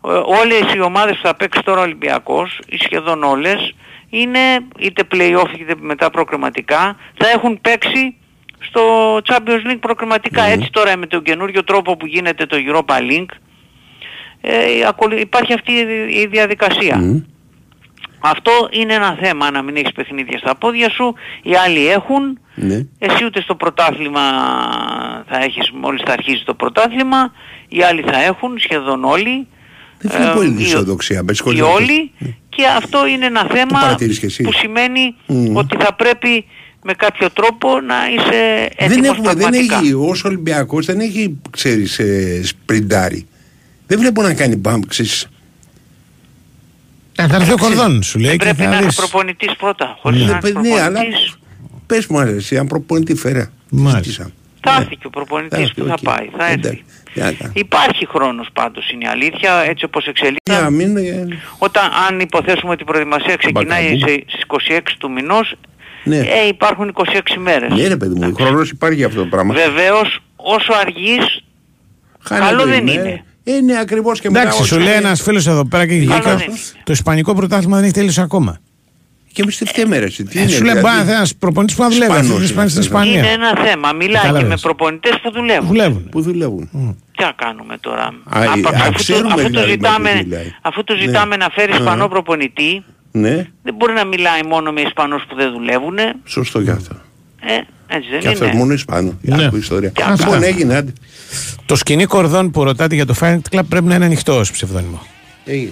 ε, 0.08 0.10
όλες 0.40 0.74
οι 0.76 0.80
ομάδες 0.82 1.16
που 1.16 1.28
θα 1.28 1.36
παίξει 1.36 1.62
τώρα 1.64 1.80
ο 1.80 1.84
Ολυμπιακός, 1.84 2.60
ή 2.70 2.78
σχεδόν 2.78 3.24
όλες, 3.24 3.74
είναι 4.10 4.40
είτε 4.80 5.04
play-off 5.12 5.60
είτε 5.60 5.74
μετά 5.80 6.10
προκριματικά, 6.10 6.96
θα 7.18 7.30
έχουν 7.30 7.62
παίξει 7.62 8.16
στο 8.60 8.82
Champions 9.18 9.72
League 9.72 9.80
προκριματικά. 9.80 10.44
Έτσι 10.44 10.70
τώρα 10.72 10.98
με 10.98 11.06
τον 11.08 11.24
καινούριο 11.24 11.64
τρόπο 11.64 11.98
που 11.98 12.06
γίνεται 12.06 12.46
το 12.46 12.58
Europa 12.68 12.98
League, 13.12 13.34
ε, 14.42 14.86
ακολου- 14.88 15.20
υπάρχει 15.20 15.54
αυτή 15.54 15.72
η- 15.72 16.20
η 16.20 16.28
διαδικασία. 16.28 16.98
Μμ. 16.98 17.18
Αυτό 18.20 18.52
είναι 18.72 18.94
ένα 18.94 19.18
θέμα 19.22 19.52
να 19.52 19.62
μην 19.62 19.76
έχεις 19.76 19.92
παιχνίδια 19.92 20.38
στα 20.38 20.56
πόδια 20.56 20.90
σου, 20.90 21.14
οι 21.44 21.56
άλλοι 21.66 21.88
έχουν, 21.88 22.40
Ναι. 22.56 22.86
εσύ 23.00 23.26
ούτε 23.26 23.42
στο 23.42 23.56
πρωτάθλημα 23.56 24.22
θα 25.30 25.38
έχεις 25.44 25.72
μόλις 25.82 26.02
θα 26.06 26.14
αρχίσει 26.14 26.46
το 26.46 26.54
πρωτάθλημα, 26.54 27.32
οι 27.70 27.82
άλλοι 27.84 28.02
θα 28.02 28.22
έχουν, 28.24 28.60
σχεδόν 28.60 29.04
όλοι. 29.04 29.48
Δεν 30.02 30.12
βλέπω 30.12 30.32
Ε, 30.32 30.34
πολύ 30.34 30.50
οι- 30.60 30.64
ισοδοξία. 30.64 31.24
Με 31.24 31.32
Οι 31.32 31.36
συγχωρείτε. 31.36 31.64
όλοι 31.64 32.12
και 32.50 32.66
αυτό 32.78 33.08
είναι 33.08 33.26
ένα 33.26 33.48
θέμα 33.54 33.80
παρατηρείς 33.80 34.20
και 34.20 34.26
εσύ. 34.26 34.44
που 34.44 34.52
σημαίνει 34.54 35.16
Μμμ. 35.26 35.56
ότι 35.56 35.78
θα 35.80 35.94
πρέπει 35.94 36.46
με 36.84 36.94
κάποιο 36.94 37.30
τρόπο 37.32 37.80
να 37.82 37.96
είσαι 38.10 38.70
Δεν, 38.78 38.90
έτοιμος 38.92 39.08
έχουμε, 39.08 39.28
δεν 39.28 39.38
πραγματικά. 39.38 39.78
έχει, 39.78 39.94
ως 39.94 40.24
Ολυμπιακός 40.24 40.86
δεν 40.86 41.00
έχει, 41.00 41.38
ξέρεις, 41.50 42.00
ε, 42.00 42.42
σπριντάρι. 42.44 43.28
Δεν 43.88 44.00
βλέπω 44.00 44.22
να 44.22 44.34
κάνει 44.34 44.56
μπαμπ, 44.56 44.82
ξέρεις. 44.88 45.28
Ε, 47.22 47.28
Θα 47.28 47.36
έρθει 47.36 47.52
ο 47.52 47.58
Κορντόν 47.58 48.04
σου 48.04 48.20
λέει 48.20 48.32
και 48.32 48.38
Πρέπει 48.38 48.62
να 48.62 48.70
θα 48.70 48.76
είναι 48.78 48.86
δεις. 48.86 48.96
προπονητής 48.96 49.56
πρώτα. 49.56 49.98
Χωρίς 50.02 50.26
Ναι, 50.26 50.32
να 50.32 50.38
παι- 50.38 50.50
είναι 50.54 50.60
ναι, 50.70 50.82
αλλά 50.82 50.92
προπονητής, 51.00 51.36
πες 51.86 52.08
μου 52.08 52.20
αρέσει, 52.20 52.58
αν 52.58 52.68
προπονητή 52.68 53.16
φέρε. 53.16 53.50
Μάλιστα. 53.70 53.98
Ζήτησα. 54.02 54.32
θα 54.62 54.72
Ναι. 54.72 54.78
έρθει 54.78 54.96
και 54.96 55.08
ο 55.08 55.10
Θα 55.10 55.10
προπονητής 55.10 55.60
έρθει, 55.60 55.82
που 55.82 55.88
θα 55.88 55.94
οκ. 55.94 56.02
πάει. 56.04 56.30
Θα 56.38 56.46
έρθει. 56.46 56.54
Εντάξει. 56.60 56.84
Τι 57.14 57.20
να 57.20 57.32
κάνω. 57.32 57.52
Υπάρχει 57.56 58.08
χρόνος 58.08 58.48
πάντως 58.54 58.92
είναι 58.92 59.04
η 59.04 59.08
αλήθεια, 59.08 59.54
έτσι 59.68 59.86
όπως 59.86 60.06
εξελίσσεται. 60.08 60.52
Για 60.52 60.62
να 60.62 60.70
μην, 60.70 60.98
ε, 60.98 61.28
Όταν 61.58 61.84
αν 62.10 62.20
υποθέσουμε 62.20 62.72
ότι 62.72 62.82
η 62.82 62.86
προετοιμασία 62.86 63.36
ξεκινάει 63.36 63.84
Μπακαμπού. 63.84 64.00
σε, 64.08 64.24
στις 64.28 64.42
26 64.42 64.98
του 64.98 65.12
μηνός, 65.12 65.56
Ναι. 66.04 66.18
ε, 66.18 66.48
υπάρχουν 66.48 66.88
26 66.88 67.38
μέρες. 67.38 67.70
Ναι 67.74 67.88
ρε 67.88 67.98
παιδί 67.98 68.20
μου, 68.20 68.34
χρόνος 68.36 68.70
υπάρχει 68.70 68.96
για 68.98 69.08
αυτό 69.08 69.20
το 69.20 69.26
πράγμα. 69.26 69.54
Βεβαίως, 69.54 70.20
όσο 70.36 70.74
αργείς, 70.82 71.44
Χάνει 72.24 72.46
καλό 72.46 72.62
το 72.62 72.68
δεν 72.68 72.88
ημέρα. 72.88 73.24
Είναι. 73.50 73.58
Ε, 73.58 73.62
ναι, 73.62 73.80
ακριβώς 73.80 74.20
και 74.20 74.30
μετά 74.30 74.42
Εντάξει, 74.42 74.62
όσο 74.62 74.74
σου 74.74 74.80
λέει 74.80 74.88
είναι- 74.88 74.96
ένας 75.08 75.22
φίλος 75.22 75.48
εδώ 75.48 75.66
πέρα 75.66 75.88
και 75.88 75.94
έχει 75.94 76.06
Καλό 76.06 76.18
δίκιο. 76.22 76.38
δεν 76.38 76.48
είναι. 76.48 76.58
Το 76.84 76.92
Ισπανικό 76.94 77.34
πρωτάθλημα 77.36 77.76
δεν 77.76 77.84
έχει 77.86 77.94
τελειώσει 77.94 78.22
ακόμα. 78.22 78.60
Και 79.34 79.42
εμείς 79.42 79.58
τι 79.58 79.66
φταίμε 79.66 79.98
ρε, 80.00 80.06
εσύ, 80.06 80.24
τι 80.24 80.40
Ε, 80.40 80.42
είναι, 80.42 80.52
Σου 80.52 80.64
λέει 80.64 80.74
δηλαδή; 80.76 81.02
μπα 81.06 81.14
ένας 81.14 81.36
προπονητής 81.36 81.76
που 81.76 81.82
να 81.84 81.90
δουλεύει. 81.90 82.12
Ισπανός 82.12 82.32
Αυτή 82.32 82.46
τη 82.54 82.54
είναι 82.54 82.68
στην 82.70 82.80
αυτός. 82.80 82.86
Ισπανία. 82.86 83.18
είναι 83.20 83.28
ένα 83.32 83.66
θέμα. 83.66 83.94
Μιλάει 83.94 84.10
και 84.10 84.18
Κατάλαβες. 84.28 84.48
με 84.50 84.56
προπονητές 84.62 85.20
που 85.24 85.32
δουλεύουν. 85.32 85.68
Δουλεύουν. 85.68 86.10
Που 86.12 86.22
δουλεύουν. 86.22 86.70
Τι 87.18 87.24
να 87.24 87.32
κάνουμε 87.36 87.78
τώρα; 87.80 88.04
Α, 88.04 88.12
Απ- 88.24 88.68
α, 88.68 88.72
αφού, 88.80 88.92
ξέρουμε 88.92 89.28
το, 89.28 89.34
αφού, 89.34 89.42
το 89.42 89.48
δηλαδή 89.48 89.66
με 89.66 89.72
ζητάμε, 89.72 90.10
ποιους 90.12 90.24
μιλάει. 90.26 90.54
αφού 90.62 90.84
το 90.84 90.94
Ναι. 90.94 91.00
ζητάμε 91.02 91.36
να 91.36 91.50
φέρει 91.50 91.72
Α. 91.72 91.76
Ισπανό 91.76 92.08
προπονητή, 92.08 92.84
Ναι, 93.12 93.36
δεν 93.64 93.74
μπορεί 93.78 93.94
να 93.94 94.06
μιλάει 94.06 94.42
μόνο 94.48 94.72
με 94.72 94.82
Ισπανούς 94.82 95.24
που 95.30 95.36
δεν 95.36 95.52
δουλεύουν. 95.52 95.98
Ε, 95.98 96.14
σωστό 96.26 96.62
και 96.62 96.72
αυτό. 96.72 96.96
Έτσι 97.88 98.10
δεν 98.10 98.20
Και 98.20 98.28
αυτό 98.28 98.46
είναι. 98.46 98.54
μόνο 98.54 98.74
Ισπανό. 98.74 99.18
Ναι. 99.22 99.46
Άκου 99.46 99.58
ιστορία. 99.58 99.90
Και 99.90 100.04
αυτά. 100.04 100.26
Λοιπόν 100.26 100.44
έγινε, 100.44 100.76
άντε. 100.76 100.94
Το 101.66 101.76
σκηνή 101.76 102.06
κορδόν 102.06 102.52
που 102.52 102.64
ρωτάτε 102.64 102.96
για 102.96 103.06
το 103.06 103.16
Fight 103.20 103.40
Club 103.52 103.62
πρέπει 103.70 103.86
να 103.86 103.96
είναι 103.96 104.06
ανοιχτό 104.06 104.40
ως 104.40 104.52
ψευδόνιμο. 104.52 105.02
Έγινε. 105.46 105.72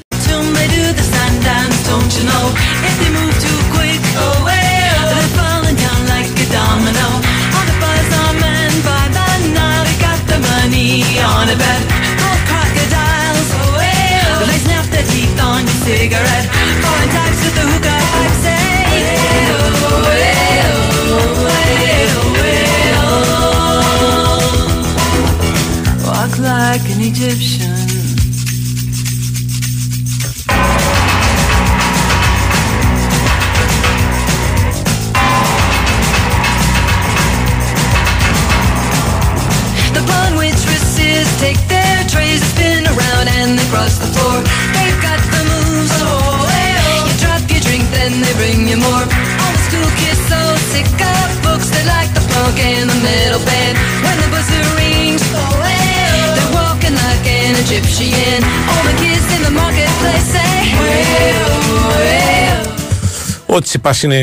Ο 63.57 63.61
Τσιπά 63.61 63.95
είναι 64.03 64.19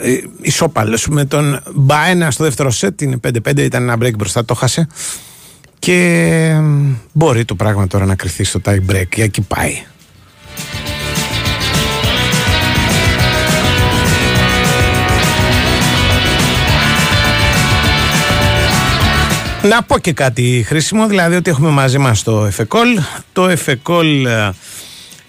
ε, 0.00 0.20
ισόπαλος 0.40 1.06
με 1.08 1.24
τον 1.24 1.60
Μπαένα 1.74 2.30
στο 2.30 2.44
δεύτερο 2.44 2.70
σετ. 2.70 3.00
Είναι 3.00 3.20
5-5, 3.26 3.58
ήταν 3.58 3.82
ένα 3.82 3.96
break 4.00 4.16
μπροστά, 4.16 4.44
το 4.44 4.54
χάσε. 4.54 4.86
Και 5.78 5.94
ε, 6.52 6.62
μπορεί 7.12 7.44
το 7.44 7.54
πράγμα 7.54 7.86
τώρα 7.86 8.04
να 8.04 8.14
κρυθεί 8.14 8.44
στο 8.44 8.60
tie 8.64 8.78
break. 8.90 9.08
Και 9.08 9.22
εκεί 9.22 9.40
πάει. 9.40 9.82
Να 19.62 19.82
πω 19.82 19.98
και 19.98 20.12
κάτι 20.12 20.64
χρήσιμο, 20.66 21.06
δηλαδή 21.06 21.36
ότι 21.36 21.50
έχουμε 21.50 21.70
μαζί 21.70 21.98
μας 21.98 22.22
το 22.22 22.44
εφεκόλ. 22.44 22.88
Το 23.32 23.48
εφεκόλ 23.48 24.26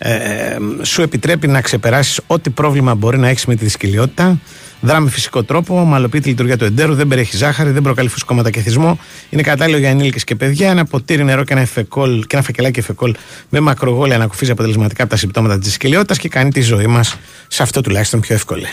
ε, 0.02 0.14
ε, 0.14 0.58
σου 0.82 1.02
επιτρέπει 1.02 1.48
να 1.48 1.62
ξεπεράσεις 1.62 2.20
ό,τι 2.28 2.50
πρόβλημα 2.50 2.96
μπορεί 2.96 3.18
να 3.18 3.28
έχεις 3.28 3.46
με 3.46 3.56
τη 3.56 3.64
δυσκολιότητα. 3.64 4.40
Δρά 4.82 5.00
με 5.00 5.10
φυσικό 5.10 5.44
τρόπο, 5.44 5.80
ομαλοποιεί 5.80 6.20
τη 6.20 6.30
λειτουργία 6.30 6.58
του 6.58 6.66
εντέρου, 6.66 6.96
δεν 6.96 7.08
περιέχει 7.08 7.38
ζάχαρη, 7.38 7.70
δεν 7.70 7.82
προκαλεί 7.82 8.10
φουσκώματα 8.10 8.50
και 8.50 8.60
θυσμό. 8.60 9.00
Είναι 9.30 9.42
κατάλληλο 9.42 9.78
για 9.78 9.90
ενήλικες 9.90 10.24
και 10.24 10.36
παιδιά. 10.36 10.70
Ένα 10.70 10.86
ποτήρι 10.86 11.24
νερό 11.24 11.44
και 11.44 11.54
ένα, 11.54 11.62
εφεκόλ, 11.62 12.20
και 12.20 12.36
ένα 12.36 12.42
φακελάκι 12.46 12.80
εφεκόλ 12.80 13.16
με 13.50 13.60
μακρογόλια 13.60 14.16
ανακουφίζει 14.16 14.52
αποτελεσματικά 14.52 15.02
από 15.04 15.12
τα 15.12 15.18
συμπτώματα 15.18 15.58
της 15.58 15.68
δυσκολιότητα 15.68 16.16
και 16.16 16.30
κάνει 16.30 16.52
τη 16.52 16.62
ζωή 16.62 16.88
μας 16.88 17.18
σε 17.48 17.64
αυτό 17.64 17.82
τουλάχιστον 17.82 18.20
πιο 18.20 18.36
εύκολη. 18.36 18.68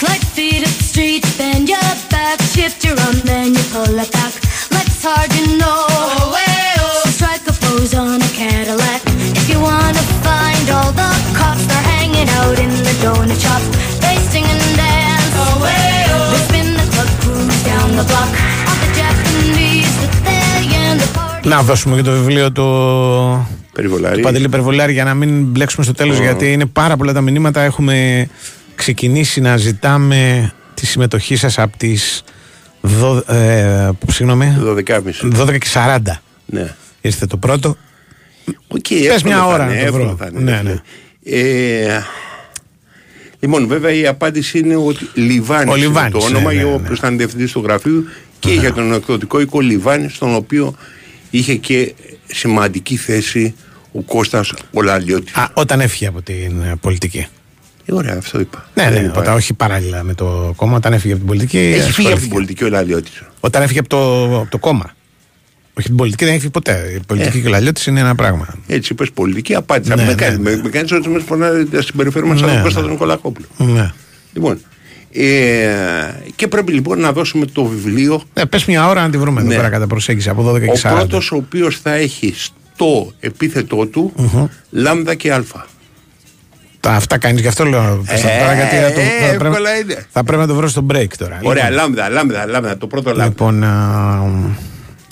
Slide 0.00 0.26
feet 0.34 0.62
up 0.68 0.74
the 0.80 0.86
street, 0.90 1.24
bend 1.38 1.68
your 1.68 1.90
back, 2.14 2.38
shift 2.52 2.84
your 2.86 2.98
arm, 3.04 3.16
then 3.30 3.48
you 3.56 3.64
pull 3.72 3.98
it 4.04 4.10
back. 4.16 4.32
Like 4.74 4.88
it's 4.92 5.04
hard 5.04 6.55
hanging 12.16 12.30
out 12.40 12.58
in 12.64 12.70
the 12.86 12.94
donut 13.04 13.38
shop. 13.44 13.62
They 14.02 14.16
sing 14.30 14.46
and 14.54 14.64
dance. 14.80 15.34
They 16.32 16.40
spin 16.46 16.68
the 16.80 16.86
club, 16.92 17.10
cruise 17.20 17.60
down 17.70 17.88
the 18.00 18.04
block. 18.10 18.30
All 18.68 18.78
the 18.84 18.90
Japanese 19.00 19.94
with 20.02 20.16
they 20.26 20.64
and 20.84 21.00
the 21.00 21.08
party. 21.18 21.48
Να 21.48 21.62
δώσουμε 21.62 21.96
και 21.96 22.02
το 22.02 22.10
βιβλίο 22.12 22.52
του 22.52 22.66
Περιβολάρη. 23.72 24.16
του 24.16 24.22
Παντελή 24.22 24.48
Περιβολάρη 24.48 24.92
για 24.92 25.04
να 25.04 25.14
μην 25.14 25.44
μπλέξουμε 25.44 25.84
στο 25.84 25.94
τέλος, 25.94 26.18
γιατί 26.18 26.52
είναι 26.52 26.66
πάρα 26.66 26.96
πολλά 26.96 27.12
τα 27.12 27.20
μηνύματα. 27.20 27.60
Έχουμε 27.62 28.28
ξεκινήσει 28.74 29.40
να 29.40 29.56
ζητάμε 29.56 30.52
τη 30.74 30.86
συμμετοχή 30.86 31.36
σας 31.36 31.58
από 31.58 31.76
τις. 31.76 32.22
Δω, 32.80 33.16
ε, 33.26 33.90
συγγνώμη. 34.06 34.56
12.30. 34.60 35.42
12 35.42 35.58
και 35.58 35.68
40. 35.74 35.98
Ναι. 36.46 36.74
Ήρθε 37.00 37.26
το 37.26 37.36
πρώτο. 37.36 37.76
Οκ, 38.68 38.86
Πες 38.88 39.00
εύκολο 39.06 39.20
μια 39.24 39.36
θα 39.36 39.46
ώρα 39.46 39.64
είναι, 39.64 39.72
να 39.74 39.78
το 39.80 39.84
εύκολο 39.86 40.04
βρω. 40.04 40.16
θα 40.16 40.28
είναι, 40.32 40.40
Ναι, 40.50 40.56
ρε 40.56 40.62
ναι. 40.62 40.80
Φίλε. 41.26 41.40
Ε, 41.94 42.02
λοιπόν, 43.40 43.66
βέβαια 43.66 43.92
η 43.92 44.06
απάντηση 44.06 44.58
είναι 44.58 44.76
ότι 44.76 45.08
Λιβάνης, 45.14 45.72
Ο 45.72 45.76
είναι 45.76 45.86
Λιβάνης, 45.86 46.12
το 46.12 46.18
όνομα, 46.26 46.52
ναι, 46.52 46.58
ναι, 46.58 46.64
ο 46.64 46.68
ναι. 46.68 46.74
οποίος 46.74 46.98
ήταν 46.98 47.16
διευθυντής 47.16 47.52
του 47.52 47.60
γραφείου 47.60 48.04
και 48.38 48.50
είχε 48.50 48.70
τον 48.70 48.92
εκδοτικό 48.92 49.40
οίκο 49.40 49.60
Λιβάνης, 49.60 50.14
στον 50.14 50.34
οποίο 50.34 50.74
είχε 51.30 51.54
και 51.54 51.94
σημαντική 52.26 52.96
θέση 52.96 53.54
ο 53.92 54.00
Κώστας 54.02 54.52
ο 54.72 54.78
Λαλιώτης. 54.78 55.34
Α, 55.34 55.50
όταν 55.54 55.80
έφυγε 55.80 56.06
από 56.06 56.22
την 56.22 56.62
ε, 56.62 56.74
πολιτική. 56.80 57.26
Ε, 57.86 57.92
ωραία, 57.94 58.16
αυτό 58.18 58.40
είπα. 58.40 58.70
Ναι, 58.74 58.90
Δεν 58.90 59.02
ναι, 59.02 59.08
είπα. 59.08 59.20
όταν, 59.20 59.34
όχι 59.34 59.54
παράλληλα 59.54 60.02
με 60.02 60.14
το 60.14 60.52
κόμμα, 60.56 60.76
όταν 60.76 60.92
έφυγε 60.92 61.12
από 61.12 61.22
την 61.22 61.32
πολιτική. 61.32 61.58
Έχει 61.58 61.72
φύγει 61.72 61.80
από 61.82 61.88
ασχολήθηκε. 61.88 62.20
την 62.20 62.30
πολιτική 62.30 62.64
ο 62.64 62.68
Λαλιώτης. 62.68 63.22
Όταν 63.40 63.62
έφυγε 63.62 63.78
από 63.78 63.88
το, 63.88 64.24
από 64.40 64.50
το 64.50 64.58
κόμμα. 64.58 64.95
Όχι 65.78 65.86
από 65.88 65.88
την 65.88 65.96
πολιτική, 65.96 66.24
δεν 66.24 66.32
έχει 66.32 66.40
φύγει 66.40 66.52
ποτέ. 66.52 66.92
Η 66.96 67.00
πολιτική 67.06 67.38
Ε. 67.38 67.40
και 67.40 67.46
ο 67.46 67.50
Λαλιώτης 67.50 67.86
είναι 67.86 68.00
ένα 68.00 68.14
πράγμα. 68.14 68.46
Έτσι 68.66 68.92
είπες 68.92 69.10
πολιτική, 69.10 69.54
απάντησα. 69.54 69.96
Ναι, 69.96 70.02
με, 70.02 70.08
ναι, 70.08 70.14
κάνει, 70.14 70.36
ναι. 70.36 70.50
με, 70.50 70.60
με 70.62 70.68
κάνεις 70.68 70.92
ορισμένες 70.92 71.22
φορές 71.26 71.66
να 71.70 71.80
συμπεριφέρουμε 71.80 72.36
σαν 72.36 72.46
Ναι, 72.48 72.52
τον 72.54 72.62
Κώστα 72.62 72.78
ναι. 72.78 72.84
τον 72.84 72.92
Νικολακόπουλο. 72.94 73.46
Ναι. 73.56 73.92
Λοιπόν, 74.32 74.58
ε, 75.12 75.22
και 76.36 76.48
πρέπει 76.48 76.72
λοιπόν 76.72 77.00
να 77.00 77.12
δώσουμε 77.12 77.46
το 77.46 77.64
βιβλίο 77.64 78.22
Ε, 78.34 78.44
πες 78.44 78.64
μια 78.64 78.88
ώρα 78.88 79.02
να 79.02 79.10
τη 79.10 79.18
βρούμε 79.18 79.40
εδώ 79.40 79.48
Ναι. 79.50 79.56
πέρα 79.56 79.68
κατά 79.68 79.86
προσέγγιση 79.86 80.28
από 80.28 80.42
12 80.54 80.60
και 80.60 80.70
Ο 80.70 80.90
40. 80.90 80.94
πρώτος 80.94 81.30
ο 81.32 81.36
οποίος 81.36 81.78
θα 81.82 81.92
έχει 81.94 82.34
στο 82.36 83.12
επίθετό 83.20 83.86
του 83.86 84.12
λάμδα 84.70 85.14
και 85.14 85.32
αλφα. 85.32 85.66
Τα, 86.80 86.92
αυτά 86.92 87.18
κάνεις 87.18 87.40
γι' 87.40 87.48
αυτό 87.48 87.64
λέω. 87.64 88.04
πες 88.10 88.20
τα 88.20 88.30
Ε, 88.30 88.38
τώρα, 88.40 88.54
γιατί 88.54 88.76
θα, 88.76 88.92
το, 88.92 89.00
ε, 89.00 89.04
θα, 89.04 89.36
πρέπει, 89.38 89.44
εύκολα 89.46 89.76
είναι. 89.78 90.06
θα 90.12 90.24
πρέπει 90.24 90.40
να 90.40 90.46
το 90.46 90.54
βρω 90.54 90.68
στο 90.68 90.86
break 90.92 91.06
τώρα. 91.18 91.40
Ωραία, 91.42 91.70
Λοιπόν, 91.70 91.76
λάμδα, 91.84 92.08
λάμδα, 92.08 92.46
λάμδα, 92.46 92.76
το 92.76 92.86
πρώτο 92.86 93.08
λάμδα. 93.10 93.24
Λοιπόν, 93.24 93.64
α, 93.64 94.22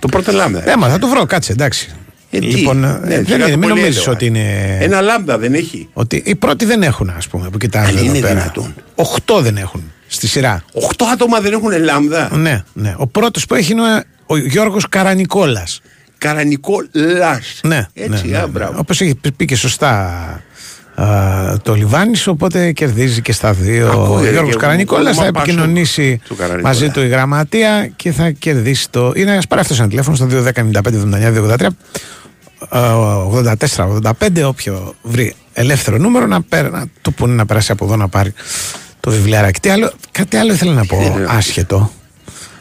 Το 0.05 0.11
πρώτο 0.11 0.33
λάμδα. 0.33 0.71
ε, 0.71 0.77
μα 0.77 0.89
θα 0.89 0.99
το 0.99 1.09
βρω, 1.09 1.27
κάτσε, 1.27 1.53
εντάξει. 1.53 1.89
Ε, 2.31 2.39
τι; 2.39 2.47
λοιπόν, 2.47 2.85
ε, 2.85 2.87
Ναι, 2.87 2.99
δεν 2.99 3.25
σιγά 3.25 3.35
είναι, 3.37 3.45
το 3.45 3.51
μην 3.51 3.61
πολύ 3.61 3.75
νομίζεις 3.81 3.97
έλεγα. 3.97 4.13
ότι 4.13 4.27
είναι... 4.27 4.77
Ένα 4.81 5.01
λάμδα 5.01 5.39
δεν 5.39 5.55
έχει. 5.55 5.89
Ότι 5.93 6.23
οι 6.27 6.35
πρώτοι 6.35 6.65
δεν 6.65 6.83
έχουν, 6.83 7.11
ας 7.17 7.29
πούμε, 7.29 7.49
που 7.51 7.59
κοιτάζουν 7.59 7.89
Αν 7.89 7.97
εδώ 7.97 8.05
είναι 8.05 8.19
πέρα. 8.21 8.35
δυνατόν. 8.35 8.75
Οχτώ 8.95 9.41
δεν 9.41 9.57
έχουν 9.57 9.93
στη 10.07 10.27
σειρά. 10.27 10.65
Οχτώ 10.73 11.05
άτομα 11.05 11.41
δεν 11.41 11.53
έχουν 11.53 11.71
λάμδα. 11.83 12.29
Ναι, 12.37 12.63
ναι. 12.73 12.95
Ο 12.97 13.07
πρώτος 13.07 13.47
που 13.47 13.55
έχει 13.55 13.73
είναι 13.73 13.83
ο, 13.83 14.03
ο 14.27 14.37
Γιώργος 14.37 14.89
Καρανικόλας. 14.89 15.81
Καρανικό 16.19 16.77
λας. 16.93 17.61
Ναι, 17.63 17.87
Έτσι, 17.95 18.27
ναι, 18.27 18.37
α, 18.37 18.41
ναι, 18.41 18.47
μπράβο. 18.47 18.73
ναι. 18.73 18.79
Όπως 18.79 19.01
έχει 19.01 19.15
πει- 19.15 19.33
πει 19.33 19.45
και 19.45 19.57
σωστά 19.57 20.43
α, 20.95 21.57
το 21.63 21.75
Λιβάνης, 21.75 22.27
οπότε 22.27 22.73
κερδίζει 22.73 23.21
και 23.23 23.33
στα 23.33 23.53
δύο. 23.53 23.89
Ακούω, 23.91 24.15
ο 24.15 24.25
ε, 24.25 24.31
Γιώργος 24.31 24.53
και 24.53 24.59
Καρανικόλας 24.61 25.17
θα 25.17 25.23
όνομα 25.23 25.33
Πάσο 25.39 25.51
επικοινωνήσει 25.51 26.21
του 26.29 26.37
Καρανικόλα. 26.37 26.69
μαζί 26.69 26.89
του 26.91 27.01
η 27.03 27.09
γραμματεία 27.09 27.91
και 27.97 28.13
θα 28.13 28.31
κερδίσει 28.31 28.91
το... 28.91 29.13
Είναι 29.17 29.31
ένας 29.33 29.47
πάρει 29.47 29.61
αυτός 29.61 29.79
ένα 29.79 29.89
τηλέφωνο 29.89 30.17
στο 30.17 30.27
210-95-79-283 30.31 31.67
84-85 32.71 34.43
όποιο 34.47 34.95
βρει 35.03 35.35
ελεύθερο 35.53 35.97
νούμερο 35.99 36.27
να, 36.27 36.43
πέρα, 36.43 36.71
να 36.71 36.85
του 37.03 37.15
πούνε 37.15 37.35
να 37.35 37.47
περάσει 37.47 37.73
από 37.73 37.85
εδώ 37.85 37.97
να 37.97 38.09
πάρει 38.09 38.33
το 39.01 39.11
βιβλιαράκι. 39.11 39.61
Τι 39.61 39.69
άλλο, 39.69 39.93
κάτι 40.11 40.37
άλλο 40.37 40.53
ήθελα 40.53 40.73
να 40.73 40.85
πω 40.87 40.97
Ε, 41.19 41.27
άσχετο. 41.29 41.91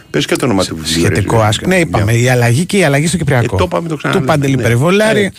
Πες 0.09 0.25
και 0.25 0.35
το 0.35 0.45
όνομα 0.45 0.63
του 0.65 0.75
βιβλίου. 0.75 1.05
Σχετικό 1.05 1.37
ρε, 1.37 1.43
άσχετο. 1.45 1.69
Ναι, 1.69 1.75
είπαμε. 1.79 2.11
Για- 2.13 2.21
Η 2.21 2.29
αλλαγή 2.29 2.65
και 2.65 2.77
η 2.77 2.83
αλλαγή 2.83 3.07
στο 3.07 3.17
Κυπριακό. 3.17 3.55
Ε, 3.55 3.57
το 3.57 3.63
είπαμε, 3.63 3.87
το 3.87 3.95
ξαναλέμε. 3.95 4.25
Του 4.25 4.31
Παντελή 4.31 4.55
Ναι. 4.55 4.61
Περιβολάρη. 4.61 5.21
Ε. 5.23 5.31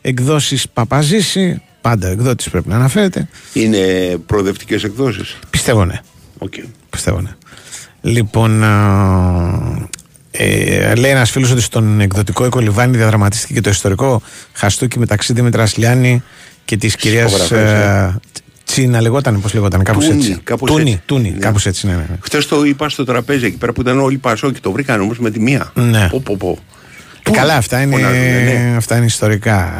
Εκδόσεις 0.00 0.68
Παπαζήση. 0.72 1.62
Πάντα 1.86 2.08
εκδότης 2.08 2.50
πρέπει 2.50 2.68
να 2.68 2.76
αναφέρεται. 2.76 3.28
Είναι 3.52 3.78
προοδευτικές 4.26 4.84
εκδόσεις. 4.84 5.38
Πιστεύω 5.50 5.84
ναι. 5.84 6.00
Οκ. 6.38 6.52
Πιστεύω 6.90 7.20
ναι. 7.20 7.30
Λοιπόν, 8.00 8.64
α, 8.64 9.88
ε, 10.30 10.94
λέει 10.94 11.10
ένας 11.10 11.30
φίλος 11.30 11.50
ότι 11.50 11.60
στον 11.60 12.00
εκδοτικό 12.00 12.44
οίκο 12.46 12.58
Λιβάνι 12.60 12.96
διαδραματίστηκε 12.96 13.52
και 13.52 13.60
το 13.60 13.70
ιστορικό 13.70 14.22
χαστούκι 14.52 14.98
μεταξύ 14.98 15.32
Δήμητρα 15.32 15.68
Λιάννη 15.76 16.22
και 16.64 16.76
της 16.76 16.96
κυρίας 16.96 17.28
υπογραφές, 17.30 17.70
ε. 17.70 18.20
Τσίνα, 18.64 19.00
λεγόταν, 19.00 19.40
πώς 19.40 19.54
λεγόταν, 19.54 19.82
κάπως 19.82 20.04
Τούνη, 20.06 20.18
έτσι. 20.18 20.40
κάπως 20.44 20.70
Τούνη, 20.70 20.90
έτσι. 20.90 21.02
Τούνη, 21.06 21.30
Ναι. 21.30 21.38
κάπως 21.38 21.66
έτσι, 21.66 21.86
ναι, 21.86 21.92
ναι. 21.92 21.98
ναι. 21.98 22.16
Χθες 22.20 22.46
το 22.46 22.64
είπα 22.64 22.88
στο 22.88 23.04
τραπέζι 23.04 23.46
εκεί 23.46 23.56
πέρα 23.56 23.72
που 23.72 23.80
ήταν 23.80 24.00
όλοι 24.00 24.16
πασό 24.18 24.52
και 24.52 24.60
το 24.62 24.72
βρήκαν 24.72 25.00
όμως 25.00 25.18
με 25.18 25.30
τη 25.30 25.40
μία. 25.40 25.72
Ναι. 25.74 26.08
Πω, 26.10 26.20
πω, 26.24 26.36
πω. 26.36 26.58
Ε, 27.22 27.30
καλά, 27.30 27.56
αυτά 27.56 27.80
είναι, 27.82 27.94
Φωνάζουνε, 27.94 28.42
ναι. 28.70 28.76
αυτά 28.76 28.96
είναι 28.96 29.04
ιστορικά. 29.06 29.72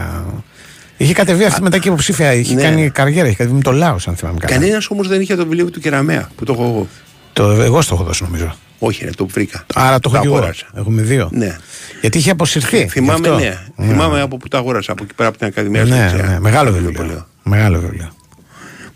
Είχε 0.97 1.13
κατεβεί 1.13 1.45
αυτή 1.45 1.63
μετά 1.63 1.79
και 1.79 1.89
υποψήφια. 1.89 2.33
Είχε 2.33 2.55
Ναι. 2.55 2.63
κάνει 2.63 2.91
καριέρα, 2.91 3.27
είχε 3.29 3.37
κατεβεί 3.37 3.57
με 3.57 3.63
το 3.63 3.73
Λάος, 3.73 4.09
αν 4.09 4.17
θυμάμαι 4.17 4.39
καλά. 4.39 4.53
Κανένας 4.59 4.89
όμως 4.91 5.09
δεν 5.09 5.21
είχε 5.21 5.35
το 5.37 5.43
βιβλίο 5.43 5.71
του 5.71 5.81
Κεραμέα 5.81 6.29
που 6.37 6.45
το 6.45 6.53
έχω 6.53 6.63
εγώ. 6.63 6.89
Το, 7.33 7.51
εγώ 7.51 7.81
στο 7.83 7.95
έχω 7.95 8.05
δώσει 8.05 8.23
νομίζω. 8.23 8.55
Όχι, 8.79 9.05
ρε, 9.05 9.11
το 9.11 9.27
βρήκα. 9.27 9.67
Άρα 9.75 9.99
το 10.01 10.11
έχω 10.13 10.21
και 10.23 10.27
εγώ. 10.27 10.37
αγόρασα. 10.37 10.67
Έχουμε 10.77 11.03
δύο. 11.03 11.29
Ναι. 11.33 11.57
Γιατί 12.01 12.19
είχε 12.19 12.31
αποσυρθεί. 12.31 12.87
Θυμάμαι, 12.89 13.29
γι' 13.29 13.47
αυτό. 13.47 13.61
ναι. 13.77 13.87
Θυμάμαι 13.89 14.21
από 14.21 14.37
που 14.37 14.49
τα 14.49 14.59
αγόρασα, 14.59 14.93
από 14.93 15.05
εκεί 15.05 15.15
πέρα 15.15 15.29
από 15.29 15.39
την 15.39 15.47
Ακαδημία 15.47 15.85
Ναι, 15.85 15.87
στο 15.87 15.97
ναι, 15.97 16.05
Εξέα. 16.05 16.41
μεγάλο 16.41 16.71
Το 16.71 16.77
βιβλίο. 16.77 17.27
Μεγάλο 17.43 17.79
βιβλίο. 17.81 18.09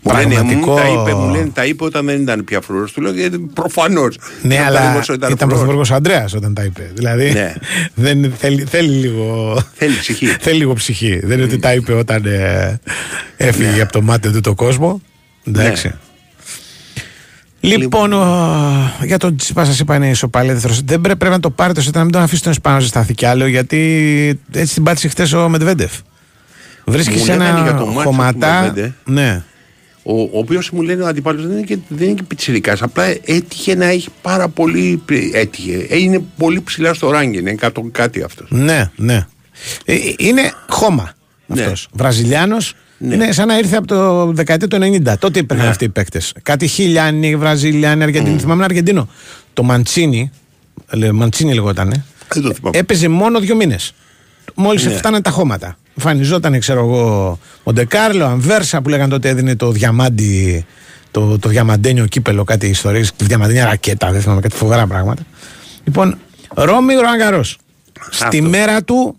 Μου 0.03 0.13
λένε, 0.17 0.33
Πραγματικό- 0.33 0.71
μου, 0.71 0.75
τα 0.77 0.87
είπε, 0.87 1.13
μου 1.15 1.29
λένε, 1.33 1.49
τα 1.53 1.65
είπε 1.65 1.83
όταν 1.83 2.05
δεν 2.05 2.21
ήταν 2.21 2.43
πια 2.43 2.61
φρουρός. 2.61 2.91
Του 2.91 3.01
λέω, 3.01 3.11
γιατί 3.13 3.37
προφανώς. 3.53 4.17
Ναι, 4.41 4.53
Όταν 4.55 4.65
αλλά 4.65 4.79
ήταν 4.79 5.13
ήταν, 5.15 5.27
φρουρός. 5.37 5.47
πρωθυπουργός 5.49 5.91
Αντρέα 5.91 6.25
όταν 6.35 6.53
τα 6.53 6.63
είπε. 6.63 6.91
Δηλαδή 6.93 7.31
Ναι. 7.31 7.53
δεν, 8.05 8.33
θέλει, 8.37 8.63
θέλει 8.69 8.89
λίγο. 8.89 9.57
Θέλει 9.73 9.95
ψυχή. 9.99 10.25
θέλει 10.45 10.57
λίγο 10.57 10.73
ψυχή. 10.73 11.19
Δεν 11.23 11.37
είναι 11.37 11.43
ότι 11.45 11.59
τα 11.59 11.73
είπε 11.73 11.93
όταν 11.93 12.25
ε, 12.25 12.79
έφυγε 13.37 13.69
Ναι. 13.75 13.81
από 13.81 13.91
το 13.91 14.01
μάτι 14.01 14.31
του 14.31 14.41
το 14.41 14.53
κόσμο. 14.53 15.01
Εντάξει. 15.47 15.91
Λοιπόν, 17.59 18.13
ο- 18.13 18.91
για 19.03 19.17
τον 19.17 19.35
Τσίπα 19.35 19.65
σα 19.65 19.71
είπα 19.83 19.95
είναι 19.95 20.09
ισοπαλία 20.09 20.53
δεύτερο. 20.53 20.73
Δεν 20.85 21.01
πρέπει, 21.01 21.17
πρέπει 21.17 21.33
να 21.33 21.39
το 21.39 21.49
πάρει 21.49 21.73
το 21.73 21.81
σετ 21.81 21.95
να 21.95 22.03
μην 22.03 22.11
τον 22.11 22.21
αφήσει 22.21 22.43
τον 22.43 22.51
Ισπανό 22.51 22.75
να 22.75 22.81
ζεσταθεί 22.81 23.13
κι 23.13 23.25
άλλο 23.25 23.45
γιατί 23.47 23.79
έτσι 24.51 24.73
την 24.73 24.83
πάτησε 24.83 25.07
χθες 25.07 25.33
ο 25.33 25.49
Μετβέντεφ. 25.49 25.91
Βρίσκει 26.85 27.17
Μου 27.17 27.23
σε 27.25 27.35
λέγανε 27.35 27.49
ένα 27.49 27.61
για 27.61 27.75
το 27.75 27.85
μάτσο 27.85 27.93
του 28.01 28.01
χωματά. 28.05 28.61
Μετβέντεφ. 28.61 28.91
Ναι. 29.05 29.43
Ο, 30.03 30.21
ο 30.21 30.29
οποίος 30.31 30.69
μου 30.69 30.81
λένε 30.81 31.03
ο 31.03 31.07
αντιπάλος 31.07 31.41
δεν 31.47 31.51
είναι 31.57 31.61
και, 31.65 31.77
δεν 31.87 32.05
είναι 32.07 32.15
και 32.15 32.23
πιτσιρικάς, 32.23 32.81
Απλά 32.81 33.03
έτυχε 33.25 33.75
να 33.75 33.85
έχει 33.85 34.09
πάρα 34.21 34.47
πολύ. 34.47 35.01
Έτυχε. 35.33 35.85
Ε, 35.89 35.97
Είναι 35.97 36.21
πολύ 36.37 36.61
ψηλά 36.61 36.93
στο 36.93 37.09
ράγκι. 37.11 37.37
Είναι 37.37 37.53
κάτω 37.53 37.89
κάτι 37.91 38.21
αυτός. 38.23 38.47
Ναι, 38.51 38.91
ναι. 38.95 39.25
Ε, 39.85 39.95
είναι 40.17 40.51
χώμα 40.69 41.13
Ναι. 41.45 41.61
αυτός. 41.61 41.87
Βραζιλιάνος. 41.91 42.73
Ναι. 42.97 43.13
Είναι 43.13 43.31
σαν 43.31 43.47
να 43.47 43.57
ήρθε 43.57 43.75
από 43.75 43.87
το 43.87 44.25
δεκαετία 44.31 44.67
του 44.67 44.77
90. 44.81 45.17
Τότε 45.19 45.39
υπήρχαν 45.39 45.67
αυτοί 45.67 45.83
οι 45.85 45.89
παίκτες. 45.89 46.33
Κάτι 46.43 46.67
χιλιάνοι, 46.67 47.35
Βραζιλιάνοι, 47.35 48.03
Αργεντινοί. 48.03 48.37
Θυμάμαι 48.39 48.53
ένα 48.53 48.63
Αργεντίνο. 48.65 49.09
Το 49.53 49.63
Μαντσίνη, 49.63 50.31
λέ- 50.93 51.11
Μαντσίνη 51.11 51.53
λεγότανε, 51.53 52.05
Δεν 52.33 52.43
το 52.43 52.53
θυμάμαι. 52.53 52.77
έπαιζε 52.77 53.07
μόνο 53.07 53.39
δύο 53.39 53.55
μήνες. 53.55 53.93
Μόλις 54.55 54.85
Ναι. 54.85 54.91
φτάνανε 54.91 55.23
τα 55.23 55.29
χώματα. 55.29 55.77
Εμφανιζόταν, 55.97 56.59
ξέρω 56.59 56.79
εγώ, 56.79 57.39
ο 57.63 57.73
Ντεκάρλο, 57.73 58.25
Αμβέρσα 58.25 58.81
που 58.81 58.89
λέγανε 58.89 59.09
τότε 59.09 59.29
έδινε 59.29 59.55
το 59.55 59.71
διαμάντι 59.71 60.65
το, 61.11 61.39
το 61.39 61.49
διαμαντένιο 61.49 62.05
κύπελο, 62.05 62.43
κάτι 62.43 62.67
ιστορίες, 62.67 63.11
τη 63.15 63.25
διαμαντένια 63.25 63.65
ρακέτα, 63.65 64.11
δεν 64.11 64.21
θυμάμαι 64.21 64.41
κάτι 64.41 64.55
φοβερά 64.55 64.87
πράγματα. 64.87 65.21
Λοιπόν, 65.83 66.17
Ρώμη 66.55 66.93
Ροαγκαρό. 66.93 67.43
Στη 68.09 68.41
μέρα 68.41 68.83
του 68.83 69.15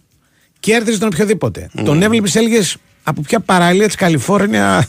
κέρδιζε 0.60 0.98
τον 0.98 1.08
οποιοδήποτε. 1.12 1.70
Τον 1.84 2.02
έβλεπες, 2.02 2.36
έλεγες 2.36 2.76
από 3.02 3.20
ποια 3.20 3.40
παραλία 3.40 3.86
της 3.86 3.94
Καλιφόρνια 3.94 4.86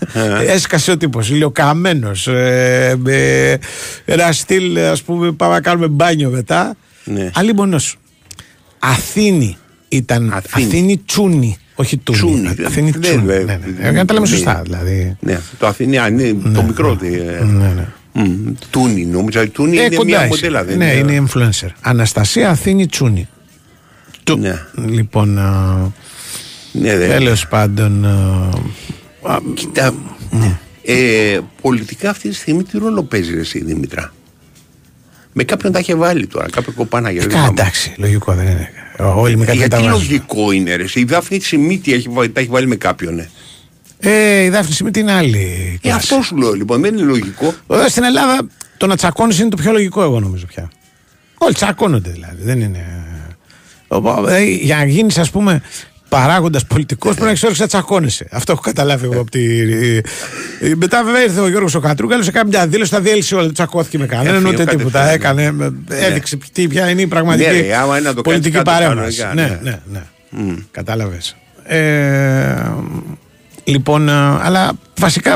έσκασε 0.48 0.92
ο 0.92 0.98
τύπος. 0.98 1.30
Ηλιοκαμένο. 1.30 2.12
Ε, 2.26 2.96
με 2.98 3.58
ένα 4.06 4.32
στυλ, 4.32 4.78
ας 4.78 5.02
πούμε, 5.02 5.32
πάμε 5.32 5.54
να 5.54 5.62
κάνουμε 5.62 5.88
μπάνιο 5.88 6.30
μετά. 6.30 6.76
Ναι. 7.04 7.32
Αλίμονος. 7.34 7.98
Αθήνη 8.80 9.58
ήταν. 9.90 10.42
Αθήνη, 10.52 11.02
Τσούνη. 11.06 11.58
Όχι 11.76 11.98
Τούνη. 11.98 12.18
Τσούνη. 12.18 12.48
Αθήνη 12.66 12.92
Ναι, 12.92 13.00
Τσούνη. 13.00 13.24
ναι, 13.26 13.34
Ναι, 13.34 13.44
ναι. 13.44 13.60
ναι. 13.80 13.88
Ε, 13.88 13.92
Να 13.92 14.06
τα 14.06 14.14
λέμε 14.14 14.26
Ναι. 14.26 14.32
σωστά. 14.36 14.62
Δηλαδή. 14.64 15.18
Ναι, 15.20 15.40
το 15.60 15.68
Αθηνιάν 15.68 16.20
είναι 16.20 16.52
το 16.54 16.64
μικρό. 16.64 16.98
ε, 17.02 17.44
Ναι, 17.44 17.68
ναι. 17.68 17.88
μ, 18.24 18.52
Τούνι, 18.70 19.06
νόμιζα. 19.06 19.48
Τούνι 19.50 19.78
Ε, 19.78 19.84
είναι 19.84 19.96
κοντά 19.96 20.06
μια 20.10 20.20
είσαι. 20.20 20.28
μοντέλα, 20.28 20.64
δεν 20.64 20.78
Ναι, 20.78 20.92
είναι 20.94 21.24
influencer. 21.28 21.70
Αναστασία 21.82 22.50
Αθήνη 22.50 22.86
Τσούνη. 22.88 23.28
Του. 24.24 24.40
Λοιπόν, 24.90 25.34
Ναι, 26.72 26.98
δε. 26.98 27.08
τέλος 27.08 27.48
πάντων. 27.48 28.06
α, 29.22 29.34
α, 29.34 29.38
Κοίτα, 29.54 29.94
ε, 30.84 31.40
πολιτικά 31.62 32.10
αυτή 32.10 32.30
τη 32.30 32.36
στιγμή 32.36 32.64
τι 32.64 32.78
ρόλο 32.78 33.04
παίζει 33.04 33.34
ρε 33.34 33.40
εσύ 33.40 33.64
Δημητρά. 33.64 34.14
Με 35.34 35.44
κάποιον 35.44 35.72
τα 35.72 35.80
είχε 35.80 35.96
βάλει 35.96 36.28
τώρα, 36.28 36.50
κάποιο 36.50 36.72
κοπάνα 36.74 37.12
για 37.12 37.26
Κα, 37.26 37.46
εντάξει, 37.50 37.94
λογικό 37.98 38.34
δεν 38.34 38.46
είναι. 38.48 38.70
Όλοι 39.00 39.38
με 39.38 39.46
κάποιον 39.46 39.70
τα 39.70 39.78
Γιατί 39.78 39.90
βάζουν. 39.92 40.08
λογικό 40.10 40.52
είναι 40.52 40.76
ρε 40.76 40.84
εσύ. 40.84 41.00
Η 41.00 41.04
Δάφνη 41.04 41.40
Σιμίτη 41.40 41.94
έχει, 41.94 42.10
βάλει- 42.10 42.32
τα 42.34 42.40
έχει 42.40 42.50
βάλει 42.50 42.68
με 42.68 42.76
κάποιον. 42.76 43.20
Ε, 43.20 43.30
Ε, 44.00 44.44
η 44.44 44.50
Δάφνη 44.50 44.74
Σιμίτη 44.74 45.00
είναι 45.00 45.12
άλλη. 45.14 45.80
ε 45.82 45.92
αυτό 45.92 46.22
σου 46.22 46.36
λέω 46.38 46.54
λοιπόν, 46.54 46.82
δεν 46.82 46.94
είναι 46.98 47.04
λογικό. 47.04 47.54
Εδώ 47.68 47.90
στην 47.90 48.04
Ελλάδα 48.04 48.48
το 48.78 48.88
να 48.88 48.96
τσακώνεις 48.96 49.40
είναι 49.40 49.50
το 49.50 49.58
πιο 49.58 49.72
λογικό, 49.72 50.02
εγώ 50.02 50.20
νομίζω 50.20 50.46
πια. 50.46 50.72
Όλοι 51.38 51.54
τσακώνονται 51.54 52.10
δηλαδή. 52.10 52.44
Δεν 52.44 52.62
είναι. 52.62 52.86
Οπό- 53.88 54.28
ε, 54.28 54.44
για 54.44 54.76
να 54.78 54.86
γίνεις, 54.86 55.18
ας 55.18 55.30
πούμε, 55.30 55.62
παράγοντας 56.18 56.66
πολιτικός, 56.66 57.12
πρέπει 57.12 57.26
να 57.26 57.32
έχει 57.32 57.42
όρεξη 57.46 57.62
να 57.62 57.68
τσακώνεσαι. 57.68 58.28
Αυτό 58.32 58.52
έχω 58.52 58.62
καταλάβει 58.62 59.06
εγώ 59.06 59.20
από 59.22 59.32
τη. 59.32 59.60
ε, 59.62 60.02
Μετά, 60.76 61.04
βέβαια, 61.04 61.24
ήρθε 61.24 61.40
ο 61.40 61.48
Γιώργος 61.50 61.76
ο 61.76 61.80
Κατρούγκαλος, 61.80 62.28
έκανε 62.28 62.50
μια 62.50 62.68
δήλωση, 62.68 62.92
τα 62.92 63.00
διέλυσε 63.00 63.36
όλα. 63.36 63.44
Δεν 63.44 63.54
τσακώθηκε 63.54 63.98
με 63.98 64.06
κανέναν, 64.06 64.36
Έφυγε 64.46 64.62
ούτε 64.62 64.76
τίποτα. 64.76 65.00
κατευθείαν, 65.00 65.38
Έκανε, 65.38 65.74
ε, 65.90 66.06
έδειξε 66.06 66.38
τι, 66.54 66.68
ποια 66.68 66.90
είναι 66.90 67.02
η 67.02 67.08
πραγματική 67.08 67.50
Ναι, 67.50 67.60
ρε, 67.62 67.76
άμα 67.76 67.98
είναι 67.98 68.08
να 68.08 68.14
το 68.14 68.22
κάνεις 68.22 68.40
πολιτική 68.40 68.56
κάτω, 68.66 68.72
παρέμβαση. 68.72 69.20
κανονικά, 69.22 69.42
Ναι, 69.64 69.70
ναι. 69.70 69.80
ναι, 69.92 70.02
ναι. 70.44 70.56
Κατάλαβες. 70.72 71.36
Ε, 71.64 72.56
λοιπόν, 73.64 74.10
ε, 74.10 74.12
αλλά 74.42 74.72
βασικά 75.00 75.32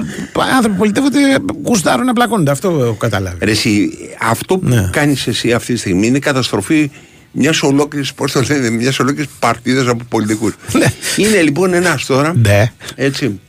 άνθρωποι 0.55 0.69
που 0.69 0.77
πολιτεύονται 0.77 1.19
γουστάρουν 1.63 2.05
να 2.05 2.13
πλακώνονται. 2.13 2.51
Αυτό 2.51 2.67
έχω 2.69 2.93
καταλάβει. 2.93 3.37
Ρε 3.45 3.51
εσύ, 3.51 3.89
αυτό 4.21 4.57
που 4.57 4.67
Ναι. 4.69 4.89
κάνεις 4.91 5.27
εσύ 5.27 5.53
αυτή 5.53 5.73
τη 5.73 5.79
στιγμή 5.79 6.07
είναι 6.07 6.19
καταστροφή 6.19 6.91
μιας 7.39 7.61
ολόκληρης, 7.63 8.13
πώς 8.13 8.31
το 8.31 8.41
λένε, 8.49 8.69
μιας 8.69 8.99
ολόκληρης 8.99 9.29
παρτίδας 9.39 9.87
από 9.87 10.03
πολιτικούς. 10.09 10.53
είναι 11.17 11.41
λοιπόν 11.41 11.73
ένας 11.73 12.05
τώρα, 12.05 12.33
Ναι. 12.35 12.71
έτσι, 12.95 13.39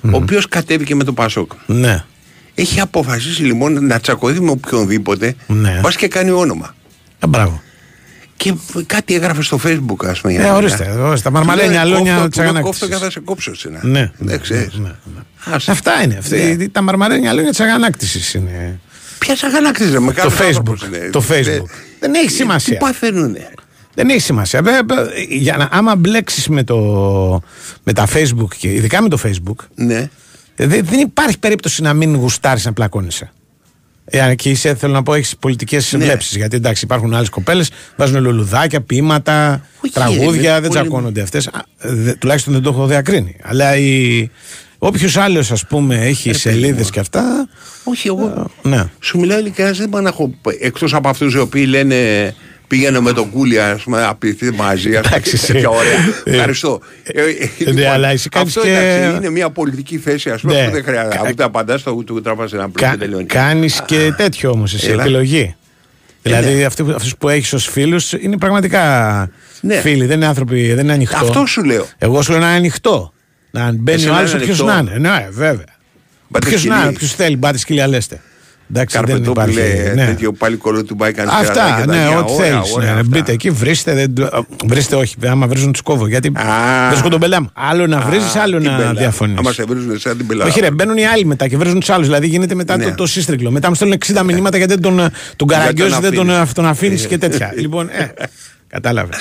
ο 0.00 0.16
οποίος 0.16 0.48
κατέβηκε 0.48 0.94
με 0.94 1.04
το 1.04 1.12
Πασόκ. 1.12 1.52
Ναι. 1.66 2.04
Έχει 2.54 2.80
αποφασίσει 2.80 3.42
λοιπόν 3.42 3.86
να 3.86 4.00
τσακωθεί 4.00 4.40
με 4.40 4.50
οποιονδήποτε, 4.50 5.34
Ναι. 5.46 5.78
πας 5.82 5.96
και 5.96 6.08
κάνει 6.08 6.30
όνομα. 6.30 6.74
Ε, 7.18 7.26
μπράβο. 7.26 7.62
Και 8.36 8.54
κάτι 8.86 9.14
έγραφε 9.14 9.42
στο 9.42 9.60
facebook, 9.64 10.06
ας 10.06 10.20
πούμε. 10.20 10.34
Ε, 10.34 10.48
ορίστε, 10.50 10.90
ορίστε, 10.90 11.30
τα 11.30 11.30
μαρμαλένια 11.36 11.80
Του 11.82 11.86
λέει, 11.88 11.94
αλόνια 11.94 12.12
«Κόφτω, 12.14 12.28
της 12.28 12.36
του 12.36 12.42
λέω, 12.42 12.50
αγανάκτησης». 12.50 12.80
Κόφτω 12.88 12.98
και 12.98 13.04
θα 13.04 13.10
σε 13.10 13.20
κόψω 13.20 13.54
σένα. 13.54 13.78
Ναι. 13.82 14.10
Δεν 14.18 14.40
ξέρεις. 14.40 14.80
Άσε. 15.44 15.70
Αυτά 15.70 16.02
είναι. 16.02 16.16
Αυτή, 16.18 16.54
Ναι. 16.58 16.68
Τα 16.68 16.82
μαρμαρένια 16.82 17.32
λόγια 17.32 17.50
τη 17.52 17.62
αγανάκτηση 17.64 18.38
είναι. 18.38 18.78
Ποια 19.18 19.36
αγανάκτηση, 19.42 19.90
ρε, 19.90 20.00
με 20.00 20.12
Το 20.12 20.20
κάποιους 20.22 20.38
Facebook. 20.40 20.46
άνθρωπους 20.58 20.82
είναι. 20.86 21.08
Το 21.12 21.24
Ε, 21.30 21.40
Facebook. 21.42 21.68
Δεν 22.04 22.14
έχει 22.14 22.30
σημασία. 22.30 22.72
Τι 22.78 22.84
παθαίνουνε. 22.84 23.48
Δεν 23.94 24.08
έχει 24.08 24.18
σημασία. 24.20 24.62
Βέβαια, 24.62 25.06
για 25.28 25.56
να, 25.56 25.68
άμα 25.70 25.96
μπλέξεις 25.96 26.48
με, 26.48 26.64
το, 26.64 26.76
με 27.82 27.92
τα 27.92 28.06
Facebook 28.14 28.48
και 28.58 28.72
ειδικά 28.72 29.02
με 29.02 29.08
το 29.08 29.18
Facebook, 29.24 29.64
Ναι. 29.74 30.10
ε, 30.56 30.66
δεν, 30.66 30.84
δεν 30.84 30.98
υπάρχει 31.00 31.38
περίπτωση 31.38 31.82
να 31.82 31.94
μην 31.94 32.14
γουστάρεις 32.16 32.64
να 32.64 32.72
πλακώνεσαι. 32.72 33.32
Εάν 34.04 34.36
και 34.36 34.50
είσαι, 34.50 34.74
θέλω 34.74 34.92
να 34.92 35.02
πω, 35.02 35.14
έχεις 35.14 35.36
πολιτικές 35.36 35.92
Ναι. 35.92 36.04
βλέψεις. 36.04 36.36
Γιατί 36.36 36.56
εντάξει, 36.56 36.84
υπάρχουν 36.84 37.14
άλλες 37.14 37.28
κοπέλες, 37.28 37.70
βάζουν 37.96 38.22
λουλουδάκια, 38.22 38.80
ποίηματα, 38.80 39.66
Όχι, 39.80 39.92
τραγούδια, 39.92 40.54
ρε, 40.54 40.60
δεν 40.60 40.68
πολύ- 40.68 40.80
τσακώνονται 40.80 41.20
αυτές. 41.20 41.50
Τουλάχιστον 42.18 42.52
δεν 42.52 42.62
το 42.62 42.70
έχω 42.70 42.86
διακρίνει. 42.86 43.36
Αλλά 43.42 43.76
η... 43.76 44.28
όποιος 44.86 45.16
άλλος, 45.16 45.50
ας 45.50 45.66
πούμε, 45.66 45.96
έχει 45.96 46.32
σελίδες 46.32 46.90
και 46.90 47.00
αυτά. 47.00 47.48
Όχι, 47.84 48.08
εγώ. 48.08 48.50
Ναι. 48.62 48.84
Σου 49.00 49.18
μιλάω 49.18 49.38
ειλικρινά, 49.38 49.70
δεν 49.70 49.88
πάω 49.88 50.00
να 50.00 50.08
έχω. 50.08 50.34
Εκτός 50.60 50.94
από 50.94 51.08
αυτούς 51.08 51.34
οι 51.34 51.38
οποίοι 51.38 51.64
λένε 51.68 51.96
πήγαινε 52.66 53.00
με 53.00 53.12
τον 53.12 53.30
κούλια, 53.30 53.70
ας 53.70 53.82
πούμε, 53.82 54.04
απειθεί 54.04 54.50
μαζί. 54.50 54.88
Ας 54.96 55.02
πούμε, 55.02 55.16
Εντάξει, 55.16 55.38
και 55.38 55.52
τέτοια 55.52 55.68
ωραία. 55.68 55.92
ε, 56.24 56.30
Ευχαριστώ. 56.30 56.80
Ε, 57.02 57.22
ε, 57.66 57.72
ναι, 57.72 57.88
αλλά 57.88 58.08
εσύ 58.08 58.28
κάνεις 58.28 58.56
αυτό 58.56 58.68
και- 58.68 58.76
εντάξει, 58.76 59.16
είναι 59.16 59.30
μια 59.30 59.50
πολιτική 59.50 59.98
θέση, 59.98 60.30
ας 60.30 60.40
πούμε, 60.40 60.54
Ναι. 60.54 60.64
που 60.66 60.70
δεν 60.72 60.84
χρειάζεται. 60.84 61.16
Κα- 61.22 61.28
Ούτε 61.30 61.44
απαντάς 61.44 61.80
στο 61.80 61.90
ούτε 61.90 62.20
τραβάς 62.20 62.52
ένα 62.52 62.68
πλούτο 62.70 62.90
και 62.90 62.96
τελειώνεις. 62.96 63.26
Κάνεις 63.32 63.82
και 63.86 64.12
τέτοιο 64.16 64.50
όμως, 64.50 64.74
εσύ, 64.74 64.90
Έλα. 64.90 65.02
επιλογή. 65.02 65.54
Ε, 66.22 66.30
Δηλαδή, 66.30 66.54
ναι. 66.54 66.64
αυτούς 66.64 67.16
που 67.18 67.28
έχεις 67.28 67.52
ως 67.52 67.66
φίλους 67.68 68.12
είναι 68.12 68.36
πραγματικά 68.38 68.82
Ναι. 69.60 69.74
φίλοι, 69.80 70.06
δεν 70.06 70.16
είναι 70.16 70.26
άνθρωποι, 70.26 70.72
δεν 70.74 70.84
είναι 70.84 70.92
ανοιχτό. 70.92 71.16
Αυτό 71.16 71.46
σου 71.46 71.64
λέω. 71.64 71.86
Εγώ 71.98 72.22
σου 72.22 72.30
λέω 72.30 72.40
να 72.40 72.46
είναι 72.46 72.56
ανοιχτό. 72.56 73.12
Να 73.54 73.72
μπαίνει 73.72 73.98
Εσύ 73.98 74.08
ο 74.08 74.12
να 74.12 74.18
άλλος 74.18 74.32
είναι 74.32 74.42
όποιο 74.42 74.64
ανοιχτό. 74.64 74.82
να 74.84 74.92
είναι. 74.96 75.08
Ναι, 75.08 75.28
βέβαια. 75.30 75.64
Μπάτε 76.28 76.48
Ποιος 76.48 76.64
να 76.64 76.74
σκυλί. 76.74 76.88
είναι, 76.88 76.98
ποιος 76.98 77.12
θέλει, 77.14 77.36
μπάτε 77.36 77.58
σκυλιά 77.58 77.88
λέστε. 77.88 78.20
Εντάξει, 78.70 78.96
δεν 78.98 79.06
Καρπετόπουλε, 79.06 79.60
υπάρχει. 79.60 79.94
Ναι. 79.94 80.04
τέτοιο 80.06 80.32
πάλι 80.32 80.56
κολλό 80.56 80.84
του 80.84 80.94
μπάει 80.94 81.12
κανεί 81.12 81.30
Αυτά, 81.32 81.86
ναι, 81.86 82.06
ό,τι 82.18 82.32
θέλεις. 82.32 82.76
Ναι, 82.76 83.02
μπείτε 83.02 83.32
εκεί, 83.32 83.50
βρίστε. 83.50 83.94
Δεν... 83.94 84.28
Βρίστε, 84.64 84.96
όχι, 84.96 85.14
άμα 85.26 85.46
βρίζουν 85.46 85.72
τους 85.72 85.80
κόβω. 85.80 86.06
Γιατί 86.06 86.32
βρίσκω 86.88 87.08
τον 87.08 87.20
πελά 87.20 87.40
μου. 87.42 87.50
Άλλο 87.54 87.86
να 87.86 88.00
βρίζεις, 88.00 88.36
άλλο 88.36 88.58
να 88.58 88.92
διαφωνείς. 88.92 89.38
Άμα 89.38 89.52
σε 89.52 89.64
βρίζουν 89.64 89.98
σαν 89.98 90.16
την 90.16 90.26
πελάτα. 90.26 90.48
Όχι, 90.50 90.60
ρε, 90.60 90.70
μπαίνουν 90.70 90.96
οι 90.96 91.06
άλλοι 91.06 91.24
μετά 91.24 91.48
και 91.48 91.56
βρίζουν 91.56 91.80
τους 91.80 91.90
άλλους. 91.90 92.06
Δηλαδή 92.06 92.26
γίνεται 92.26 92.54
μετά 92.54 92.76
Ναι. 92.76 92.84
το, 92.84 92.94
το 92.94 93.06
σύστρικλο. 93.06 93.50
Μετά 93.50 93.68
μου 93.68 93.74
στέλνουν 93.74 93.98
60 94.06 94.22
μηνύματα 94.24 94.56
γιατί 94.56 94.72
δεν 94.72 94.82
τον, 94.82 95.10
τον 95.36 95.48
καραγκιόζεις, 95.48 95.98
δεν 95.98 96.14
τον, 96.14 96.30
αφήνεις. 96.30 96.52
τον 96.52 96.66
αφήνεις 96.66 97.06
και 97.06 97.18
τέτοια. 97.18 97.52
λοιπόν, 97.56 97.88
ε, 97.92 98.12
κατάλαβες. 98.74 99.16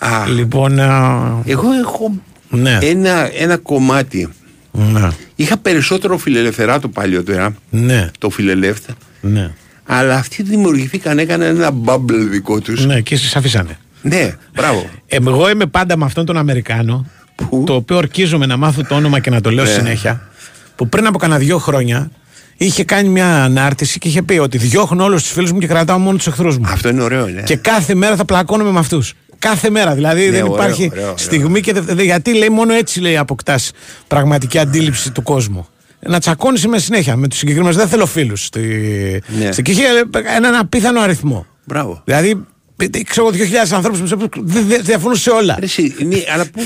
Α. 0.00 0.08
Λοιπόν, 0.28 0.80
α, 0.80 1.42
Εγώ 1.46 1.68
έχω 1.84 2.12
ναι, 2.48 2.78
ένα, 2.82 3.30
ένα 3.40 3.56
κομμάτι. 3.56 4.28
ναι, 4.72 5.08
Είχα 5.34 5.56
περισσότερο 5.56 6.18
φιλελευθερά 6.18 6.78
το 6.80 6.88
παλιότερα, 6.88 7.54
ναι, 7.70 8.10
το 8.18 8.30
φιλελεύθερο. 8.30 8.96
ναι. 9.20 9.50
Αλλά 9.88 10.14
αυτοί 10.14 10.42
δημιουργηθήκαν, 10.42 11.18
έκαναν 11.18 11.56
ένα 11.56 11.70
bubble 11.84 12.26
δικό 12.30 12.60
τους. 12.60 12.86
Ναι, 12.86 13.00
και 13.00 13.16
σα 13.16 13.38
αφήσανε. 13.38 13.78
Ναι, 14.02 14.34
μπράβο. 14.54 14.86
Ε, 15.06 15.16
εγώ 15.26 15.50
είμαι 15.50 15.66
πάντα 15.66 15.96
με 15.96 16.04
αυτόν 16.04 16.24
τον 16.24 16.36
Αμερικάνο, 16.36 17.06
το 17.66 17.74
οποίο 17.74 17.96
ορκίζομαι 17.96 18.46
να 18.46 18.56
μάθω 18.56 18.82
το 18.88 18.94
όνομα 18.94 19.20
και 19.20 19.30
να 19.30 19.40
το 19.40 19.50
λέω 19.50 19.64
Ναι. 19.64 19.70
συνέχεια, 19.70 20.28
που 20.76 20.88
πριν 20.88 21.06
από 21.06 21.18
κανένα 21.18 21.38
δύο 21.40 21.58
χρόνια 21.58 22.10
είχε 22.56 22.84
κάνει 22.84 23.08
μια 23.08 23.44
ανάρτηση 23.44 23.98
και 23.98 24.08
είχε 24.08 24.22
πει 24.22 24.38
ότι 24.38 24.58
διώχνω 24.58 25.04
όλους 25.04 25.22
τους 25.22 25.32
φίλους 25.32 25.52
μου 25.52 25.58
και 25.58 25.66
κρατάω 25.66 25.98
μόνο 25.98 26.16
τους 26.16 26.26
εχθρούς 26.26 26.58
μου. 26.58 26.66
Αυτό 26.68 26.88
είναι 26.88 27.02
ωραίο, 27.02 27.26
ναι. 27.26 27.42
Και 27.42 27.56
κάθε 27.56 27.94
μέρα 27.94 28.16
θα 28.16 28.24
πλακώνομαι 28.24 28.70
με 28.70 28.78
αυτούς. 28.78 29.14
Κάθε 29.38 29.70
μέρα. 29.70 29.94
Δηλαδή 29.94 30.24
Ναι, 30.24 30.30
δεν 30.30 30.42
ωραίο, 30.42 30.54
υπάρχει 30.54 30.88
ωραίο, 30.92 31.02
ωραίο. 31.04 31.16
στιγμή 31.16 31.60
και. 31.60 31.72
δε- 31.72 31.80
δε- 31.94 32.02
γιατί 32.02 32.34
λέει 32.34 32.48
μόνο 32.48 32.72
έτσι 32.72 33.00
λέει 33.00 33.16
αποκτάς 33.16 33.70
πραγματική 34.08 34.58
αντίληψη 34.58 35.10
του 35.12 35.22
κόσμου. 35.22 35.66
Να 36.00 36.18
τσακώνεις 36.20 36.66
με 36.66 36.78
συνέχεια 36.78 37.16
με 37.16 37.28
τους 37.28 37.38
συγκεκριμένους. 37.38 37.76
Δεν 37.76 37.88
θέλω 37.88 38.06
φίλους. 38.06 38.44
Στη... 38.44 38.60
Ναι. 39.38 39.52
Στη... 39.52 39.62
Και 39.62 39.70
είχε 39.70 39.82
έναν 40.36 40.54
απίθανο 40.54 41.00
αριθμό. 41.00 41.46
Μπράβο. 41.64 42.00
Δηλαδή, 42.04 42.44
ε, 42.76 43.02
ξέρω 43.02 43.28
2.000 43.32 43.36
ανθρώπους 43.74 44.00
που 44.00 44.28
δεν 44.34 44.66
δεν 44.66 44.80
διαφωνούν 44.84 45.16
σε 45.16 45.30
όλα. 45.30 45.56
Ρε 45.58 45.64
εσύ, 45.64 45.94
ναι, 46.06 46.16
αλλά 46.34 46.44
πού 46.52 46.62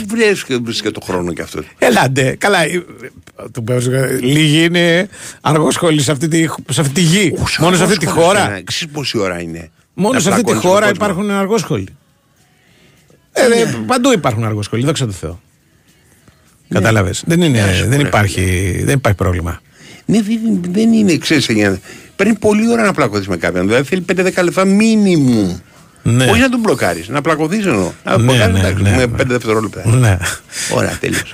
βρίσκεται 0.64 0.90
το 0.90 1.00
χρόνο 1.00 1.32
κι 1.32 1.40
αυτό; 1.42 1.62
Ελάτε, 1.78 2.34
καλά. 2.38 2.64
ε, 2.64 2.74
ε, 2.74 2.80
το 3.52 3.62
πω, 3.62 3.72
ε, 3.72 4.18
Λίγοι 4.20 4.64
είναι 4.64 5.08
αργόσχολοι 5.40 6.02
σε 6.02 6.10
αυτή 6.10 6.28
τη, 6.28 6.46
σε 6.70 6.80
αυτή 6.80 6.92
τη 6.92 7.00
γη. 7.00 7.34
Μόνο 7.58 7.76
σε 7.76 7.82
αυτή 7.84 7.96
τη 7.98 8.06
χώρα. 8.06 8.60
Ξέρεις 8.64 8.92
πόση 8.94 9.18
ώρα 9.18 9.40
είναι. 9.40 9.70
Μόνο 9.94 10.14
Να 10.14 10.20
σε 10.20 10.28
αυτή 10.28 10.40
τη 10.40 10.50
πλακώνεις 10.50 10.62
τον 10.62 10.70
χώρα 10.72 10.88
κόσμο; 10.90 11.04
υπάρχουν 11.04 11.30
αργόσχολοι. 11.30 11.88
Ε, 13.32 13.46
Ναι. 13.48 13.54
ε, 13.54 13.74
παντού 13.86 14.12
υπάρχουν 14.12 14.44
αργόσχολοι, 14.44 14.84
δόξα 14.84 15.06
τω 15.06 15.12
Θεώ. 15.12 15.40
Κατάλαβες. 16.68 17.22
Δεν, 17.26 17.42
είναι, 17.42 17.60
Ναι, 17.64 17.72
σου 17.72 17.86
δεν, 17.88 18.00
πω, 18.00 18.06
υπάρχει, 18.06 18.42
δεν 18.84 18.94
υπάρχει 18.96 19.18
πρόβλημα. 19.18 19.60
Ναι, 20.04 20.22
δεν, 20.22 20.60
δεν 20.70 20.92
είναι, 20.92 21.16
ξέρεις, 21.16 21.46
για- 21.46 21.80
Παίρνει 22.16 22.34
πολλή 22.34 22.70
ώρα 22.70 22.82
να 22.82 22.92
πλακωθείς 22.92 23.28
με 23.28 23.36
κάποιον. 23.36 23.66
Δηλαδή 23.66 23.84
θέλει 23.88 24.00
5-10 24.00 24.42
λεπτά 24.42 24.64
μίνιμουμ. 24.64 25.56
Ναι. 26.02 26.24
Όχι 26.24 26.40
να 26.40 26.48
τον 26.48 26.60
μπλοκάρεις, 26.60 27.08
να 27.08 27.20
πλακωθείς 27.20 27.66
εννοώ. 27.66 27.92
Να 28.04 28.16
Ναι, 28.18 28.22
μπλοκάρεις, 28.22 28.52
ναι, 28.54 28.58
εντάξει, 28.60 28.82
ναι, 28.82 28.90
με 28.90 28.96
ναι. 28.96 29.16
5 29.16 29.24
δευτερόλεπτα. 29.26 29.86
Ναι. 29.88 30.18
Ωραία, 30.74 30.96
τέλειωσε. 31.00 31.24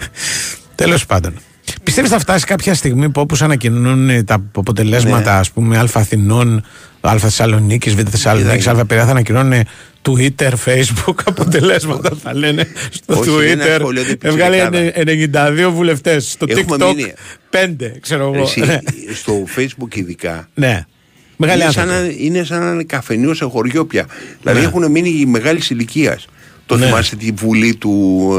Τέλος 0.74 1.06
πάντων. 1.06 1.34
Πιστεύεις 1.82 2.10
θα 2.10 2.18
φτάσει 2.18 2.44
κάποια 2.46 2.74
στιγμή 2.74 3.08
που 3.10 3.20
όπως 3.20 3.42
ανακοινώνουν 3.42 4.24
τα 4.24 4.42
αποτελέσματα 4.56 5.32
Ναι. 5.32 5.38
ας 5.38 5.50
πούμε 5.50 5.78
Α 5.78 5.88
Αθηνών, 5.92 6.64
Α 7.00 7.18
Θεσσαλονίκης, 7.18 7.94
Β 7.94 8.00
Θεσσαλονίκης, 8.10 8.66
Α 8.66 8.84
Πειραιά 8.86 9.04
θα 9.04 9.10
ανακοινώνουν 9.10 9.62
Twitter, 10.02 10.50
Facebook 10.64 11.14
αποτελέσματα 11.24 12.10
θα 12.22 12.34
λένε 12.34 12.66
στο 12.90 13.14
Όχι, 13.18 13.30
δεν 13.30 13.58
Twitter 13.58 13.70
ασχολούνται 13.70 14.16
έβγαλε 14.22 14.68
πιτσιρικάδα. 14.96 15.68
92 15.68 15.72
βουλευτές 15.72 16.30
στο 16.30 16.46
Έχουμε 16.48 16.76
TikTok 16.80 16.94
μείνει. 16.96 17.12
5 17.50 17.90
ξέρω 18.00 18.32
εγώ 18.34 18.42
Εσύ, 18.42 18.60
Ναι. 18.60 18.78
στο 19.14 19.44
facebook 19.56 19.94
ειδικά 19.96 20.48
ναι 20.54 20.84
Μεγάλη 21.36 21.62
είναι, 21.62 21.70
σαν 21.72 21.90
άνθρωποι. 21.90 22.14
να, 22.18 22.24
είναι 22.24 22.44
σαν 22.44 22.64
να 22.64 22.70
είναι 22.70 22.84
καφενείο 22.84 23.34
σε 23.34 23.44
χωριό 23.44 23.84
πια. 23.86 24.06
Δηλαδή 24.42 24.60
Ναι. 24.60 24.66
έχουν 24.66 24.90
μείνει 24.90 25.26
μεγάλης 25.26 25.70
ηλικίας. 25.70 26.26
Το 26.66 26.76
Ναι. 26.76 26.86
θυμάστε 26.86 27.16
τη 27.16 27.30
βουλή 27.30 27.74
του, 27.74 28.30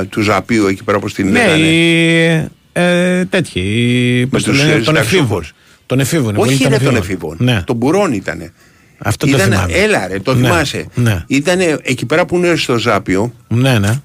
ε, 0.00 0.04
του 0.04 0.20
Ζαπίου 0.22 0.66
εκεί 0.66 0.84
πέρα 0.84 0.96
όπως 0.96 1.14
την 1.14 1.26
Ναι, 1.30 1.32
λέγανε; 1.32 1.66
οι, 1.66 2.48
ε, 2.72 3.24
τέτοιοι, 3.24 3.60
οι- 3.60 4.26
πώς 4.26 4.42
το 4.42 4.50
τους, 4.50 4.58
λένε, 4.60 4.72
ε, 4.72 4.78
των 4.80 4.96
εφήβων. 4.96 5.04
συνταξιούχους. 5.04 5.52
Των 5.86 6.00
εφήβων. 6.00 6.34
η 6.34 6.38
Όχι 6.38 6.54
βουλή 6.54 6.66
είναι 6.66 6.78
των 6.78 6.96
εφήβων. 6.96 6.96
εφήβων. 6.96 7.36
Ναι. 7.38 7.62
Τον 7.62 7.76
Μπουρόν 7.76 8.12
ήτανε. 8.12 8.52
Αυτό 8.98 9.26
το 9.26 9.36
Ήτανε, 9.36 9.54
θυμάμαι. 9.54 9.72
έλα 9.72 10.06
ρε, 10.08 10.18
το 10.20 10.34
Ναι, 10.34 10.46
θυμάσαι. 10.46 10.86
ναι. 10.94 11.24
Ήτανε 11.26 11.76
εκεί 11.82 12.06
πέρα 12.06 12.26
που 12.26 12.36
είναι 12.36 12.56
στο 12.56 12.78
Ζάπιο, 12.78 13.32
Ναι, 13.48 13.78
ναι. 13.78 14.00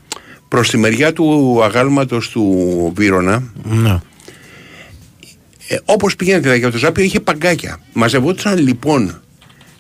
προς 0.48 0.70
τη 0.70 0.78
μεριά 0.78 1.14
του 1.14 1.60
αγάλματος 1.64 2.30
του 2.30 2.94
Βύρονα, 2.96 3.44
ναι. 3.64 4.00
ε, 5.68 5.78
όπως 5.86 6.16
πήγαινε 6.16 6.40
και 6.58 6.64
από 6.66 6.72
το 6.72 6.78
Ζάπιο 6.78 7.04
είχε 7.04 7.20
παγκάκια. 7.20 7.80
Μαζευόντουσαν 7.94 8.58
λοιπόν 8.58 9.22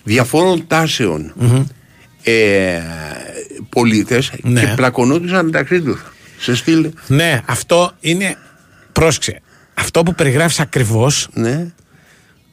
διαφόρων 0.03 0.67
τάσεων 0.67 1.33
ε, 2.23 2.79
πολίτες 3.69 4.31
Ναι. 4.41 4.59
και 4.59 4.67
πλακωνόντουσαν 4.75 5.45
μεταξύ 5.45 5.81
τους. 5.81 6.03
Σε 6.39 6.55
στυλ. 6.55 6.89
Ναι, 7.07 7.41
αυτό 7.45 7.91
είναι. 7.99 8.37
Πρόσεξε. 8.99 9.41
Αυτό 9.73 10.03
που 10.03 10.15
περιγράφεις 10.15 10.59
ακριβώς 10.59 11.27
Ναι. 11.34 11.65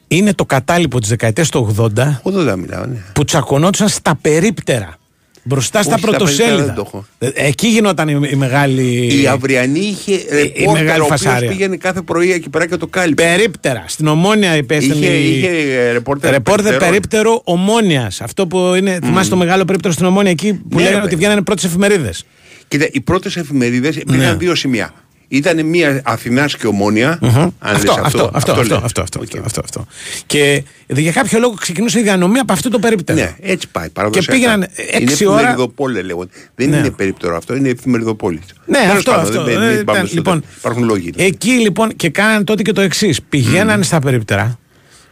είναι 0.09 0.35
το 0.35 0.45
κατάλοιπο 0.45 1.01
της 1.01 1.09
δεκαετίας 1.09 1.49
του 1.49 1.75
80 1.79 2.21
80 2.23 2.57
μιλάω, 2.57 2.85
ναι. 2.87 2.97
που 3.13 3.25
τσακωνόντουσαν 3.25 3.89
στα 3.89 4.19
περίπτερα. 4.23 4.97
Μπροστά 5.45 5.83
στα 5.83 5.95
Όχι, 5.95 6.01
στα 6.01 6.09
περίπτερα 6.11 6.31
πρωτοσέλιδα. 6.41 6.65
δεν 6.67 6.75
το 6.75 6.83
έχω. 6.87 7.07
Ε, 7.19 7.29
Εκεί 7.35 7.69
γινόταν 7.69 8.09
η, 8.09 8.29
η 8.33 8.37
μεγάλη. 8.37 9.21
Η 9.23 9.27
Αυριανή 9.27 9.79
είχε 9.81 10.21
ρεπόρτερ 10.31 10.83
μεγάλη 10.85 11.01
ο 11.01 11.05
οποίος 11.05 11.21
φασάρια. 11.21 11.49
πήγαινε 11.51 11.77
κάθε 11.77 12.01
πρωί 12.03 12.33
εκεί 12.33 12.49
πέρα 12.49 12.67
και 12.67 12.77
το 12.77 12.87
κάλυψε. 12.87 13.27
Περίπτερα. 13.27 13.85
Στην 13.87 14.07
ομόνια 14.07 14.57
υπέστελνε. 14.57 15.07
Είχε, 15.07 15.15
η- 15.17 15.37
είχε 15.39 15.49
ε, 15.49 15.93
ρεπόρτερ. 15.93 16.31
Ρεπόρτερ 16.31 16.63
περίπτερων. 16.63 16.89
περίπτερο 16.89 17.41
ομόνιας. 17.45 18.21
Αυτό 18.21 18.47
που 18.47 18.75
είναι. 18.77 18.99
Θυμάσαι 19.05 19.31
το 19.31 19.37
μεγάλο 19.37 19.65
περίπτερο 19.65 19.93
στην 19.95 20.07
ομόνια 20.07 20.31
εκεί 20.31 20.53
που 20.53 20.77
Ναι, 20.77 20.83
λέγανε 20.83 20.99
ρε. 21.01 21.05
ότι 21.07 21.17
βγαίνανε 21.17 21.43
πρώτες 21.43 21.65
εφημερίδες. 21.65 22.25
Κοίτα, 22.69 22.89
οι 22.93 23.01
πρώτες 23.01 23.37
εφημερίδες 23.37 23.97
υπήρχαν 23.97 24.31
Ναι. 24.31 24.35
δύο 24.37 24.55
σημεία. 24.55 24.93
Ήταν 25.35 25.67
μία 25.67 26.01
Αθηνά 26.05 26.45
και 26.47 26.67
ομόνια. 26.67 27.19
Αν 27.23 27.53
Αυτό, 27.59 27.93
λες 27.93 28.05
αυτό, 28.05 28.31
αυτό, 28.35 28.53
αυτό, 28.53 28.55
λες. 28.55 28.71
αυτό, 28.83 29.03
αυτό, 29.03 29.21
αυτό, 29.21 29.41
αυτό, 29.45 29.61
αυτό. 29.65 29.87
Και 30.27 30.63
για 30.89 31.13
κάποιο 31.13 31.39
λόγο 31.39 31.55
ξεκινούσε 31.55 31.99
η 31.99 32.03
διανομή 32.03 32.39
από 32.39 32.53
αυτό 32.53 32.69
το 32.71 32.79
περίπτερο. 32.79 33.19
Ναι, 33.19 33.35
έτσι 33.41 33.69
πάει. 33.73 33.85
Και 33.87 33.91
παραδοσιακά. 33.93 34.33
πήγαιναν 34.33 34.61
Είναι 34.61 34.71
έξι 35.11 35.27
ώρα. 35.27 35.37
εφημεριδοπόλε 35.39 36.03
λέγονται. 36.03 36.31
Δεν 36.55 36.69
Ναι. 36.69 36.77
είναι 36.77 36.91
περίπτερο 36.91 37.37
αυτό, 37.37 37.57
είναι 37.57 37.69
εφημεριδοπόλης. 37.69 38.43
Ναι, 38.67 38.79
Τέλος 38.79 38.93
αυτό, 38.97 39.11
πάντων, 39.11 39.29
αυτό. 39.29 39.45
δεν- 39.45 39.63
Ε, 39.63 39.75
μην 39.75 39.85
πάμε 39.85 39.99
ήταν, 39.99 40.07
στο 40.07 40.17
λοιπόν, 40.17 40.41
τέλος. 40.41 40.57
Υπάρχουν 40.59 40.85
λόγοι. 40.85 41.13
Εκεί 41.17 41.51
λοιπόν 41.51 41.97
και 41.97 42.09
κάνανε 42.09 42.45
τότε 42.45 42.63
και 42.63 42.73
το 42.73 42.81
εξής. 42.81 43.23
Πηγαίνανε 43.29 43.83
στα 43.83 43.99
περίπτερα. 43.99 44.59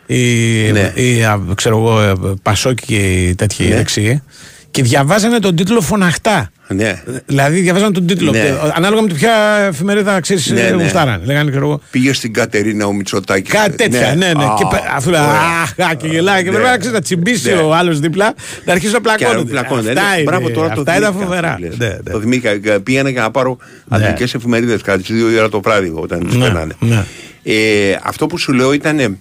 Οι, 0.07 0.71
Ναι. 0.73 0.93
οι, 0.95 1.25
α, 1.25 1.41
ξέρω 1.55 1.77
εγώ, 1.79 2.01
ε, 2.01 2.13
Πασόκοι 2.43 2.87
και 2.87 2.97
οι 3.27 3.35
τέτοιοι 3.35 3.65
Ναι. 3.69 3.75
δεξιοί. 3.75 4.23
Και 4.71 4.83
διαβάζανε 4.83 5.39
τον 5.39 5.57
τίτλο 5.57 5.81
φωναχτά. 5.81 6.51
Ναι. 6.69 7.03
Δηλαδή 7.27 7.61
διαβάζανε 7.61 7.93
τον 7.93 8.07
τίτλο. 8.07 8.31
Ναι. 8.31 8.39
Και, 8.39 8.53
ανάλογα 8.75 9.03
με 9.03 9.09
το 9.09 9.15
ποια 9.15 9.33
εφημερίδα 9.69 10.21
ξέρεις, 10.21 10.51
Ναι, 10.51 10.63
ναι. 10.63 10.83
γουστάρανε. 10.83 11.25
Λέγανε, 11.25 11.51
ξέρω 11.51 11.67
εγώ. 11.67 11.81
Πήγε 11.91 12.13
στην 12.13 12.33
Κατερίνα 12.33 12.87
ο 12.87 12.93
Μητσοτάκης. 12.93 13.53
Κάτι 13.53 13.77
τέτοια, 13.77 14.15
ναι, 14.15 14.33
ναι. 14.33 14.45
Α, 14.45 14.55
και 14.59 14.65
πε- 14.71 14.83
αφού 14.97 15.11
λέει, 15.11 15.21
ωραία. 15.21 15.33
αχ, 15.63 15.91
α, 15.91 15.95
και 15.95 16.07
γελάει. 16.07 16.43
Και 16.43 16.49
Ναι. 16.49 16.55
πρέπει 16.55 16.69
να 16.71 16.77
ξέρεις 16.77 16.97
να 16.97 17.03
τσιμπήσει 17.03 17.49
Ναι. 17.55 17.61
ο 17.61 17.75
άλλος 17.75 18.01
δίπλα, 18.01 18.35
να 18.65 18.73
αρχίσει 18.73 18.93
να 18.93 18.99
Και 18.99 19.03
πλακώνονται. 19.17 19.51
πλακώνονται. 19.51 19.91
Αυτά 19.91 20.03
Ναι, 20.09 20.15
είναι, 20.15 20.23
Μπράβο 20.23 20.51
τώρα 20.51 20.69
το 20.71 20.81
αυτά 20.81 20.97
ήταν 20.97 21.13
θυμήθηκα, 21.13 21.25
φοβερά. 21.27 21.55
που 21.55 21.61
λες. 21.63 21.77
Ναι, 21.77 21.87
ναι. 21.87 22.13
Το 22.13 22.21
θυμήθηκα. 22.21 22.81
Πήγαινα 22.81 23.11
για 23.11 23.23
να 23.23 23.31
πάρω 23.31 23.57
αντρικέ 23.89 24.23
εφημερίδες 24.23 24.83
κατά 24.83 25.03
τι 25.03 25.13
2 25.15 25.33
η 25.33 25.39
ώρα 25.39 25.49
το 25.49 25.61
βράδυ 25.61 25.93
όταν 25.95 26.27
τις 26.27 26.35
Ναι, 26.37 26.43
περνάνε. 26.45 26.75
ναι. 26.81 27.05
Ε, 27.43 27.99
αυτό 28.03 28.27
που 28.27 28.39
σου 28.39 28.53
λέω 28.53 28.73
ήταν. 28.73 29.19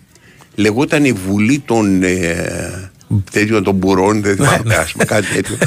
Λεγόταν 0.56 1.06
η 1.06 1.12
Βουλή 1.12 1.64
των. 1.66 2.02
Ε, 3.12 3.16
τέτοιων 3.32 3.64
των 3.64 3.74
μπουρών, 3.76 4.22
δεν 4.22 4.36
θυμάμαι, 4.36 4.76
ας 4.76 4.92
πούμε, 4.92 5.04
κάτι 5.06 5.26
τέτοιο. 5.34 5.58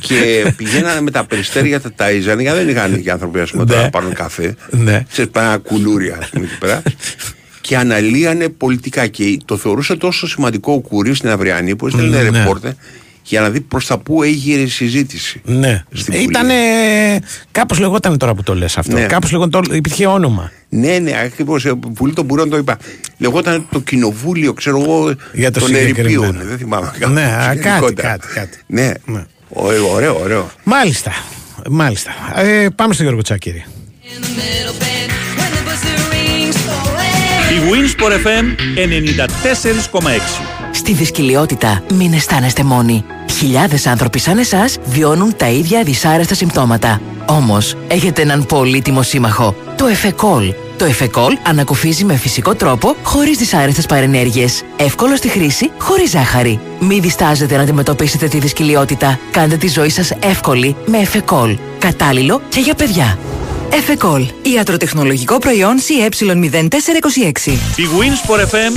και 0.00 0.52
πηγαίνανε 0.56 1.00
με 1.00 1.10
τα 1.10 1.24
περιστέρια, 1.24 1.80
τα 1.80 1.90
ταΐζανε, 1.98 2.38
γιατί 2.40 2.58
δεν 2.58 2.68
είχαν 2.68 3.02
και 3.02 3.10
άνθρωποι 3.10 3.40
ας 3.40 3.50
πούμε, 3.50 3.64
τώρα 3.64 3.78
Ναι. 3.78 3.84
να 3.84 3.90
πάρουν 3.90 4.14
καφέ. 4.14 4.54
Ναι. 4.70 5.04
Σε 5.10 5.26
πάνε 5.26 5.56
κουλούρια, 5.56 6.16
ας 6.20 6.28
πούμε, 6.28 6.44
εκεί 6.44 6.58
πέρα. 6.58 6.82
και 7.60 7.76
αναλύανε 7.76 8.48
πολιτικά. 8.48 9.06
Και 9.06 9.38
το 9.44 9.56
θεωρούσε 9.56 9.96
τόσο 9.96 10.26
σημαντικό 10.28 10.72
ο 10.72 10.80
Κουρί 10.80 11.14
στην 11.14 11.28
Αυριανή 11.30 11.76
που 11.76 11.86
έστελνε 11.86 12.22
Ναι. 12.22 12.38
ρεπόρτερ 12.38 12.70
για 13.22 13.40
να 13.40 13.50
δει 13.50 13.60
προς 13.60 13.86
τα 13.86 13.98
πού 13.98 14.22
έγειρε 14.22 14.62
η 14.62 14.68
συζήτηση. 14.68 15.40
Ναι. 15.44 15.82
Στην 15.92 16.14
Βουλή. 16.14 16.26
Ήταν. 16.26 16.48
Κάπως 17.52 17.78
λεγόταν 17.78 18.18
τώρα 18.18 18.34
που 18.34 18.42
το 18.42 18.54
λες 18.54 18.78
αυτό. 18.78 18.92
Ναι. 18.96 19.06
Κάπως 19.06 19.32
λεγόταν. 19.32 19.64
Υπήρχε 19.72 20.06
όνομα. 20.06 20.50
Ναι, 20.68 20.98
ναι, 20.98 21.12
ακριβώς. 21.24 21.72
Βουλή 21.94 22.12
των 22.12 22.24
Μπουρών 22.24 22.50
το 22.50 22.56
είπα. 22.56 22.78
Λεγόταν 23.18 23.66
το 23.70 23.80
κοινοβούλιο, 23.80 24.52
ξέρω 24.52 24.80
εγώ, 24.80 25.14
Για 25.32 25.50
το 25.50 25.58
των 25.60 25.68
συγκεκριμένο. 25.68 26.22
Ερηπείων. 26.24 26.48
Δεν 26.48 26.58
θυμάμαι. 26.58 26.92
Ναι, 27.12 27.22
α, 27.22 27.46
κάτι, 27.46 27.68
Γενικότερα. 27.68 28.08
κάτι, 28.08 28.26
κάτι. 28.34 28.58
Ναι. 28.66 28.92
Ωραίο, 29.48 29.92
ωραίο, 29.92 30.20
ωραίο. 30.20 30.50
Μάλιστα. 30.64 31.12
Μάλιστα. 31.70 32.10
Ε, 32.36 32.68
πάμε 32.74 32.92
στον 32.92 33.04
Γιώργο 33.04 33.22
Τσάκηρη. 33.22 33.64
Η 37.52 37.60
Winsport 37.70 38.26
FM 38.26 38.44
94,6. 38.76 40.61
Στη 40.82 40.92
δυσκολιότητα 40.92 41.82
μην 41.92 42.12
αισθάνεστε 42.12 42.62
μόνοι. 42.62 43.04
Χιλιάδες 43.30 43.86
άνθρωποι 43.86 44.18
σαν 44.18 44.38
εσάς 44.38 44.78
βιώνουν 44.84 45.36
τα 45.36 45.48
ίδια 45.48 45.82
δυσάρεστα 45.82 46.34
συμπτώματα. 46.34 47.00
Όμως, 47.26 47.76
έχετε 47.88 48.22
έναν 48.22 48.46
πολύτιμο 48.46 49.02
σύμμαχο, 49.02 49.54
το 49.76 49.86
Εφεκόλ. 49.86 50.54
Το 50.76 50.84
Εφεκόλ 50.84 51.36
ανακουφίζει 51.46 52.04
με 52.04 52.16
φυσικό 52.16 52.54
τρόπο, 52.54 52.96
χωρίς 53.02 53.38
δυσάρεστες 53.38 53.86
παρενέργειες. 53.86 54.62
Εύκολο 54.76 55.16
στη 55.16 55.28
χρήση, 55.28 55.70
χωρίς 55.78 56.10
ζάχαρη. 56.10 56.60
Μην 56.80 57.02
διστάζετε 57.02 57.56
να 57.56 57.62
αντιμετωπίσετε 57.62 58.28
τη 58.28 58.38
δυσκολιότητα. 58.38 59.18
Κάντε 59.30 59.56
τη 59.56 59.68
ζωή 59.68 59.90
σας 59.90 60.10
εύκολη 60.10 60.76
με 60.86 60.98
Εφεκόλ. 60.98 61.58
Κατάλληλο 61.78 62.40
και 62.48 62.60
για 62.60 62.74
παιδιά. 62.74 63.18
Εφεκόλ. 63.74 64.26
Ιατροτεχνολογικό 64.42 65.38
προϊόν 65.38 65.76
CE0426. 65.78 67.50
Η 67.76 67.86
Winsport 67.98 68.40
FM 68.40 68.72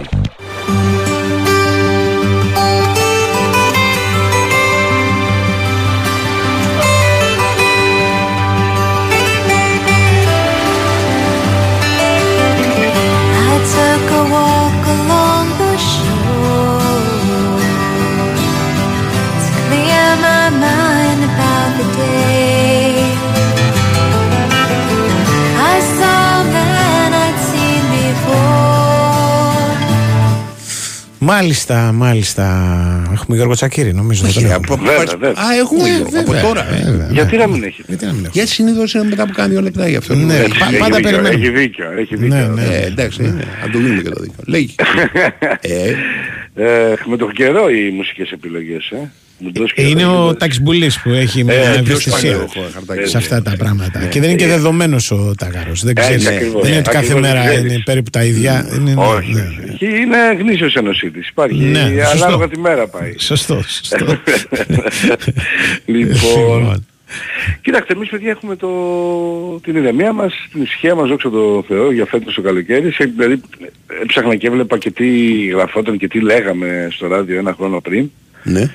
94,6. 0.00 0.93
Μάλιστα, 31.24 31.92
μάλιστα. 31.92 32.44
Έχουμε 33.12 33.36
Γιώργο 33.36 33.54
Τσακύρη, 33.54 33.94
νομίζω. 33.94 34.26
Όχι, 34.26 34.40
δεν 34.40 34.48
ρε, 34.48 34.54
έχουμε. 34.54 34.90
από- 35.12 35.26
Α, 35.26 35.54
έχουμε 35.60 35.88
Γιώργο, 35.88 36.18
από 36.20 36.46
τώρα. 36.46 36.66
Γιατί 37.10 37.36
να 37.36 37.46
μην 37.46 37.62
έχει. 37.62 37.82
Γιατί 37.86 38.04
να 38.04 38.10
μην 38.10 38.18
έχουμε. 38.24 38.32
Γιατί 38.32 38.50
συνήθως 38.50 38.94
είναι 38.94 39.04
μετά 39.04 39.22
από 39.22 39.32
κάνα 39.32 39.48
δύο 39.48 39.60
λεπτά 39.60 39.88
γι' 39.88 39.96
αυτό. 39.96 40.14
Ναι, 40.14 40.34
Έχει- 40.34 40.58
πα- 40.58 40.66
έχει 40.66 40.78
πάντα 40.78 40.96
δίκιο, 40.96 41.10
περιμένουμε. 41.10 41.44
Έχει 41.44 41.50
δίκιο, 41.50 41.86
έχει 41.98 42.16
δίκιο. 42.16 42.36
Ναι, 42.36 42.46
ναι. 42.46 42.62
Ε, 42.74 42.86
εντάξει, 42.86 43.22
ναι, 43.22 43.28
να 43.64 43.70
του 43.72 43.78
δίνουμε 43.78 44.02
και 44.02 44.08
το 44.08 44.20
δίκιο. 44.20 44.36
Λέγει. 44.46 44.74
ε, 45.60 45.92
Ε, 46.56 46.94
με 47.04 47.16
το 47.16 47.30
καιρό 47.30 47.70
οι 47.70 47.90
μουσικές 47.90 48.30
επιλογές, 48.30 48.88
ε. 48.90 49.10
Μου 49.38 49.52
το 49.52 49.60
δώσει 49.60 49.74
καιρό, 49.74 49.88
Είναι 49.88 50.04
μου 50.06 50.14
ο 50.14 50.22
δώσεις. 50.22 50.38
Τάκης 50.38 50.60
Μπουλής 50.60 51.00
που 51.00 51.10
έχει 51.10 51.44
μια 51.44 51.54
Ε, 51.54 51.58
ποιος 51.84 52.06
ευαισθησία 52.06 52.30
παλιό, 52.36 52.48
χαρτάκι. 52.74 53.08
σε 53.08 53.16
αυτά 53.16 53.42
τα 53.42 53.54
πράγματα. 53.58 53.98
Ναι. 54.00 54.06
Και 54.06 54.20
δεν 54.20 54.28
είναι 54.28 54.38
και 54.38 54.46
δεδομένος 54.46 55.10
ο 55.10 55.34
Τάκαρος. 55.38 55.82
Δεν 55.84 55.94
Έτσι 55.96 56.02
ξέρεις. 56.16 56.26
ακριβώς. 56.26 56.62
Δεν 56.62 56.70
είναι 56.70 56.80
ότι 56.80 56.90
κάθε 56.90 56.98
Ακριβώς 57.12 57.20
μέρα 57.20 57.44
ξέρεις. 57.48 57.72
είναι 57.72 57.82
περίπου 57.84 58.10
τα 58.10 58.24
ίδια. 58.24 58.66
Είναι, 58.74 58.94
Όχι, 58.96 59.32
ναι, 59.32 59.40
όχι. 59.40 59.58
Εκεί 59.72 59.86
είναι 59.86 60.16
γνήσιος 60.38 60.74
ενωσίτης. 60.74 61.28
Υπάρχει 61.28 61.64
Ναι, 61.64 61.80
σωστό. 62.04 62.24
ανάλογα 62.24 62.48
τη 62.48 62.58
μέρα 62.58 62.86
πάει. 62.88 63.14
Σωστό, 63.18 63.62
σωστό. 63.68 64.06
λοιπόν, 65.86 66.86
Κοίταξτε, 67.62 67.92
εμείς 67.92 68.08
παιδιά 68.08 68.30
έχουμε 68.30 68.56
το... 68.56 68.68
την 69.62 69.76
ηρεμία 69.76 70.12
μας, 70.12 70.34
την 70.52 70.62
ησυχία 70.62 70.94
μας, 70.94 71.08
δόξα 71.08 71.30
τω 71.30 71.64
Θεώ, 71.68 71.92
για 71.92 72.06
φέτος 72.06 72.34
το 72.34 72.42
καλοκαίρι. 72.42 72.90
Σε, 72.92 73.04
δηλαδή, 73.16 73.40
έψαχνα 74.02 74.36
και 74.36 74.46
έβλεπα 74.46 74.78
και 74.78 74.90
τι 74.90 75.06
γραφόταν 75.46 75.98
και 75.98 76.08
τι 76.08 76.20
λέγαμε 76.20 76.88
στο 76.92 77.06
ράδιο 77.06 77.38
ένα 77.38 77.54
χρόνο 77.58 77.80
πριν. 77.80 78.10
Ναι. 78.42 78.70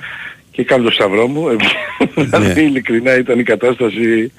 Και 0.60 0.66
κάνω 0.66 0.84
το 0.84 0.90
σταυρό 0.90 1.26
μου. 1.26 1.46
Δηλαδή, 2.14 2.62
ειλικρινά 2.62 3.18
ήταν 3.18 3.38
η 3.38 3.42
κατάσταση 3.42 4.32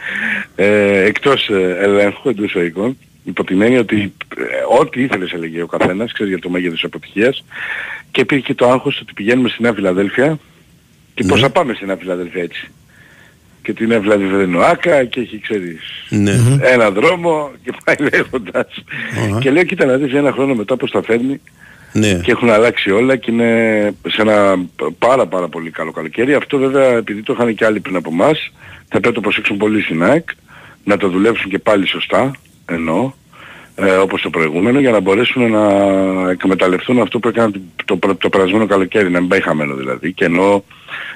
ε, 0.55 1.03
εκτός 1.03 1.49
ε, 1.49 1.77
ελέγχου 1.81 2.29
εντός 2.29 2.45
εισαγωγικών, 2.45 2.97
υπό 3.23 3.43
την 3.43 3.61
έννοια 3.61 3.79
ότι 3.79 4.13
ε, 4.37 4.79
ό,τι 4.79 5.01
ήθελες 5.01 5.31
έλεγε 5.31 5.61
ο 5.61 5.65
καθένας, 5.65 6.11
ξέρεις 6.11 6.31
για 6.31 6.41
το 6.41 6.49
μέγεθος 6.49 6.73
της 6.73 6.83
αποτυχίας 6.83 7.43
και 8.11 8.21
υπήρχε 8.21 8.43
και 8.43 8.53
το 8.53 8.69
άγχος 8.69 8.99
ότι 9.01 9.13
πηγαίνουμε 9.13 9.49
στη 9.49 9.61
Νέα 9.61 9.73
Φιλαδέλφια 9.73 10.39
και 11.13 11.23
πώς 11.23 11.41
θα 11.41 11.49
πάμε 11.49 11.73
στη 11.73 11.85
Νέα 11.85 11.97
Φιλαδέλφια 11.97 12.43
έτσι. 12.43 12.71
Και 13.61 13.73
την 13.73 13.87
Νέα 13.87 13.99
Φιλαδέλφια 13.99 14.37
δεν 14.37 14.47
είναι 14.47 14.57
ο 14.57 14.65
Άκα 14.65 15.05
και 15.05 15.19
έχει 15.19 15.39
ξέρεις 15.39 15.79
Ναι. 16.09 16.33
ένα 16.61 16.91
δρόμο 16.91 17.51
και 17.63 17.73
πάει 17.83 18.09
λέγοντας. 18.09 18.83
Και 19.39 19.51
λέω 19.51 19.63
κοίτα 19.63 19.85
να 19.85 19.97
δεις 19.97 20.13
ένα 20.13 20.31
χρόνο 20.31 20.55
μετά 20.55 20.77
πώς 20.77 20.91
τα 20.91 21.01
φέρνει 21.03 21.41
Ναι. 21.93 22.13
και 22.13 22.31
έχουν 22.31 22.49
αλλάξει 22.49 22.91
όλα 22.91 23.15
και 23.15 23.31
είναι 23.31 23.93
σε 24.07 24.21
ένα 24.21 24.65
πάρα 24.97 25.27
πάρα 25.27 25.47
πολύ 25.47 25.69
καλό 25.69 25.91
καλοκαίρι. 25.91 26.33
Αυτό 26.33 26.57
βέβαια 26.57 26.97
επειδή 26.97 27.21
το 27.21 27.33
είχαν 27.33 27.55
και 27.55 27.65
άλλοι 27.65 27.79
πριν 27.79 27.95
από 27.95 28.09
εμάς 28.11 28.51
θα 28.87 28.99
πρέπει 28.99 29.07
να 29.07 29.13
το 29.13 29.21
προσέξουν 29.21 29.57
πολύ 29.57 29.81
στην 29.81 30.03
ΑΕΚ 30.03 30.29
να 30.83 30.97
το 30.97 31.09
δουλέψουν 31.09 31.49
και 31.49 31.59
πάλι 31.59 31.87
σωστά 31.87 32.31
εννοώ 32.65 33.11
ε, 33.75 33.91
όπως 33.91 34.21
το 34.21 34.29
προηγούμενο 34.29 34.79
για 34.79 34.91
να 34.91 34.99
μπορέσουν 34.99 35.51
να 35.51 35.61
εκμεταλλευτούν 36.29 36.99
αυτό 36.99 37.19
που 37.19 37.27
έκαναν 37.27 37.61
το, 37.85 37.97
το, 37.97 38.15
το 38.15 38.29
περασμένο 38.29 38.65
καλοκαίρι 38.65 39.09
να 39.09 39.19
μην 39.19 39.29
πάει 39.29 39.41
χαμένο 39.41 39.75
δηλαδή 39.75 40.13
και 40.13 40.25
ενώ 40.25 40.63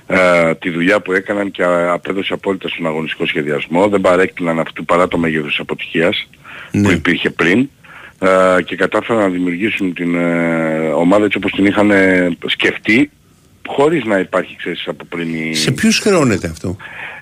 ε, 0.07 0.53
τη 0.56 0.69
δουλειά 0.69 1.02
που 1.02 1.14
έκαναν 1.14 1.52
και 1.52 1.64
α- 1.64 1.93
απέδωσε 1.93 2.34
απόλυτα 2.34 2.68
στον 2.69 2.85
αγωνιστικό 2.85 3.26
σχεδιασμό 3.26 3.88
δεν 3.88 4.02
παρέκλειναν 4.02 4.60
αυτού 4.60 4.85
παρά 4.85 5.07
το 5.07 5.18
μέγεθος 5.18 5.49
της 5.49 5.60
αποτυχίας 5.60 6.30
που 6.72 6.91
υπήρχε 6.91 7.30
πριν 7.30 7.69
ε, 8.20 8.62
και 8.62 8.76
κατάφεραν 8.76 9.22
να 9.22 9.30
δημιουργήσουν 9.30 9.94
την 9.94 10.16
ε, 10.16 10.88
ομάδα 10.96 11.26
έτσι 11.26 11.38
όπως 11.38 11.52
την 11.52 11.66
είχαν 11.66 11.92
ε, 11.92 12.38
σκεφτεί 12.46 13.10
χωρίς 13.68 14.04
να 14.04 14.20
υπάρχει 14.20 14.56
ξέρεις 14.56 14.88
από 14.88 15.06
πριν 15.06 15.34
η... 15.34 15.56
Σε 15.56 15.72
ποιους 15.72 16.00
χρεώνεται 16.00 16.48
αυτό; 16.48 16.78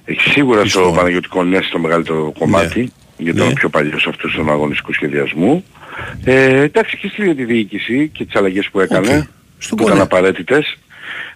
Έχει 0.05 0.29
σίγουρα 0.29 0.65
στο 0.65 0.93
Παναγιώτικο 0.95 1.43
Νέα 1.43 1.61
στο 1.61 1.79
μεγαλύτερο 1.79 2.33
κομμάτι, 2.39 2.91
γιατί 3.17 3.37
ήταν 3.39 3.51
ο 3.51 3.53
πιο 3.53 3.69
παλιός 3.69 4.07
αυτός 4.07 4.31
στον 4.31 4.49
αγωνιστικός 4.49 4.95
σχεδιασμό. 4.95 5.63
Ε, 6.23 6.61
εντάξει 6.61 6.97
και 6.97 7.07
στη 7.07 7.35
τη 7.35 7.45
διοίκηση 7.45 8.09
και 8.13 8.25
τις 8.25 8.35
αλλαγές 8.35 8.69
που 8.71 8.79
έκανε, 8.79 9.27
που 9.69 9.83
ήταν 9.83 10.01
απαραίτητες. 10.01 10.77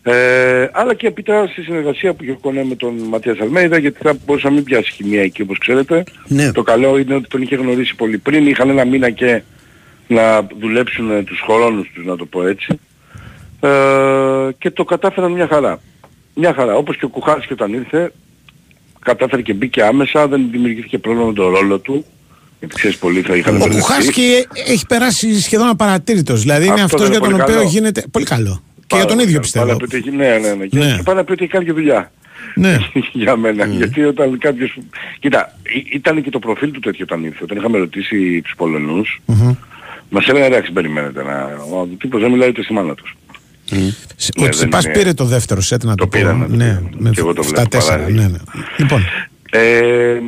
Ε, 0.10 0.70
αλλά 0.72 0.94
και 0.94 1.08
έπειτα 1.08 1.48
στη 1.48 1.62
συνεργασία 1.62 2.14
που 2.14 2.24
είχε 2.24 2.32
ο 2.32 2.38
Κονέ 2.42 2.64
με 2.64 2.76
τον 2.76 2.94
Ματίας 2.98 3.40
Αλμέιδα, 3.40 3.78
γιατί 3.78 4.00
θα 4.04 4.16
μπορούσε 4.26 4.48
να 4.48 4.54
μην 4.54 4.64
πιάσει 4.64 4.92
χημεία 4.92 5.22
εκεί 5.22 5.42
όπως 5.42 5.58
ξέρετε. 5.58 6.04
Ναι. 6.28 6.52
Το 6.52 6.64
καλό 6.64 6.98
είναι 6.98 7.16
ότι 7.16 7.28
τον 7.28 7.42
είχε 7.42 7.56
γνωρίσει 7.56 7.96
πολύ 7.96 8.18
πριν, 8.18 8.48
είχαν 8.48 8.70
ένα 8.70 8.86
μήνα 8.86 9.10
και 9.10 9.42
να 10.08 10.48
δουλέψουν 10.60 11.12
ε, 11.12 11.24
τους 11.24 11.40
χρόνους 11.46 11.92
τους, 11.94 12.06
να 12.06 12.16
το 12.16 12.26
πω 12.26 12.48
έτσι. 12.48 12.80
Ε, 13.60 13.70
και 14.58 14.72
το 14.72 14.84
κατάφεραν 14.84 15.32
μια 15.32 15.48
χαρά. 15.48 15.80
Μια 16.34 16.54
χαρά. 16.54 16.76
Όπως 16.76 16.98
και 16.98 17.06
ο 17.06 17.10
Κουχάρης 17.10 17.46
και 17.46 17.54
όταν 17.54 17.74
ήρθε, 17.74 18.12
κατάφερε 19.00 19.42
και 19.42 19.54
μπήκε 19.54 19.84
άμεσα, 19.84 20.28
δεν 20.28 20.48
δημιουργήθηκε 20.52 20.98
πρόβλημα 20.98 21.28
με 21.28 21.34
τον 21.34 21.54
ρόλο 21.54 21.80
του. 21.80 22.06
Γιατί 22.60 22.76
ξέρεις 22.76 22.98
πολλοί 22.98 23.22
θα 23.22 23.36
είχαν 23.36 23.56
Ο 23.56 23.58
μπερδευτεί. 23.58 23.82
Κουχάσκι 23.82 24.46
έχει 24.68 24.86
περάσει 24.86 25.42
σχεδόν 25.42 25.68
απαρατήρητος. 25.70 26.42
Δηλαδή 26.42 26.64
είναι 26.66 26.74
Αυτό 26.74 26.86
αυτός 26.86 27.02
είναι 27.02 27.10
για 27.10 27.20
τον 27.20 27.30
πολύ 27.30 27.42
οποίο 27.42 27.56
καλό. 27.56 27.68
γίνεται. 27.68 28.04
Πολύ 28.12 28.26
καλό. 28.26 28.62
Και 28.88 28.96
Πάρα 28.96 29.04
για 29.04 29.16
τον 29.16 29.18
πολύ 29.18 29.22
ίδιο 29.30 29.34
καλό. 29.34 29.42
πιστεύω. 29.42 29.66
Πάρα 29.66 29.78
να 29.80 29.88
πει 29.88 29.96
ότι 29.96 29.98
έχει- 29.98 30.18
Ναι, 30.18 30.48
ναι, 30.48 30.54
ναι. 30.56 30.66
Και- 30.66 30.78
Ναι. 30.78 30.96
Και 30.98 31.04
πάει 31.04 31.16
να 31.16 31.24
πει 31.24 31.32
ότι 31.32 31.44
έχει 31.44 31.52
κάνει 31.52 31.66
και 31.66 31.72
δουλειά. 31.74 32.12
Ναι. 32.56 32.78
για 33.24 33.36
μένα. 33.36 33.66
Γιατί 33.66 34.04
όταν 34.04 34.38
κάποιος... 34.38 34.78
Κοίτα, 35.20 35.58
ή- 35.64 35.88
ήταν 35.94 36.24
και 36.24 36.30
το 36.30 36.40
προφίλ 36.40 36.72
του 36.72 36.80
τέτοιο 36.80 37.06
όταν 37.10 37.24
ήρθε. 37.24 37.44
Όταν 37.44 37.58
είχαμε 37.58 37.78
ρωτήσει 37.78 38.42
τους 38.42 38.54
Πολωνούς, 38.58 39.22
μας 40.10 40.28
έλεγαν 40.28 40.52
εντάξει 40.52 40.72
περιμένετε 40.72 41.24
να... 41.24 41.44
Ο 41.80 41.88
τύπος 41.98 42.22
δεν 42.22 42.32
μιλάει 42.32 42.50
ούτε 42.50 42.64
στη 42.64 42.74
μάνα 42.74 42.94
τους. 42.96 43.16
Ο 43.72 43.76
Ναι, 44.44 44.50
Τσιπάς 44.50 44.82
δεν 44.84 44.92
είναι- 44.92 45.00
πήρε 45.00 45.14
το 45.14 45.24
δεύτερο 45.26 45.62
σετ 45.62 45.84
να 45.84 45.96
το, 45.96 46.08
πω. 46.08 46.20
πήρε, 46.20 46.34
ναι, 46.34 46.46
το 46.48 46.56
ναι, 46.56 46.80
με 46.98 47.10
Και 47.10 47.20
εγώ 47.20 47.34
το 47.34 47.44
βλέπω 47.44 47.78
7-4. 47.78 47.86
παράλληλα. 47.88 48.22
Ναι, 48.22 48.28
ναι. 48.28 48.38
Λοιπόν, 48.78 49.02
Ε, 49.52 50.20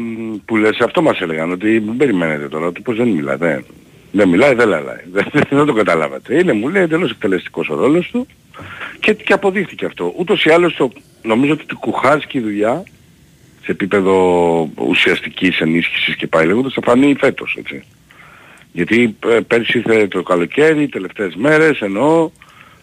που 0.46 0.56
λες, 0.58 0.80
αυτό 0.80 1.02
μας 1.02 1.20
έλεγαν, 1.20 1.52
ότι 1.52 1.66
μην 1.66 1.98
περιμένετε 1.98 2.48
τώρα, 2.50 2.66
ότι 2.68 2.82
πως 2.82 2.98
δεν 2.98 3.08
μιλάει, 3.08 3.36
δεν, 3.36 3.64
δεν 4.12 4.30
μιλάει, 4.30 4.54
δεν 4.54 4.68
λαλάει, 4.68 5.04
δεν, 5.12 5.26
δεν 5.50 5.66
το 5.66 5.74
καταλάβατε. 5.74 6.38
Είναι, 6.40 6.54
μου 6.54 6.68
λέει, 6.68 6.84
εντελώς 6.84 7.12
εκτελεστικός 7.12 7.70
ο 7.70 7.76
ρόλος 7.76 8.10
του 8.12 8.28
και, 9.00 9.14
και 9.14 9.34
αποδείχθηκε 9.34 9.86
αυτό. 9.86 10.14
Ούτως 10.18 10.46
ή 10.46 10.50
άλλως 10.50 10.76
το, 10.76 10.92
νομίζω 11.22 11.54
ότι 11.54 11.66
του 11.66 11.78
κουχάσκει 11.78 12.38
η 12.38 12.42
δουλειά 12.42 12.84
σε 13.64 13.72
επίπεδο 13.72 14.70
ουσιαστικής 14.76 15.60
ενίσχυσης 15.60 16.16
και 16.16 16.28
πάει 16.28 16.46
λέγοντας 16.46 16.74
θα 16.74 16.82
φανεί 16.84 17.16
φέτος, 17.20 17.56
έτσι. 17.60 17.84
Γιατί 18.72 19.16
ε, 19.28 19.40
πέρσι 19.48 19.78
ήρθε 19.78 20.08
το 20.08 20.24
καλοκαίρι, 20.24 20.88
τελευταίες 20.88 21.36
μέρες, 21.36 21.80
ενώ 21.80 22.32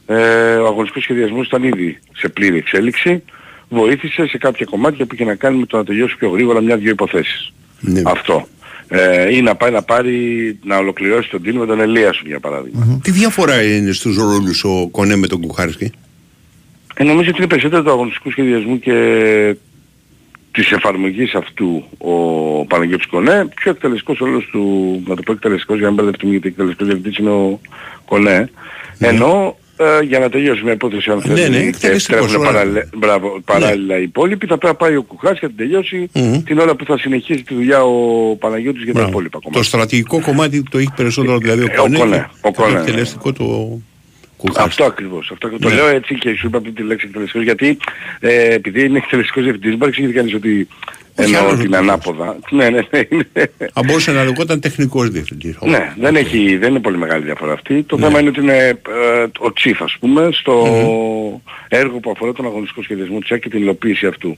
ε, 0.07 0.55
ο 0.55 0.66
αγωνιστικός 0.66 1.03
σχεδιασμός 1.03 1.47
ήταν 1.47 1.62
ήδη 1.62 1.98
σε 2.15 2.28
πλήρη 2.28 2.57
εξέλιξη, 2.57 3.23
βοήθησε 3.69 4.27
σε 4.27 4.39
κάποια 4.39 4.66
κομμάτια 4.66 5.07
που 5.07 5.15
είχε 5.15 5.24
να 5.24 5.35
κάνει 5.35 5.59
με 5.59 5.66
το 5.66 5.77
να 5.77 5.85
τελειώσει 5.85 6.16
πιο 6.16 6.28
γρήγορα 6.28 6.61
μια-δυο 6.61 6.90
υποθέσεις. 6.90 7.53
Αυτό. 8.05 8.47
Ε, 8.88 9.34
ή 9.36 9.42
να 9.42 9.54
πάει 9.54 9.70
να 9.70 9.82
πάρει, 9.82 10.58
να 10.64 10.76
ολοκληρώσει 10.76 11.30
τον 11.30 11.42
deal 11.44 11.52
με 11.52 11.66
τον 11.66 11.80
Ελίασον 11.80 12.26
για 12.26 12.40
παράδειγμα. 12.40 13.00
Τι 13.02 13.10
διαφορά 13.10 13.62
είναι 13.62 13.92
στους 13.92 14.16
ρόλους 14.16 14.64
ο 14.64 14.88
Κονέ 14.90 15.16
με 15.16 15.26
τον 15.26 15.40
Κουχάρσκι; 15.40 15.90
Ε, 16.94 17.04
νομίζω 17.04 17.28
ότι 17.28 17.38
είναι 17.38 17.46
περισσότερο 17.46 17.82
του 17.82 17.90
αγωνιστικού 17.90 18.30
σχεδιασμού 18.30 18.78
και 18.78 18.94
της 20.50 20.72
εφαρμογής 20.72 21.34
αυτού 21.34 21.84
ο 21.98 22.14
Παναγιώτης 22.66 23.06
Κονέ, 23.06 23.48
πιο 23.54 23.70
εκτελεστικός 23.70 24.20
όλος 24.20 24.48
του, 24.52 25.02
να 25.06 25.16
το 25.16 25.22
πω 25.22 25.32
εκτελεστικός 25.32 25.76
για 25.78 25.84
να 25.84 25.92
μην 25.92 26.02
μπερδευτούμε 26.02 26.32
γιατί 26.32 26.48
εκτελεστικός 26.48 26.86
διευθυντής 26.86 27.18
είναι 27.18 27.30
ο 27.30 27.60
Κονέ, 28.04 28.50
ενώ 28.98 29.56
ε, 29.77 30.03
για 30.05 30.19
να 30.19 30.28
τελειώσει 30.31 30.62
μια 30.62 30.73
υπόθεση 30.73 31.11
αν 31.11 31.23
Ναι, 31.27 31.32
ναι, 31.35 31.40
θέλει 31.40 31.57
και 31.61 31.66
εκτελεστικός, 31.66 32.27
τρέχουν 32.31 32.47
ωραία. 32.47 32.53
παραλε- 32.53 32.86
μπράβο, 32.97 33.40
παράλληλα 33.44 33.98
οι 33.98 34.03
υπόλοιποι, 34.03 34.47
θα 34.47 34.59
πρέπει 34.59 34.66
να 34.81 34.86
πάει 34.86 34.97
ο 34.97 35.03
Κουχάς 35.03 35.32
και 35.39 35.47
να 35.47 35.48
την 35.48 35.57
τελειώσει 35.57 36.11
την 36.44 36.59
ώρα 36.59 36.74
που 36.74 36.85
θα 36.85 36.98
συνεχίσει 36.98 37.43
τη 37.43 37.55
δουλειά 37.55 37.82
ο 37.85 37.93
Παναγιώτης 38.36 38.82
για 38.82 38.93
τα 38.93 38.98
Μπράβο. 38.98 39.11
υπόλοιπα 39.12 39.39
κομμάτια. 39.43 39.61
Το 39.61 39.66
στρατηγικό 39.66 40.20
κομμάτι 40.20 40.62
το 40.70 40.78
έχει 40.78 40.93
περισσότερο 40.97 41.39
δηλαδή 41.39 41.62
ο 41.62 41.66
Ε, 41.70 41.78
ο 41.78 41.82
Κονέ. 41.82 41.98
Κονέ, 41.98 42.16
και 42.43 42.48
ο 42.48 42.51
το 42.51 42.62
Κονέ, 42.62 42.78
εκτελεστικό 42.78 43.32
το 43.32 43.78
Κουχάρσκι. 44.36 44.69
Αυτό 44.69 44.85
ακριβώς. 44.85 45.31
Αυτό 45.32 45.48
το 45.59 45.69
Ναι. 45.69 45.74
λέω 45.74 45.86
έτσι 45.89 46.15
και 46.15 46.35
σου 46.39 46.47
είπα 46.47 46.61
πριν 46.61 46.74
τη 46.74 46.82
λέξη 46.82 47.07
εκτελεστικός 47.09 47.44
γιατί 47.44 47.77
ε, 48.20 48.55
επειδή 48.55 48.85
είναι 48.85 48.98
εκτελεστικός 48.98 49.43
διευθυντής 49.43 49.70
μπορεί 49.70 49.81
να 49.82 49.86
εξηγήσει 49.89 50.12
κανείς 50.12 50.35
ότι 50.35 50.51
Όχι 50.51 50.69
εννοώ 51.16 51.40
άλλος 51.40 51.60
την 51.60 51.72
ο 51.74 51.76
ανάποδα. 51.76 52.36
Ναι, 52.51 52.68
ναι, 52.70 52.80
ναι. 52.90 53.01
είναι- 53.09 53.28
Αν 53.72 53.84
μπορούσε 53.84 54.12
να 54.12 54.24
λεγόταν 54.24 54.60
τεχνικός 54.60 55.09
διευθυντής. 55.10 55.56
Ναι, 55.60 55.93
δεν, 56.01 56.16
έχει, 56.16 56.56
δεν 56.56 56.70
είναι 56.70 56.80
πολύ 56.80 56.97
μεγάλη 56.98 57.24
διαφορά 57.24 57.52
αυτή. 57.52 57.82
Το 57.82 57.98
θέμα 57.98 58.20
είναι 58.20 58.28
ότι 58.28 58.40
είναι 58.40 58.56
ε, 58.68 59.26
ο 59.38 59.52
τσίφ 59.52 59.82
ας 59.82 59.97
πούμε 60.01 60.28
στο 60.32 60.62
έργο 61.68 61.98
που 61.98 62.10
αφορά 62.10 62.32
τον 62.32 62.44
αγωνιστικό 62.47 62.82
σχεδιασμό 62.82 63.18
της 63.18 63.30
ΑΕΚ 63.30 63.43
και 63.43 63.48
την 63.48 63.60
υλοποίηση 63.60 64.06
αυτού. 64.06 64.36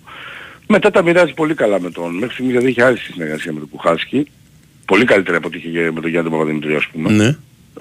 Μετά 0.66 0.90
τα 0.90 1.02
μοιράζει 1.02 1.34
πολύ 1.34 1.54
καλά 1.54 1.80
με 1.80 1.90
τον. 1.90 2.14
Μέχρι 2.14 2.32
στιγμής 2.32 2.52
δηλαδή 2.52 2.70
είχε 2.70 2.82
άριστη 2.82 3.12
συνεργασία 3.12 3.52
με 3.52 3.58
τον 3.58 3.68
Κουχάσκι. 3.68 4.26
Πολύ 4.84 5.04
καλύτερη 5.04 5.36
από 5.36 5.46
ό,τι 5.46 5.56
είχε 5.64 5.90
με 5.94 6.00
τον 6.00 6.10
Γιάννη 6.10 6.30
Παπαδημητρίου 6.30 6.76
ας 6.76 6.86
πούμε. 6.86 7.10
Ναι. 7.10 7.36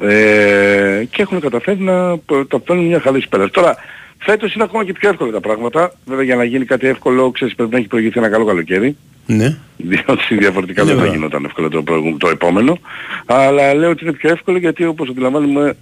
Ε, 0.10 1.04
και 1.12 1.22
έχουν 1.22 1.40
καταφέρει 1.40 1.80
να 1.80 2.18
π- 2.18 2.48
τα 2.48 2.60
παίρνουν 2.60 2.86
μια 2.86 3.00
χαρά 3.00 3.20
πέρα. 3.30 3.50
Τώρα, 3.50 3.76
φέτος 4.18 4.54
είναι 4.54 4.64
ακόμα 4.64 4.86
και 4.86 4.94
πιο 4.94 5.10
εύκολα 5.10 5.32
τα 5.32 5.40
πράγματα. 5.40 5.92
Βέβαια 6.06 6.24
για 6.24 6.36
να 6.36 6.44
γίνει 6.44 6.66
κάτι 6.66 6.88
εύκολο, 6.88 7.32
ξέρεις, 7.32 7.56
πρέπει 7.56 7.72
να 7.72 7.78
έχει 7.78 7.88
προηγηθεί 7.88 8.20
ένα 8.20 8.30
καλό 8.30 8.46
καλοκαίρι. 8.46 8.96
Ναι. 9.26 9.58
Διότι 9.78 10.36
διαφορετικά 10.40 10.82
Ναι, 10.82 10.88
δεν 10.88 10.98
θα 10.98 11.02
βέβαια. 11.04 11.18
γινόταν 11.18 11.46
εύκολο 11.46 11.70
το, 11.70 11.84
προηγούμενο- 11.84 12.18
το 12.18 12.30
επόμενο. 12.30 12.78
Αλλά 13.26 13.74
λέω 13.74 13.90
ότι 13.90 14.04
είναι 14.04 14.14
πιο 14.14 14.30
εύκολο 14.30 14.58
γιατί 14.58 14.86
όπως 14.86 15.10
αντιλαμβάνουμε 15.10 15.76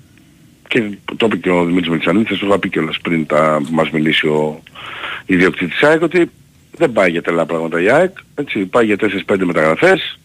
και 0.67 0.83
το 1.17 1.25
είπε 1.25 1.35
και 1.37 1.49
ο 1.49 1.63
Δημήτρης 1.65 1.89
Μελισσανίδης, 1.89 2.39
το 2.39 2.45
είχα 2.47 2.59
πει 2.59 2.69
κιόλας 2.69 2.99
πριν 3.01 3.25
τα, 3.25 3.61
μας 3.71 3.89
μιλήσει 3.89 4.27
ο 4.27 4.61
ιδιοκτήτης 5.25 5.83
ΑΕΚ, 5.83 6.01
ότι 6.01 6.31
δεν 6.77 6.91
πάει 6.91 7.11
για 7.11 7.21
τελά 7.21 7.45
πράγματα 7.45 7.81
η 7.81 7.89
ΑΕΚ, 7.89 8.17
έτσι, 8.35 8.59
πάει 8.65 8.85
για 8.85 8.95
4-5 8.95 9.45
μεταγραφές, 9.45 10.19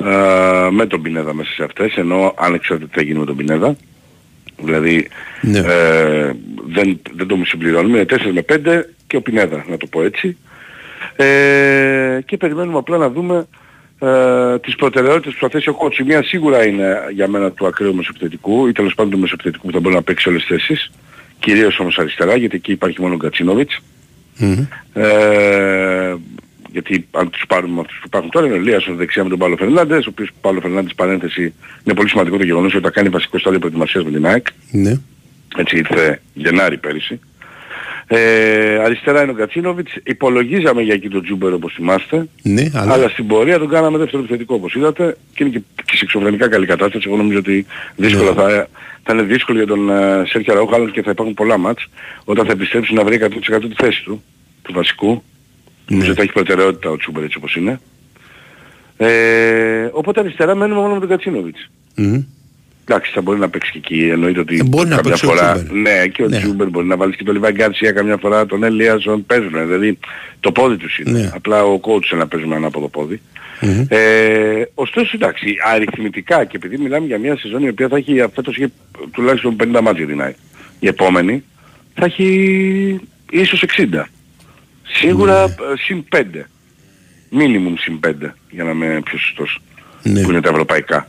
ε, 0.00 0.68
με 0.70 0.86
τον 0.86 1.02
Πινέδα 1.02 1.34
μέσα 1.34 1.50
σε 1.52 1.64
αυτές, 1.64 1.94
ενώ 1.96 2.34
ανεξάρτητα 2.38 2.88
τι 2.90 2.94
θα 2.98 3.02
γίνει 3.04 3.18
με 3.18 3.24
τον 3.24 3.36
Πινέδα. 3.36 3.76
Δηλαδή 4.64 5.08
ε, 5.54 6.32
δεν, 6.66 7.00
δεν 7.16 7.26
το 7.26 7.38
συμπληρώνουμε, 7.44 7.98
είναι 7.98 8.06
4 8.10 8.30
με 8.32 8.44
5 8.48 8.80
και 9.06 9.16
ο 9.16 9.22
Πινέδα, 9.22 9.64
να 9.68 9.76
το 9.76 9.86
πω 9.86 10.02
έτσι. 10.02 10.36
Ε, 11.16 12.20
και 12.24 12.36
περιμένουμε 12.36 12.78
απλά 12.78 12.96
να 12.96 13.10
δούμε 13.10 13.46
ε, 13.98 14.58
τις 14.58 14.74
προτεραιότητες 14.74 15.32
που 15.32 15.38
θα 15.40 15.48
θέσει 15.48 15.68
ο 15.68 15.74
κότσου. 15.74 16.02
Η 16.02 16.06
μία 16.06 16.22
σίγουρα 16.22 16.66
είναι 16.66 16.98
για 17.12 17.28
μένα 17.28 17.50
του 17.50 17.66
ακραίου 17.66 17.94
μεσοπιθετικού 17.94 18.66
ή 18.66 18.72
τέλος 18.72 18.94
πάντων 18.94 19.12
του 19.12 19.18
μεσοπιθετικού 19.18 19.66
που 19.66 19.72
θα 19.72 19.80
μπορεί 19.80 19.94
να 19.94 20.02
παίξει 20.02 20.28
όλες 20.28 20.44
τις 20.44 20.56
θέσεις. 20.56 20.90
Κυρίως 21.38 21.78
όμως 21.78 21.98
αριστερά 21.98 22.36
γιατί 22.36 22.56
εκεί 22.56 22.72
υπάρχει 22.72 23.00
μόνο 23.00 23.14
ο 23.14 23.16
Γκατσίνοβιτς. 23.16 23.80
Ε, 24.92 26.14
γιατί 26.72 27.06
αν 27.10 27.30
τους 27.30 27.44
πάρουμε 27.48 27.80
αυτούς 27.80 27.96
που 27.96 28.04
υπάρχουν 28.06 28.30
τώρα 28.30 28.46
είναι 28.46 28.54
ο 28.54 28.58
Λίασον 28.58 28.96
δεξιά 28.96 29.22
με 29.22 29.28
τον 29.28 29.38
Παύλο 29.38 29.56
Φερνάντες, 29.56 30.06
ο 30.06 30.08
οποίος 30.10 30.30
Παύλο 30.40 30.60
Φερνάντες 30.60 30.94
παρένθεση 30.94 31.54
είναι 31.84 31.94
πολύ 31.94 32.08
σημαντικό 32.08 32.36
το 32.36 32.44
γεγονός 32.44 32.74
ότι 32.74 32.84
θα 32.84 32.90
κάνει 32.90 33.08
βασικό 33.08 33.38
στάδιο 33.38 33.58
προετοιμασίας 33.58 34.04
με 34.04 34.10
την 34.10 34.26
ΑΕΚ. 34.26 34.46
Ναι. 34.70 35.00
Έτσι 35.56 35.76
ήρθε 35.76 36.20
Γενάρη 36.34 36.78
πέρυσι. 36.78 37.20
Ε, 38.12 38.78
αριστερά 38.84 39.22
είναι 39.22 39.30
ο 39.30 39.34
Κατσίνοβιτς. 39.34 39.92
Υπολογίζαμε 40.02 40.82
για 40.82 40.94
εκεί 40.94 41.08
τον 41.08 41.22
Τζούμπερ 41.22 41.52
όπως 41.52 41.72
θυμάστε. 41.72 42.28
Ναι, 42.42 42.70
αλλά... 42.74 42.92
Αλλά 42.92 43.08
στην 43.08 43.26
πορεία 43.26 43.58
τον 43.58 43.68
κάναμε 43.68 43.98
δεύτερο 43.98 44.22
επιθετικό 44.22 44.54
όπως 44.54 44.74
είδατε 44.74 45.16
και 45.34 45.44
είναι 45.44 45.52
και, 45.52 45.62
και 45.84 45.96
σε 45.96 46.00
εξωφρενικά 46.04 46.48
καλή 46.48 46.66
κατάσταση. 46.66 47.04
Εγώ 47.08 47.16
νομίζω 47.16 47.38
ότι 47.38 47.66
δύσκολα 47.96 48.30
Ναι. 48.30 48.36
θα, 48.36 48.68
θα 49.02 49.12
είναι 49.12 49.22
δύσκολο 49.22 49.58
για 49.58 49.66
τον 49.66 49.88
uh, 49.90 50.22
Σέρχια 50.26 50.54
Ραούχα 50.54 50.90
και 50.92 51.02
θα 51.02 51.10
υπάρχουν 51.10 51.34
πολλά 51.34 51.58
μάτς 51.58 51.88
όταν 52.24 52.46
θα 52.46 52.52
επιστρέψει 52.52 52.92
να 52.94 53.04
βρει 53.04 53.20
100% 53.22 53.60
τη 53.60 53.74
θέση 53.84 54.02
του, 54.04 54.22
του 54.62 54.72
βασικού. 54.72 55.22
Ναι. 55.90 55.96
Νομίζω 55.96 56.10
ότι 56.10 56.16
θα 56.18 56.22
έχει 56.22 56.32
προτεραιότητα 56.32 56.90
ο 56.90 56.96
Τσούμπερ 56.96 57.22
έτσι 57.24 57.36
όπως 57.36 57.54
είναι. 57.56 57.80
Ε, 58.96 59.88
οπότε 59.92 60.20
αριστερά 60.20 60.54
μένουμε 60.54 60.80
μόνο 60.80 60.94
με 60.94 61.00
τον 61.00 61.08
Κατσίνοβιτς. 61.08 61.70
Εντάξει, 62.84 63.12
θα 63.14 63.20
μπορεί 63.20 63.38
να 63.38 63.48
παίξει 63.48 63.70
και 63.72 63.78
εκεί. 63.78 64.08
Εννοείται 64.08 64.40
ότι 64.40 64.56
Ε, 64.56 64.64
μπορεί 64.64 64.88
να 64.88 64.96
καμιά 64.96 65.10
παίξει 65.10 65.26
ο 65.26 65.28
φορά. 65.28 65.52
Τσούμπερ. 65.54 65.72
ναι, 65.76 66.06
και 66.06 66.22
ο 66.22 66.28
Ναι. 66.28 66.38
Τσούμπερ 66.38 66.68
μπορεί 66.68 66.86
να 66.86 66.96
βάλει 66.96 67.16
και 67.16 67.24
τον 67.24 67.34
Λιβάη 67.34 67.52
Γκάρσια 67.52 67.92
καμιά 67.92 68.16
φορά, 68.16 68.46
τον 68.46 68.62
Έλιασον 68.64 69.26
παίζουν. 69.26 69.50
Δηλαδή 69.66 69.98
το 70.40 70.52
πόδι 70.52 70.76
τους 70.76 70.98
είναι. 70.98 71.10
Ναι. 71.10 71.30
Απλά 71.34 71.64
ο 71.64 71.80
coach 71.82 72.04
θέλει 72.08 72.20
να 72.20 72.26
παίζουμε 72.26 72.56
ένα 72.56 72.66
από 72.66 72.80
το 72.80 72.88
πόδι. 72.88 73.20
Ε, 73.88 74.62
ωστόσο 74.74 75.10
εντάξει, 75.14 75.54
αριθμητικά 75.74 76.44
και 76.44 76.56
επειδή 76.56 76.78
μιλάμε 76.78 77.06
για 77.06 77.18
μια 77.18 77.36
σεζόν 77.38 77.62
η 77.62 77.68
οποία 77.68 77.88
θα 77.88 77.96
έχει 77.96 78.24
φέτος 78.34 78.56
έχει 78.58 78.72
τουλάχιστον 79.12 79.56
50 79.64 79.80
μάτια 79.82 80.06
την 80.06 80.22
ΑΕΚ. 80.22 80.34
Η 80.80 80.86
επόμενη 80.86 81.44
θα 81.94 82.04
έχει 82.04 83.00
ίσως 83.30 83.64
60. 83.92 84.02
Σίγουρα 84.92 85.46
Ναι. 85.46 85.52
ε, 85.52 85.76
συν 85.78 86.04
5. 86.08 86.46
Μίνιμουμ 87.30 87.74
συν 87.78 88.00
5 88.06 88.12
για 88.50 88.64
να 88.64 88.70
είμαι 88.70 89.00
πιο 89.04 89.18
σωστός. 89.18 89.60
Ναι. 90.02 90.22
Που 90.22 90.30
είναι 90.30 90.40
τα 90.40 90.48
ευρωπαϊκά. 90.50 91.08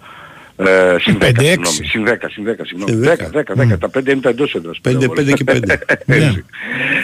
Ε, 0.57 0.95
συν 0.99 1.15
10, 1.15 1.17
πέντε, 1.19 1.51
έξι. 1.51 1.73
συγγνώμη. 1.73 1.87
Συν 1.89 2.17
10, 2.21 2.29
συν 2.31 2.43
10, 2.45 2.65
συγγνώμη. 2.65 2.91
Συν 2.91 3.01
10, 3.01 3.29
10. 3.29 3.53
10, 3.55 3.73
10. 3.73 3.77
Τα 3.79 3.89
5 3.89 4.11
είναι 4.11 4.21
τα 4.21 4.29
εντός 4.29 4.55
έδρας. 4.55 4.79
Πέντε, 4.81 5.07
πέντε 5.07 5.31
και 5.33 5.43
πέντε. 5.43 5.79
Έτσι. 6.05 6.45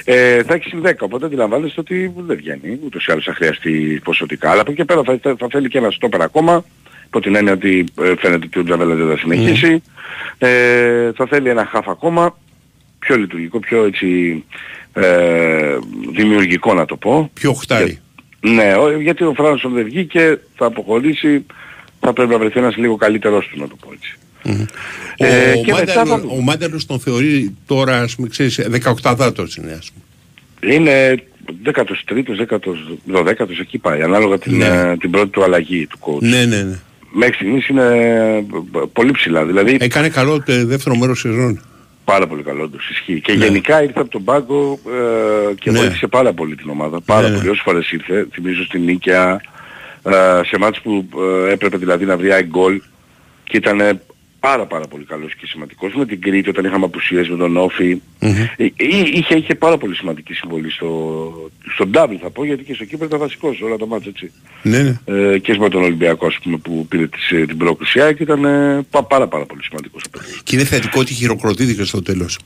ε, 0.03 0.43
θα 0.43 0.53
έχει 0.53 0.69
συν 0.69 0.81
10, 0.85 0.91
οπότε 0.99 1.25
αντιλαμβάνεστε 1.25 1.79
ότι 1.79 2.13
δεν 2.17 2.37
βγαίνει. 2.37 2.79
Ούτως 2.85 3.05
ή 3.05 3.11
άλλως 3.11 3.23
θα 3.23 3.33
χρειαστεί 3.33 4.01
ποσοτικά. 4.03 4.51
Αλλά 4.51 4.61
από 4.61 4.71
εκεί 4.71 4.79
και 4.79 4.85
πέρα 4.85 5.01
θα, 5.03 5.19
θα, 5.21 5.35
θα 5.39 5.47
θέλει 5.51 5.67
και 5.69 5.77
ένα 5.77 5.91
στόπερ 5.91 6.21
ακόμα. 6.21 6.65
Υπό 7.05 7.19
την 7.19 7.35
έννοια 7.35 7.53
ότι 7.53 7.85
ε, 8.01 8.13
φαίνεται 8.19 8.45
ότι 8.45 8.59
ο 8.59 8.63
Τζαβέλα 8.63 8.95
δεν 8.95 9.07
θα 9.09 9.17
συνεχίσει. 9.17 9.81
Ε, 10.37 11.11
θα 11.15 11.25
θέλει 11.25 11.49
ένα 11.49 11.65
χαφ 11.65 11.87
ακόμα. 11.89 12.37
Πιο 12.99 13.15
λειτουργικό, 13.17 13.59
πιο 13.59 13.83
έτσι 13.85 14.43
ε, 15.01 15.77
δημιουργικό 16.15 16.73
να 16.73 16.85
το 16.85 16.95
πω. 16.97 17.29
Πιο 17.33 17.53
χτάρι. 17.53 17.99
Ναι, 18.39 18.75
ο- 18.75 18.99
γιατί 19.01 19.23
ο 19.23 19.33
Φράνσον 19.33 19.73
δεν 19.73 19.83
βγήκε, 19.83 20.39
θα 20.55 20.65
αποχωρήσει, 20.65 21.45
θα 21.99 22.13
πρέπει 22.13 22.31
να 22.31 22.37
βρεθεί 22.37 22.59
ένας 22.59 22.75
λίγο 22.77 22.95
καλύτερος 22.95 23.47
του 23.47 23.59
να 23.59 23.67
το 23.67 23.75
πω 23.85 23.89
έτσι. 23.93 24.15
Ε, 25.17 25.51
ο, 25.51 25.61
και 25.63 25.73
μετά 25.73 25.73
Μάνταλος, 25.73 25.93
θα 25.93 26.17
δούμε. 26.19 26.33
ο 26.33 26.41
Μάνταλος 26.41 26.85
τον 26.85 26.99
θεωρεί 26.99 27.55
τώρα, 27.65 28.01
ας 28.01 28.15
πούμε, 28.15 28.27
ξέρεις, 28.27 28.59
18δάτος 28.69 29.55
είναι, 29.57 29.71
ας 29.71 29.91
πούμε. 29.91 30.73
Είναι 30.73 31.23
13ος, 31.63 32.97
12ος, 33.11 33.59
εκεί 33.61 33.77
πάει, 33.77 34.01
ανάλογα 34.01 34.37
την, 34.37 34.57
Ναι. 34.57 34.65
ε, 34.65 34.97
την 34.97 35.11
πρώτη 35.11 35.29
του 35.29 35.43
αλλαγή 35.43 35.87
του 35.87 35.97
coach. 36.01 36.19
Ναι, 36.21 36.45
ναι, 36.45 36.61
ναι. 36.61 36.79
Μέχρι 37.11 37.33
στιγμής 37.35 37.67
είναι 37.67 37.81
ε, 37.81 38.43
πολύ 38.93 39.11
ψηλά, 39.11 39.45
δηλαδή 39.45 39.77
Έκανε 39.79 40.09
καλό 40.09 40.43
το 40.43 40.65
δεύτερο 40.65 40.95
μέρος 40.95 41.19
σεζόν. 41.19 41.61
Πάρα 42.11 42.27
πολύ 42.27 42.43
καλό 42.43 42.67
του 42.67 42.77
ισχύει. 42.91 43.21
Και 43.21 43.33
Ναι. 43.33 43.45
γενικά 43.45 43.83
ήρθε 43.83 43.99
από 43.99 44.09
τον 44.09 44.23
πάγκο 44.23 44.79
ε, 45.49 45.53
και 45.53 45.71
Ναι. 45.71 45.79
βοήθησε 45.79 46.07
πάρα 46.07 46.33
πολύ 46.33 46.55
την 46.55 46.69
ομάδα. 46.69 47.01
Πάρα 47.01 47.21
Ναι, 47.21 47.29
ναι. 47.29 47.37
πολύ. 47.37 47.49
Όσες 47.49 47.63
φορές 47.63 47.91
ήρθε, 47.91 48.27
θυμίζω 48.33 48.63
στην 48.63 48.83
Νίκαια, 48.83 49.41
ε, 50.03 50.41
σε 50.45 50.57
μάτς 50.57 50.81
που 50.81 51.09
ε, 51.47 51.51
έπρεπε 51.51 51.77
δηλαδή 51.77 52.05
να 52.05 52.17
βρει 52.17 52.29
γκολ 52.43 52.81
και 53.43 53.57
ήταν 53.57 53.99
πάρα 54.47 54.65
πάρα 54.65 54.87
πολύ 54.87 55.03
καλός 55.03 55.35
και 55.35 55.45
σημαντικός. 55.45 55.93
Με 55.95 56.05
την 56.05 56.21
Κρήτη 56.21 56.49
όταν 56.49 56.65
είχαμε 56.65 56.85
απουσίες 56.85 57.29
με 57.29 57.37
τον 57.37 57.57
Όφη. 57.57 58.01
Ε, 58.19 58.29
ε, 58.57 58.69
είχε, 59.11 59.35
είχε 59.35 59.55
πάρα 59.55 59.77
πολύ 59.77 59.95
σημαντική 59.95 60.33
συμβολή 60.33 60.71
στο, 60.71 60.89
στο 61.73 61.85
double 61.93 62.17
θα 62.21 62.29
πω 62.29 62.45
γιατί 62.45 62.63
και 62.63 62.73
στο 62.73 62.85
Κύπρο 62.85 63.05
ήταν 63.05 63.19
βασικός 63.19 63.61
όλα 63.61 63.77
τα 63.77 63.85
μάτια 63.87 64.11
έτσι. 64.13 64.31
Ναι, 64.63 64.81
ναι. 64.81 64.99
Ε, 65.33 65.37
και 65.39 65.57
με 65.57 65.69
τον 65.69 65.83
Ολυμπιακό 65.83 66.25
ας 66.25 66.37
πούμε 66.43 66.57
που 66.57 66.85
πήρε 66.89 67.07
τις, 67.07 67.31
ε, 67.31 67.45
την 67.45 67.57
πρόκληση 67.57 68.01
ΑΕΚ 68.01 68.19
ήταν 68.19 68.45
ε, 68.45 68.85
πα- 68.89 69.03
πάρα 69.03 69.27
πάρα 69.27 69.45
πολύ 69.45 69.63
σημαντικός 69.63 70.01
ο 70.07 70.09
παίκτης. 70.09 70.41
Και 70.43 70.55
είναι 70.55 70.65
θετικό 70.65 70.99
ότι 70.99 71.13
χειροκροτήθηκε 71.13 71.83
στο 71.83 72.01
τέλος. 72.01 72.39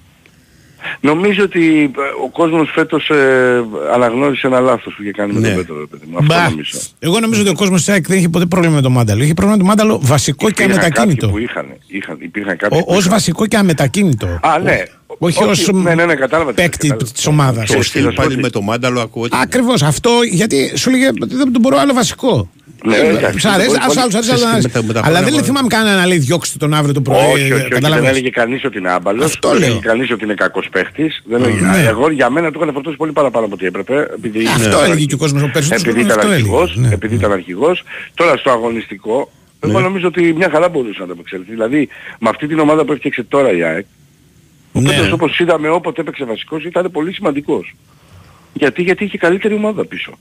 Νομίζω 1.00 1.44
ότι 1.44 1.84
ε, 1.98 2.24
ο 2.26 2.30
κόσμος 2.30 2.72
φέτος 2.74 3.10
ε, 3.10 3.64
αναγνώρισε 3.94 4.48
ένα 4.48 4.60
λάθος 4.60 4.94
που 4.96 5.02
είχε 5.02 5.12
κάνει 5.12 5.34
με 5.34 5.40
Ναι. 5.40 5.48
τον 5.48 5.56
Πέτρο. 5.58 5.80
ρε 5.80 5.86
παιδί 5.86 6.06
μου. 6.10 6.18
Αυτό 6.18 6.34
Μπα. 6.34 6.50
νομίζω. 6.50 6.80
Εγώ 7.00 7.20
νομίζω 7.20 7.42
ότι 7.42 7.50
ο 7.50 7.54
κόσμος 7.54 7.80
της 7.84 7.90
ΑΕΚ 7.90 8.08
δεν 8.08 8.18
είχε 8.18 8.30
ποτέ 8.30 8.46
πρόβλημα 8.46 8.76
με 8.76 8.82
τον 8.82 8.92
Μάνταλο. 8.92 9.24
Είχε 9.24 9.34
πρόβλημα 9.34 9.58
με 9.58 9.76
τον 9.76 9.86
Μάνταλο 9.86 10.00
βασικό 10.04 10.50
και 10.52 10.64
Υπήρχαν 10.64 10.84
αμετακίνητο. 10.84 11.26
κάποιοι 11.28 11.32
που 11.46 11.50
είχαν, 11.52 11.66
είχαν, 11.88 12.18
υπήρχαν 12.20 12.58
κάποιοι 12.58 12.80
που 12.80 12.86
Ω 12.94 12.98
είχαν. 12.98 13.10
βασικό 13.12 13.48
και 13.48 13.58
αμετακίνητο. 13.58 14.40
Α, 14.42 14.60
ναι. 14.60 14.84
Όχι 15.18 15.44
ως 15.44 15.68
ναι, 15.72 15.96
ναι, 15.96 16.06
ναι, 16.06 16.16
κατάλαβα. 16.16 16.54
τι 16.54 16.62
παίκτη 16.62 16.88
κατάλαβα. 16.88 17.12
της 17.12 17.28
ομάδας. 17.28 17.66
Και 17.70 17.76
Σωστή, 17.76 18.00
να 18.02 18.10
σου 18.10 18.16
πω 18.16 18.24
πάλι 18.24 18.34
ότι- 18.34 18.42
με 18.42 18.50
το 18.50 18.62
Μάνταλο 18.62 19.02
ακούω 19.02 19.24
ότι... 19.24 19.38
Ακριβώς 19.42 19.82
αυτό 19.84 20.10
γιατί 20.32 20.78
σου 20.78 20.90
λέγε 20.92 21.08
ότι 21.08 21.36
δεν 21.36 21.52
τον 21.52 21.62
μπορώ 21.62 21.78
άλλο 21.80 21.94
βασικό. 21.94 22.50
Ναι, 22.84 22.96
Ε, 22.96 23.08
εντάξει, 23.08 23.40
Σ' 23.40 23.46
αρέσει, 23.46 23.68
μπορεί- 23.70 23.82
ας 23.88 23.98
άλλους 23.98 24.14
αρέσει, 24.16 24.30
σε 24.30 24.34
άλλους 24.34 24.42
σχέση 24.50 24.68
με 24.68 24.74
τα- 24.74 24.84
με 24.84 24.94
τα 24.94 25.00
Αλλά 25.04 25.14
δεν 25.14 25.22
πράγματα. 25.24 25.46
θυμάμαι 25.48 25.68
κανένα 25.68 25.96
να 25.96 26.06
λέει 26.08 26.18
διώξτε 26.18 26.58
τον 26.58 26.74
αύριο 26.74 26.94
το 26.94 27.02
πρωί. 27.02 27.18
Όχι, 27.18 27.32
όχι, 27.34 27.52
όχι, 27.52 27.62
δεν 27.62 27.70
καταλαβαίνεις. 27.70 28.10
έλεγε 28.10 28.30
κανείς 28.30 28.64
ότι 28.66 28.78
είναι 28.78 28.92
άμπαλος, 28.92 29.26
Αυτό 29.26 29.50
δεν 29.50 29.60
λέω. 29.60 29.68
έλεγε 29.68 29.82
κανείς 29.82 30.12
ότι 30.12 30.24
είναι 30.24 30.34
κακός 30.34 30.68
παίχτης. 30.72 31.22
Δεν 31.26 31.44
έλεγε- 31.44 31.62
Ναι. 31.62 31.86
Εγώ 31.88 32.10
για 32.12 32.30
μένα 32.30 32.52
του 32.52 32.60
είχαν 32.62 32.74
φορτώσει 32.74 32.96
πολύ 32.96 33.12
παραπάνω 33.12 33.46
από 33.46 33.54
ό,τι 33.56 33.66
έπρεπε. 33.66 34.08
Επειδή 34.18 34.46
Αυτό 34.48 34.68
ήταν 34.70 34.84
έλεγε 34.92 35.06
και 35.06 35.14
ο 35.14 35.18
κόσμος, 35.18 35.42
ο 35.42 35.50
περισσότερος 35.54 35.84
Επειδή 35.84 35.96
κόσμος 36.04 36.14
ήταν 36.14 36.20
αυτό 36.20 36.34
έλεγε. 36.34 36.50
αρχηγός, 36.58 36.76
Ναι. 36.88 36.94
επειδή 36.94 37.16
ήταν 37.16 37.32
αρχηγός. 37.32 37.84
Τώρα 38.14 38.38
στο 38.38 38.50
αγωνιστικό, 38.52 39.32
εγώ 39.60 39.80
νομίζω 39.80 40.08
ότι 40.08 40.34
μια 40.34 40.50
χαρά 40.52 40.70
μπορούσε 40.70 41.00
να 41.00 41.06
το 41.08 41.14
απεξέλθει. 41.14 41.52
Δηλαδή 41.52 41.90
με 42.20 42.30
αυτή 42.30 42.48
την 42.48 42.60
ομάδα 42.60 42.86
που 42.86 42.92
έφτιαξε 42.92 43.24
τώρα 43.24 43.52
η 43.54 43.64
ΑΕΚ, 43.64 43.86
ο 44.72 44.80
Ναι. 44.82 44.90
Πέτρος 44.90 45.12
όπως 45.12 45.40
είδαμε 45.40 45.70
όποτε 45.70 46.02
έπαιξε 46.02 46.24
βασικός 46.26 46.64
ήταν 46.66 46.92
πολύ 46.92 47.14
σημαντικός. 47.14 47.76
Γιατί, 48.54 48.82
γιατί 48.82 49.04
είχε 49.04 49.18
καλύτερη 49.18 49.54
ομάδα 49.54 49.86
πίσω. 49.86 50.12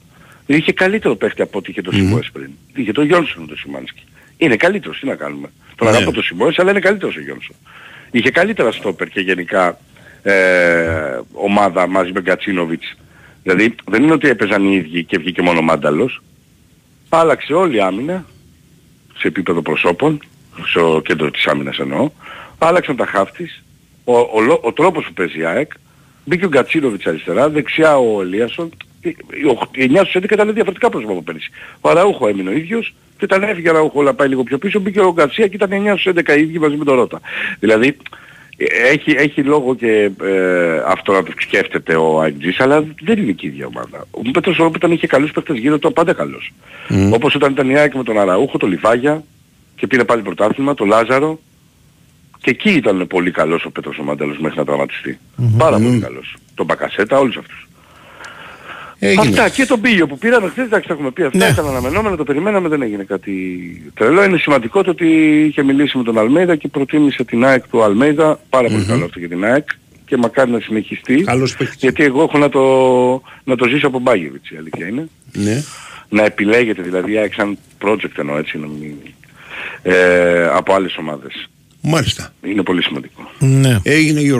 Είχε 0.56 0.72
καλύτερο 0.72 1.14
παίχτη 1.16 1.42
από 1.42 1.58
ό,τι 1.58 1.70
είχε 1.70 1.82
το 1.82 1.92
Σιμόες 1.92 2.30
πριν. 2.32 2.50
Είχε 2.74 2.92
το 2.92 3.02
Γιόνσον 3.02 3.46
το 3.48 3.56
Σιμάνσκι. 3.56 4.02
Είναι 4.36 4.56
καλύτερος, 4.56 4.98
τι 5.00 5.06
να 5.06 5.14
κάνουμε. 5.14 5.50
Τον 5.76 5.88
Ναι. 5.88 5.96
αγαπώ 5.96 6.12
το 6.12 6.22
Σιμόες, 6.22 6.58
αλλά 6.58 6.70
είναι 6.70 6.80
καλύτερος 6.80 7.16
ο 7.16 7.20
Γιόνσον. 7.20 7.56
Είχε 8.10 8.30
καλύτερα 8.30 8.72
στόπερ 8.72 9.08
και 9.08 9.20
γενικά 9.20 9.78
ε, 10.22 11.18
ομάδα 11.32 11.86
μαζί 11.86 12.12
με 12.12 12.20
Γκατσίνοβιτς. 12.20 12.96
Δηλαδή 13.42 13.74
δεν 13.90 14.02
είναι 14.02 14.12
ότι 14.12 14.28
έπαιζαν 14.28 14.64
οι 14.64 14.74
ίδιοι 14.76 15.04
και 15.04 15.18
βγήκε 15.18 15.42
μόνο 15.42 15.58
ο 15.58 15.62
Μάνταλος. 15.62 16.22
Άλλαξε 17.08 17.52
όλη 17.54 17.76
η 17.76 17.80
άμυνα 17.80 18.24
σε 19.18 19.28
επίπεδο 19.28 19.62
προσώπων, 19.62 20.20
στο 20.64 21.02
κέντρο 21.04 21.30
της 21.30 21.46
άμυνας 21.46 21.78
εννοώ. 21.78 22.10
Άλλαξαν 22.58 22.96
τα 22.96 23.06
χαφ 23.06 23.30
της. 23.32 23.62
Ο, 24.04 24.18
ο, 24.18 24.40
λο- 24.40 24.60
ο 24.62 24.72
τρόπος 24.72 25.04
που 25.04 25.12
παίζει 25.12 25.38
η 25.38 25.44
ΑΕΚ. 25.44 25.72
Μπήκε 26.24 26.44
ο 26.44 26.48
Γκατσίνοβιτς 26.48 27.06
αριστερά, 27.06 27.48
δεξιά 27.48 27.98
ο 27.98 28.20
Ελίασον. 28.22 28.70
Οι- 29.02 29.16
οι 29.42 29.44
οχ- 29.46 29.76
Οι 29.76 29.82
9 29.84 30.00
στους 30.00 30.14
11 30.14 30.34
ήταν 30.34 30.52
διαφορετικά 30.54 30.88
πρόσωπα 30.90 31.12
από 31.12 31.22
πέρυσι. 31.22 31.50
Ο 31.80 31.88
Αραούχο 31.90 32.28
έμεινε 32.28 32.50
ο 32.50 32.52
ίδιος 32.52 32.94
και 33.18 33.24
όταν 33.24 33.42
έφυγε 33.42 33.68
ο 33.68 33.70
Αραούχο 33.70 33.98
όλα 34.00 34.14
πάει 34.14 34.28
λίγο 34.28 34.42
πιο 34.42 34.58
πίσω 34.58 34.80
μπήκε 34.80 35.00
ο 35.00 35.12
Γκαρσία 35.12 35.46
και 35.46 35.54
ήταν 35.56 35.72
9 35.72 35.90
στους 35.96 36.12
11 36.12 36.36
οι 36.36 36.40
ίδιοι 36.40 36.58
μαζί 36.58 36.76
με 36.76 36.84
τον 36.84 36.94
Ρώτα. 36.94 37.20
Δηλαδή 37.58 37.96
ε, 38.56 38.64
έχει, 38.92 39.10
έχει 39.16 39.42
λόγο 39.42 39.74
και 39.74 40.10
ε, 40.22 40.82
αυτό 40.86 41.12
να 41.12 41.22
το 41.22 41.32
σκέφτεται 41.38 41.96
ο 41.96 42.20
Αγγζής, 42.20 42.60
αλλά 42.60 42.84
δεν 43.02 43.18
είναι 43.18 43.32
και 43.32 43.46
η 43.46 43.48
ίδια 43.48 43.66
ομάδα. 43.66 44.06
Ο 44.10 44.20
Πέτρος 44.32 44.58
όταν 44.58 44.92
είχε 44.92 45.06
καλούς 45.06 45.30
παίκτες 45.32 45.58
γύρω 45.58 45.78
του, 45.78 45.92
πάντα 45.92 46.12
καλός. 46.12 46.52
Όπως 47.12 47.34
όταν 47.34 47.52
ήταν 47.52 47.70
η 47.70 47.76
ΑΕΚ 47.78 47.94
με 47.94 48.02
τον 48.02 48.18
Αραούχο, 48.18 48.58
τον 48.58 48.68
Λιβάγια 48.68 49.22
και 49.76 49.86
πήρε 49.86 50.04
πάλι 50.04 50.22
πρωτάθλημα, 50.22 50.74
τον 50.74 50.86
Λάζαρο. 50.88 51.40
Και 52.42 52.50
εκεί 52.50 52.70
ήταν 52.70 53.06
πολύ 53.06 53.30
καλός 53.30 53.64
ο 53.64 53.70
Πέτρος 53.70 53.98
ο 53.98 54.02
Μάνταλος 54.02 54.38
μέχρι 54.38 54.58
να 54.58 54.64
τραυματιστεί. 54.64 55.18
Πάρα 55.58 55.76
πολύ 55.76 56.00
καλός. 56.00 56.36
Τον 56.54 56.66
Μπακασέτα, 56.66 57.18
όλους 57.18 57.36
αυτούς. 57.36 57.68
Έγινε. 59.02 59.22
Αυτά 59.22 59.48
και 59.48 59.66
τον 59.66 59.80
Πίγιο 59.80 60.06
που 60.06 60.18
πήραμε 60.18 60.48
χθες, 60.48 60.64
εντάξει 60.64 60.88
τα 60.88 60.94
έχουμε 60.94 61.10
πει 61.10 61.22
αυτά, 61.22 61.48
ήταν 61.48 61.66
αναμενόμενο, 61.66 62.16
το 62.16 62.24
περιμέναμε, 62.24 62.68
δεν 62.68 62.82
έγινε 62.82 63.02
κάτι 63.02 63.32
τρελό. 63.94 64.24
Είναι 64.24 64.38
σημαντικό 64.38 64.82
το 64.82 64.90
ότι 64.90 65.06
είχε 65.46 65.62
μιλήσει 65.62 65.96
με 65.96 66.02
τον 66.02 66.18
Αλμέιδα 66.18 66.56
και 66.56 66.68
προτίμησε 66.68 67.24
την 67.24 67.44
ΑΕΚ 67.44 67.68
του 67.68 67.82
Αλμέιδα, 67.82 68.40
πάρα 68.48 68.68
πολύ 68.68 68.84
καλό 68.84 69.04
αυτό 69.04 69.18
για 69.18 69.28
την 69.28 69.44
ΑΕΚ 69.44 69.68
και 70.04 70.16
μακάρι 70.16 70.50
να 70.50 70.60
συνεχιστεί. 70.60 71.22
Καλός 71.22 71.56
παίκτης. 71.56 71.76
Γιατί 71.80 72.04
εγώ 72.04 72.22
έχω 72.22 72.38
να 72.38 72.48
το, 72.48 72.62
να 73.44 73.56
το 73.56 73.66
ζήσω 73.66 73.86
από 73.86 73.98
Μπάγεβιτς, 73.98 74.50
η 74.50 74.56
αλήθεια 74.58 74.86
είναι. 74.86 75.08
Ναι. 75.32 75.62
Να 76.08 76.24
επιλέγεται 76.24 76.82
δηλαδή 76.82 77.12
η 77.12 77.16
ΑΕΚ 77.16 77.34
σαν 77.34 77.58
project 77.84 78.18
εννοώ 78.18 78.38
έτσι, 78.38 78.58
να 78.58 78.66
μην, 78.66 78.94
ε, 79.82 80.46
από 80.46 80.74
άλλες 80.74 80.96
ομάδες. 80.96 81.48
Μάλιστα. 81.82 82.32
Είναι 82.42 82.62
πολύ 82.62 82.82
σημαντικό. 82.82 83.30
Ναι. 83.38 83.78
Έγινε 83.82 84.20
Γιώργο. 84.20 84.38